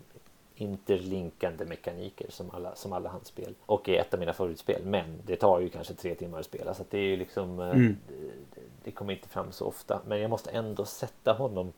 interlinkande 0.57 1.65
mekaniker 1.65 2.27
som 2.31 2.51
alla, 2.51 2.75
som 2.75 2.93
alla 2.93 3.09
hans 3.09 3.27
spel. 3.29 3.55
Och 3.67 3.89
är 3.89 4.01
ett 4.01 4.15
av 4.15 4.21
mina 4.21 4.33
favoritspel. 4.33 4.83
Men 4.85 5.05
det 5.27 5.37
tar 5.37 5.61
ju 5.61 5.69
kanske 5.69 5.95
tre 5.95 6.15
timmar 6.15 6.39
att 6.41 6.47
spela. 6.47 6.75
Så 6.75 6.83
att 6.83 6.91
det 6.91 6.99
är 6.99 7.03
ju 7.03 7.17
liksom 7.17 7.61
eh, 7.61 7.71
Mm. 7.71 7.97
det, 8.09 8.61
det 8.85 8.91
kommer 8.91 9.13
inte 9.13 9.29
fram 9.29 9.53
så 9.53 9.67
ofta. 9.67 10.01
Men 10.07 10.21
jag 10.21 10.31
måste 10.31 10.51
ändå 10.51 10.85
sätta 10.85 11.33
honom 11.33 11.73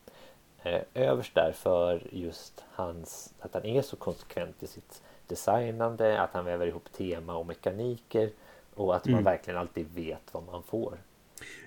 eh, 0.62 0.80
överst 0.94 1.34
där 1.34 1.52
för 1.56 2.02
just 2.12 2.64
hans, 2.70 3.34
att 3.40 3.54
han 3.54 3.64
är 3.64 3.82
så 3.82 3.96
konsekvent 3.96 4.62
i 4.62 4.66
sitt 4.66 5.02
designande, 5.26 6.20
att 6.20 6.32
han 6.32 6.44
väver 6.44 6.66
ihop 6.66 6.92
tema 6.92 7.36
och 7.36 7.46
mekaniker 7.46 8.30
och 8.74 8.96
att 8.96 9.04
man 9.04 9.12
Mm. 9.14 9.24
verkligen 9.24 9.58
alltid 9.60 9.86
vet 9.94 10.22
vad 10.32 10.42
man 10.46 10.62
får. 10.62 10.98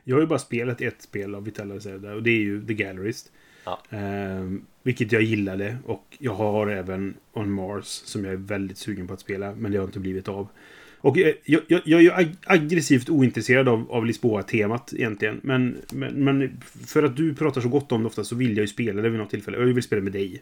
Jag 0.03 0.15
har 0.15 0.21
ju 0.21 0.27
bara 0.27 0.39
spelat 0.39 0.81
ett 0.81 1.01
spel 1.01 1.35
av 1.35 1.43
Vitala 1.43 1.73
Lacerda 1.73 2.13
och 2.13 2.23
det 2.23 2.29
är 2.29 2.41
ju 2.41 2.65
The 2.65 2.73
Gallerist. 2.73 3.31
Ja. 3.63 3.81
Ehm, 3.89 4.65
vilket 4.83 5.11
jag 5.11 5.21
gillade. 5.21 5.77
Och 5.85 6.05
jag 6.19 6.33
har 6.33 6.67
även 6.67 7.13
On 7.33 7.51
Mars 7.51 7.85
som 7.85 8.25
jag 8.25 8.33
är 8.33 8.37
väldigt 8.37 8.77
sugen 8.77 9.07
på 9.07 9.13
att 9.13 9.19
spela. 9.19 9.55
Men 9.55 9.71
det 9.71 9.77
har 9.77 9.85
inte 9.85 9.99
blivit 9.99 10.27
av. 10.27 10.47
Och 10.97 11.17
jag, 11.17 11.33
jag, 11.45 11.61
jag 11.67 12.01
jag 12.01 12.21
är 12.21 12.31
aggressivt 12.45 13.09
ointresserad 13.09 13.69
av, 13.69 13.91
av 13.91 14.05
Lisboa-temat 14.05 14.93
egentligen. 14.93 15.39
Men, 15.43 15.77
men, 15.93 16.23
men 16.23 16.61
för 16.87 17.03
att 17.03 17.17
du 17.17 17.35
pratar 17.35 17.61
så 17.61 17.69
gott 17.69 17.91
om 17.91 18.01
det 18.01 18.07
ofta 18.07 18.23
så 18.23 18.35
vill 18.35 18.57
jag 18.57 18.63
ju 18.63 18.67
spela 18.67 19.01
det 19.01 19.09
vid 19.09 19.19
något 19.19 19.29
tillfälle. 19.29 19.57
Jag 19.57 19.65
vill 19.65 19.83
spela 19.83 20.01
med 20.01 20.11
dig. 20.11 20.41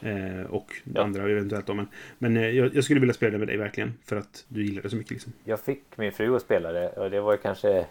Eh, 0.00 0.46
och 0.50 0.72
Ja. 0.94 1.02
andra 1.02 1.30
eventuellt 1.30 1.66
då. 1.66 1.74
Men, 1.74 1.86
men 2.18 2.36
eh, 2.36 2.48
jag, 2.50 2.74
jag 2.74 2.84
skulle 2.84 3.00
vilja 3.00 3.14
spela 3.14 3.32
det 3.32 3.38
med 3.38 3.48
dig 3.48 3.56
verkligen. 3.56 3.94
För 4.04 4.16
att 4.16 4.44
du 4.48 4.64
gillar 4.64 4.82
det 4.82 4.90
så 4.90 4.96
mycket 4.96 5.10
liksom. 5.10 5.32
Jag 5.44 5.60
fick 5.60 5.82
min 5.96 6.12
fru 6.12 6.36
att 6.36 6.42
spela 6.42 6.72
det 6.72 6.88
och 6.88 7.10
det 7.10 7.20
var 7.20 7.36
kanske 7.36 7.86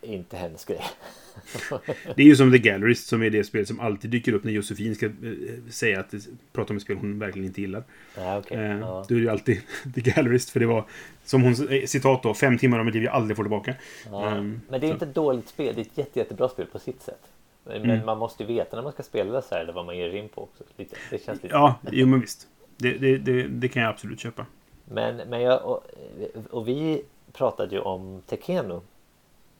inte 0.00 0.36
hennes 0.36 0.64
grej. 0.64 0.80
Det 2.16 2.22
är 2.22 2.26
ju 2.26 2.36
som 2.36 2.52
The 2.52 2.58
Gallerist 2.58 3.06
som 3.08 3.22
är 3.22 3.30
det 3.30 3.44
spel 3.44 3.66
som 3.66 3.80
alltid 3.80 4.10
dyker 4.10 4.32
upp 4.32 4.44
när 4.44 4.52
Josefin 4.52 4.94
ska 4.94 5.06
eh, 5.06 5.12
säga 5.70 6.00
att 6.00 6.14
prata 6.52 6.72
om 6.72 6.76
ett 6.76 6.82
spel 6.82 6.96
hon 6.96 7.18
verkligen 7.18 7.46
inte 7.48 7.60
gillar. 7.60 7.84
Nej, 8.18 8.38
okej. 8.38 8.56
Eh, 8.58 8.78
Ja. 8.78 9.04
Då 9.08 9.14
är 9.14 9.18
det 9.18 9.24
ju 9.24 9.30
alltid 9.30 9.60
The 9.94 10.00
Gallerist 10.00 10.50
för 10.50 10.60
det 10.60 10.66
var 10.66 10.84
som 11.24 11.42
hon 11.42 11.68
eh, 11.68 11.84
citat 11.86 12.22
då, 12.22 12.34
fem 12.34 12.58
timmar 12.58 12.78
av 12.78 12.84
mitt 12.84 12.94
liv 12.94 13.04
jag 13.04 13.14
aldrig 13.14 13.36
får 13.36 13.44
tillbaka. 13.44 13.74
Ja. 14.10 14.26
Ehm, 14.30 14.60
Men 14.68 14.80
det 14.80 14.86
är 14.86 14.88
så. 14.88 14.92
inte 14.94 15.04
ett 15.04 15.14
dåligt 15.14 15.48
spel, 15.48 15.74
det 15.74 15.80
är 15.80 15.84
ett 15.84 15.98
jätte, 15.98 16.18
jättebra 16.18 16.48
spel 16.48 16.66
på 16.66 16.78
sitt 16.78 17.02
sätt. 17.02 17.20
Men 17.64 17.76
Mm. 17.90 18.06
man 18.06 18.18
måste 18.18 18.42
ju 18.42 18.46
veta 18.46 18.76
när 18.76 18.82
man 18.82 18.92
ska 18.92 19.02
spela 19.02 19.42
så 19.42 19.54
här, 19.54 19.62
eller 19.62 19.72
vad 19.72 19.86
man 19.86 19.98
ger 19.98 20.10
in 20.14 20.28
på 20.28 20.42
också. 20.42 20.64
Lite. 20.76 20.96
Det 21.10 21.24
känns 21.24 21.42
lite 21.42 21.54
Ja, 21.54 21.74
jo 21.92 22.06
men 22.06 22.20
visst. 22.20 22.46
Det, 22.76 22.92
det, 22.98 23.18
det, 23.18 23.42
det 23.42 23.68
kan 23.68 23.82
jag 23.82 23.90
absolut 23.90 24.20
köpa. 24.20 24.46
Men, 24.84 25.16
men 25.16 25.40
jag, 25.42 25.64
och, 25.64 25.84
och 26.50 26.68
vi 26.68 27.02
pratade 27.32 27.74
ju 27.74 27.80
om 27.80 28.22
Tekeno. 28.26 28.82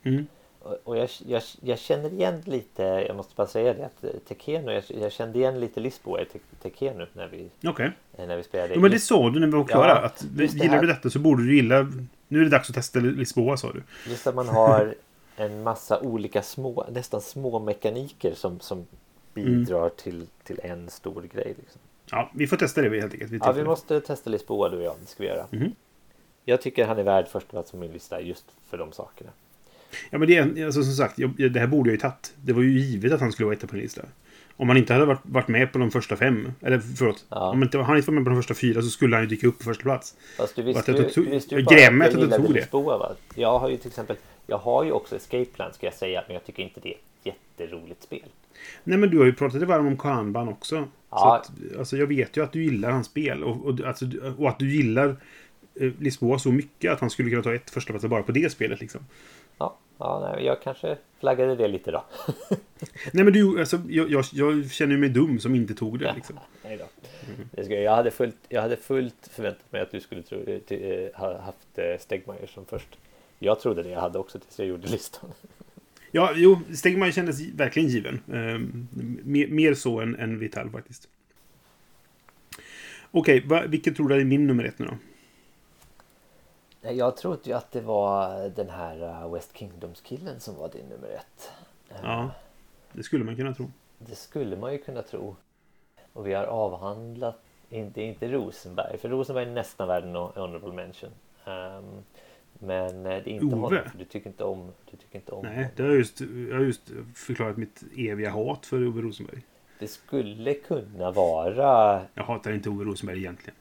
Mm. 0.07 0.27
Och 0.61 0.77
och 0.85 0.97
jag, 0.97 1.09
jag, 1.27 1.43
jag 1.61 1.79
känner 1.79 2.13
igen 2.13 2.43
lite, 2.45 2.83
jag 2.83 3.17
måste 3.17 3.35
bara 3.37 3.47
säga 3.47 3.75
det, 3.75 3.87
att 3.87 4.05
eh, 4.05 4.11
Tekeno, 4.29 4.73
jag, 4.73 4.83
jag 4.89 5.13
kände 5.13 5.39
igen 5.39 5.61
lite 5.61 5.81
Lisboa 5.81 6.21
i 6.21 6.25
Te- 6.25 6.39
Tekeno 6.63 7.07
när 7.13 7.29
vi, 7.29 7.49
Okej. 7.69 7.91
eh, 8.17 8.27
när 8.27 8.37
vi 8.37 8.43
spelade. 8.43 8.75
Ja, 8.75 8.81
men 8.81 8.91
det 8.91 8.99
sa 8.99 9.31
du 9.31 9.41
när 9.41 9.47
vi 9.47 9.53
var 9.53 9.65
klara. 9.65 9.89
Ja, 9.89 10.01
att 10.01 10.25
det 10.31 10.45
gillar 10.45 10.67
här. 10.75 10.81
du 10.81 10.87
detta 10.87 11.11
så 11.11 11.19
borde 11.19 11.43
du 11.47 11.57
gilla... 11.57 11.93
Nu 12.29 12.41
är 12.41 12.45
det 12.45 12.51
dags 12.51 12.69
att 12.71 12.75
testa 12.77 12.99
Lisboa 12.99 13.57
sa 13.57 13.73
du. 13.73 13.83
Just 14.11 14.27
att 14.27 14.35
man 14.35 14.49
har 14.49 14.95
en 15.37 15.63
massa 15.63 16.01
olika 16.01 16.43
små, 16.43 16.87
nästan 16.93 17.21
små 17.21 17.59
mekaniker 17.59 18.35
som, 18.35 18.61
som 18.61 18.87
bidrar 19.35 19.89
till, 19.89 20.27
till 20.45 20.61
en 20.63 20.91
stor 20.91 21.23
grej. 21.23 21.55
Liksom. 21.59 21.81
Ja, 22.11 22.31
vi 22.35 22.47
får 22.47 22.57
testa 22.57 22.83
det 22.83 23.01
helt 23.01 23.13
enkelt. 23.13 23.31
Vi 23.33 23.37
Ja, 23.37 23.45
vi 23.47 23.49
tillfälle. 23.49 23.65
måste 23.69 24.01
testa 24.01 24.31
Lisboa 24.31 24.69
du 24.69 24.77
och 24.77 24.83
jag, 24.83 24.95
det 25.01 25.07
ska 25.07 25.23
vi 25.23 25.29
göra. 25.29 25.47
Mhm. 25.51 25.73
Jag 26.45 26.61
tycker 26.61 26.87
han 26.87 26.99
är 26.99 27.03
värd 27.03 27.29
första 27.29 27.51
plats 27.51 27.71
på 27.71 27.77
min 27.77 27.93
lista 27.93 28.21
just 28.21 28.45
för 28.69 28.79
de 28.79 28.93
sakerna. 28.93 29.31
Ja, 30.11 30.19
men 30.19 30.29
det 30.29 30.37
är, 30.37 30.65
alltså, 30.67 30.83
som 30.83 30.93
sagt, 30.93 31.19
jag, 31.19 31.53
det 31.53 31.61
här 31.61 31.67
borde 31.67 31.91
jag 31.91 31.95
ju 31.95 32.01
tagit. 32.01 32.35
Det 32.43 32.53
var 32.53 32.63
ju 32.63 32.79
givet 32.81 33.13
att 33.13 33.21
han 33.21 33.33
skulle 33.33 33.45
vara 33.47 33.57
etta 33.57 33.67
på 33.67 33.77
en 33.77 33.83
lista. 33.83 34.03
Om 34.59 34.69
han 34.69 34.77
inte 34.79 34.93
hade 34.93 35.05
varit, 35.07 35.21
varit 35.23 35.49
med 35.49 35.73
på 35.73 35.79
de 35.79 35.91
första 35.91 36.17
fem, 36.17 36.53
eller 36.61 36.79
förlåt, 36.79 37.25
Ja. 37.29 37.51
om 37.51 37.63
inte, 37.63 37.79
han 37.79 37.97
inte 37.97 38.11
var 38.11 38.15
med 38.15 38.25
på 38.25 38.31
de 38.31 38.37
första 38.37 38.55
fyra 38.55 38.83
så 38.83 38.89
skulle 38.89 39.17
han 39.17 39.23
ju 39.23 39.29
dyka 39.29 39.47
upp 39.47 39.59
på 39.59 39.65
första 39.65 39.83
plats. 39.83 40.15
Fast 40.37 40.57
du 40.57 40.63
visste 40.63 40.93
ju, 40.93 40.99
tog- 41.11 41.25
du 41.25 41.31
visste 41.31 41.55
ju 41.55 41.63
bara 41.65 41.75
att 41.77 41.81
jag 41.81 42.13
gillade. 42.23 42.49
Lisboa 42.53 42.99
va? 42.99 43.13
Jag 43.35 43.59
har 43.59 43.69
ju 43.71 43.77
till 43.77 43.89
exempel, 43.89 44.17
jag 44.47 44.59
har 44.59 44.85
ju 44.85 44.93
också 44.93 45.17
Escape 45.17 45.45
Plan 45.45 45.73
ska 45.73 45.87
jag 45.87 45.95
säga, 45.95 46.23
men 46.27 46.35
jag 46.35 46.45
tycker 46.45 46.63
inte 46.63 46.81
det 46.81 46.89
är 46.89 46.93
ett 46.95 47.37
jätteroligt 47.59 48.03
spel. 48.03 48.23
Nej, 48.85 48.99
men 48.99 49.11
du 49.11 49.19
har 49.19 49.25
ju 49.25 49.33
pratat 49.33 49.61
dig 49.61 49.69
varm 49.69 49.87
om 49.87 49.97
Kanban 49.97 50.49
också. 50.49 50.77
Så 50.77 50.89
Ja. 51.11 51.37
att, 51.37 51.51
alltså, 51.79 51.97
jag 51.97 52.07
vet 52.07 52.37
ju 52.37 52.45
att 52.45 52.53
du 52.53 52.65
gillar 52.65 52.91
hans 52.91 53.07
spel 53.07 53.45
och, 53.45 53.67
och, 53.67 53.81
alltså, 53.81 54.07
och 54.39 54.49
att 54.49 54.59
du 54.59 54.71
gillar 54.73 55.17
eh, 55.81 55.93
Lisboa 55.99 56.39
så 56.39 56.53
mycket 56.53 56.93
att 56.93 57.01
han 57.01 57.11
skulle 57.11 57.31
kunna 57.31 57.43
ta 57.43 57.55
ett 57.55 57.71
första 57.71 57.93
plats 57.93 58.07
bara 58.07 58.23
på 58.23 58.33
det 58.33 58.53
spelet. 58.53 58.81
Liksom. 58.81 59.01
Ja, 59.59 59.79
ja 59.99 60.33
nej, 60.33 60.45
jag 60.45 60.63
kanske 60.63 60.97
flaggade 61.21 61.57
det 61.57 61.69
lite 61.69 61.91
då. 61.91 62.05
Nej, 63.13 63.25
men 63.25 63.33
du, 63.33 63.61
alltså, 63.61 63.81
jag, 63.89 64.11
jag, 64.11 64.25
jag 64.33 64.71
känner 64.71 64.97
mig 64.97 65.09
dum 65.09 65.41
som 65.41 65.55
inte 65.55 65.75
tog 65.75 65.99
det. 65.99 66.13
Liksom. 66.15 66.39
Nej 66.65 66.77
då. 66.77 66.85
Det 67.51 67.65
ska, 67.65 67.75
jag, 67.75 67.97
hade 67.97 68.11
fullt, 68.11 68.37
jag 68.49 68.63
hade 68.63 68.77
fullt 68.77 69.31
förväntat 69.31 69.73
mig 69.73 69.81
att 69.81 69.91
du 69.91 70.01
skulle 70.01 70.23
tro, 70.23 70.39
eh, 70.39 70.59
ty, 70.59 70.75
eh, 70.75 71.09
ha 71.15 71.39
haft 71.41 71.79
eh, 71.79 71.99
Stegmaier 72.01 72.47
som 72.47 72.65
först. 72.67 72.99
Jag 73.39 73.61
trodde 73.61 73.83
det 73.83 73.91
jag 73.91 74.01
hade 74.01 74.19
också 74.19 74.39
tills 74.39 74.59
jag 74.59 74.69
gjorde 74.69 74.89
listan. 74.89 75.31
Ja, 76.11 76.33
jo, 76.37 76.61
Stegmaier 76.75 77.13
kändes 77.13 77.41
verkligen 77.41 77.89
given. 77.89 78.21
Eh, 78.33 78.59
mer, 79.25 79.49
mer 79.49 79.75
så 79.75 80.01
än, 80.01 80.17
än 80.17 80.39
Vital 80.39 80.71
faktiskt. 80.71 81.09
Okej, 83.11 83.45
okay, 83.47 83.67
vilket 83.67 83.97
tror 83.97 84.09
du 84.09 84.15
är 84.15 84.25
min 84.25 84.47
nummer 84.47 84.65
ett 84.65 84.79
nu 84.79 84.87
då? 84.87 84.95
Jag 86.93 87.17
trodde 87.17 87.41
ju 87.45 87.53
att 87.53 87.73
det 87.73 87.81
var 87.81 88.49
den 88.49 88.71
här 88.71 89.25
uh, 89.25 89.35
West 89.35 89.57
Kingdoms-killen 89.57 90.41
som 90.41 90.57
var 90.57 90.69
din 90.69 90.87
nummer 90.87 91.09
ett. 91.09 91.51
Ja, 92.03 92.31
det 92.93 93.03
skulle 93.03 93.25
man 93.25 93.37
kunna 93.37 93.55
tro. 93.55 93.71
Det 93.99 94.15
skulle 94.15 94.57
man 94.57 94.73
ju 94.73 94.79
kunna 94.79 95.03
tro. 95.03 95.37
Och 96.13 96.27
vi 96.27 96.35
har 96.35 96.45
avhandlat, 96.45 97.43
inte, 97.71 98.03
inte 98.03 98.29
Rosenberg, 98.29 98.99
för 98.99 99.09
Rosenberg 99.09 99.47
är 99.47 99.51
nästan 99.51 99.89
värd 99.89 100.05
en 100.05 100.15
honorable 100.15 100.73
mention. 100.73 101.11
Um, 101.45 102.05
men 102.59 103.03
det 103.03 103.11
är 103.11 103.29
inte 103.29 103.47
Ove. 103.47 103.55
honom, 103.55 103.91
för 103.91 103.99
du 103.99 104.05
tycker 104.05 104.31
inte 104.31 104.45
om, 104.45 104.73
du 104.91 104.97
tycker 104.97 105.17
inte 105.17 105.33
om 105.33 105.45
Nej, 105.47 105.69
det 105.77 105.83
har 105.83 105.91
just, 105.91 106.21
jag 106.21 106.57
har 106.57 106.65
just 106.65 106.91
förklarat 107.15 107.57
mitt 107.57 107.83
eviga 107.97 108.31
hat 108.31 108.67
för 108.67 108.89
Ove 108.89 109.03
Rosenberg. 109.03 109.43
Det 109.79 109.89
skulle 109.89 110.55
kunna 110.55 111.11
vara... 111.11 112.03
Jag 112.15 112.25
hatar 112.25 112.53
inte 112.53 112.71
Ove 112.71 112.85
Rosenberg 112.85 113.19
egentligen. 113.19 113.57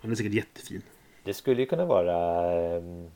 Han 0.00 0.10
är 0.10 0.14
säkert 0.14 0.32
jättefin. 0.32 0.82
Det 1.24 1.34
skulle 1.34 1.60
ju 1.60 1.66
kunna 1.66 1.84
vara... 1.84 2.76
um, 2.76 3.10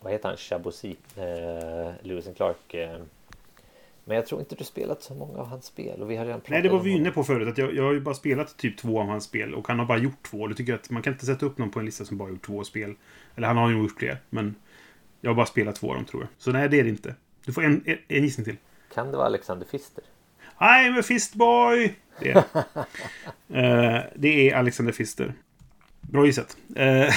Vad 0.00 0.12
heter 0.12 0.28
han? 0.28 0.36
Chabosi? 0.36 0.96
Uh, 1.18 1.92
Lewis 2.02 2.26
and 2.26 2.36
Clark. 2.36 2.74
eh. 2.74 2.98
men 4.04 4.16
jag 4.16 4.26
tror 4.26 4.40
inte 4.40 4.54
du 4.54 4.64
spelat 4.64 5.02
så 5.02 5.14
många 5.14 5.38
av 5.38 5.46
hans 5.46 5.64
spel. 5.64 6.02
Och 6.02 6.10
vi 6.10 6.16
har 6.16 6.24
redan 6.24 6.40
Nej, 6.46 6.62
det 6.62 6.68
var 6.68 6.80
vi 6.80 6.90
inne 6.90 7.10
på 7.10 7.24
förut. 7.24 7.48
Att 7.48 7.58
jag, 7.58 7.74
jag 7.74 7.84
har 7.84 7.92
ju 7.92 8.00
bara 8.00 8.14
spelat 8.14 8.56
typ 8.56 8.76
två 8.78 9.00
av 9.00 9.06
hans 9.06 9.24
spel. 9.24 9.54
Och 9.54 9.68
han 9.68 9.78
har 9.78 9.86
bara 9.86 9.98
gjort 9.98 10.22
två. 10.22 10.46
Då 10.46 10.54
tycker 10.54 10.74
att 10.74 10.90
man 10.90 11.02
kan 11.02 11.12
inte 11.12 11.26
sätta 11.26 11.46
upp 11.46 11.58
någon 11.58 11.70
på 11.70 11.78
en 11.78 11.84
lista 11.86 12.04
som 12.04 12.18
bara 12.18 12.28
gjort 12.28 12.46
två 12.46 12.64
spel. 12.64 12.94
Eller 13.36 13.46
han 13.46 13.56
har 13.56 13.70
ju 13.70 13.78
gjort 13.78 13.98
fler. 13.98 14.18
Men 14.30 14.54
jag 15.20 15.30
har 15.30 15.34
bara 15.34 15.46
spelat 15.46 15.76
två 15.76 15.88
av 15.88 15.94
dem 15.94 16.04
tror 16.04 16.22
jag. 16.22 16.28
Så 16.38 16.52
nej, 16.52 16.68
det 16.68 16.80
är 16.80 16.84
det 16.84 16.90
inte. 16.90 17.14
Du 17.44 17.52
får 17.52 17.64
en, 17.64 17.82
en, 17.86 17.98
en 18.08 18.22
gissning 18.24 18.44
till. 18.44 18.56
Kan 18.94 19.10
det 19.10 19.16
vara 19.16 19.26
Alexander 19.26 19.66
Pfister? 19.66 20.04
I'm 20.58 20.98
a 20.98 21.02
fistboy! 21.02 21.94
Det 22.20 22.30
är, 22.30 22.44
Eh, 23.50 24.02
det 24.16 24.50
är 24.50 24.56
Alexander 24.56 24.92
Fister. 24.92 25.34
Bra 26.12 26.26
gissat. 26.26 26.56
Eh, 26.76 27.08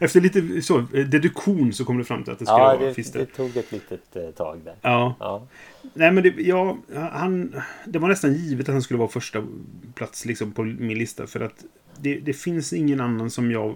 Efter 0.00 0.20
lite 0.20 0.62
så, 0.62 0.78
eh, 0.78 0.84
deduktion 1.06 1.72
så 1.72 1.84
kom 1.84 1.98
du 1.98 2.04
fram 2.04 2.24
till 2.24 2.32
att 2.32 2.38
det 2.38 2.46
skulle 2.46 2.58
Ja, 2.58 2.76
vara 2.76 2.88
det, 2.88 2.94
Fister. 2.94 3.18
det 3.18 3.26
tog 3.26 3.56
ett 3.56 3.72
litet 3.72 4.16
eh, 4.16 4.30
tag 4.30 4.60
där. 4.64 4.74
Ja. 4.82 5.16
Ja. 5.20 5.46
Nej 5.94 6.12
men 6.12 6.22
det, 6.22 6.34
ja, 6.38 6.78
han, 7.12 7.54
det 7.86 7.98
var 7.98 8.08
nästan 8.08 8.34
givet 8.34 8.68
att 8.68 8.72
han 8.74 8.82
skulle 8.82 8.98
vara 8.98 9.08
första 9.08 9.46
plats 9.94 10.24
liksom 10.24 10.52
på 10.52 10.62
min 10.62 10.98
lista. 10.98 11.26
För 11.26 11.40
att 11.40 11.64
det, 12.00 12.18
det 12.20 12.32
finns 12.32 12.72
ingen 12.72 13.00
annan 13.00 13.30
som 13.30 13.50
jag... 13.50 13.74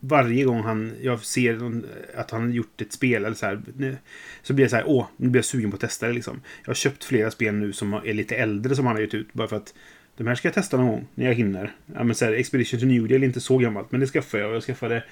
Varje 0.00 0.44
gång 0.44 0.62
han, 0.62 0.92
jag 1.02 1.24
ser 1.24 1.82
att 2.16 2.30
han 2.30 2.52
gjort 2.52 2.80
ett 2.80 2.92
spel 2.92 3.24
eller 3.24 3.36
så 3.36 3.46
här. 3.46 3.62
nu- 3.76 3.96
Så 4.42 4.52
blir 4.54 4.64
jag 4.64 4.70
så 4.70 4.76
här, 4.76 4.84
åh, 4.88 5.06
nu 5.16 5.28
blir 5.28 5.38
jag 5.38 5.44
sugen 5.44 5.70
på 5.70 5.74
att 5.74 5.80
testa 5.80 6.06
det 6.06 6.12
liksom. 6.12 6.40
Jag 6.62 6.68
har 6.68 6.74
köpt 6.74 7.04
flera 7.04 7.30
spel 7.30 7.54
nu 7.54 7.72
som 7.72 7.92
är 7.94 8.12
lite 8.14 8.36
äldre 8.36 8.76
som 8.76 8.86
han 8.86 8.94
har 8.96 9.00
gett 9.02 9.14
ut. 9.14 9.32
Bara 9.32 9.48
för 9.48 9.56
att 9.56 9.74
de 10.16 10.26
här 10.26 10.34
ska 10.34 10.48
jag 10.48 10.54
testa 10.54 10.76
någon 10.76 10.86
gång 10.88 11.06
när 11.14 11.26
jag 11.26 11.34
hinner. 11.34 11.72
Ja, 11.94 12.04
men 12.04 12.14
så 12.14 12.24
här, 12.24 12.32
Expedition 12.32 12.80
to 12.80 12.86
New 12.86 13.08
Deal 13.08 13.22
är 13.22 13.26
inte 13.26 13.40
så 13.40 13.58
gammalt, 13.58 13.90
men 13.92 14.00
det 14.00 14.06
skaffade 14.06 14.42
jag. 14.42 14.54
Jag 14.54 14.62
skaffade 14.62 15.04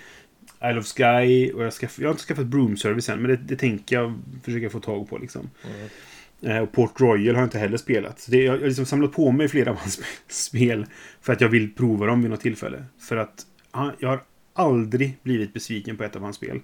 Isle 0.64 0.78
of 0.78 0.86
Sky 0.86 1.52
och 1.52 1.64
jag, 1.64 1.72
skaff, 1.72 1.98
jag 1.98 2.08
har 2.08 2.12
inte 2.12 2.24
skaffat 2.24 2.46
Broom 2.46 2.76
Service 2.76 3.08
än, 3.08 3.22
men 3.22 3.30
det, 3.30 3.36
det 3.36 3.56
tänker 3.56 3.96
jag 3.96 4.22
försöka 4.44 4.70
få 4.70 4.80
tag 4.80 5.08
på 5.10 5.18
liksom. 5.18 5.50
Eh, 6.42 6.58
och 6.58 6.72
Port 6.72 7.00
Royal 7.00 7.34
har 7.34 7.42
jag 7.42 7.46
inte 7.46 7.58
heller 7.58 7.76
spelat. 7.76 8.20
Så 8.20 8.30
det, 8.30 8.42
jag 8.42 8.52
har 8.52 8.58
liksom 8.58 8.86
samlat 8.86 9.12
på 9.12 9.32
mig 9.32 9.48
flera 9.48 9.70
av 9.70 9.76
hans 9.76 9.98
sp- 10.00 10.04
spel 10.28 10.86
för 11.20 11.32
att 11.32 11.40
jag 11.40 11.48
vill 11.48 11.74
prova 11.74 12.06
dem 12.06 12.22
vid 12.22 12.30
något 12.30 12.40
tillfälle. 12.40 12.84
För 12.98 13.16
att 13.16 13.46
han, 13.70 13.92
jag 13.98 14.08
har 14.08 14.22
aldrig 14.54 15.18
blivit 15.22 15.52
besviken 15.52 15.96
på 15.96 16.04
ett 16.04 16.16
av 16.16 16.22
hans 16.22 16.36
spel. 16.36 16.60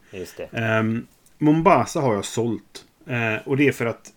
Um, 0.81 1.07
Mombasa 1.39 2.01
har 2.01 2.15
jag 2.15 2.25
sålt. 2.25 2.85
Eh, 3.07 3.47
och 3.49 3.57
det 3.57 3.69
är 3.69 3.73
för 3.73 3.87
att 3.87 4.13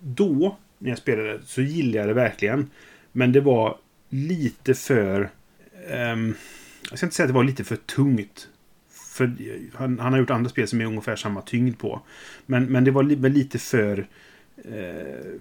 då, 0.00 0.56
när 0.78 0.88
jag 0.88 0.98
spelade, 0.98 1.40
så 1.44 1.62
gillade 1.62 1.98
jag 1.98 2.08
det 2.08 2.14
verkligen. 2.14 2.70
Men 3.12 3.32
det 3.32 3.40
var 3.40 3.78
lite 4.08 4.74
för... 4.74 5.30
Um, 6.12 6.34
jag 6.90 6.98
ska 6.98 7.06
inte 7.06 7.16
säga 7.16 7.24
att 7.24 7.28
det 7.28 7.34
var 7.34 7.44
lite 7.44 7.64
för 7.64 7.76
tungt. 7.76 8.48
För 8.90 9.32
han, 9.74 9.98
han 9.98 10.12
har 10.12 10.20
gjort 10.20 10.30
andra 10.30 10.50
spel 10.50 10.68
som 10.68 10.80
är 10.80 10.84
ungefär 10.84 11.16
samma 11.16 11.42
tyngd 11.42 11.78
på. 11.78 12.00
Men, 12.46 12.64
men 12.64 12.84
det 12.84 12.90
var 12.90 13.02
li, 13.02 13.16
lite 13.16 13.58
för... 13.58 14.06
Uh, 14.68 15.40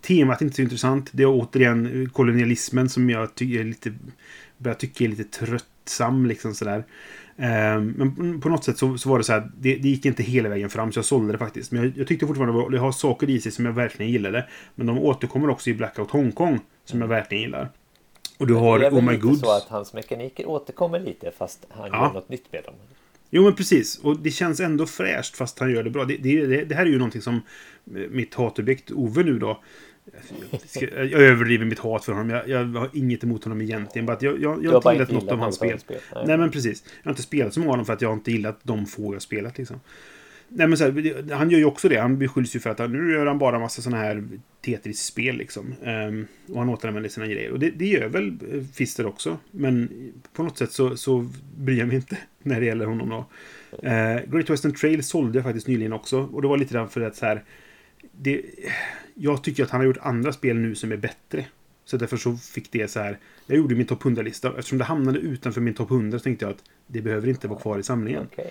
temat 0.00 0.40
är 0.40 0.44
inte 0.44 0.56
så 0.56 0.62
intressant. 0.62 1.10
Det 1.12 1.22
är 1.22 1.26
återigen 1.26 2.10
kolonialismen 2.12 2.88
som 2.88 3.10
jag 3.10 3.34
ty- 3.34 3.58
är 3.58 3.64
lite... 3.64 3.94
Börjar 4.58 4.76
tycka 4.76 5.04
är 5.04 5.08
lite 5.08 5.24
trött 5.24 5.66
tröttsam 5.90 6.26
liksom 6.26 6.54
sådär. 6.54 6.84
Eh, 7.36 7.80
Men 7.80 8.40
på 8.40 8.48
något 8.48 8.64
sätt 8.64 8.78
så, 8.78 8.98
så 8.98 9.08
var 9.08 9.18
det 9.18 9.24
så 9.24 9.32
här, 9.32 9.50
det, 9.58 9.76
det 9.76 9.88
gick 9.88 10.04
inte 10.04 10.22
hela 10.22 10.48
vägen 10.48 10.70
fram 10.70 10.92
så 10.92 10.98
jag 10.98 11.04
sålde 11.04 11.32
det 11.32 11.38
faktiskt. 11.38 11.72
Men 11.72 11.82
jag, 11.82 11.92
jag 11.96 12.06
tyckte 12.06 12.26
fortfarande 12.26 12.52
det 12.58 12.62
var- 12.62 12.70
det 12.70 12.78
har 12.78 12.92
saker 12.92 13.30
i 13.30 13.40
sig 13.40 13.52
som 13.52 13.64
jag 13.64 13.72
verkligen 13.72 14.12
gillade. 14.12 14.46
Men 14.74 14.86
de 14.86 14.98
återkommer 14.98 15.50
också 15.50 15.70
i 15.70 15.74
Blackout 15.74 16.10
Hongkong 16.10 16.60
som 16.84 17.00
jag 17.00 17.08
verkligen 17.08 17.42
gillar. 17.42 17.68
Och 18.38 18.46
du 18.46 18.54
har 18.54 18.78
det 18.78 18.86
är 18.86 18.90
Oh 18.92 19.02
My 19.02 19.16
Goods. 19.16 19.40
så 19.40 19.56
att 19.56 19.68
hans 19.68 19.92
mekaniker 19.92 20.46
återkommer 20.48 21.00
lite 21.00 21.30
fast 21.38 21.66
han 21.68 21.88
Ja. 21.92 22.06
gör 22.06 22.12
något 22.12 22.28
nytt 22.28 22.52
med 22.52 22.64
dem. 22.64 22.74
Jo 23.30 23.42
men 23.44 23.54
precis. 23.54 23.98
Och 23.98 24.18
det 24.18 24.30
känns 24.30 24.60
ändå 24.60 24.86
fräscht 24.86 25.36
fast 25.36 25.58
han 25.58 25.70
gör 25.70 25.82
det 25.82 25.90
bra. 25.90 26.04
Det, 26.04 26.16
det, 26.16 26.46
det, 26.46 26.64
det 26.64 26.74
här 26.74 26.86
är 26.86 26.90
ju 26.90 26.98
någonting 26.98 27.22
som 27.22 27.40
mitt 28.10 28.34
hatobjekt 28.34 28.90
Ove 28.90 29.22
nu 29.22 29.38
då. 29.38 29.60
Jag, 30.50 30.60
ska, 30.60 30.84
jag 30.84 31.20
överdriver 31.20 31.64
mitt 31.64 31.78
hat 31.78 32.04
för 32.04 32.12
honom. 32.12 32.30
Jag, 32.30 32.48
jag 32.48 32.64
har 32.64 32.90
inget 32.92 33.24
emot 33.24 33.44
honom 33.44 33.60
egentligen. 33.60 34.06
Bara 34.06 34.12
att 34.12 34.22
jag, 34.22 34.42
jag, 34.42 34.64
jag 34.64 34.70
har 34.70 34.76
inte 34.76 34.92
gillat 34.92 35.10
något 35.10 35.32
av 35.32 35.38
hans 35.38 35.56
spel. 35.56 35.78
spel. 35.78 35.98
Nej. 36.26 36.38
men 36.38 36.50
precis. 36.50 36.84
Jag 37.02 37.04
har 37.04 37.12
inte 37.12 37.22
spelat 37.22 37.54
så 37.54 37.60
många 37.60 37.72
av 37.72 37.76
dem 37.76 37.86
för 37.86 37.92
att 37.92 38.02
jag 38.02 38.08
har 38.08 38.14
inte 38.14 38.30
gillat 38.32 38.60
de 38.62 38.86
få 38.86 39.14
jag 39.14 39.22
spelat 39.22 39.58
liksom. 39.58 39.80
Nej 40.52 40.66
men 40.66 40.78
så 40.78 40.84
här, 40.84 41.32
han 41.34 41.50
gör 41.50 41.58
ju 41.58 41.64
också 41.64 41.88
det. 41.88 41.96
Han 41.96 42.18
beskylls 42.18 42.56
ju 42.56 42.60
för 42.60 42.70
att 42.70 42.78
han, 42.78 42.92
nu 42.92 43.12
gör 43.12 43.26
han 43.26 43.38
bara 43.38 43.58
massa 43.58 43.82
sådana 43.82 44.02
här 44.02 44.28
Tetris-spel 44.60 45.36
liksom. 45.36 45.74
Ehm, 45.84 46.26
och 46.48 46.58
han 46.58 46.68
återanvänder 46.68 47.10
sina 47.10 47.26
grejer. 47.26 47.50
Och 47.50 47.58
det, 47.58 47.70
det 47.70 47.86
gör 47.86 48.08
väl 48.08 48.38
eh, 48.52 48.62
Fister 48.74 49.06
också. 49.06 49.38
Men 49.50 49.88
på 50.32 50.42
något 50.42 50.58
sätt 50.58 50.72
så, 50.72 50.96
så 50.96 51.28
bryr 51.56 51.78
jag 51.78 51.88
mig 51.88 51.96
inte 51.96 52.18
när 52.42 52.60
det 52.60 52.66
gäller 52.66 52.86
honom 52.86 53.08
då. 53.08 53.26
Eh, 53.88 54.20
Great 54.26 54.50
Western 54.50 54.74
Trail 54.74 55.02
sålde 55.02 55.38
jag 55.38 55.44
faktiskt 55.44 55.66
nyligen 55.66 55.92
också. 55.92 56.20
Och 56.20 56.42
det 56.42 56.48
var 56.48 56.56
lite 56.56 56.74
därför 56.74 57.00
att 57.00 57.16
så 57.16 57.26
här. 57.26 57.44
Det, 58.12 58.42
jag 59.20 59.44
tycker 59.44 59.62
att 59.62 59.70
han 59.70 59.80
har 59.80 59.86
gjort 59.86 59.98
andra 60.00 60.32
spel 60.32 60.56
nu 60.56 60.74
som 60.74 60.92
är 60.92 60.96
bättre. 60.96 61.44
Så 61.84 61.96
därför 61.96 62.16
så 62.16 62.36
fick 62.36 62.72
det 62.72 62.88
så 62.88 63.00
här. 63.00 63.18
Jag 63.46 63.58
gjorde 63.58 63.74
min 63.74 63.86
topp 63.86 64.02
100-lista. 64.02 64.48
Eftersom 64.48 64.78
det 64.78 64.84
hamnade 64.84 65.18
utanför 65.18 65.60
min 65.60 65.74
topp 65.74 65.90
100 65.90 66.18
så 66.18 66.22
tänkte 66.22 66.44
jag 66.44 66.52
att 66.52 66.64
det 66.86 67.00
behöver 67.02 67.28
inte 67.28 67.48
vara 67.48 67.60
kvar 67.60 67.78
i 67.78 67.82
samlingen. 67.82 68.26
Okej. 68.32 68.50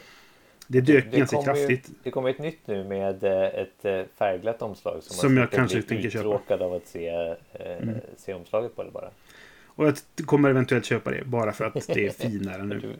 Det 0.68 0.82
dök 0.82 1.12
Det 1.12 1.18
ganska 1.18 1.38
kommer 1.38 1.56
ju- 1.56 1.68
kraftigt. 1.68 1.90
Det 2.04 2.12
kommer 2.12 2.30
ett 2.30 2.40
nytt 2.40 2.60
nu 2.68 2.84
med 2.84 3.24
eh, 3.24 3.44
ett 3.44 3.86
eh, 3.86 4.02
färgglatt 4.18 4.62
omslag. 4.62 5.04
Som, 5.04 5.16
Som 5.18 5.38
jag 5.38 5.52
kanske 5.52 5.82
tänker 5.82 6.10
köpa. 6.10 6.20
uttråkad 6.28 6.62
av 6.62 6.74
att 6.74 6.88
se, 6.88 7.08
eh, 7.08 7.34
Mm. 7.82 7.96
se 8.18 8.34
omslaget 8.34 8.76
på 8.76 8.84
det 8.84 8.92
bara. 8.92 9.10
Och 9.66 9.88
jag 9.88 9.96
kommer 10.26 10.50
eventuellt 10.50 10.86
köpa 10.86 11.12
det. 11.12 11.24
Bara 11.26 11.52
för 11.52 11.66
att 11.66 11.88
det 11.88 12.06
är 12.06 12.10
finare 12.30 12.64
nu. 12.64 12.96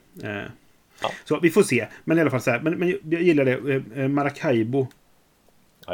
Ja. 1.02 1.10
Så 1.24 1.40
vi 1.40 1.50
får 1.50 1.62
se. 1.62 1.86
Men 2.04 2.18
i 2.18 2.20
alla 2.20 2.30
fall 2.30 2.40
så 2.40 2.50
här. 2.50 2.60
Men, 2.60 2.74
men 2.78 2.88
jag 3.10 3.22
gillar 3.22 3.44
det. 3.44 4.08
Maracaibo. 4.08 4.86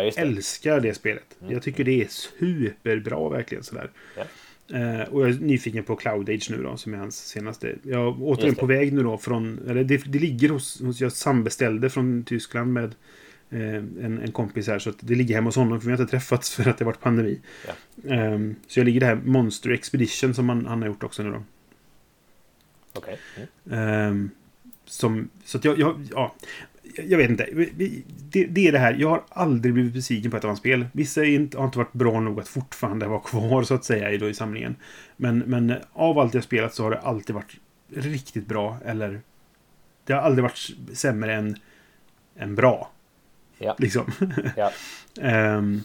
Ja. 0.03 0.12
Älskar 0.16 0.80
det 0.80 0.94
spelet. 0.94 1.36
Mm. 1.40 1.53
Jag 1.53 1.62
tycker 1.62 1.84
det 1.84 2.03
är 2.03 2.07
superbra 2.09 3.28
verkligen 3.28 3.64
sådär. 3.64 3.90
Ja. 4.16 4.24
Eh, 4.68 5.09
och 5.09 5.22
jag 5.22 5.30
är 5.30 5.40
nyfiken 5.40 5.84
på 5.84 5.97
Cloud 5.97 6.30
Age 6.30 6.51
nu 6.51 6.62
då, 6.62 6.76
som 6.76 6.94
är 6.94 6.99
hans 6.99 7.26
senaste. 7.26 7.74
Jag 7.82 8.01
är 8.01 8.14
återigen 8.20 8.55
på 8.55 8.66
väg 8.66 8.92
nu 8.92 9.03
då 9.03 9.18
från... 9.18 9.61
Eller 9.68 9.84
det, 9.84 9.97
det 9.97 10.18
ligger 10.18 10.49
hos, 10.49 10.80
hos... 10.80 11.01
Jag 11.01 11.12
sambeställde 11.12 11.90
från 11.90 12.24
Tyskland 12.24 12.72
med 12.72 12.94
eh, 13.51 13.76
en, 13.76 14.20
en 14.24 14.32
kompis 14.32 14.66
här. 14.66 14.78
Så 14.78 14.90
att 14.90 14.97
det 15.01 15.14
ligger 15.14 15.34
hemma 15.34 15.49
hos 15.49 15.57
honom, 15.57 15.80
för 15.80 15.86
vi 15.86 15.92
har 15.92 16.01
inte 16.01 16.11
träffats 16.11 16.51
för 16.55 16.70
att 16.70 16.78
det 16.78 16.84
har 16.84 16.92
varit 16.92 17.01
pandemi. 17.01 17.40
Ja. 17.66 18.14
Eh, 18.14 18.38
så 18.66 18.80
jag 18.80 18.84
ligger 18.84 19.01
det 19.01 19.07
här 19.07 19.20
Monster 19.24 19.70
Expedition 19.70 20.34
som 20.34 20.49
han, 20.49 20.66
han 20.66 20.82
har 20.82 20.88
gjort 20.88 21.05
också 21.05 21.22
nu 21.22 21.30
då. 21.30 21.42
Okej. 22.92 23.18
Mm. 23.36 23.78
Ehm, 23.78 24.30
som, 24.85 25.28
så 25.44 25.59
att 25.59 25.64
jag, 25.64 25.78
jag, 25.78 26.09
ja, 26.10 26.35
jag 26.94 27.18
vet 27.18 27.30
inte. 27.30 27.48
Det, 28.30 28.44
det 28.44 28.68
är 28.68 28.72
det 28.72 28.78
här. 28.78 28.96
Jag 28.98 29.08
har 29.08 29.22
aldrig 29.28 29.74
blivit 29.74 29.92
besviken 29.92 30.30
på 30.30 30.36
ett 30.36 30.44
av 30.44 30.48
hans 30.48 30.58
spel. 30.58 30.86
Vissa 30.92 31.24
inte, 31.24 31.58
har 31.58 31.64
inte 31.64 31.78
varit 31.78 31.92
bra 31.92 32.20
nog 32.20 32.40
att 32.40 32.48
fortfarande 32.48 33.06
vara 33.06 33.20
kvar 33.20 33.62
så 33.62 33.74
att 33.74 33.84
säga 33.84 34.10
i, 34.10 34.18
då, 34.18 34.28
i 34.28 34.34
samlingen. 34.34 34.76
Men, 35.16 35.38
men 35.38 35.74
av 35.92 36.18
allt 36.18 36.34
jag 36.34 36.44
spelat 36.44 36.74
så 36.74 36.82
har 36.82 36.90
det 36.90 36.98
alltid 36.98 37.34
varit 37.34 37.56
riktigt 37.94 38.46
bra. 38.46 38.78
Eller 38.84 39.20
det 40.04 40.12
har 40.12 40.20
aldrig 40.20 40.42
varit 40.42 40.70
sämre 40.92 41.34
än, 41.34 41.56
än 42.36 42.54
bra. 42.54 42.90
Ja. 43.58 43.76
Liksom. 43.78 44.12
Ja. 44.56 44.70
Ehm, 45.20 45.80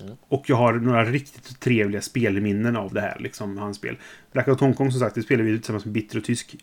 Mm. 0.00 0.16
Och 0.28 0.44
jag 0.50 0.56
har 0.56 0.72
några 0.72 1.04
riktigt 1.04 1.60
trevliga 1.60 2.00
spelminnen 2.02 2.76
av 2.76 2.94
det 2.94 3.00
här, 3.00 3.16
liksom, 3.20 3.58
hans 3.58 3.76
spel. 3.76 3.96
Blackout 4.32 4.60
Hongkong, 4.60 4.90
som 4.90 5.00
sagt, 5.00 5.14
det 5.14 5.22
spelade 5.22 5.50
vi 5.50 5.58
tillsammans 5.58 5.84
med 5.84 5.94
Bitter 5.94 6.18
och 6.18 6.24
Tysk. 6.24 6.56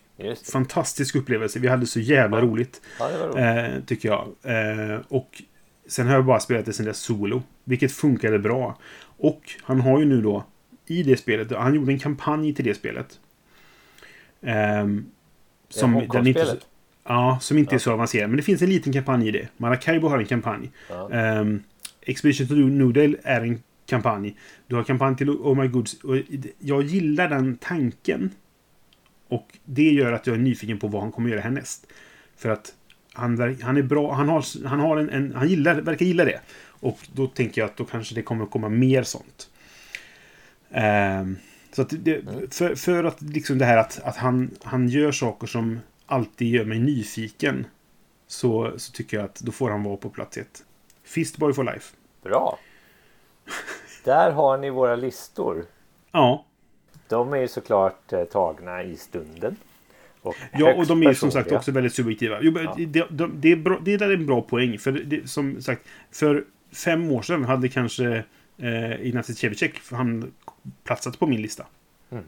Fantastisk 0.51 1.15
upplevelse. 1.15 1.59
Vi 1.59 1.68
hade 1.68 1.85
så 1.85 1.99
jävla 1.99 2.38
Ja. 2.38 2.43
roligt, 2.43 2.81
Ja, 2.99 3.09
roligt. 3.09 3.35
eh, 3.38 3.84
tycker 3.85 4.09
jag. 4.09 4.27
Eh, 4.43 4.99
och 5.07 5.41
sen 5.88 6.07
har 6.07 6.14
jag 6.14 6.26
bara 6.26 6.39
spelat 6.39 6.65
det 6.65 6.73
sen 6.73 6.85
dess 6.85 6.99
solo, 6.99 7.43
vilket 7.64 7.91
funkade 7.91 8.39
bra. 8.39 8.77
Och 9.18 9.41
han 9.64 9.81
har 9.81 9.99
ju 9.99 10.05
nu 10.05 10.22
då, 10.22 10.43
i 10.85 11.03
det 11.03 11.18
spelet, 11.18 11.51
han 11.51 11.73
gjorde 11.76 11.91
en 11.91 11.99
kampanj 11.99 12.53
till 12.53 12.65
det 12.65 12.73
spelet. 12.73 13.19
Ehm, 14.41 15.05
som, 15.69 15.95
Ja, 15.95 16.05
den 16.14 16.27
inte, 16.27 16.57
ja, 17.03 17.38
som 17.41 17.57
inte 17.57 17.72
är 17.72 17.76
Ja. 17.76 17.80
så 17.80 17.91
avancerad. 17.93 18.30
Men 18.30 18.38
det 18.38 18.43
finns 18.43 18.61
en 18.61 18.69
liten 18.69 18.93
kampanj 18.93 19.27
i 19.27 19.31
det. 19.31 19.47
Maracaibo 19.57 20.07
har 20.07 20.19
en 20.19 20.26
kampanj. 20.26 20.72
Ja. 20.89 21.39
Um, 21.39 21.64
Expedition 22.08 22.48
to 22.48 22.56
Noodle 22.56 23.18
är 23.24 23.42
en 23.42 23.64
kampanj. 23.86 24.36
Du 24.68 24.76
har 24.76 24.84
kampanj 24.84 25.18
till 25.18 25.30
Oh 25.30 25.62
My 25.62 25.68
Goods. 25.68 25.94
Och 26.04 26.18
jag 26.60 26.84
gillar 26.84 27.30
den 27.30 27.58
tanken. 27.58 28.30
Och 29.28 29.58
det 29.66 29.92
gör 29.92 30.12
att 30.12 30.28
jag 30.28 30.36
är 30.36 30.40
nyfiken 30.40 30.80
på 30.80 30.88
vad 30.88 31.02
han 31.02 31.12
kommer 31.12 31.30
göra 31.30 31.42
härnäst. 31.42 31.88
För 32.38 32.50
att 32.50 32.74
han, 33.14 33.56
han 33.62 33.78
är 33.78 33.82
bra. 33.82 34.14
Han, 34.14 34.30
har, 34.30 34.68
han, 34.68 34.80
har 34.80 34.98
en, 34.98 35.10
en, 35.10 35.34
han 35.36 35.50
gillar, 35.50 35.76
verkar 35.82 36.06
gilla 36.06 36.26
det. 36.26 36.40
Och 36.80 37.00
då 37.14 37.28
tänker 37.28 37.62
jag 37.62 37.70
att 37.70 37.78
då 37.78 37.86
kanske 37.86 38.16
det 38.16 38.22
kommer 38.22 38.46
komma 38.46 38.70
mer 38.70 39.04
sånt. 39.04 39.50
Ehm, 40.72 41.38
så 41.72 41.82
att 41.82 41.94
det, 42.00 42.22
för, 42.52 42.76
för 42.76 43.04
att 43.04 43.22
liksom 43.22 43.58
det 43.58 43.66
här 43.66 43.78
att, 43.78 44.00
att 44.04 44.18
han, 44.18 44.52
han 44.64 44.90
gör 44.90 45.12
saker 45.12 45.48
som 45.48 45.80
alltid 46.06 46.48
gör 46.48 46.66
mig 46.66 46.80
nyfiken. 46.80 47.66
Så, 48.28 48.74
så 48.78 48.92
tycker 48.92 49.18
jag 49.18 49.26
att 49.26 49.40
då 49.40 49.52
får 49.52 49.70
han 49.70 49.84
vara 49.84 49.98
på 49.98 50.10
plats 50.10 50.38
ett. 50.38 50.64
Fistboy 51.04 51.54
for 51.54 51.64
life. 51.64 51.96
Bra. 52.28 52.60
Där 54.04 54.32
har 54.32 54.58
ni 54.58 54.70
våra 54.70 54.95
listor. 54.95 55.66
Ja. 56.12 56.45
De 57.08 57.34
är 57.34 57.38
ju 57.38 57.48
såklart 57.48 58.14
eh, 58.14 58.24
tagna 58.24 58.84
i 58.84 58.95
stunden. 58.98 59.56
Och 60.22 60.36
Ja, 60.54 60.74
och 60.74 60.88
de 60.88 61.04
är 61.04 61.14
som 61.14 61.32
sagt 61.32 61.52
också 61.52 61.72
väldigt 61.72 61.94
subjektiva. 61.94 62.38
Jo, 62.41 62.60
Ja. 62.60 62.76
det, 62.78 63.06
de, 63.10 63.32
det, 63.36 63.52
är 63.52 63.56
bra, 63.56 63.80
det 63.82 63.98
där 63.98 64.10
är 64.10 64.14
en 64.14 64.26
bra 64.26 64.41
poäng. 64.41 64.78
För 64.78 64.91
det, 64.91 65.30
som 65.30 65.62
sagt, 65.62 65.82
för 66.12 66.45
fem 66.86 67.12
år 67.12 67.22
sedan 67.22 67.44
hade 67.44 67.70
kanske 67.70 68.24
eh, 68.58 69.02
Ignacy 69.02 69.34
Cevicek 69.34 69.82
han 69.91 70.34
platsat 70.84 71.20
på 71.20 71.28
min 71.28 71.41
lista. 71.41 71.66
Mm. 72.10 72.24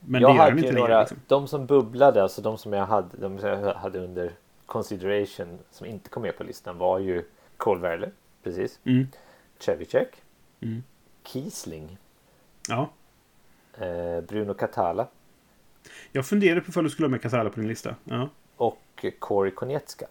Men 0.00 0.22
jag 0.22 0.30
det 0.30 0.36
gör 0.36 0.42
han 0.44 0.52
inte 0.58 0.68
ju 0.68 0.72
längre. 0.74 0.88
några, 0.88 1.00
Liksom. 1.00 1.18
de 1.26 1.48
som 1.48 1.66
bubblade, 1.66 2.22
alltså 2.22 2.42
de 2.42 2.58
som 2.58 2.72
jag 2.72 2.86
hade, 2.86 3.16
de 3.16 3.38
som 3.38 3.48
jag 3.48 3.74
hade 3.74 3.98
under 3.98 4.32
consideration 4.66 5.58
som 5.70 5.86
inte 5.86 6.10
kom 6.10 6.22
med 6.22 6.38
på 6.38 6.44
listan 6.44 6.78
var 6.78 6.98
ju 6.98 7.24
Cole 7.56 7.80
Werler, 7.80 8.10
precis. 8.42 8.80
Mm. 8.84 9.06
Cevicek. 9.58 10.08
Mm. 10.60 10.82
Kiesling. 11.26 11.98
Ja. 12.68 12.90
Eh, 13.78 14.20
Bruno 14.28 14.54
Catala. 14.54 15.08
Jag 16.12 16.26
funderade 16.26 16.60
på 16.60 16.68
ifall 16.68 16.84
du 16.84 16.90
skulle 16.90 17.06
ha 17.06 17.10
med 17.10 17.22
Casala 17.22 17.50
på 17.50 17.60
din 17.60 17.68
lista. 17.68 17.96
Ja. 18.04 18.30
Och 18.56 19.04
Corey 19.18 19.50
Konietzka. 19.52 20.06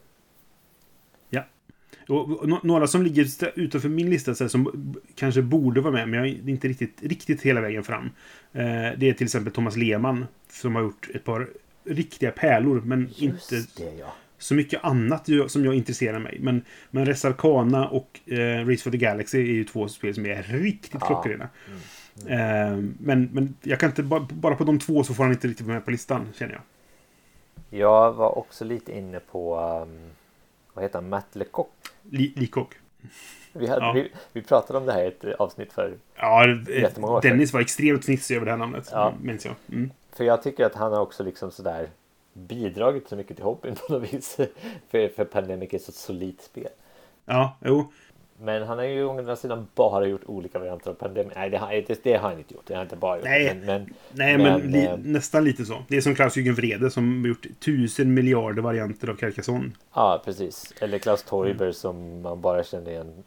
Och, 2.07 2.31
och, 2.39 2.49
nå- 2.49 2.59
några 2.63 2.87
som 2.87 3.03
ligger 3.03 3.27
utanför 3.59 3.89
min 3.89 4.09
lista 4.09 4.35
så 4.35 4.43
här, 4.43 4.49
som 4.49 4.95
kanske 5.15 5.41
borde 5.41 5.81
vara 5.81 5.93
med, 5.93 6.09
men 6.09 6.19
jag 6.19 6.27
är 6.27 6.49
inte 6.49 6.67
riktigt, 6.67 7.03
riktigt 7.03 7.41
hela 7.41 7.61
vägen 7.61 7.83
fram. 7.83 8.05
Eh, 8.53 8.61
det 8.97 9.09
är 9.09 9.13
till 9.13 9.25
exempel 9.25 9.53
Thomas 9.53 9.75
Lehmann 9.77 10.25
som 10.49 10.75
har 10.75 10.81
gjort 10.81 11.09
ett 11.13 11.23
par 11.23 11.49
riktiga 11.83 12.31
pärlor, 12.31 12.81
men 12.81 13.09
Just 13.15 13.51
inte 13.51 13.83
det 13.83 13.95
ja. 13.95 14.13
Så 14.41 14.53
mycket 14.53 14.83
annat 14.83 15.29
som 15.47 15.65
jag 15.65 15.75
intresserar 15.75 16.19
mig. 16.19 16.37
Men, 16.41 16.61
men 16.91 17.05
Res 17.05 17.25
Arcana 17.25 17.87
och 17.87 18.19
eh, 18.25 18.67
Race 18.67 18.83
for 18.83 18.91
the 18.91 18.97
Galaxy 18.97 19.37
är 19.39 19.45
ju 19.53 19.63
två 19.63 19.87
spel 19.87 20.13
som 20.15 20.25
är 20.25 20.43
riktigt 20.43 21.01
Ja. 21.01 21.07
klockrena. 21.07 21.49
Eh, 22.27 22.77
men, 22.99 23.29
men 23.33 23.55
jag 23.61 23.79
kan 23.79 23.89
inte, 23.89 24.03
bara, 24.03 24.27
bara 24.31 24.55
på 24.55 24.63
de 24.63 24.79
två 24.79 25.03
så 25.03 25.13
får 25.13 25.23
han 25.23 25.31
inte 25.33 25.47
riktigt 25.47 25.65
vara 25.65 25.75
med 25.75 25.85
på 25.85 25.91
listan, 25.91 26.27
känner 26.33 26.53
jag. 26.53 26.61
Jag 27.79 28.13
var 28.13 28.37
också 28.37 28.65
lite 28.65 28.97
inne 28.97 29.19
på 29.19 29.59
um, 29.83 29.99
vad 30.73 30.83
heter 30.85 30.99
han? 30.99 31.09
Matt 31.09 31.27
Lecoq. 31.35 31.67
Li, 32.09 32.33
Likok. 32.35 32.73
Vi, 33.53 33.67
hade, 33.67 33.85
Ja. 33.85 33.91
vi, 33.93 34.11
vi 34.33 34.41
pratade 34.41 34.79
om 34.79 34.85
det 34.85 34.91
här 34.93 35.03
i 35.03 35.07
ett 35.07 35.23
avsnitt 35.39 35.73
för 35.73 35.93
Ja, 36.15 36.47
Jättemånga 36.47 37.13
år 37.13 37.17
eh, 37.17 37.21
sedan. 37.21 37.31
Dennis 37.31 37.53
var 37.53 37.61
extremt 37.61 38.05
fnissig 38.05 38.35
över 38.35 38.45
det 38.45 38.51
här 38.51 38.57
namnet. 38.59 38.89
Ja. 38.91 39.13
Minns 39.21 39.45
jag. 39.45 39.55
Mm. 39.71 39.91
För 40.15 40.23
jag 40.23 40.43
tycker 40.43 40.65
att 40.65 40.75
han 40.75 40.91
har 40.93 40.99
också 41.01 41.23
liksom 41.23 41.51
sådär 41.51 41.87
bidragit 42.33 43.09
så 43.09 43.15
mycket 43.15 43.37
till 43.37 43.45
hobbyn 43.45 43.75
på 43.75 43.93
något 43.93 44.13
vis. 44.13 44.35
för, 44.89 45.07
för 45.07 45.25
Pandemic 45.25 45.73
är 45.73 45.79
så 45.79 45.91
solidt 45.91 46.41
spel. 46.41 46.69
Ja, 47.25 47.57
jo. 47.65 47.91
Men 48.43 48.63
han 48.63 48.77
har 48.77 48.85
ju 48.85 49.03
å 49.03 49.17
andra 49.17 49.35
sidan 49.35 49.67
bara 49.75 50.07
gjort 50.07 50.21
olika 50.25 50.59
varianter 50.59 50.89
av 50.89 50.93
Pandemic. 50.93 51.33
Nej, 51.35 51.49
det 51.49 51.57
har, 51.57 51.73
det, 51.87 52.03
det 52.03 52.13
har 52.13 52.29
han 52.29 52.37
inte 52.37 52.53
gjort. 52.53 52.63
Det 52.67 52.73
har 52.73 52.77
han 52.77 52.85
inte 52.85 52.95
bara 52.95 53.15
gjort. 53.15 53.25
Nej. 53.25 53.55
Men, 53.55 53.65
men, 53.65 53.93
Nej, 54.11 54.37
men, 54.37 54.61
Men, 54.61 54.71
li, 54.71 54.85
eh, 54.85 54.97
nästan 54.97 55.43
lite 55.43 55.65
så. 55.65 55.83
Det 55.87 55.97
är 55.97 56.01
som 56.01 56.15
Klaus-Jürgen 56.15 56.55
Vrede 56.55 56.91
som 56.91 57.21
har 57.21 57.27
gjort 57.27 57.45
tusen 57.59 58.13
miljarder 58.13 58.61
varianter 58.61 59.07
av 59.07 59.15
Carcassonne. 59.15 59.71
ja, 59.93 60.21
precis. 60.25 60.73
Eller 60.81 60.97
Klaus 60.97 61.23
Teuber 61.23 61.71
som 61.71 62.21
man 62.21 62.41
bara 62.41 62.63
känner 62.63 62.91
igen. 62.91 63.23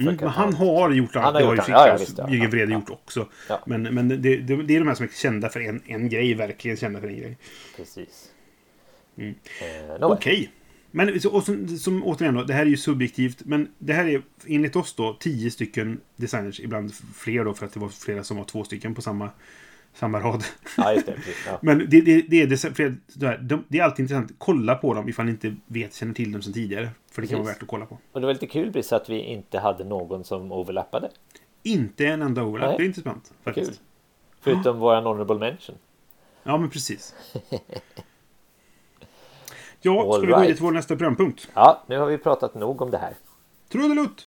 Mm, 0.00 0.16
men 0.16 0.28
han 0.28 0.54
har 0.54 0.90
gjort 0.90 1.16
allt. 1.16 1.24
Han 1.24 1.34
har 1.34 1.40
det 1.40 1.46
har 1.46 1.56
gjort 1.56 1.68
ju. 1.68 1.72
Ja, 1.72 1.88
ja, 1.88 1.96
visst, 2.00 2.18
ja. 2.18 2.26
Jürgen 2.26 2.50
Vrede 2.50 2.72
gjort 2.72 2.90
också. 2.90 3.28
Men, 3.66 3.82
men 3.82 4.08
det, 4.08 4.16
det, 4.16 4.36
det 4.62 4.76
är 4.76 4.78
de 4.78 4.88
här 4.88 4.94
som 4.94 5.04
är 5.04 5.10
kända 5.22 5.48
för 5.48 5.60
en, 5.60 5.82
en 5.86 6.08
grej. 6.08 6.34
Verkligen 6.34 6.76
kända 6.76 7.00
för 7.00 7.08
en 7.08 7.16
grej. 7.16 7.38
Precis. 7.76 8.30
Mm. 9.16 9.34
Eh. 9.98 10.06
Okej. 10.10 10.50
Men 10.90 11.20
så- 11.20 11.30
och 11.30 11.44
som, 11.44 11.68
som 11.68 12.04
återigen 12.04 12.34
då, 12.34 12.44
det 12.44 12.54
här 12.54 12.62
är 12.62 12.70
ju 12.70 12.76
subjektivt. 12.76 13.44
Men 13.44 13.68
det 13.78 13.92
här 13.92 14.06
är 14.08 14.22
enligt 14.46 14.76
oss 14.76 14.94
då 14.94 15.16
tio 15.20 15.50
stycken 15.50 16.00
designers. 16.16 16.60
Ibland 16.60 16.92
fler 17.14 17.44
då 17.44 17.54
för 17.54 17.66
att 17.66 17.72
det 17.72 17.80
var 17.80 17.88
flera 17.88 18.24
som 18.24 18.36
var 18.36 18.44
två 18.44 18.64
stycken 18.64 18.94
på 18.94 19.02
samma, 19.02 19.30
samma 19.94 20.20
rad. 20.20 20.44
Ja, 20.76 20.92
just 20.92 21.06
det. 21.06 21.16
Ja. 21.46 21.58
Men 21.62 21.78
det, 21.78 22.00
det, 22.00 22.22
det, 22.28 22.42
är, 22.42 22.46
det, 23.68 23.78
är 23.78 23.82
alltid 23.82 24.02
intressant. 24.04 24.32
Kolla 24.38 24.74
på 24.74 24.94
dem 24.94 25.08
ifall 25.08 25.24
ni 25.26 25.30
inte 25.32 25.56
vet, 25.66 25.94
känner 25.94 26.14
till 26.14 26.32
dem 26.32 26.42
sedan 26.42 26.52
tidigare. 26.52 26.88
För 27.18 27.22
det 27.22 27.28
kan 27.28 27.38
vara 27.38 27.48
värt 27.52 27.62
att 27.62 27.68
kolla 27.68 27.86
på. 27.86 27.98
Och 28.12 28.20
det 28.20 28.26
var 28.26 28.32
lite 28.34 28.46
kul 28.46 28.70
Brice 28.70 28.96
att 28.96 29.08
vi 29.08 29.18
inte 29.20 29.58
hade 29.58 29.84
någon 29.84 30.24
som 30.24 30.52
overlappade. 30.52 31.10
Inte 31.62 32.06
en 32.06 32.22
enda 32.22 32.42
overlap. 32.42 32.68
Nej. 32.68 32.76
Det 32.78 32.82
är 32.82 32.86
intressant. 32.86 33.32
Faktiskt. 33.42 33.70
Kul. 33.70 33.78
Förutom 34.40 34.78
våran 34.78 35.04
honorable 35.04 35.38
mention. 35.38 35.76
Ja, 36.42 36.56
men 36.56 36.70
precis. 36.70 37.14
Ja, 39.80 40.14
All 40.14 40.20
ska 40.20 40.26
vi 40.26 40.32
gå 40.32 40.44
in 40.44 40.54
till 40.54 40.64
vår 40.64 40.72
nästa 40.72 40.96
programpunkt? 40.96 41.48
Ja, 41.54 41.82
nu 41.86 41.98
har 41.98 42.06
vi 42.06 42.18
pratat 42.18 42.54
nog 42.54 42.82
om 42.82 42.90
det 42.90 42.98
här. 42.98 43.14
Trudelutt! 43.68 44.26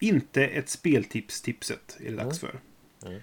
Inte 0.00 0.44
ett 0.46 0.68
speltips-tipset 0.68 1.96
är 2.00 2.10
det 2.10 2.16
dags 2.16 2.38
för. 2.40 2.60
Mm, 3.06 3.20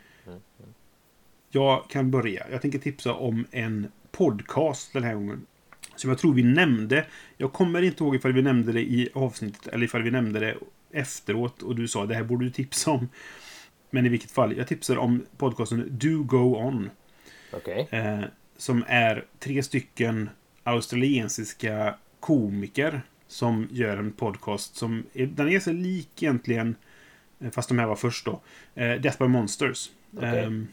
Jag 1.50 1.90
kan 1.90 2.12
börja. 2.12 2.46
Jag 2.52 2.62
tänker 2.62 2.80
tipsa 2.80 3.14
om 3.14 3.46
en 3.52 3.92
podcast 4.18 4.94
den 4.94 5.04
här 5.04 5.14
gången. 5.14 5.46
Som 5.96 6.10
jag 6.10 6.20
tror 6.20 6.34
vi 6.34 6.44
nämnde. 6.44 7.06
Jag 7.38 7.54
kommer 7.54 7.82
inte 7.82 8.04
ihåg 8.04 8.16
ifall 8.16 8.34
vi 8.34 8.42
nämnde 8.42 8.72
det 8.72 8.82
i 8.82 9.10
avsnittet 9.14 9.68
eller 9.68 9.86
ifall 9.86 10.02
vi 10.02 10.12
nämnde 10.12 10.40
det 10.40 10.56
efteråt 10.92 11.62
och 11.62 11.76
du 11.76 11.88
sa 11.88 12.06
det 12.06 12.16
här 12.16 12.24
borde 12.24 12.46
du 12.46 12.52
tipsa 12.52 12.92
om. 12.92 13.10
Men 13.90 14.06
i 14.06 14.10
vilket 14.10 14.32
fall, 14.32 14.58
jag 14.58 14.68
tipsar 14.68 14.98
om 14.98 15.26
podcasten 15.38 15.88
Do 15.92 16.24
Go 16.24 16.56
On. 16.56 16.90
Okej. 17.54 17.88
Eh, 17.92 18.22
som 18.58 18.84
är 18.88 19.26
tre 19.40 19.64
stycken 19.64 20.30
australiensiska 20.64 21.96
komiker 22.20 23.02
som 23.28 23.68
gör 23.72 23.98
en 23.98 24.12
podcast 24.12 24.76
som 24.76 25.04
är, 25.14 25.26
den 25.26 25.50
är 25.50 25.60
så 25.60 25.72
lik 25.72 26.24
egentligen, 26.24 26.76
eh, 27.40 27.52
fast 27.52 27.70
de 27.70 27.80
här 27.80 27.88
var 27.88 27.96
först 27.96 28.26
då, 28.26 28.42
eh, 28.76 29.02
Death 29.02 29.18
by 29.18 29.28
Monsters. 29.28 29.90
Okej. 30.18 30.40
Ehm, 30.40 30.68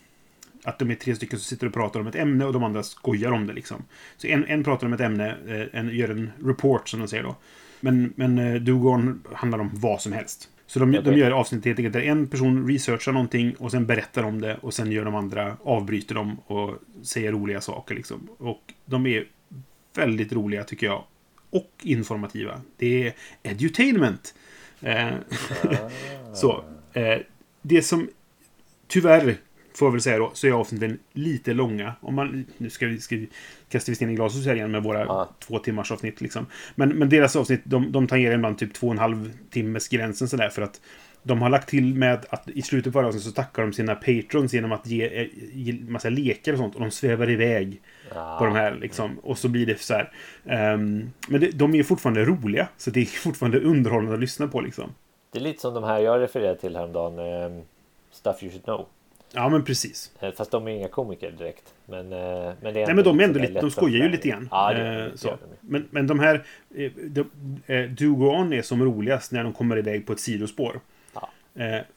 att 0.64 0.78
de 0.78 0.90
är 0.90 0.94
tre 0.94 1.14
stycken 1.14 1.38
som 1.38 1.44
sitter 1.44 1.66
och 1.66 1.74
pratar 1.74 2.00
om 2.00 2.06
ett 2.06 2.14
ämne 2.14 2.44
och 2.44 2.52
de 2.52 2.64
andra 2.64 2.82
skojar 2.82 3.32
om 3.32 3.46
det 3.46 3.52
liksom. 3.52 3.84
Så 4.16 4.26
en, 4.26 4.46
en 4.46 4.64
pratar 4.64 4.86
om 4.86 4.92
ett 4.92 5.00
ämne, 5.00 5.36
eh, 5.46 5.80
en 5.80 5.88
gör 5.88 6.08
en 6.08 6.32
report 6.44 6.88
som 6.88 7.00
de 7.00 7.08
säger 7.08 7.22
då. 7.22 7.36
Men, 7.80 8.12
men 8.16 8.38
eh, 8.38 8.54
Do 8.54 8.78
Go 8.78 8.88
On 8.88 9.22
handlar 9.32 9.58
om 9.58 9.70
vad 9.72 10.00
som 10.00 10.12
helst. 10.12 10.48
Så 10.66 10.78
de, 10.78 10.92
de 10.92 11.16
gör 11.16 11.30
avsnitt 11.30 11.64
helt 11.64 11.78
enkelt 11.78 11.92
där 11.92 12.00
en 12.00 12.26
person 12.26 12.68
researchar 12.68 13.12
någonting 13.12 13.54
och 13.54 13.70
sen 13.70 13.86
berättar 13.86 14.22
om 14.22 14.40
det 14.40 14.56
och 14.60 14.74
sen 14.74 14.92
gör 14.92 15.04
de 15.04 15.14
andra, 15.14 15.56
avbryter 15.62 16.14
dem 16.14 16.38
och 16.46 16.78
säger 17.02 17.32
roliga 17.32 17.60
saker 17.60 17.94
liksom. 17.94 18.28
Och 18.38 18.72
de 18.84 19.06
är 19.06 19.24
väldigt 19.96 20.32
roliga 20.32 20.64
tycker 20.64 20.86
jag. 20.86 21.04
Och 21.50 21.72
informativa. 21.82 22.60
Det 22.76 23.06
är 23.06 23.14
edutainment. 23.42 24.34
Eh, 24.80 25.08
så. 26.34 26.64
Eh, 26.92 27.18
det 27.62 27.82
som 27.82 28.08
tyvärr 28.86 29.36
får 29.74 29.86
jag 29.86 29.92
väl 29.92 30.00
säga 30.00 30.18
då, 30.18 30.30
så 30.34 30.46
är 30.46 30.50
avsnitten 30.52 30.98
lite 31.12 31.52
långa. 31.52 31.92
Om 32.00 32.14
man, 32.14 32.44
nu 32.58 32.70
ska 32.70 32.86
vi, 32.86 33.00
ska 33.00 33.16
vi, 33.16 33.28
kastar 33.68 33.90
vi 33.92 33.96
sten 33.96 34.10
i 34.10 34.14
glashus 34.14 34.46
här 34.46 34.54
igen 34.54 34.70
med 34.70 34.82
våra 34.82 35.00
Ja. 35.00 35.28
två 35.46 35.58
timmars 35.58 35.92
avsnitt. 35.92 36.20
Liksom. 36.20 36.46
Men, 36.74 36.88
men 36.88 37.08
deras 37.08 37.36
avsnitt, 37.36 37.60
de, 37.64 37.92
de 37.92 38.06
tangerar 38.06 38.34
ibland 38.34 38.58
typ 38.58 38.74
två 38.74 38.86
och 38.86 38.92
en 38.92 38.98
halv 38.98 39.32
timmes 39.50 39.88
gränsen 39.88 40.28
sådär 40.28 40.48
för 40.48 40.62
att 40.62 40.80
de 41.24 41.42
har 41.42 41.50
lagt 41.50 41.68
till 41.68 41.94
med 41.94 42.26
att 42.30 42.48
i 42.50 42.62
slutet 42.62 42.92
på 42.92 42.98
varje 42.98 43.08
avsnitt 43.08 43.24
så 43.24 43.30
tackar 43.32 43.62
de 43.62 43.72
sina 43.72 43.94
patrons 43.94 44.54
genom 44.54 44.72
att 44.72 44.86
ge, 44.86 45.20
eh, 45.22 45.28
ge 45.52 45.72
massa 45.72 46.08
lekar 46.08 46.52
och 46.52 46.58
sånt 46.58 46.74
och 46.74 46.80
de 46.80 46.90
svävar 46.90 47.30
iväg 47.30 47.80
Ja. 48.14 48.36
på 48.38 48.44
de 48.44 48.54
här 48.54 48.74
liksom. 48.80 49.18
Och 49.18 49.38
så 49.38 49.48
blir 49.48 49.66
det 49.66 49.80
så 49.80 49.94
här. 49.94 50.12
ehm, 50.46 51.10
men 51.28 51.40
det, 51.40 51.50
de 51.50 51.74
är 51.74 51.82
fortfarande 51.82 52.24
roliga. 52.24 52.68
Så 52.76 52.90
det 52.90 53.00
är 53.00 53.04
fortfarande 53.04 53.60
underhållande 53.60 54.14
att 54.14 54.20
lyssna 54.20 54.48
på 54.48 54.60
liksom. 54.60 54.90
Det 55.32 55.38
är 55.38 55.42
lite 55.42 55.60
som 55.60 55.74
de 55.74 55.84
här 55.84 55.98
jag 55.98 56.20
refererade 56.20 56.60
till 56.60 56.76
häromdagen. 56.76 57.18
Eh, 57.18 57.62
Stuff 58.12 58.42
you 58.42 58.50
should 58.50 58.64
know. 58.64 58.86
Ja, 59.34 59.48
men 59.48 59.64
precis. 59.64 60.10
Eh, 60.20 60.32
Fast 60.32 60.50
de 60.50 60.68
är 60.68 60.70
inga 60.72 60.88
komiker 60.88 61.30
direkt. 61.30 61.74
Men, 61.86 62.12
eh, 62.12 62.18
men 62.60 62.74
det 62.74 62.80
är 62.82 62.86
Nej, 62.86 62.94
men 62.94 63.04
de 63.04 63.20
är 63.20 63.24
ändå 63.24 63.38
lite, 63.40 63.60
de 63.60 63.70
skojar 63.70 64.04
ju 64.04 64.08
lite 64.08 64.28
grann. 64.28 64.48
Ja, 64.50 64.74
Eh, 64.74 65.06
så. 65.14 65.38
Men, 65.60 65.88
men 65.90 66.06
de 66.06 66.20
här, 66.20 66.44
de, 67.08 67.24
Do 67.88 68.14
Go 68.14 68.26
On 68.30 68.52
är 68.52 68.62
som 68.62 68.84
roligast 68.84 69.32
när 69.32 69.44
de 69.44 69.52
kommer 69.52 69.78
iväg 69.78 70.06
på 70.06 70.12
ett 70.12 70.20
sidospår. 70.20 70.80
Ja. 71.14 71.28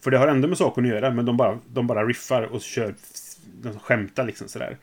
För 0.02 0.12
det 0.12 0.18
har 0.18 0.28
ändå 0.28 0.48
med 0.48 0.57
saker 0.57 0.82
att 0.82 0.88
göra, 0.88 1.12
men 1.12 1.26
de 1.26 1.38
bara, 1.38 1.60
de 1.68 1.88
bara 1.88 2.06
riffar 2.06 2.41
och 2.44 2.62
kör, 2.62 2.95
de 3.62 3.80
skämtar 3.80 4.26
liksom 4.26 4.48
sådär. 4.48 4.78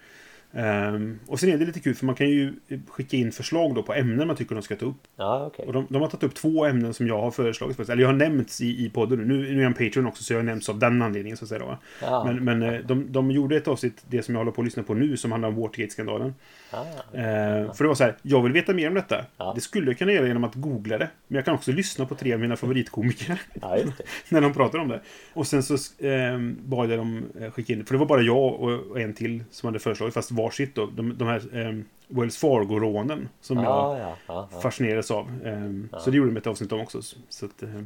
Ehm, 0.55 1.19
och 1.27 1.41
sen 1.41 1.49
är 1.49 1.59
det 1.59 1.65
lite 1.65 1.81
kul 1.81 1.95
för 1.95 2.07
man 2.07 2.15
kan 2.15 2.29
ju 2.29 2.55
skicka 2.89 3.17
in 3.17 3.33
förslag 3.33 3.75
då 3.75 3.83
på 3.83 3.95
ämnen 3.95 4.27
man 4.27 4.37
tycker 4.37 4.55
de 4.55 4.63
ska 4.63 4.77
ta 4.77 4.87
upp. 4.87 5.03
Ja, 5.17 5.47
okej. 5.47 5.67
Och 5.67 5.73
de, 5.73 5.87
de 5.91 6.03
har 6.03 6.09
tagit 6.09 6.23
upp 6.23 6.35
två 6.35 6.67
ämnen 6.67 6.95
som 6.95 7.07
jag 7.07 7.21
har 7.21 7.31
föreslagit. 7.31 7.89
Eller 7.89 8.03
jag 8.03 8.09
har 8.09 8.17
nämnts 8.17 8.61
i, 8.61 8.85
i 8.87 8.91
podden 8.91 9.19
nu. 9.19 9.25
nu. 9.25 9.43
Nu 9.43 9.49
är 9.49 9.63
jag 9.63 9.65
en 9.65 9.75
Patreon 9.75 10.07
också 10.07 10.23
så 10.23 10.33
jag 10.33 10.39
har 10.39 10.45
nämnts 10.45 10.69
av 10.69 10.79
den 10.79 11.03
anledningen 11.03 11.37
så 11.37 11.45
att 11.45 11.49
säga. 11.49 11.79
Ja. 12.01 12.25
Men, 12.25 12.45
men 12.45 12.63
eh, 12.63 12.81
de, 12.81 13.13
de 13.13 13.31
gjorde 13.31 13.57
ett 13.57 13.69
avsnitt, 13.69 14.05
det 14.09 14.23
som 14.23 14.35
jag 14.35 14.41
håller 14.41 14.53
på 14.53 14.61
att 14.61 14.65
lyssna 14.65 14.83
på 14.83 14.95
nu, 14.95 15.17
som 15.17 15.33
handlar 15.33 15.49
om 15.49 15.57
Watergate-skandalen. 15.57 16.35
Ah, 16.71 16.85
Eh, 17.13 17.73
för 17.73 17.85
det 17.85 17.89
var 17.89 17.95
så 17.95 18.05
här, 18.05 18.17
jag 18.23 18.43
vill 18.43 18.53
veta 18.53 18.73
mer 18.73 18.89
om 18.89 18.95
detta. 18.95 19.25
Det 19.55 19.61
skulle 19.61 19.87
jag 19.87 19.99
kunna 19.99 20.13
göra 20.13 20.27
genom 20.27 20.45
att 20.45 20.55
googla 20.55 20.99
det. 20.99 21.09
Men 21.29 21.37
jag 21.37 21.45
kan 21.45 21.55
också 21.55 21.73
lyssna 21.73 22.07
på 22.07 22.15
tre 22.15 22.35
av 22.35 22.41
mina 22.41 22.57
favoritkomiker. 22.57 23.41
när 24.29 24.41
de 24.41 24.53
pratar 24.53 24.79
om 24.79 24.89
det. 24.89 25.01
Och 25.33 25.47
sen 25.47 25.63
så 25.63 25.75
eh, 26.07 26.39
bad 26.65 26.91
jag 26.91 26.99
dem 26.99 27.25
eh, 27.41 27.51
skicka 27.51 27.73
in, 27.73 27.85
för 27.85 27.95
det 27.95 27.99
var 27.99 28.07
bara 28.07 28.21
jag 28.21 28.55
och, 28.55 28.73
och 28.73 29.01
en 29.01 29.15
till 29.15 29.45
som 29.51 29.67
hade 29.67 29.79
föreslagit, 29.79 30.15
fast 30.15 30.31
varsitt 30.43 30.75
då. 30.75 30.87
De, 30.87 31.19
de 31.19 31.29
här 31.29 31.67
eh, 31.67 31.79
Wells 32.09 32.37
Fargo-rånen 32.37 33.29
som 33.41 33.57
jag 33.57 33.67
Ja, 33.67 33.99
ja, 33.99 34.49
ja, 34.51 35.17
av. 35.17 35.29
Eh, 35.45 36.01
Så 36.01 36.11
det 36.11 36.17
gjorde 36.17 36.31
de 36.31 36.37
ett 36.37 36.47
avsnitt 36.47 36.73
om 36.73 36.81
också. 36.81 37.03
Så, 37.29 37.47
att, 37.47 37.63
eh, 37.63 37.77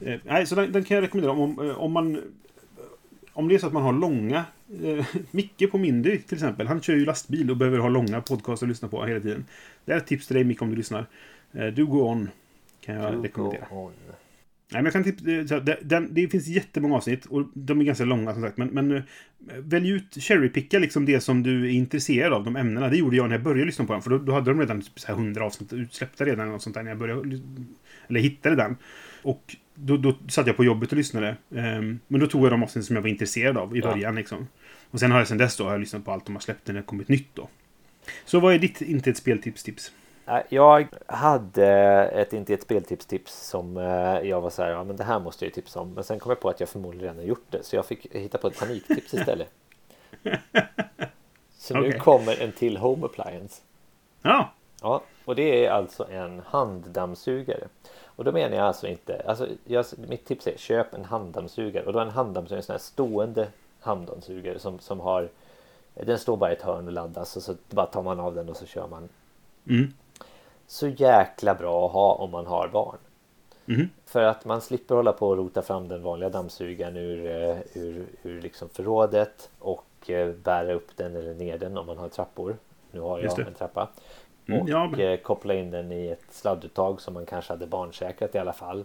eh, 0.00 0.20
nej, 0.24 0.46
så 0.46 0.54
den, 0.54 0.72
den 0.72 0.84
kan 0.84 0.94
jag 0.94 1.02
rekommendera 1.02 1.32
om, 1.32 1.40
om, 1.40 1.70
eh, 1.70 1.78
om 1.78 1.92
man 1.92 2.22
om 3.38 3.48
det 3.48 3.54
är 3.54 3.58
så 3.58 3.66
att 3.66 3.72
man 3.72 3.82
har 3.82 3.92
långa... 3.92 4.44
Eh, 4.82 5.06
Micke 5.30 5.70
på 5.70 5.78
Mindy 5.78 6.18
till 6.18 6.34
exempel. 6.34 6.66
Han 6.66 6.80
kör 6.80 6.94
ju 6.94 7.04
lastbil 7.04 7.50
och 7.50 7.56
behöver 7.56 7.78
ha 7.78 7.88
långa 7.88 8.20
podcast 8.20 8.62
att 8.62 8.68
lyssna 8.68 8.88
på 8.88 9.04
hela 9.04 9.20
tiden. 9.20 9.44
Det 9.84 9.92
är 9.92 9.96
ett 9.96 10.06
tips 10.06 10.26
till 10.26 10.34
dig 10.34 10.44
Micke 10.44 10.62
om 10.62 10.70
du 10.70 10.76
lyssnar. 10.76 11.06
Eh, 11.52 11.66
du 11.66 11.86
go 11.86 11.98
on. 11.98 12.30
Kan 12.80 12.94
jag 12.94 13.24
rekommendera. 13.24 13.66
går 13.70 13.78
on. 13.78 13.92
Nej, 14.72 14.82
men 14.82 14.84
jag 14.84 14.92
kan 14.92 15.04
tipsa, 15.04 15.56
eh, 15.56 15.62
det, 15.62 15.78
den, 15.82 16.14
det 16.14 16.28
finns 16.28 16.46
jättemånga 16.46 16.96
avsnitt 16.96 17.26
och 17.26 17.46
de 17.54 17.80
är 17.80 17.84
ganska 17.84 18.04
långa 18.04 18.32
som 18.32 18.42
sagt. 18.42 18.56
Men, 18.56 18.68
men 18.68 18.96
eh, 18.96 19.02
välj 19.58 19.90
ut, 19.90 20.14
cherrypicka 20.20 20.78
liksom 20.78 21.04
det 21.04 21.20
som 21.20 21.42
du 21.42 21.64
är 21.66 21.70
intresserad 21.70 22.32
av, 22.32 22.44
de 22.44 22.56
ämnena. 22.56 22.88
Det 22.88 22.96
gjorde 22.96 23.16
jag 23.16 23.28
när 23.28 23.36
jag 23.36 23.42
började 23.42 23.64
lyssna 23.64 23.84
på 23.84 23.92
dem. 23.92 24.02
För 24.02 24.10
då, 24.10 24.18
då 24.18 24.32
hade 24.32 24.50
de 24.50 24.60
redan 24.60 24.82
typ 24.82 25.00
så 25.00 25.06
här 25.06 25.14
100 25.14 25.44
avsnitt 25.44 25.72
utsläppta 25.72 26.24
redan. 26.24 26.50
Och 26.54 26.62
sånt 26.62 26.74
där, 26.74 26.82
när 26.82 26.90
jag 26.90 26.98
började, 26.98 27.40
eller 28.08 28.20
hittade 28.20 28.56
den. 28.56 28.76
Och 29.22 29.56
då, 29.74 29.96
då 29.96 30.14
satt 30.28 30.46
jag 30.46 30.56
på 30.56 30.64
jobbet 30.64 30.90
och 30.92 30.96
lyssnade. 30.98 31.36
Ehm, 31.54 31.98
men 32.08 32.20
då 32.20 32.26
tog 32.26 32.44
jag 32.44 32.52
de 32.52 32.62
avsnitt 32.62 32.84
som 32.84 32.96
jag 32.96 33.02
var 33.02 33.08
intresserad 33.08 33.56
av 33.56 33.76
i 33.76 33.80
Ja. 33.80 33.92
början. 33.92 34.14
Liksom. 34.14 34.48
Och 34.90 35.00
sen 35.00 35.10
har 35.10 35.18
jag 35.18 35.28
sen 35.28 35.38
dess 35.38 35.56
då 35.56 35.64
har 35.64 35.70
jag 35.70 35.80
lyssnat 35.80 36.04
på 36.04 36.12
allt 36.12 36.26
de 36.26 36.34
har 36.34 36.40
släppt 36.40 36.66
när 36.66 36.74
det 36.74 36.82
kommit 36.82 37.08
nytt 37.08 37.28
då. 37.34 37.48
Så 38.24 38.40
vad 38.40 38.54
är 38.54 38.58
ditt 38.58 38.82
inte 38.82 39.10
ett 39.10 39.16
speltips-tips? 39.16 39.92
Jag 40.48 40.88
hade 41.06 41.66
ett 42.04 42.32
inte 42.32 42.54
ett 42.54 42.62
speltips-tips 42.62 43.48
som 43.48 43.76
eh, 43.76 44.28
jag 44.28 44.40
var 44.40 44.50
så 44.50 44.62
här, 44.62 44.70
ja 44.70 44.84
men 44.84 44.96
det 44.96 45.04
här 45.04 45.20
måste 45.20 45.44
jag 45.44 45.48
ju 45.48 45.54
tipsa 45.54 45.80
om. 45.80 45.90
Men 45.94 46.04
sen 46.04 46.18
kom 46.18 46.30
jag 46.30 46.40
på 46.40 46.48
att 46.48 46.60
jag 46.60 46.68
förmodligen 46.68 47.14
redan 47.14 47.26
gjort 47.28 47.46
det. 47.50 47.62
Så 47.62 47.76
jag 47.76 47.86
fick 47.86 48.14
hitta 48.14 48.38
på 48.38 48.46
ett 48.46 48.58
paniktips 48.58 49.14
istället. 49.14 49.48
Så 51.58 51.74
nu 51.74 51.80
Okej. 51.88 52.00
kommer 52.00 52.42
en 52.42 52.52
till 52.52 52.76
Home 52.76 53.06
Appliance. 53.06 53.62
Ja, 54.22 54.50
Ja, 54.82 55.02
och 55.24 55.34
det 55.34 55.66
är 55.66 55.70
alltså 55.70 56.10
en 56.10 56.42
handdammsugare. 56.46 57.68
Och 58.04 58.24
då 58.24 58.32
menar 58.32 58.56
jag 58.56 58.66
alltså 58.66 58.86
inte, 58.86 59.22
alltså 59.26 59.48
jag, 59.64 59.84
mitt 60.08 60.24
tips 60.26 60.46
är 60.46 60.56
köp 60.56 60.94
en 60.94 61.04
handdammsugare. 61.04 61.84
Och 61.84 61.92
då 61.92 61.98
är 61.98 62.02
en 62.02 62.10
handdammsugare 62.10 62.58
en 62.58 62.62
sån 62.62 62.72
här 62.72 62.78
stående 62.78 63.48
handdammsugare 63.80 64.58
som, 64.58 64.78
som 64.78 65.00
har, 65.00 65.28
den 65.94 66.18
står 66.18 66.36
bara 66.36 66.50
i 66.50 66.54
ett 66.54 66.62
hörn 66.62 66.86
och 66.86 66.92
laddas 66.92 67.36
och 67.36 67.42
så 67.42 67.54
bara 67.70 67.86
tar 67.86 68.02
man 68.02 68.20
av 68.20 68.34
den 68.34 68.48
och 68.48 68.56
så 68.56 68.66
kör 68.66 68.86
man. 68.88 69.08
mm. 69.68 69.92
Så 70.70 70.88
jäkla 70.88 71.54
bra 71.54 71.86
att 71.86 71.92
ha 71.92 72.12
om 72.14 72.30
man 72.30 72.46
har 72.46 72.68
barn. 72.68 72.98
Mhm. 73.64 73.88
För 74.06 74.22
att 74.22 74.44
man 74.44 74.60
slipper 74.60 74.94
hålla 74.94 75.12
på 75.12 75.28
och 75.28 75.36
rota 75.36 75.62
fram 75.62 75.88
den 75.88 76.02
vanliga 76.02 76.30
dammsugaren 76.30 76.96
ur, 76.96 77.26
eh, 77.26 77.58
ur, 77.74 78.06
ur 78.22 78.40
liksom 78.42 78.68
förrådet 78.68 79.50
och 79.58 80.10
eh, 80.10 80.32
bära 80.34 80.72
upp 80.72 80.96
den 80.96 81.16
eller 81.16 81.34
ner 81.34 81.58
den 81.58 81.78
om 81.78 81.86
man 81.86 81.98
har 81.98 82.08
trappor. 82.08 82.56
Nu 82.90 83.00
har 83.00 83.18
jag 83.18 83.38
en 83.38 83.54
trappa. 83.54 83.88
Mm, 84.48 84.60
Och 84.62 84.68
ja, 84.68 84.88
men- 84.88 85.00
eh, 85.00 85.16
koppla 85.16 85.54
in 85.54 85.70
den 85.70 85.92
i 85.92 86.06
ett 86.08 86.24
sladduttag 86.30 87.00
som 87.00 87.14
man 87.14 87.26
kanske 87.26 87.52
hade 87.52 87.66
barnsäkrat 87.66 88.34
i 88.34 88.38
alla 88.38 88.52
fall. 88.52 88.84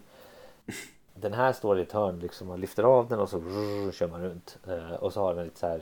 Den 1.16 1.34
här 1.34 1.54
står 1.54 1.80
i 1.80 1.82
ett 1.82 1.92
hörn 1.92 2.20
liksom. 2.20 2.48
Man 2.48 2.60
lyfter 2.62 2.84
av 2.84 3.08
den 3.08 3.20
och 3.20 3.30
så 3.30 3.38
rrr, 3.38 3.92
kör 3.92 4.08
man 4.08 4.22
runt. 4.24 4.58
Och 5.00 5.14
så 5.14 5.22
har 5.22 5.36
den 5.36 5.44
lite 5.44 5.60
så 5.60 5.68
här. 5.68 5.82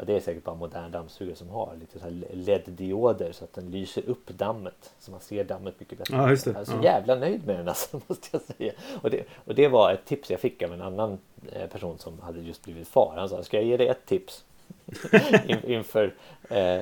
Ja, 0.00 0.06
det 0.06 0.16
är 0.16 0.20
säkert 0.20 0.44
bara 0.44 0.54
modern 0.56 0.90
dammsugare 0.90 1.36
som 1.36 1.48
har 1.48 1.76
lite 1.80 1.98
så 1.98 2.04
här 2.04 2.10
LED-dioder 2.32 3.32
så 3.32 3.44
att 3.44 3.52
den 3.52 3.70
lyser 3.70 4.02
upp 4.08 4.28
dammet. 4.28 4.92
Så 4.98 5.10
man 5.10 5.20
ser 5.20 5.44
dammet 5.44 5.74
mycket 5.80 5.98
bättre. 5.98 6.16
Ja, 6.16 6.30
just 6.30 6.44
det. 6.44 6.50
Jag 6.50 6.60
är 6.60 6.64
så 6.64 6.72
Ja. 6.72 6.82
jävla 6.84 7.14
nöjd 7.14 7.46
med 7.46 7.56
den 7.56 7.68
alltså, 7.68 8.00
måste 8.06 8.28
jag 8.32 8.42
säga. 8.42 8.72
Och 9.02 9.10
det, 9.10 9.24
och 9.44 9.54
det 9.54 9.68
var 9.68 9.92
ett 9.92 10.04
tips 10.04 10.30
jag 10.30 10.40
fick 10.40 10.62
av 10.62 10.72
en 10.72 10.82
annan 10.82 11.18
eh, 11.52 11.66
person 11.66 11.98
som 11.98 12.20
hade 12.20 12.40
just 12.40 12.64
blivit 12.64 12.88
far. 12.88 13.14
Han 13.16 13.28
sa, 13.28 13.42
ska 13.42 13.56
jag 13.56 13.64
ge 13.66 13.76
dig 13.76 13.88
ett 13.88 14.06
tips? 14.06 14.44
In, 15.46 15.64
inför 15.64 16.14
eh, 16.48 16.80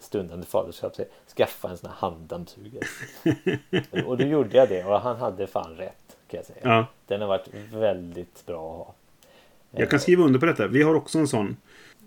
stundande 0.00 0.46
faderskap. 0.46 0.96
Skaffa 1.36 1.68
en 1.70 1.76
sån 1.78 1.90
här 1.90 1.96
handdammsugare. 1.96 2.84
och, 3.90 3.98
och 4.06 4.18
då 4.18 4.24
gjorde 4.24 4.56
jag 4.56 4.68
det 4.68 4.84
och 4.84 5.00
han 5.00 5.16
hade 5.16 5.46
fan 5.46 5.76
rätt. 5.76 6.16
Kan 6.28 6.38
jag 6.38 6.46
säga. 6.46 6.58
ja. 6.62 6.86
Den 7.06 7.20
har 7.20 7.28
varit 7.28 7.48
väldigt 7.72 8.46
bra 8.46 8.70
att 8.70 8.86
ha. 8.86 8.94
Jag 9.80 9.90
kan 9.90 10.00
skriva 10.00 10.24
under 10.24 10.40
på 10.40 10.46
detta. 10.46 10.66
Vi 10.66 10.82
har 10.82 10.94
också 10.94 11.18
en 11.18 11.28
sån. 11.28 11.56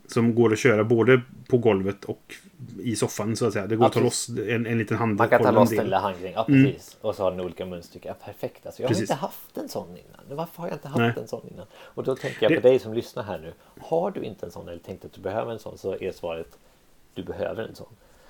Som 0.07 0.35
går 0.35 0.53
att 0.53 0.59
köra 0.59 0.83
både 0.83 1.21
på 1.49 1.57
golvet 1.57 2.05
och 2.05 2.35
i 2.83 2.95
soffan 2.95 3.35
så 3.35 3.47
att 3.47 3.53
säga. 3.53 3.67
Det 3.67 3.75
går 3.75 3.83
Ja, 3.83 3.87
att 3.87 3.93
ta 3.93 3.99
loss 3.99 4.29
en, 4.29 4.65
en 4.65 4.77
liten 4.77 4.97
hand. 4.97 5.17
Man 5.17 5.29
kan 5.29 5.43
ta 5.43 5.51
loss 5.51 5.69
den 5.69 5.83
lilla 5.83 5.99
handgrejen. 5.99 6.33
Ja 6.35 6.45
Mm. 6.49 6.65
precis. 6.65 6.97
Och 7.01 7.15
så 7.15 7.23
har 7.23 7.31
den 7.31 7.39
olika 7.39 7.65
munstycken. 7.65 8.15
Ja, 8.19 8.25
perfekt. 8.25 8.65
Alltså, 8.65 8.81
jag 8.81 8.89
Precis. 8.89 9.09
har 9.09 9.15
inte 9.15 9.21
haft 9.21 9.57
en 9.57 9.69
sån 9.69 9.87
innan. 9.89 10.37
Varför 10.37 10.61
har 10.61 10.67
jag 10.67 10.75
inte 10.75 10.87
haft 10.87 10.99
Nej. 10.99 11.13
en 11.17 11.27
sån 11.27 11.47
innan? 11.53 11.65
Och 11.75 12.03
då 12.03 12.15
tänker 12.15 12.37
jag 12.43 12.51
Det- 12.51 12.55
på 12.61 12.67
dig 12.67 12.79
som 12.79 12.93
lyssnar 12.93 13.23
här 13.23 13.37
nu. 13.39 13.53
Har 13.81 14.11
du 14.11 14.21
inte 14.23 14.45
en 14.45 14.51
sån 14.51 14.67
eller 14.69 14.79
tänkt 14.79 15.05
att 15.05 15.13
du 15.13 15.21
behöver 15.21 15.51
en 15.51 15.59
sån 15.59 15.77
så 15.77 15.95
är 15.99 16.11
svaret 16.11 16.57
du 17.13 17.23
behöver 17.23 17.63
en 17.63 17.75
sån. 17.75 17.87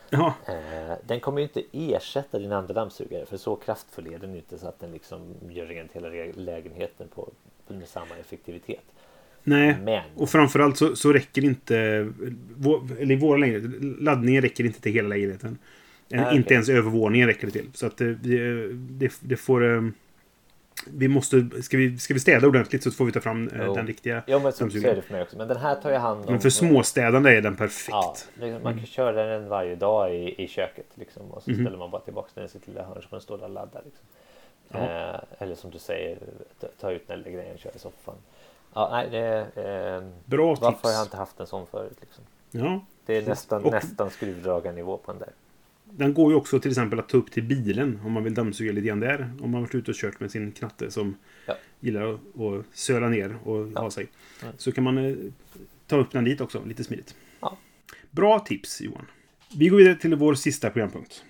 Ja, 0.09 0.33
Eh, 0.47 0.97
den 1.03 1.19
kommer 1.19 1.37
ju 1.39 1.43
inte 1.43 1.63
ersätta 1.71 2.39
din 2.39 2.51
andra 2.51 2.73
dammsugare 2.73 3.25
för 3.25 3.37
så 3.37 3.55
kraftfull 3.55 4.13
är 4.13 4.19
den 4.19 4.35
inte 4.35 4.57
så 4.57 4.67
att 4.67 4.79
den 4.79 4.91
liksom 4.91 5.35
gör 5.49 5.65
rent 5.65 5.91
hela 5.91 6.07
lägenheten 6.35 7.07
på, 7.15 7.29
med 7.67 7.87
samma 7.87 8.17
effektivitet. 8.19 8.83
Nej. 9.45 9.77
Men 9.83 10.03
Och 10.15 10.29
framförallt 10.29 10.77
så, 10.77 10.95
så 10.95 11.13
räcker 11.13 11.43
inte... 11.43 12.07
Vår, 12.57 12.81
eller 12.99 13.15
i 13.15 13.17
våra 13.17 13.37
lägenheter, 13.37 14.01
laddningen 14.03 14.41
räcker 14.41 14.63
inte 14.63 14.81
till 14.81 14.91
hela 14.93 15.07
lägenheten. 15.07 15.49
En, 16.09 16.17
Nej, 16.17 16.25
okej. 16.25 16.37
Inte 16.37 16.53
ens 16.53 16.69
övervåningen 16.69 17.27
räcker 17.27 17.45
det 17.47 17.51
till. 17.53 17.69
Så 17.73 17.85
att 17.87 18.01
eh, 18.01 18.07
vi, 18.07 18.35
eh, 18.35 18.75
det, 18.75 19.11
det 19.19 19.35
får... 19.37 19.75
eh, 19.75 19.81
Vi 20.87 21.07
måste... 21.07 21.49
Ska 21.61 21.77
vi, 21.77 21.97
ska 21.97 22.13
vi 22.13 22.19
städa 22.19 22.47
ordentligt 22.47 22.83
så 22.83 22.91
får 22.91 23.05
vi 23.05 23.11
ta 23.11 23.19
fram 23.21 23.49
Jo. 23.65 23.73
den 23.75 23.87
riktiga 23.87 24.23
Ja 24.27 24.39
men 24.39 24.53
så, 24.53 24.69
så 24.69 24.77
är 24.77 24.95
det 24.95 25.01
för 25.01 25.13
mig 25.13 25.21
också. 25.21 25.37
Men 25.37 25.47
den 25.47 25.57
här 25.57 25.75
tar 25.75 25.91
jag 25.91 25.99
hand 25.99 26.19
om. 26.25 26.31
Men 26.31 26.41
för 26.41 26.49
småstädande 26.49 27.29
är 27.37 27.41
den 27.41 27.55
perfekt. 27.55 27.89
Ja, 27.91 28.15
det- 28.39 28.59
man 28.63 28.77
kan 28.77 28.85
köra 28.85 29.25
den 29.25 29.49
varje 29.49 29.75
dag 29.75 30.15
i, 30.15 30.43
i 30.43 30.47
köket 30.47 30.85
liksom, 30.95 31.31
och 31.31 31.43
så 31.43 31.51
Mhm. 31.51 31.59
ställer 31.61 31.77
man 31.77 31.91
bara 31.91 32.01
tillbaka 32.01 32.29
den 32.33 32.45
i 32.45 32.47
sitt 32.49 32.67
lilla 32.67 32.83
hörn 32.85 33.01
så 33.01 33.07
får 33.07 33.15
den 33.17 33.21
stå 33.21 33.37
där 33.37 33.43
och 33.43 33.49
ladda. 33.49 33.81
Liksom. 33.85 34.05
Ja. 34.71 34.79
Eh, 34.79 35.43
eller 35.43 35.55
som 35.55 35.71
du 35.71 35.79
säger, 35.79 36.17
ta, 36.59 36.67
ta 36.79 36.91
ut 36.91 37.07
den 37.07 37.19
lilla 37.19 37.31
grejen 37.31 37.53
och 37.53 37.59
köra 37.59 37.73
i 37.75 37.79
soffan. 37.79 38.15
Ja, 38.75 38.89
nej, 38.91 39.09
det, 39.09 39.37
eh, 39.55 40.09
Bra 40.25 40.47
varför 40.47 40.71
tips. 40.71 40.83
har 40.83 40.91
jag 40.91 41.03
inte 41.05 41.17
haft 41.17 41.39
en 41.39 41.47
sån 41.47 41.67
förut? 41.67 41.97
Liksom? 42.01 42.23
Ja. 42.51 42.85
Det 43.05 43.17
är 43.17 43.27
nästan, 43.27 43.63
Och- 43.65 43.71
nästan 43.71 44.09
skruvdragarnivå 44.09 44.97
på 44.97 45.11
den 45.11 45.19
där. 45.19 45.29
Den 45.83 46.13
går 46.13 46.31
ju 46.31 46.37
också 46.37 46.59
till 46.59 46.71
exempel 46.71 46.99
att 46.99 47.09
ta 47.09 47.17
upp 47.17 47.31
till 47.31 47.43
bilen 47.43 47.99
om 48.05 48.11
man 48.11 48.23
vill 48.23 48.33
dammsuga 48.33 48.71
lite 48.71 48.87
grann 48.87 48.99
där. 48.99 49.33
Om 49.41 49.51
man 49.51 49.61
varit 49.61 49.75
ute 49.75 49.91
och 49.91 49.97
kört 49.97 50.19
med 50.19 50.31
sin 50.31 50.51
knatte 50.51 50.91
som 50.91 51.17
Ja. 51.45 51.53
gillar 51.79 52.13
att, 52.13 52.19
att 52.41 52.65
söla 52.73 53.09
ner 53.09 53.37
och 53.43 53.67
Ja. 53.75 53.81
ha 53.81 53.91
sig. 53.91 54.07
Mm. 54.43 54.53
Så 54.57 54.71
kan 54.71 54.83
man 54.83 54.97
eh, 54.97 55.15
ta 55.87 55.95
upp 55.97 56.11
den 56.11 56.23
dit 56.23 56.41
också, 56.41 56.61
lite 56.65 56.83
smidigt. 56.83 57.15
Ja. 57.39 57.57
Bra 58.11 58.39
tips 58.39 58.81
Johan. 58.81 59.05
Vi 59.57 59.67
går 59.67 59.77
vidare 59.77 59.95
till 59.95 60.15
vår 60.15 60.33
sista 60.35 60.69
programpunkt. 60.69 61.23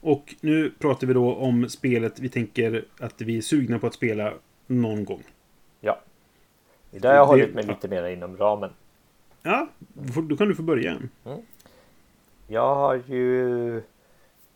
Och 0.00 0.34
nu 0.40 0.70
pratar 0.78 1.06
vi 1.06 1.12
då 1.14 1.34
om 1.34 1.68
spelet 1.68 2.18
vi 2.18 2.28
tänker 2.28 2.84
att 3.00 3.20
vi 3.20 3.36
är 3.38 3.42
sugna 3.42 3.78
på 3.78 3.86
att 3.86 3.94
spela 3.94 4.32
någon 4.66 5.04
gång. 5.04 5.22
Ja. 5.80 6.00
Där 6.90 7.08
har 7.08 7.16
jag 7.16 7.26
hållit 7.26 7.54
mig 7.54 7.64
lite 7.64 7.88
mer 7.88 8.04
inom 8.04 8.36
ramen. 8.36 8.70
Ja, 9.42 9.68
då 10.28 10.36
kan 10.36 10.48
du 10.48 10.54
få 10.54 10.62
börja. 10.62 10.96
Jag 12.48 12.74
har 12.74 13.02
ju 13.06 13.82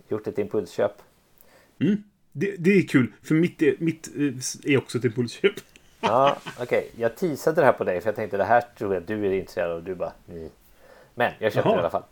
gjort 0.09 0.27
ett 0.27 0.39
impulsköp. 0.39 0.93
Mm. 1.79 2.03
Det, 2.33 2.57
det 2.59 2.71
är 2.71 2.83
kul, 2.83 3.13
för 3.23 3.35
mitt, 3.35 3.63
är- 3.63 3.77
mitt 3.79 4.09
eh, 4.17 4.73
är 4.73 4.79
också 4.79 4.99
ett 4.99 5.05
impulsköp. 5.05 5.55
Ja, 6.01 6.37
okej. 6.61 6.91
Jag 6.97 7.17
teasade 7.17 7.61
det 7.61 7.65
här 7.65 7.73
på 7.73 7.85
dig 7.85 8.01
för 8.01 8.09
jag 8.09 8.17
tänkte 8.17 8.37
det 8.37 8.45
här 8.45 8.65
tror 8.79 8.95
jag 8.95 9.03
du 9.03 9.27
är 9.27 9.33
intresserad 9.33 9.71
av. 9.71 9.85
Du 9.85 9.95
bara, 9.95 10.13
nej. 10.27 10.51
Men 11.15 11.33
jag 11.39 11.53
köpte 11.53 11.69
Jaha. 11.69 11.77
det 11.77 11.79
i 11.79 11.81
alla 11.81 11.91
fall. 11.91 12.03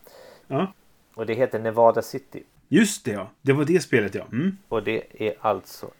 Ja. 0.46 0.72
Och 1.14 1.26
det 1.26 1.34
heter 1.34 1.58
Nevada 1.58 2.02
City. 2.02 2.42
Just 2.68 3.04
det, 3.04 3.10
ja. 3.10 3.30
Det 3.42 3.52
var 3.52 3.64
det 3.64 3.80
spelet, 3.80 4.14
ja. 4.14 4.24
Mm. 4.32 4.58
Och 4.68 4.82
det 4.82 5.22
är 5.28 5.34
alltså 5.40 5.90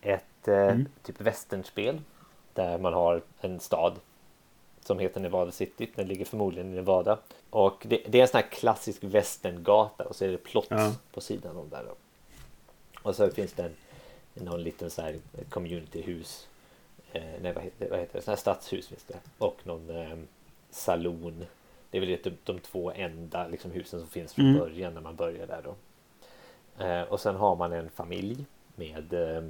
ett 0.00 0.48
eh, 0.48 0.54
Mm. 0.54 0.88
typ 1.02 1.20
västernspel. 1.20 2.00
Där 2.54 2.78
man 2.78 2.92
har 2.92 3.22
en 3.40 3.60
stad 3.60 4.00
som 4.80 4.98
heter 4.98 5.20
Nevada 5.20 5.50
City. 5.52 5.90
Den 5.94 6.08
ligger 6.08 6.24
förmodligen 6.24 6.72
i 6.72 6.74
Nevada. 6.74 7.18
Och 7.50 7.82
det, 7.88 8.02
det 8.08 8.18
är 8.18 8.22
en 8.22 8.28
sån 8.28 8.40
här 8.40 8.48
klassisk 8.50 9.04
västerngata 9.04 10.04
och 10.04 10.16
så 10.16 10.24
är 10.24 10.28
det 10.28 10.38
plots 10.38 10.66
Ja. 10.70 10.92
på 11.12 11.20
sidan 11.20 11.56
om 11.56 11.68
där. 11.68 11.84
Då. 11.88 11.94
Och 13.02 13.14
så 13.16 13.30
finns 13.30 13.52
det 13.52 13.62
en, 13.62 13.74
någon 14.44 14.62
liten 14.62 14.90
så 14.90 15.02
här 15.02 15.16
communityhus 15.48 16.48
eh, 17.12 17.22
nej 17.42 17.52
vad 17.52 17.64
heter, 17.64 17.90
vad 17.90 17.98
heter 17.98 18.12
det, 18.18 18.22
sådana 18.22 18.34
här 18.36 18.40
stadshus 18.40 18.88
finns 18.88 19.04
det. 19.04 19.18
Och 19.38 19.56
någon 19.64 19.90
eh, 19.90 20.18
saloon. 20.70 21.44
Det 21.90 21.96
är 21.98 22.00
väl 22.06 22.18
de, 22.22 22.30
de 22.44 22.58
två 22.58 22.92
enda 22.92 23.48
liksom, 23.48 23.70
husen 23.70 24.00
som 24.00 24.08
finns 24.08 24.34
från 24.34 24.44
Mm. 24.46 24.58
början 24.58 24.94
när 24.94 25.00
man 25.00 25.16
börjar 25.16 25.46
där 25.46 25.62
då. 25.64 25.74
Eh, 26.84 27.02
och 27.02 27.20
sen 27.20 27.36
har 27.36 27.56
man 27.56 27.72
en 27.72 27.90
familj 27.90 28.44
med 28.76 29.12
eh, 29.12 29.44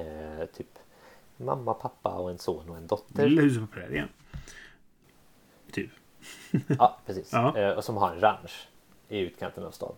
eh, 0.00 0.46
typ 0.46 0.78
mamma, 1.36 1.74
pappa 1.74 2.14
och 2.14 2.30
en 2.30 2.38
son 2.38 2.70
och 2.70 2.76
en 2.76 2.86
dotter. 2.86 3.26
Lilla 3.28 3.42
huset 3.42 3.60
på 3.60 3.66
prärien. 3.66 4.08
Typ. 5.72 5.90
Ja, 6.78 6.98
precis. 7.06 7.30
Ja. 7.32 7.56
Eh, 7.56 7.70
och 7.76 7.84
som 7.84 7.96
har 7.96 8.10
en 8.12 8.20
ranch 8.20 8.68
i 9.08 9.18
utkanten 9.18 9.64
av 9.64 9.70
stan. 9.70 9.94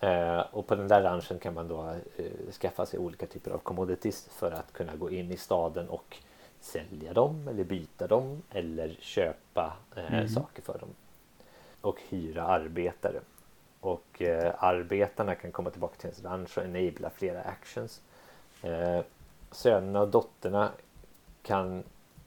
Eh, 0.00 0.38
och 0.40 0.66
på 0.66 0.74
den 0.74 0.88
där 0.88 1.02
ranchen 1.02 1.38
kan 1.38 1.54
man 1.54 1.68
då 1.68 1.94
eh, 2.16 2.52
skaffa 2.60 2.86
sig 2.86 2.98
olika 2.98 3.26
typer 3.26 3.50
av 3.50 3.58
commodities 3.58 4.28
för 4.32 4.50
att 4.52 4.72
kunna 4.72 4.96
gå 4.96 5.10
in 5.10 5.32
i 5.32 5.36
staden 5.36 5.88
och 5.88 6.16
sälja 6.60 7.12
dem 7.12 7.48
eller 7.48 7.64
byta 7.64 8.06
dem 8.06 8.42
eller 8.50 8.96
köpa 9.00 9.76
eh, 9.96 10.12
Mm. 10.14 10.28
saker 10.28 10.62
för 10.62 10.78
dem. 10.78 10.88
Och 11.80 12.00
hyra 12.08 12.42
arbetare. 12.42 13.20
Och 13.80 14.22
eh, 14.22 14.54
arbetarna 14.58 15.34
kan 15.34 15.52
komma 15.52 15.70
tillbaka 15.70 15.96
till 15.96 16.06
ens 16.06 16.24
ranch 16.24 16.58
och 16.58 16.64
enabla 16.64 17.10
flera 17.10 17.42
actions. 17.42 18.00
Eh, 18.62 19.00
sönerna 19.50 20.00
och 20.00 20.08
dotterna 20.08 20.72
kan 21.42 21.82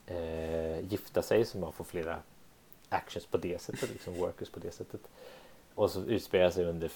eh, 0.06 0.80
gifta 0.80 1.22
sig 1.22 1.46
så 1.46 1.58
man 1.58 1.74
får 1.74 1.84
flera 1.84 2.20
actions 2.90 3.26
på 3.26 3.38
det 3.38 3.62
sättet, 3.62 3.90
liksom 3.90 4.14
workers 4.14 4.50
på 4.50 4.60
det 4.60 4.72
sättet. 4.72 5.02
Och 5.76 5.92
så 5.92 6.04
utspelar 6.04 6.50
sig 6.50 6.66
under 6.66 6.92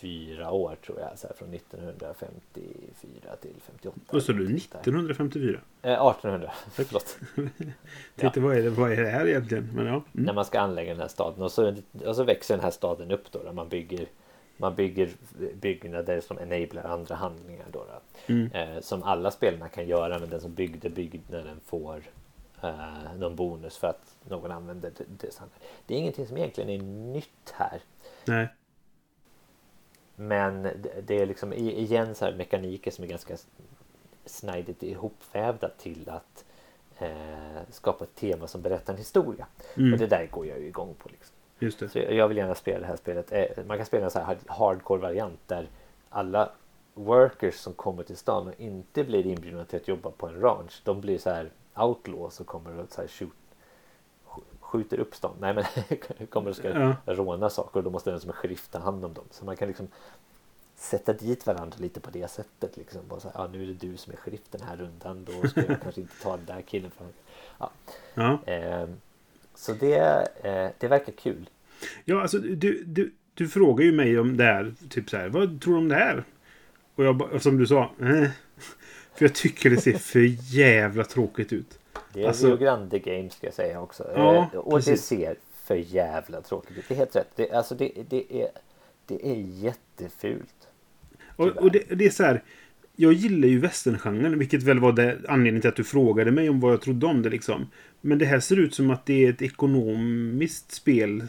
fyra 0.00 0.50
år 0.50 0.76
tror 0.86 1.00
jag, 1.00 1.18
så 1.18 1.26
här, 1.26 1.34
från 1.34 1.54
1954 1.54 3.36
till 3.40 3.54
58. 3.66 4.00
Vad 4.10 4.22
sa 4.22 4.32
du? 4.32 4.56
1954? 4.56 5.60
Eh, 5.82 5.92
1800, 5.92 6.52
förlåt. 6.72 7.18
Tänkte, 8.16 8.40
vad, 8.40 8.56
är 8.56 8.62
det, 8.62 8.70
vad 8.70 8.92
är 8.92 8.96
det 8.96 9.10
här 9.10 9.26
egentligen? 9.28 9.70
Men 9.74 9.86
ja. 9.86 10.02
När 10.12 10.22
Mm. 10.22 10.34
man 10.34 10.44
ska 10.44 10.60
anlägga 10.60 10.90
den 10.92 11.00
här 11.00 11.08
staden 11.08 11.42
och 11.42 11.52
så, 11.52 11.74
och 12.06 12.16
så 12.16 12.24
växer 12.24 12.54
den 12.54 12.64
här 12.64 12.70
staden 12.70 13.10
upp 13.10 13.32
då, 13.32 13.42
där 13.42 13.52
man 13.52 13.68
bygger 13.68 14.06
man 14.56 14.74
bygger 14.74 15.10
byggnader 15.60 16.20
som 16.20 16.38
enablar 16.38 16.84
andra 16.84 17.14
handlingar 17.14 17.66
då, 17.72 17.78
då. 17.78 18.32
Mm. 18.32 18.50
Eh, 18.52 18.80
som 18.80 19.02
alla 19.02 19.30
spelarna 19.30 19.68
kan 19.68 19.88
göra 19.88 20.18
men 20.18 20.30
den 20.30 20.40
som 20.40 20.54
byggde 20.54 20.90
byggnaden 20.90 21.60
får 21.66 22.02
eh, 22.62 23.14
någon 23.18 23.36
bonus 23.36 23.76
för 23.76 23.88
att 23.88 24.16
någon 24.28 24.50
använder 24.50 24.92
det, 24.98 25.04
det. 25.20 25.40
Det 25.86 25.94
är 25.94 25.98
ingenting 25.98 26.26
som 26.26 26.36
egentligen 26.36 26.70
är 26.70 26.82
nytt 27.12 27.50
här. 27.52 27.80
Nej. 28.24 28.48
Men 30.20 30.62
det- 31.06 31.20
är 31.20 31.26
liksom 31.26 31.52
igen 31.52 32.14
så 32.14 32.24
här 32.24 32.32
mekaniker 32.32 32.90
som 32.90 33.04
är 33.04 33.08
ganska 33.08 33.36
snajdigt 34.24 34.82
ihopvävda 34.82 35.68
till 35.78 36.08
att 36.10 36.44
eh, 36.98 37.62
skapa 37.70 38.04
ett 38.04 38.14
tema 38.14 38.46
som 38.46 38.62
berättar 38.62 38.92
en 38.92 38.98
historia. 38.98 39.46
Mm. 39.76 39.92
Och 39.92 39.98
det 39.98 40.06
där 40.06 40.26
går 40.30 40.46
jag 40.46 40.60
ju 40.60 40.66
igång 40.66 40.94
på. 40.98 41.08
Liksom. 41.08 41.34
Just 41.58 41.78
det. 41.80 41.88
Så 41.88 41.98
jag 41.98 42.28
vill 42.28 42.36
gärna 42.36 42.54
spela 42.54 42.80
det 42.80 42.86
här 42.86 42.96
spelet. 42.96 43.32
Eh, 43.32 43.64
Man 43.66 43.76
kan 43.76 43.86
spela 43.86 44.04
en 44.04 44.10
så 44.10 44.18
här 44.18 44.26
hard- 44.26 44.46
hardcore 44.48 45.00
variant 45.00 45.40
där 45.46 45.68
alla 46.10 46.50
workers 46.94 47.54
som 47.54 47.72
kommer 47.72 48.02
till 48.02 48.16
stan 48.16 48.48
och 48.48 48.60
inte 48.60 49.04
blir 49.04 49.26
inbjudna 49.26 49.64
till 49.64 49.76
att 49.80 49.88
jobba 49.88 50.10
på 50.10 50.26
en 50.28 50.40
ranch. 50.40 50.80
De 50.84 51.00
blir 51.00 51.18
så 51.18 51.30
här 51.30 51.50
outlaws 51.76 52.40
och 52.40 52.46
kommer 52.46 52.78
och 52.78 52.92
så 52.92 53.00
här 53.00 53.08
shoot, 53.08 53.28
sk- 53.30 53.39
skjuter 54.70 55.00
upp 55.00 55.14
stan. 55.14 55.36
Nej 55.40 55.54
men 55.54 55.64
kommer 56.26 56.50
och 56.50 56.56
ska 56.56 56.68
Ja. 56.68 56.96
råna 57.06 57.50
saker 57.50 57.76
och 57.78 57.84
då 57.84 57.90
måste 57.90 58.10
den 58.10 58.20
som 58.20 58.30
är 58.30 58.34
sheriff 58.34 58.68
ta 58.68 58.78
hand 58.78 59.04
om 59.04 59.14
dem. 59.14 59.24
Så 59.30 59.44
man 59.44 59.56
kan 59.56 59.68
liksom 59.68 59.88
sätta 60.76 61.12
dit 61.12 61.46
varandra 61.46 61.76
lite 61.80 62.00
på 62.00 62.10
det 62.10 62.30
sättet. 62.30 62.76
Liksom. 62.76 63.00
Bara 63.08 63.20
så 63.20 63.28
här, 63.28 63.34
ja, 63.40 63.48
nu 63.52 63.62
är 63.62 63.66
det 63.66 63.72
du 63.88 63.96
som 63.96 64.12
är 64.12 64.16
sheriff 64.16 64.40
den 64.50 64.62
här 64.62 64.76
rundan. 64.76 65.24
Då 65.24 65.48
ska 65.48 65.60
jag 65.66 65.80
kanske 65.82 66.00
inte 66.00 66.22
ta 66.22 66.36
den 66.36 66.46
där 66.46 66.62
killen. 66.62 66.90
För... 66.90 67.06
Ja. 67.58 67.70
Ja. 68.14 68.38
Ehm, 68.46 68.96
så 69.54 69.72
det, 69.72 70.28
eh, 70.42 70.70
det 70.78 70.88
verkar 70.88 71.12
kul. 71.12 71.50
Ja, 72.04 72.22
alltså 72.22 72.38
du, 72.38 72.84
du, 72.84 73.12
du 73.34 73.48
frågar 73.48 73.84
ju 73.84 73.92
mig 73.92 74.18
om 74.18 74.36
det 74.36 74.44
här. 74.44 74.74
Typ 74.88 75.10
så 75.10 75.16
här, 75.16 75.28
vad 75.28 75.60
tror 75.60 75.72
du 75.74 75.78
om 75.78 75.88
det 75.88 75.94
här? 75.94 76.24
Och 76.94 77.04
jag 77.04 77.42
som 77.42 77.58
du 77.58 77.66
sa, 77.66 77.82
eh. 78.00 78.28
För 79.14 79.24
jag 79.24 79.34
tycker 79.34 79.70
det 79.70 79.76
ser 79.80 79.98
för 79.98 80.54
jävla 80.54 81.04
tråkigt 81.04 81.52
ut. 81.52 81.78
Det 82.12 82.22
är 82.22 82.28
Alltså- 82.28 82.46
Rio 82.46 82.56
Grande 82.56 82.98
Games 82.98 83.32
ska 83.34 83.46
jag 83.46 83.54
säga 83.54 83.80
också. 83.80 84.10
Ja, 84.14 84.50
Eh, 84.52 84.58
och 84.58 84.78
det 84.78 84.84
precis. 84.86 85.06
ser 85.06 85.36
för 85.64 85.74
jävla 85.74 86.40
tråkigt 86.40 86.78
ut. 86.78 86.84
Det 86.88 86.94
är 86.94 86.98
helt 86.98 87.16
rätt. 87.16 87.30
Det, 87.36 87.50
alltså 87.50 87.74
det, 87.74 87.92
det, 88.08 88.42
är, 88.42 88.48
det 89.06 89.30
är 89.30 89.36
jättefult. 89.36 90.68
Och, 91.36 91.46
och 91.46 91.70
det, 91.72 91.82
det 91.88 92.06
är 92.06 92.10
så 92.10 92.22
här. 92.24 92.42
Jag 92.96 93.12
gillar 93.12 93.48
ju 93.48 93.58
westerngenren, 93.58 94.38
vilket 94.38 94.62
väl 94.62 94.78
var 94.80 94.92
det 94.92 95.18
anledningen 95.28 95.60
till 95.60 95.68
att 95.70 95.76
du 95.76 95.84
frågade 95.84 96.30
mig 96.30 96.48
om 96.48 96.60
vad 96.60 96.72
jag 96.72 96.80
trodde 96.80 97.06
om 97.06 97.22
det 97.22 97.30
liksom. 97.30 97.66
Men 98.00 98.18
det 98.18 98.24
här 98.24 98.40
ser 98.40 98.56
ut 98.58 98.74
som 98.74 98.90
att 98.90 99.06
det 99.06 99.26
är 99.26 99.30
ett 99.30 99.42
ekonomiskt 99.42 100.72
spel. 100.72 101.26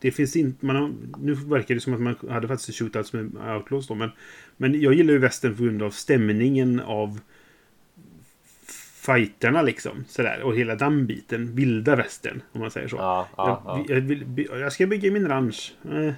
Det 0.00 0.10
finns 0.10 0.36
inte, 0.36 0.66
man 0.66 0.76
har, 0.76 0.92
nu 1.18 1.34
verkar 1.34 1.74
det 1.74 1.80
som 1.80 1.94
att 1.94 2.00
man 2.00 2.16
hade 2.30 2.48
faktiskt 2.48 2.78
shootouts 2.78 3.12
med 3.12 3.54
Outlaws 3.56 3.86
då, 3.88 3.94
men, 3.94 4.10
men 4.56 4.80
jag 4.80 4.94
gillar 4.94 5.12
ju 5.12 5.18
western 5.18 5.56
på 5.56 5.62
grund 5.62 5.82
av 5.82 5.90
stämningen 5.90 6.80
av 6.80 7.20
fighterna 9.00 9.62
liksom. 9.62 10.04
Sådär. 10.08 10.42
Och 10.42 10.56
hela 10.56 10.74
den 10.74 11.06
biten. 11.06 11.54
Vilda 11.54 11.96
västern, 11.96 12.42
om 12.52 12.60
man 12.60 12.70
säger 12.70 12.88
så. 12.88 12.96
Ja, 12.96 13.28
ja, 13.36 13.62
ja. 13.64 13.84
jag, 13.88 13.96
jag, 13.96 14.00
vill, 14.02 14.24
by- 14.26 14.48
jag 14.50 14.72
ska 14.72 14.86
bygga 14.86 15.10
min 15.12 15.28
ranch. 15.28 15.74
Eh, 15.92 16.12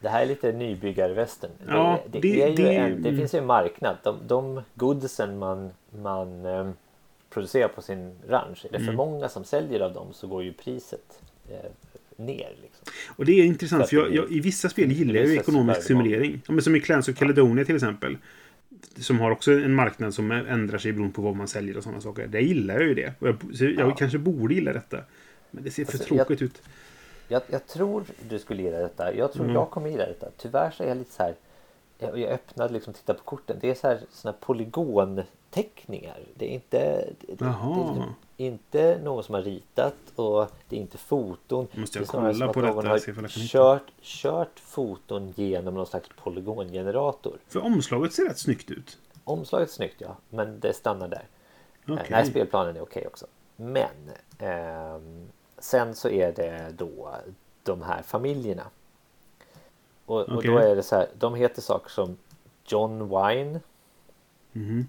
Det 0.00 0.08
här 0.08 0.22
är 0.22 0.26
lite 0.26 0.52
nybyggarvästern. 0.52 1.50
Ja, 1.68 2.00
det, 2.12 2.20
det, 2.20 2.46
det- 2.46 2.62
det- 2.62 2.74
en, 2.76 3.02
det 3.02 3.16
finns 3.16 3.34
ju 3.34 3.38
en 3.38 3.46
marknad. 3.46 3.96
De, 4.04 4.16
de 4.26 4.62
goodsen 4.74 5.38
man, 5.38 5.70
man 6.02 6.46
eh, 6.46 6.70
producerar 7.30 7.68
på 7.68 7.82
sin 7.82 8.12
ranch. 8.28 8.64
Är 8.64 8.72
det 8.72 8.78
för 8.78 8.82
Mm. 8.84 8.96
många 8.96 9.28
som 9.28 9.44
säljer 9.44 9.80
av 9.80 9.92
dem 9.92 10.06
så 10.12 10.26
går 10.26 10.42
ju 10.44 10.52
priset 10.52 11.22
eh, 11.50 11.70
ner. 12.16 12.50
Liksom. 12.62 12.86
Och 13.16 13.24
det 13.24 13.32
är 13.32 13.44
intressant 13.44 13.88
för 13.88 13.96
jag, 13.96 14.14
jag, 14.14 14.32
i 14.32 14.40
vissa 14.40 14.68
spel 14.68 14.92
gillar 14.92 15.14
jag 15.14 15.26
ju 15.26 15.34
ekonomisk 15.36 15.82
simulering. 15.82 16.42
Ja, 16.46 16.52
men 16.52 16.62
som 16.62 16.76
i 16.76 16.80
Clans 16.80 17.08
of 17.08 17.16
Caledonia 17.16 17.64
till 17.64 17.74
exempel. 17.74 18.16
Som 18.96 19.20
har 19.20 19.30
också 19.30 19.52
en 19.52 19.74
marknad 19.74 20.14
som 20.14 20.30
ändrar 20.30 20.78
sig 20.78 20.92
beroende 20.92 21.14
på 21.14 21.22
vad 21.22 21.36
man 21.36 21.48
säljer 21.48 21.76
och 21.76 21.82
sådana 21.82 22.00
saker. 22.00 22.26
Det 22.26 22.40
gillar 22.40 22.74
jag 22.74 22.84
ju 22.84 22.94
det. 22.94 23.12
Och 23.18 23.28
jag, 23.28 23.36
jag 23.60 23.72
Ja. 23.90 23.94
kanske 23.94 24.18
borde 24.18 24.54
gilla 24.54 24.72
detta. 24.72 25.00
Men 25.50 25.64
det 25.64 25.70
ser 25.70 25.84
för 25.84 25.92
Alltså, 25.92 26.14
jag- 26.14 26.26
tråkigt 26.26 26.42
ut. 26.42 26.62
Jag, 27.28 27.42
jag 27.50 27.66
tror 27.66 28.04
du 28.28 28.38
skulle 28.38 28.62
gilla 28.62 28.78
detta. 28.78 29.14
Jag 29.14 29.32
tror 29.32 29.44
Mm. 29.44 29.54
jag 29.54 29.70
kommer 29.70 29.88
gilla 29.88 30.06
detta. 30.06 30.26
Tyvärr 30.36 30.70
så 30.70 30.82
är 30.82 30.88
jag 30.88 30.96
lite 30.96 31.12
så 31.12 31.22
här. 31.22 31.34
Jag, 31.98 32.18
jag 32.18 32.30
öppnade 32.30 32.72
liksom 32.72 32.94
titta 32.94 33.14
på 33.14 33.22
korten. 33.24 33.56
Det 33.60 33.70
är 33.70 33.74
så 33.74 33.86
här 33.86 34.00
såna 34.12 34.32
här 34.32 34.38
polygonteckningar. 34.46 36.18
Det 36.34 36.44
är 36.50 36.54
inte. 36.54 36.78
Det, 36.78 37.26
det, 37.26 37.34
det 37.34 37.44
är 37.44 37.48
Jaha. 37.48 38.04
Inte 38.40 39.00
någon 39.02 39.24
som 39.24 39.34
har 39.34 39.42
ritat 39.42 39.94
och 40.16 40.50
det 40.68 40.76
är 40.76 40.80
inte 40.80 40.98
foton. 40.98 41.68
Måste 41.74 41.98
det 41.98 42.02
är 42.02 42.02
jag 42.02 42.08
kolla 42.08 42.34
som 42.34 42.52
på 42.52 42.60
att 42.60 42.66
någon 42.66 42.76
detta, 42.76 42.88
har 42.88 42.94
jag 42.94 43.04
kan 43.14 43.24
hitta. 43.24 43.38
kört, 43.48 43.92
kört 44.02 44.60
foton 44.60 45.32
genom 45.36 45.74
någon 45.74 45.86
slags 45.86 46.08
polygongenerator. 46.22 47.38
För 47.48 47.60
omslaget 47.64 48.12
ser 48.12 48.24
rätt 48.24 48.38
snyggt 48.38 48.70
ut. 48.70 48.98
Omslaget 49.24 49.68
är 49.68 49.72
snyggt 49.72 50.00
ja, 50.00 50.16
men 50.30 50.60
det 50.60 50.72
stannar 50.72 51.08
där. 51.08 51.24
Eh, 51.86 51.92
Okej. 51.94 52.06
Nej, 52.10 52.26
spelplanen 52.26 52.76
är 52.76 52.80
okej 52.82 53.06
också. 53.06 53.26
Men 53.56 54.10
ehm, 54.38 55.28
sen 55.58 55.94
så 55.94 56.08
är 56.08 56.32
det 56.32 56.74
då 56.76 57.14
de 57.62 57.82
här 57.82 58.02
familjerna. 58.02 58.64
Och, 60.06 60.20
och 60.20 60.38
Okej. 60.38 60.50
då 60.50 60.58
är 60.58 60.76
det 60.76 60.82
så 60.82 60.96
här, 60.96 61.08
de 61.18 61.34
heter 61.34 61.62
saker 61.62 61.90
som 61.90 62.16
John 62.66 62.98
Wine, 63.08 63.60
Mhm. 64.52 64.86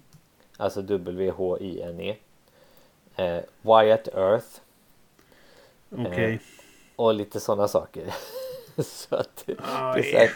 alltså 0.57 0.81
W-H-I-N-E. 0.81 2.15
Eh, 3.19 3.41
Wyatt 3.61 4.07
Earth 4.07 4.47
Okej. 5.89 6.33
Eh, 6.33 6.39
och 6.95 7.13
lite 7.13 7.39
sådana 7.39 7.67
saker. 7.67 8.13
så 8.83 9.15
att 9.15 9.43
det, 9.45 9.55
Ah, 9.63 9.93
det 9.93 10.15
är 10.15 10.31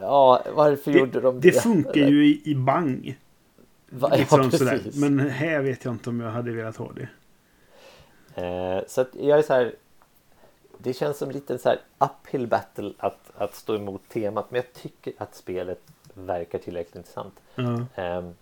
Ja, 0.00 0.42
varför 0.54 0.90
gjorde 0.90 1.20
de 1.20 1.40
det 1.40 1.50
det? 1.50 1.60
funkar 1.60 2.00
ju 2.00 2.26
i, 2.26 2.42
i 2.44 2.54
bang. 2.54 3.18
Va, 3.88 4.12
Liksom 4.16 4.40
ja, 4.52 4.58
sådär. 4.58 4.80
Men 4.94 5.18
här 5.30 5.60
vet 5.62 5.84
jag 5.84 5.94
inte 5.94 6.10
om 6.10 6.20
jag 6.20 6.30
hade 6.30 6.50
velat 6.50 6.76
ha 6.76 6.92
det. 6.92 7.08
Eh, 8.42 8.84
så 8.86 9.00
att 9.00 9.08
jag 9.20 9.38
är 9.38 9.42
så 9.42 9.54
här. 9.54 9.74
Det 10.78 10.92
känns 10.92 11.18
som 11.18 11.28
en 11.28 11.34
liten 11.34 11.58
så 11.58 11.68
här 11.68 11.78
uphill 11.98 12.46
battle 12.46 12.92
att, 12.98 13.30
att 13.36 13.54
stå 13.54 13.74
emot 13.74 14.08
temat. 14.08 14.50
Men 14.50 14.56
jag 14.56 14.72
tycker 14.72 15.12
att 15.18 15.34
spelet 15.34 15.80
verkar 16.14 16.58
tillräckligt 16.58 16.96
intressant. 16.96 17.34
Ja. 17.54 17.84
Ehm, 17.94 18.34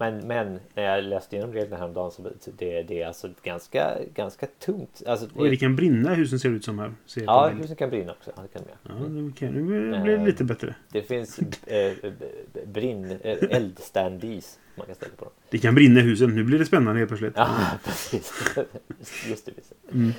men, 0.00 0.26
men 0.26 0.60
när 0.74 0.82
jag 0.82 1.04
läste 1.04 1.36
igenom 1.36 1.54
reglerna 1.54 1.76
häromdagen 1.76 2.10
så 2.10 2.50
det, 2.58 2.82
det 2.82 3.02
är 3.02 3.06
alltså 3.06 3.28
ganska, 3.42 3.96
ganska 4.14 4.46
tungt. 4.46 5.02
Alltså, 5.06 5.26
det, 5.26 5.32
Oj, 5.36 5.50
det 5.50 5.56
kan 5.56 5.76
brinna 5.76 6.14
husen 6.14 6.38
ser 6.40 6.48
det 6.50 6.56
ut 6.56 6.64
som 6.64 6.78
här. 6.78 6.92
Ser 7.06 7.22
ja, 7.22 7.48
bild. 7.48 7.60
husen 7.60 7.76
kan 7.76 7.90
brinna 7.90 8.12
också. 8.12 8.30
Ja, 8.36 8.42
det 8.42 8.48
kan 8.48 8.62
de 8.62 8.68
göra. 8.68 9.00
Ja, 9.02 9.08
det 9.22 9.32
kan, 9.38 9.48
nu 9.48 9.62
blir 9.62 10.12
det 10.12 10.18
Eh, 10.20 10.24
lite 10.26 10.44
bättre. 10.44 10.74
Det 10.92 11.02
finns 11.02 11.38
eh, 11.38 11.92
b- 12.02 12.60
brinn, 12.66 13.10
eh, 13.22 13.38
eldstandies 13.50 14.58
man 14.74 14.86
kan 14.86 14.94
ställa 14.94 15.12
på 15.16 15.24
dem. 15.24 15.32
Det 15.50 15.58
kan 15.58 15.74
brinna 15.74 16.00
i 16.00 16.02
husen. 16.02 16.34
Nu 16.34 16.44
blir 16.44 16.58
det 16.58 16.66
spännande 16.66 16.98
helt 16.98 17.08
plötsligt. 17.08 17.32
Ja, 17.36 17.56
precis. 17.84 18.32
Just 19.28 19.46
det. 19.46 19.52
Precis. 19.52 19.72
Mm. 19.92 20.12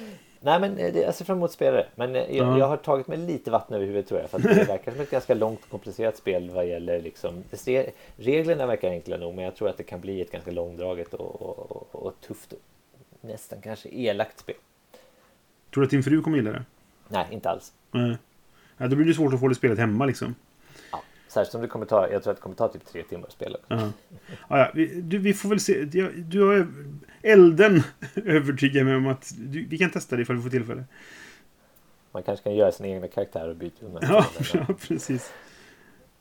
Nej 0.43 0.59
men 0.59 0.77
eh, 0.77 0.93
det, 0.93 0.99
jag 0.99 1.15
ser 1.15 1.26
fram 1.26 1.38
emot 1.38 1.51
spelare. 1.51 1.85
Men 1.95 2.15
eh, 2.15 2.22
jag, 2.38 2.47
Ja. 2.47 2.57
jag 2.59 2.68
har 2.68 2.77
tagit 2.77 3.07
mig 3.07 3.18
lite 3.18 3.51
vatten 3.51 3.76
över 3.76 3.85
huvudet 3.85 4.07
tror 4.07 4.19
jag. 4.22 4.30
För 4.30 4.38
att 4.38 4.43
det 4.43 4.63
verkar 4.63 4.91
som 4.91 5.01
ett 5.01 5.11
ganska 5.11 5.34
långt 5.34 5.63
och 5.63 5.69
komplicerat 5.69 6.18
spel 6.18 6.49
vad 6.49 6.65
gäller 6.68 7.01
liksom. 7.01 7.43
ser- 7.53 7.91
Reglerna 8.18 8.65
verkar 8.65 8.89
enkla 8.89 9.18
nog 9.18 9.35
men 9.35 9.45
jag 9.45 9.55
tror 9.55 9.69
att 9.69 9.77
det 9.77 9.84
kan 9.84 10.01
bli 10.01 10.22
ett 10.22 10.31
ganska 10.31 10.51
långdraget 10.51 11.13
och, 11.13 11.41
och, 11.41 11.72
och, 11.72 12.05
och 12.05 12.13
tufft. 12.27 12.53
Nästan 13.22 13.61
kanske 13.61 13.89
elakt 13.89 14.39
spel. 14.39 14.55
Tror 15.73 15.81
du 15.81 15.85
att 15.85 15.91
din 15.91 16.03
fru 16.03 16.22
kommer 16.22 16.38
gilla 16.38 16.51
det? 16.51 16.63
Nej, 17.07 17.26
inte 17.31 17.49
alls. 17.49 17.73
Nej. 17.91 18.18
Ja, 18.77 18.88
då 18.88 18.95
blir 18.95 19.05
det 19.07 19.13
svårt 19.13 19.34
att 19.34 19.39
få 19.39 19.47
det 19.47 19.55
spelet 19.55 19.77
hemma 19.80 20.05
liksom. 20.05 20.35
Ja, 20.91 21.01
särskilt 21.27 21.51
som 21.51 21.61
det 21.61 21.68
kommer 21.68 21.85
ta, 21.85 22.11
jag 22.11 22.23
tror 22.23 22.31
att 22.31 22.38
det 22.38 22.41
kommer 22.43 22.55
ta 22.55 22.68
typ 22.68 22.85
tre 22.85 23.03
timmar 23.03 23.27
att 23.27 23.34
spela. 23.34 23.57
Ja. 23.68 23.89
Ja, 24.49 24.57
ja, 24.59 24.72
vi, 24.73 25.01
du, 25.01 25.18
vi 25.18 25.34
får 25.34 25.49
väl 25.49 25.59
se. 25.59 25.84
Du 26.18 26.41
har 26.41 26.68
elden 27.23 27.84
övertygar 28.26 28.84
mig 28.84 28.95
om 28.95 29.07
att 29.07 29.34
du, 29.38 29.65
vi 29.65 29.77
kan 29.77 29.89
testa 29.89 30.15
det 30.15 30.22
ifall 30.22 30.35
vi 30.35 30.41
får 30.41 30.49
tillfälle. 30.49 30.84
Man 32.11 32.23
kanske 32.23 32.43
kan 32.43 32.56
göra 32.56 32.72
sina 32.72 32.89
egna 32.89 33.07
karaktärer 33.07 33.49
och 33.49 33.56
byta 33.56 33.85
undan. 33.85 34.03
Ja, 34.07 34.26
ja 34.53 34.65
precis. 34.88 35.34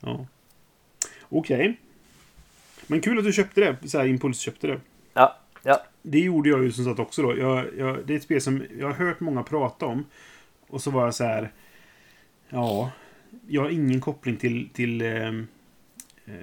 Ja. 0.00 0.26
Okej. 1.28 1.80
Men 2.86 3.00
kul 3.00 3.18
att 3.18 3.24
du 3.24 3.32
köpte 3.32 3.60
det. 3.60 3.88
Så 3.88 3.98
här 3.98 4.06
impulsköpte 4.06 4.66
det. 4.66 4.80
ja, 5.12 5.36
ja. 5.62 5.82
Det 6.02 6.20
gjorde 6.20 6.48
jag 6.48 6.64
ju 6.64 6.72
som 6.72 6.84
sagt 6.84 6.98
också 6.98 7.22
då. 7.22 7.38
Jag, 7.38 7.66
jag, 7.78 8.06
det 8.06 8.12
är 8.12 8.16
ett 8.16 8.22
spel 8.22 8.40
som 8.40 8.62
jag 8.78 8.86
har 8.86 8.94
hört 8.94 9.20
många 9.20 9.42
prata 9.42 9.86
om. 9.86 10.04
Och 10.66 10.82
så 10.82 10.90
var 10.90 11.04
jag 11.04 11.14
så 11.14 11.24
här. 11.24 11.52
Ja, 12.48 12.90
jag 13.46 13.62
har 13.62 13.70
ingen 13.70 14.00
koppling 14.00 14.36
till, 14.36 14.68
till 14.72 15.02
ehm, 15.02 15.46
eh, 16.24 16.34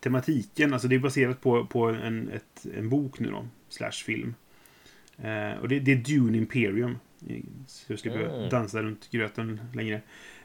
tematiken. 0.00 0.72
Alltså 0.72 0.88
det 0.88 0.94
är 0.94 0.98
baserat 0.98 1.40
på, 1.40 1.66
på 1.66 1.84
en, 1.84 2.28
ett, 2.28 2.66
en 2.76 2.88
bok 2.88 3.18
nu 3.18 3.30
då. 3.30 3.46
Slash 3.76 4.04
film. 4.04 4.34
Eh, 5.18 5.60
och 5.62 5.68
det, 5.68 5.78
det 5.80 5.92
är 5.92 5.96
Dune 5.96 6.38
Imperium. 6.38 6.98
Så 7.66 7.92
jag 7.92 7.98
ska 7.98 8.10
Mm. 8.12 8.48
dansa 8.50 8.82
runt 8.82 9.10
gröten 9.10 9.60
längre. 9.74 10.00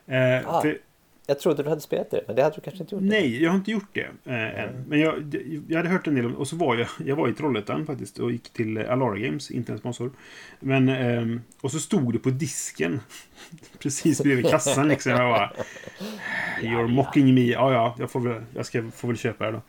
Eh, 0.08 0.48
Ah. 0.56 0.62
för, 0.62 0.78
Jag 1.28 1.40
trodde 1.40 1.64
du 1.64 1.70
hade 1.70 1.82
spelat 1.82 2.12
det, 2.12 2.24
men 2.28 2.36
det 2.36 2.44
hade 2.44 2.56
du 2.56 2.62
kanske 2.62 2.84
inte 2.84 2.96
gjort. 2.96 3.04
Nej, 3.04 3.44
jag 3.44 3.50
har 3.52 3.58
inte 3.58 3.72
gjort 3.72 3.90
det 3.94 4.08
eh, 4.26 4.60
än. 4.64 4.86
Men 4.88 5.00
jag, 5.00 5.36
jag 5.68 5.78
hade 5.78 5.90
hört 5.90 6.08
en 6.08 6.16
del 6.16 6.26
om 6.26 6.36
Och 6.36 6.48
så 6.48 6.56
var 6.56 6.76
jag, 6.78 6.88
jag 7.06 7.16
var 7.16 7.30
i 7.30 7.34
Trollhättan 7.34 7.86
faktiskt 7.86 8.20
och 8.20 8.32
gick 8.32 8.50
till 8.54 8.78
eh, 8.78 8.92
Alara 8.92 9.18
Games, 9.18 9.52
inte 9.52 9.72
en 9.72 9.78
sponsor. 9.78 10.12
Men, 10.60 10.90
ehm, 10.90 11.42
och 11.62 11.72
så 11.72 11.80
stod 11.80 12.14
det 12.14 12.20
på 12.20 12.30
disken. 12.30 13.00
Precis 13.80 14.24
bredvid 14.24 14.50
kassan 14.50 14.88
liksom. 14.88 15.12
Jag 15.12 15.20
bara, 15.32 15.52
You're 16.62 16.88
mocking 16.88 17.34
me. 17.36 17.42
Ja, 17.52 17.74
ja, 17.74 17.96
jag 18.00 18.12
får 18.12 18.20
väl, 18.20 18.42
jag 18.56 18.66
ska, 18.66 18.92
får 18.92 19.08
väl 19.08 19.18
köpa 19.18 19.46
det 19.46 19.52
då. 19.52 19.62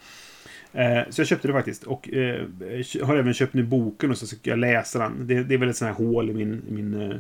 Eh, 0.73 1.01
så 1.11 1.21
jag 1.21 1.29
köpte 1.29 1.49
det 1.49 1.55
faktiskt. 1.55 1.85
Och 1.85 2.13
eh, 2.15 2.47
har 3.03 3.17
även 3.17 3.35
köpt 3.35 3.55
nu 3.55 3.63
boken 3.63 4.11
och 4.11 4.19
så 4.19 4.27
ska 4.27 4.51
jag 4.51 4.59
läsa 4.59 4.99
den. 4.99 5.27
Det, 5.27 5.43
det 5.45 5.55
är 5.55 5.59
väl 5.59 5.69
ett 5.69 5.77
sånt 5.77 5.99
här 5.99 6.05
hål 6.07 6.31
i 6.31 6.35
min, 6.35 6.63
min 6.69 7.11
eh, 7.11 7.17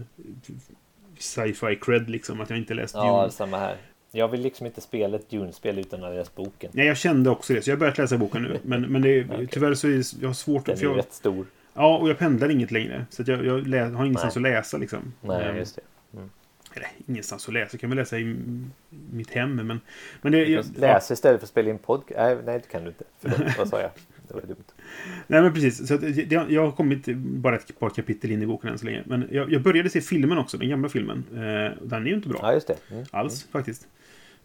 sci-fi 1.19 1.77
cred 1.81 2.11
liksom. 2.11 2.41
Att 2.41 2.51
jag 2.51 2.59
inte 2.59 2.75
läst 2.75 2.95
Ja, 2.95 3.21
Dune. 3.21 3.31
samma 3.33 3.59
här. 3.59 3.77
Jag 4.15 4.29
vill 4.29 4.41
liksom 4.41 4.67
inte 4.67 4.81
spela 4.81 5.17
ett 5.17 5.31
Dune-spel 5.31 5.79
utan 5.79 6.01
att 6.05 6.07
ha 6.11 6.15
läst 6.15 6.35
boken. 6.35 6.71
Nej, 6.75 6.87
jag 6.87 6.97
kände 6.97 7.31
också 7.31 7.55
det. 7.55 7.63
Så 7.63 7.71
jag 7.71 7.77
har 7.77 7.81
börjat 7.81 7.99
läsa 7.99 8.19
boken 8.19 8.43
nu. 8.43 8.59
Men, 8.63 8.83
men 8.83 9.03
det, 9.03 9.25
Okej. 9.31 9.47
tyvärr 9.47 9.75
så 9.75 9.89
är 9.89 9.93
det, 9.93 10.13
jag 10.23 10.29
har 10.29 10.35
svårt 10.35 10.67
Den 10.67 10.73
är 10.75 10.79
För 10.79 10.87
jag, 10.87 10.99
rätt 10.99 11.13
stor. 11.13 11.47
ja, 11.75 11.99
och 11.99 12.09
jag 12.11 12.19
pendlar 12.19 12.49
inget 12.51 12.71
längre. 12.71 13.07
Så 13.11 13.23
jag, 13.27 13.47
jag 13.47 13.67
lä, 13.67 13.81
har 13.85 14.05
ingenstans 14.05 14.37
Nej. 14.37 14.51
att 14.53 14.57
läsa 14.59 14.79
liksom. 14.79 15.13
Nej, 15.21 15.49
Ehm, 15.49 15.57
just 15.57 15.77
det. 15.77 15.83
Eller 16.75 16.89
ingenstans 17.07 17.49
att 17.49 17.55
läsa. 17.55 17.69
Jag 17.73 17.81
kan 17.81 17.91
väl 17.91 17.99
läsa 17.99 18.19
i 18.19 18.37
mitt 19.13 19.31
hem. 19.31 19.57
Men, 19.57 19.81
men 20.23 20.33
det, 20.33 20.45
jag, 20.45 20.65
läsa 20.77 21.15
istället 21.15 21.41
för 21.41 21.45
att 21.45 21.51
spela 21.51 21.71
in 21.71 21.79
podcast. 21.79 22.19
Nej, 22.19 22.37
nej, 22.45 22.59
det 22.59 22.69
kan 22.69 22.83
du 22.83 22.89
inte. 22.89 23.05
Förlåt, 23.21 23.59
vad 23.59 23.69
sa 23.69 23.81
jag? 23.81 23.91
Det 24.29 24.35
var 24.35 24.43
dumt. 24.43 24.65
Nej, 25.27 25.43
men 25.43 25.55
precis. 25.55 25.89
Så 25.89 25.97
det, 25.97 26.33
jag 26.33 26.65
har 26.65 26.73
kommit 26.73 27.07
bara 27.17 27.57
ett 27.57 27.79
par 27.79 27.91
kapitel 27.91 28.31
in 28.31 28.43
i 28.43 28.47
boken 28.47 28.71
än 28.71 28.79
så 28.79 28.85
länge. 28.87 29.03
Men 29.07 29.29
jag, 29.31 29.53
jag 29.53 29.63
började 29.63 29.91
se 29.91 30.01
filmen 30.01 30.39
också. 30.39 30.59
Den 30.59 30.69
gamla 30.69 30.89
filmen. 30.89 31.25
Eh, 31.33 31.79
den 31.83 32.03
är 32.03 32.07
ju 32.07 32.15
inte 32.15 32.29
bra. 32.29 32.39
Ja, 32.43 32.53
just 32.53 32.67
det. 32.67 32.77
Mm. 32.91 33.05
Alls, 33.11 33.47
faktiskt. 33.53 33.87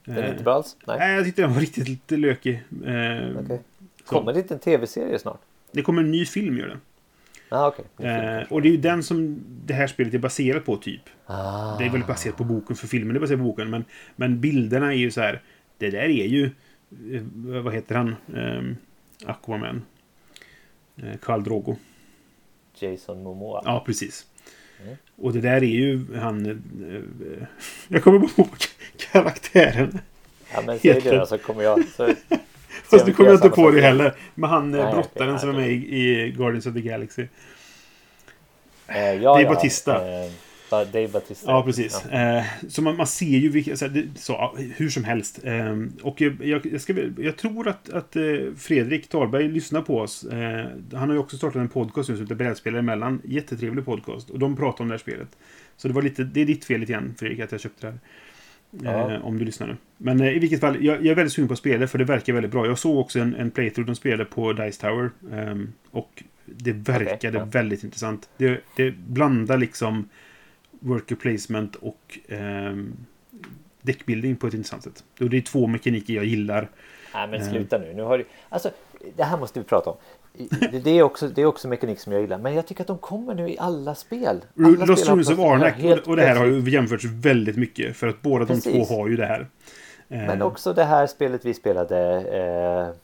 Den 0.05 0.17
är 0.17 0.23
Eh, 0.23 0.29
inte 0.29 0.43
bra 0.43 0.53
alls? 0.53 0.77
Nej. 0.87 0.97
Nej, 0.99 1.15
jag 1.15 1.25
tyckte 1.25 1.41
den 1.41 1.53
var 1.53 1.61
riktigt 1.61 1.87
lite 1.87 2.17
lökig. 2.17 2.63
Eh, 2.85 3.33
så. 3.45 3.59
Kommer 4.05 4.33
det 4.33 4.39
inte 4.39 4.53
en 4.53 4.59
tv-serie 4.59 5.19
snart? 5.19 5.41
Det 5.71 5.81
kommer 5.81 6.01
en 6.01 6.11
ny 6.11 6.25
film, 6.25 6.57
gör 6.57 6.67
det. 6.67 6.77
Ah, 7.49 7.71
får 7.71 8.05
Eh, 8.05 8.43
och 8.49 8.61
det 8.61 8.67
är 8.67 8.71
ju 8.71 8.77
den 8.77 9.03
som 9.03 9.43
det 9.65 9.73
här 9.73 9.87
spelet 9.87 10.13
är 10.13 10.17
baserat 10.17 10.65
på, 10.65 10.77
typ. 10.77 11.01
Ah. 11.25 11.77
Det 11.77 11.85
är 11.85 11.89
väl 11.89 12.03
baserat 12.03 12.37
på 12.37 12.43
boken, 12.43 12.75
för 12.75 12.87
filmen 12.87 13.15
är 13.15 13.19
baserad 13.19 13.39
på 13.39 13.45
boken. 13.45 13.69
Men, 13.69 13.85
men 14.15 14.41
bilderna 14.41 14.93
är 14.93 14.97
ju 14.97 15.11
så 15.11 15.21
här. 15.21 15.41
Det 15.77 15.89
där 15.89 15.99
är 15.99 16.27
ju... 16.27 16.45
eh, 17.13 17.21
Vad 17.63 17.73
heter 17.73 17.95
han? 17.95 18.15
Um, 18.33 18.77
Aquaman. 19.25 19.81
Uh, 21.03 21.17
Khal 21.21 21.43
Drogo. 21.43 21.75
Jason 22.79 23.23
Momoa. 23.23 23.61
Ja, 23.65 23.83
precis. 23.85 24.25
Mm. 24.83 24.95
Och 25.15 25.33
det 25.33 25.41
där 25.41 25.55
är 25.55 25.61
ju 25.63 26.15
han... 26.17 26.45
eh, 26.45 27.43
jag 27.87 28.03
kommer 28.03 28.19
bara 28.19 28.31
ihåg 28.37 28.49
karaktären. 29.11 29.99
Ja, 30.53 30.61
men 30.65 30.79
säg 30.79 31.01
det 31.01 31.17
då 31.17 31.25
så 31.25 31.37
kommer 31.37 31.63
jag. 31.63 31.83
Så... 31.87 32.13
Fast 32.83 33.05
nu 33.05 33.13
kommer 33.13 33.29
jag 33.29 33.37
inte 33.37 33.49
på 33.49 33.71
det 33.71 33.81
heller. 33.81 34.15
Men 34.35 34.49
han 34.49 34.71
Nej, 34.71 34.81
Nej, 34.83 34.93
brottaren 34.93 35.31
nej, 35.31 35.39
som 35.39 35.49
är 35.49 35.53
med 35.53 35.69
i, 35.69 35.73
i 35.73 36.31
Guardians 36.37 36.65
of 36.65 36.73
the 36.73 36.81
Galaxy. 36.81 37.27
Eh, 38.87 39.13
ja, 39.13 39.31
Dave 39.31 39.41
ja, 39.41 39.49
Bautista. 39.49 40.23
Eh, 40.23 40.31
Dave 40.69 41.07
Batista. 41.07 41.51
Ja, 41.51 41.63
precis. 41.63 42.05
Eh, 42.05 42.43
så 42.69 42.81
man, 42.81 42.97
man 42.97 43.07
ser 43.07 43.25
ju 43.25 43.49
vilka, 43.49 43.77
så, 43.77 43.85
här, 43.85 43.93
det, 43.93 44.19
så 44.19 44.33
ja, 44.33 44.55
hur 44.75 44.89
som 44.89 45.03
helst. 45.03 45.39
Eh, 45.43 45.75
och 46.01 46.21
jag, 46.21 46.65
jag, 46.65 46.81
ska, 46.81 46.95
jag 47.17 47.37
tror 47.37 47.67
att, 47.67 47.89
att 47.89 48.15
eh, 48.15 48.23
Fredrik 48.57 49.09
Tarberg 49.09 49.47
lyssnar 49.47 49.81
på 49.81 49.99
oss. 49.99 50.23
Eh, 50.23 50.65
han 50.93 51.09
har 51.09 51.13
ju 51.13 51.17
också 51.17 51.37
startat 51.37 51.55
en 51.55 51.69
podcast 51.69 52.09
nu 52.09 52.15
som 52.15 52.25
heter 52.25 52.35
Brädspelare 52.35 52.79
emellan. 52.79 53.21
Jättetrevlig 53.25 53.85
podcast. 53.85 54.29
Och 54.29 54.39
de 54.39 54.55
pratar 54.55 54.83
om 54.83 54.87
det 54.87 54.93
här 54.93 54.99
spelet. 54.99 55.37
Så 55.77 55.87
det 55.87 55.93
var 55.93 56.01
lite, 56.01 56.23
det 56.23 56.41
är 56.41 56.45
ditt 56.45 56.65
fel 56.65 56.79
lite 56.79 56.91
grann 56.91 57.15
Fredrik 57.19 57.39
att 57.39 57.51
jag 57.51 57.61
köpte 57.61 57.87
det 57.87 57.91
här. 57.91 57.99
Ja. 58.71 59.11
Eh, 59.13 59.25
om 59.25 59.37
du 59.39 59.45
lyssnar 59.45 59.67
nu. 59.67 59.77
Men 59.97 60.21
eh, 60.21 60.35
i 60.35 60.39
vilket 60.39 60.59
fall, 60.59 60.85
jag, 60.85 60.95
jag 60.97 61.05
är 61.07 61.15
väldigt 61.15 61.33
sugen 61.33 61.47
på 61.47 61.53
att 61.53 61.59
spela 61.59 61.87
för 61.87 61.97
det 61.97 62.03
verkar 62.05 62.33
väldigt 62.33 62.51
bra. 62.51 62.65
Jag 62.65 62.79
såg 62.79 62.97
också 62.99 63.19
en, 63.19 63.35
en 63.35 63.51
playthrough 63.51 63.87
de 63.87 63.95
spelade 63.95 64.25
på 64.25 64.53
Dice 64.53 64.81
Tower. 64.81 65.09
ehm, 65.31 65.73
och 65.91 66.23
det 66.45 66.71
verkade 66.71 67.37
ja. 67.37 67.45
väldigt 67.45 67.83
intressant. 67.83 68.29
Det, 68.37 68.61
det 68.75 68.91
blandar 68.91 69.57
liksom 69.57 70.09
worker 70.79 71.15
placement 71.15 71.75
och 71.75 72.19
ehm, 72.27 72.93
deckbuilding 73.81 74.35
på 74.35 74.47
ett 74.47 74.53
intressant 74.53 74.83
sätt. 74.83 75.03
Och 75.19 75.29
det 75.29 75.37
är 75.37 75.41
två 75.41 75.67
mekaniker 75.67 76.13
jag 76.13 76.25
gillar. 76.25 76.69
Nej 77.13 77.27
men 77.27 77.41
Eh. 77.41 77.49
sluta 77.49 77.77
nu. 77.77 77.93
nu 77.93 78.01
har 78.01 78.17
du... 78.17 78.25
Alltså, 78.49 78.71
det 79.15 79.23
här 79.23 79.37
måste 79.37 79.59
vi 79.59 79.65
prata 79.65 79.89
om. 79.89 79.97
Det, 80.71 80.79
det, 80.83 80.91
är 80.91 81.03
också, 81.03 81.27
det 81.27 81.41
är 81.41 81.45
också 81.45 81.67
mekanik 81.67 81.99
som 81.99 82.13
jag 82.13 82.21
gillar. 82.21 82.37
Men 82.37 82.53
jag 82.53 82.67
tycker 82.67 82.81
att 82.81 82.87
de 82.87 82.97
kommer 82.97 83.35
nu 83.35 83.49
i 83.49 83.57
alla 83.59 83.95
spel. 83.95 84.45
Alla 84.57 84.85
Lost 84.85 85.01
spel 85.03 85.13
Ruins 85.13 85.29
of 85.29 85.39
Arnak 85.39 85.75
och, 85.83 86.07
och 86.07 86.15
det 86.15 86.25
här 86.25 86.35
har 86.35 86.45
ju 86.45 86.69
jämförts 86.69 87.05
väldigt 87.05 87.57
mycket. 87.57 87.95
För 87.95 88.07
att 88.07 88.21
båda 88.21 88.45
de 88.45 88.53
Precis. 88.53 88.87
två 88.87 88.95
har 88.95 89.07
ju 89.07 89.15
det 89.15 89.25
här. 89.25 89.47
Eh, 90.09 90.17
Men 90.17 90.41
också 90.41 90.73
det 90.73 90.83
här 90.83 91.07
spelet 91.07 91.45
vi 91.45 91.53
spelade 91.53 91.97
eh, 92.15 92.95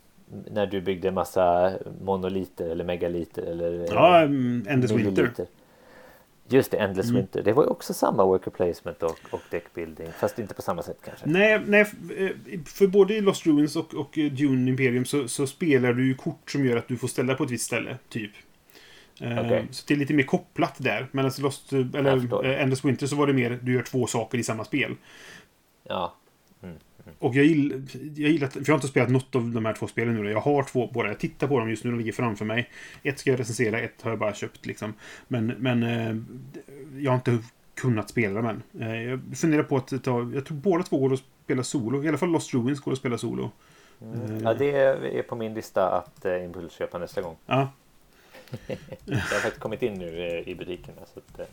när 0.51 0.65
du 0.65 0.81
byggde 0.81 1.11
massa 1.11 1.71
monoliter 2.01 2.69
eller 2.69 2.83
megaliter 2.83 3.43
eller 3.43 3.79
eh, 3.79 3.85
Ja, 3.89 4.23
um, 4.23 4.65
Endless 4.69 4.91
Winter. 4.91 5.31
Just 6.49 6.71
det, 6.71 6.77
Endless 6.77 7.05
Mm. 7.05 7.15
Winter. 7.15 7.43
Det 7.43 7.53
var 7.53 7.63
ju 7.63 7.69
också 7.69 7.93
samma 7.93 8.25
worker 8.25 8.51
placement 8.51 9.03
och, 9.03 9.19
och 9.31 9.41
deckbuilding. 9.49 10.07
Fast 10.19 10.39
inte 10.39 10.53
på 10.53 10.61
samma 10.61 10.83
sätt 10.83 10.97
kanske. 11.05 11.25
Nej, 11.29 11.61
nej, 11.67 11.81
eh, 12.17 12.59
för 12.65 12.87
både 12.87 13.13
i 13.13 13.21
Lost 13.21 13.45
Ruins 13.45 13.75
och, 13.75 13.93
och 13.93 14.11
Dune 14.13 14.69
Imperium 14.69 15.05
så, 15.05 15.27
så 15.27 15.47
spelar 15.47 15.93
du 15.93 16.07
ju 16.07 16.15
kort 16.15 16.51
som 16.51 16.65
gör 16.65 16.77
att 16.77 16.87
du 16.87 16.97
får 16.97 17.07
ställa 17.07 17.35
på 17.35 17.43
ett 17.43 17.51
visst 17.51 17.65
ställe, 17.65 17.97
typ. 18.09 18.31
Eh, 19.21 19.39
Okej. 19.39 19.67
Så 19.71 19.83
det 19.87 19.93
är 19.93 19.97
lite 19.97 20.13
mer 20.13 20.23
kopplat 20.23 20.75
där. 20.77 21.07
Men 21.11 21.25
alltså 21.25 21.41
Lost, 21.41 21.73
eller 21.73 22.45
eh, 22.45 22.61
Endless 22.61 22.85
Winter 22.85 23.07
så 23.07 23.15
var 23.15 23.27
det 23.27 23.33
mer 23.33 23.59
du 23.61 23.73
gör 23.73 23.83
två 23.83 24.07
saker 24.07 24.37
i 24.37 24.43
samma 24.43 24.63
spel. 24.65 24.95
Ja, 25.83 26.15
Och 27.19 27.35
jag 27.35 27.45
gillar, 27.45 27.81
jag 28.15 28.31
gillar, 28.31 28.47
för 28.47 28.59
jag 28.59 28.67
har 28.67 28.75
inte 28.75 28.87
spelat 28.87 29.09
något 29.09 29.35
av 29.35 29.49
de 29.51 29.65
här 29.65 29.73
två 29.73 29.87
spelen 29.87 30.23
nu. 30.23 30.31
Jag 30.31 30.39
har 30.41 30.63
två 30.63 30.89
båda. 30.93 31.07
Jag 31.09 31.19
tittar 31.19 31.47
på 31.47 31.59
dem 31.59 31.69
just 31.69 31.83
nu, 31.83 31.91
de 31.91 31.97
ligger 31.99 32.11
framför 32.11 32.45
mig. 32.45 32.69
Ett 33.03 33.19
ska 33.19 33.29
jag 33.29 33.39
recensera, 33.39 33.79
ett 33.79 34.01
har 34.01 34.11
jag 34.11 34.19
bara 34.19 34.33
köpt 34.33 34.65
liksom. 34.65 34.93
Men, 35.27 35.47
men 35.47 35.83
eh, 35.83 36.15
jag 36.97 37.11
har 37.11 37.15
inte 37.15 37.37
kunnat 37.75 38.09
spela 38.09 38.41
dem 38.41 38.61
än. 38.73 38.81
Eh, 38.81 39.03
jag 39.03 39.21
funderar 39.35 39.63
på 39.63 39.77
att 39.77 40.03
ta, 40.03 40.31
jag 40.33 40.45
tror 40.45 40.57
båda 40.57 40.83
två 40.83 40.97
går 40.97 41.13
att 41.13 41.23
spela 41.43 41.63
solo. 41.63 42.03
I 42.03 42.07
alla 42.07 42.17
fall 42.17 42.29
Lost 42.29 42.53
Ruins 42.53 42.79
går 42.79 42.91
att 42.91 42.97
spela 42.97 43.17
solo. 43.17 43.51
mm. 44.01 44.43
ja 44.43 44.53
det 44.53 44.71
är 45.17 45.23
på 45.23 45.35
min 45.35 45.53
lista 45.53 45.89
att 45.89 46.25
eh, 46.25 46.43
impulsköpa 46.45 46.97
nästa 46.97 47.21
gång. 47.21 47.35
Ja, 47.45 47.71
Jag 49.05 49.15
har 49.15 49.39
faktiskt 49.39 49.59
kommit 49.59 49.81
in 49.81 49.93
nu 49.93 50.27
eh, 50.27 50.47
i 50.49 50.55
butikerna. 50.55 51.01
Så 51.13 51.19
att, 51.19 51.39
eh, 51.39 51.45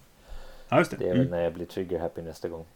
ja 0.68 0.84
det. 0.90 0.96
det 0.96 1.04
är 1.04 1.08
väl 1.08 1.18
Mm. 1.18 1.30
när 1.30 1.42
jag 1.42 1.54
blir 1.54 1.66
trigger 1.66 1.98
happy 2.00 2.22
nästa 2.22 2.48
gång. 2.48 2.64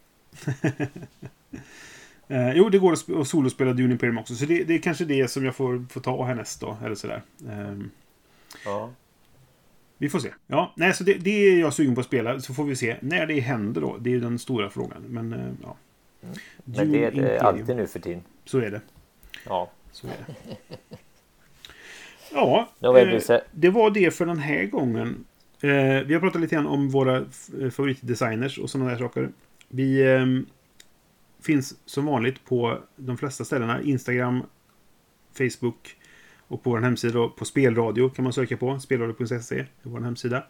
Eh, 2.27 2.53
jo, 2.53 2.69
det 2.69 2.77
går 2.79 2.93
att, 2.93 2.99
sp- 2.99 3.21
att 3.21 3.27
solospela 3.27 3.73
Dune 3.73 3.91
Imperium 3.91 4.17
också. 4.17 4.35
Så 4.35 4.45
det, 4.45 4.63
det 4.63 4.73
är 4.73 4.79
kanske 4.79 5.05
det 5.05 5.27
som 5.27 5.45
jag 5.45 5.55
får, 5.55 5.85
får 5.89 6.01
ta 6.01 6.23
härnäst 6.25 6.61
då. 6.61 6.77
Eller 6.85 6.95
sådär. 6.95 7.21
Ehm, 7.49 7.89
Ja. 8.65 8.89
Vi 9.97 10.09
får 10.09 10.19
se. 10.19 10.29
Ja, 10.47 10.73
nej, 10.75 10.93
så 10.93 11.03
det, 11.03 11.13
det 11.13 11.29
är 11.29 11.59
jag 11.59 11.73
sugen 11.73 11.95
på 11.95 12.01
att 12.01 12.07
spela. 12.07 12.39
Så 12.39 12.53
får 12.53 12.63
vi 12.63 12.75
se 12.75 12.97
när 13.01 13.25
det 13.25 13.39
händer 13.39 13.81
då. 13.81 13.97
Det 13.99 14.09
är 14.09 14.11
ju 14.11 14.19
den 14.19 14.39
stora 14.39 14.69
frågan. 14.69 15.03
Men 15.07 15.33
eh, 15.33 15.39
ja. 15.63 15.75
Men 16.63 16.91
det 16.91 16.97
är 17.05 17.11
det 17.11 17.17
Imperium. 17.17 17.45
alltid 17.45 17.75
nu 17.75 17.87
för 17.87 17.99
tiden. 17.99 18.23
Så 18.45 18.57
är 18.59 18.71
det. 18.71 18.81
Ja. 19.45 19.71
Så 19.91 20.07
är 20.07 20.11
det. 20.27 20.57
Ja, 22.33 22.69
eh, 22.99 23.39
det 23.51 23.69
var 23.69 23.89
det 23.89 24.11
för 24.15 24.25
den 24.25 24.39
här 24.39 24.63
gången. 24.65 25.25
Eh, 25.61 25.69
vi 26.05 26.13
har 26.13 26.19
pratat 26.19 26.41
lite 26.41 26.55
grann 26.55 26.67
om 26.67 26.89
våra 26.89 27.25
favoritdesigners 27.71 28.57
och 28.59 28.69
sådana 28.69 28.89
där 28.89 28.97
saker. 28.97 29.29
Vi 29.69 30.13
ehm, 30.15 30.45
finns 31.45 31.75
som 31.85 32.05
vanligt 32.05 32.45
på 32.45 32.79
de 32.95 33.17
flesta 33.17 33.45
ställena. 33.45 33.81
Instagram, 33.81 34.43
Facebook 35.37 35.95
och 36.47 36.63
på 36.63 36.69
vår 36.69 36.79
hemsida 36.79 37.27
på 37.27 37.45
spelradio 37.45 38.09
kan 38.09 38.23
man 38.23 38.33
söka 38.33 38.57
på. 38.57 38.79
Spelradio.se 38.79 39.55
är 39.59 39.67
vår 39.83 39.99
hemsida. 40.01 40.43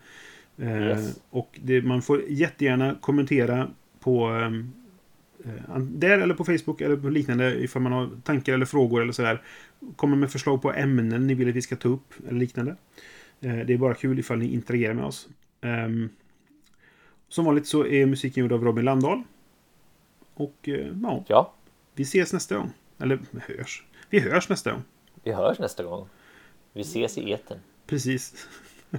Eh, 0.57 0.81
Yes. 0.87 1.19
Och 1.29 1.59
det, 1.63 1.81
man 1.81 2.01
får 2.01 2.21
jättegärna 2.27 2.95
kommentera 3.01 3.67
på 3.99 4.25
ehm, 4.27 4.71
eh, 5.45 5.77
där 5.79 6.19
eller 6.19 6.33
på 6.33 6.45
Facebook 6.45 6.81
eller 6.81 6.95
på 6.97 7.09
liknande 7.09 7.63
ifall 7.63 7.81
man 7.81 7.91
har 7.91 8.09
tankar 8.23 8.53
eller 8.53 8.65
frågor 8.65 9.01
eller 9.01 9.11
sådär. 9.11 9.41
Kommer 9.95 10.17
med 10.17 10.31
förslag 10.31 10.61
på 10.61 10.73
ämnen 10.73 11.27
ni 11.27 11.33
vill 11.33 11.49
att 11.49 11.55
vi 11.55 11.61
ska 11.61 11.75
ta 11.75 11.89
upp 11.89 12.13
eller 12.27 12.39
liknande. 12.39 12.75
Eh, 13.41 13.57
Det 13.57 13.73
är 13.73 13.77
bara 13.77 13.93
kul 13.93 14.19
ifall 14.19 14.37
ni 14.39 14.53
interagerar 14.53 14.93
med 14.93 15.05
oss. 15.05 15.27
Ehm, 15.61 16.09
Som 17.29 17.45
vanligt 17.45 17.67
så 17.67 17.85
är 17.85 18.05
musiken 18.05 18.41
gjord 18.43 18.51
av 18.51 18.63
Robin 18.63 18.85
Landahl. 18.85 19.23
Och 20.35 20.69
eh, 20.69 20.93
ja, 21.03 21.23
Ja, 21.27 21.53
vi 21.93 22.03
ses 22.03 22.33
nästa 22.33 22.55
gång. 22.57 22.71
Eller 22.99 23.19
hörs. 23.47 23.83
Vi 24.09 24.19
hörs 24.19 24.49
nästa 24.49 24.71
gång. 24.71 24.83
vi 25.23 25.31
hörs 25.31 25.59
nästa 25.59 25.83
gång. 25.83 26.07
Vi 26.73 26.81
ses 26.81 27.17
i 27.17 27.31
etern. 27.33 27.59
Precis. 27.87 28.47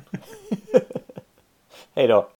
Hej 1.95 2.09
då! 2.09 2.31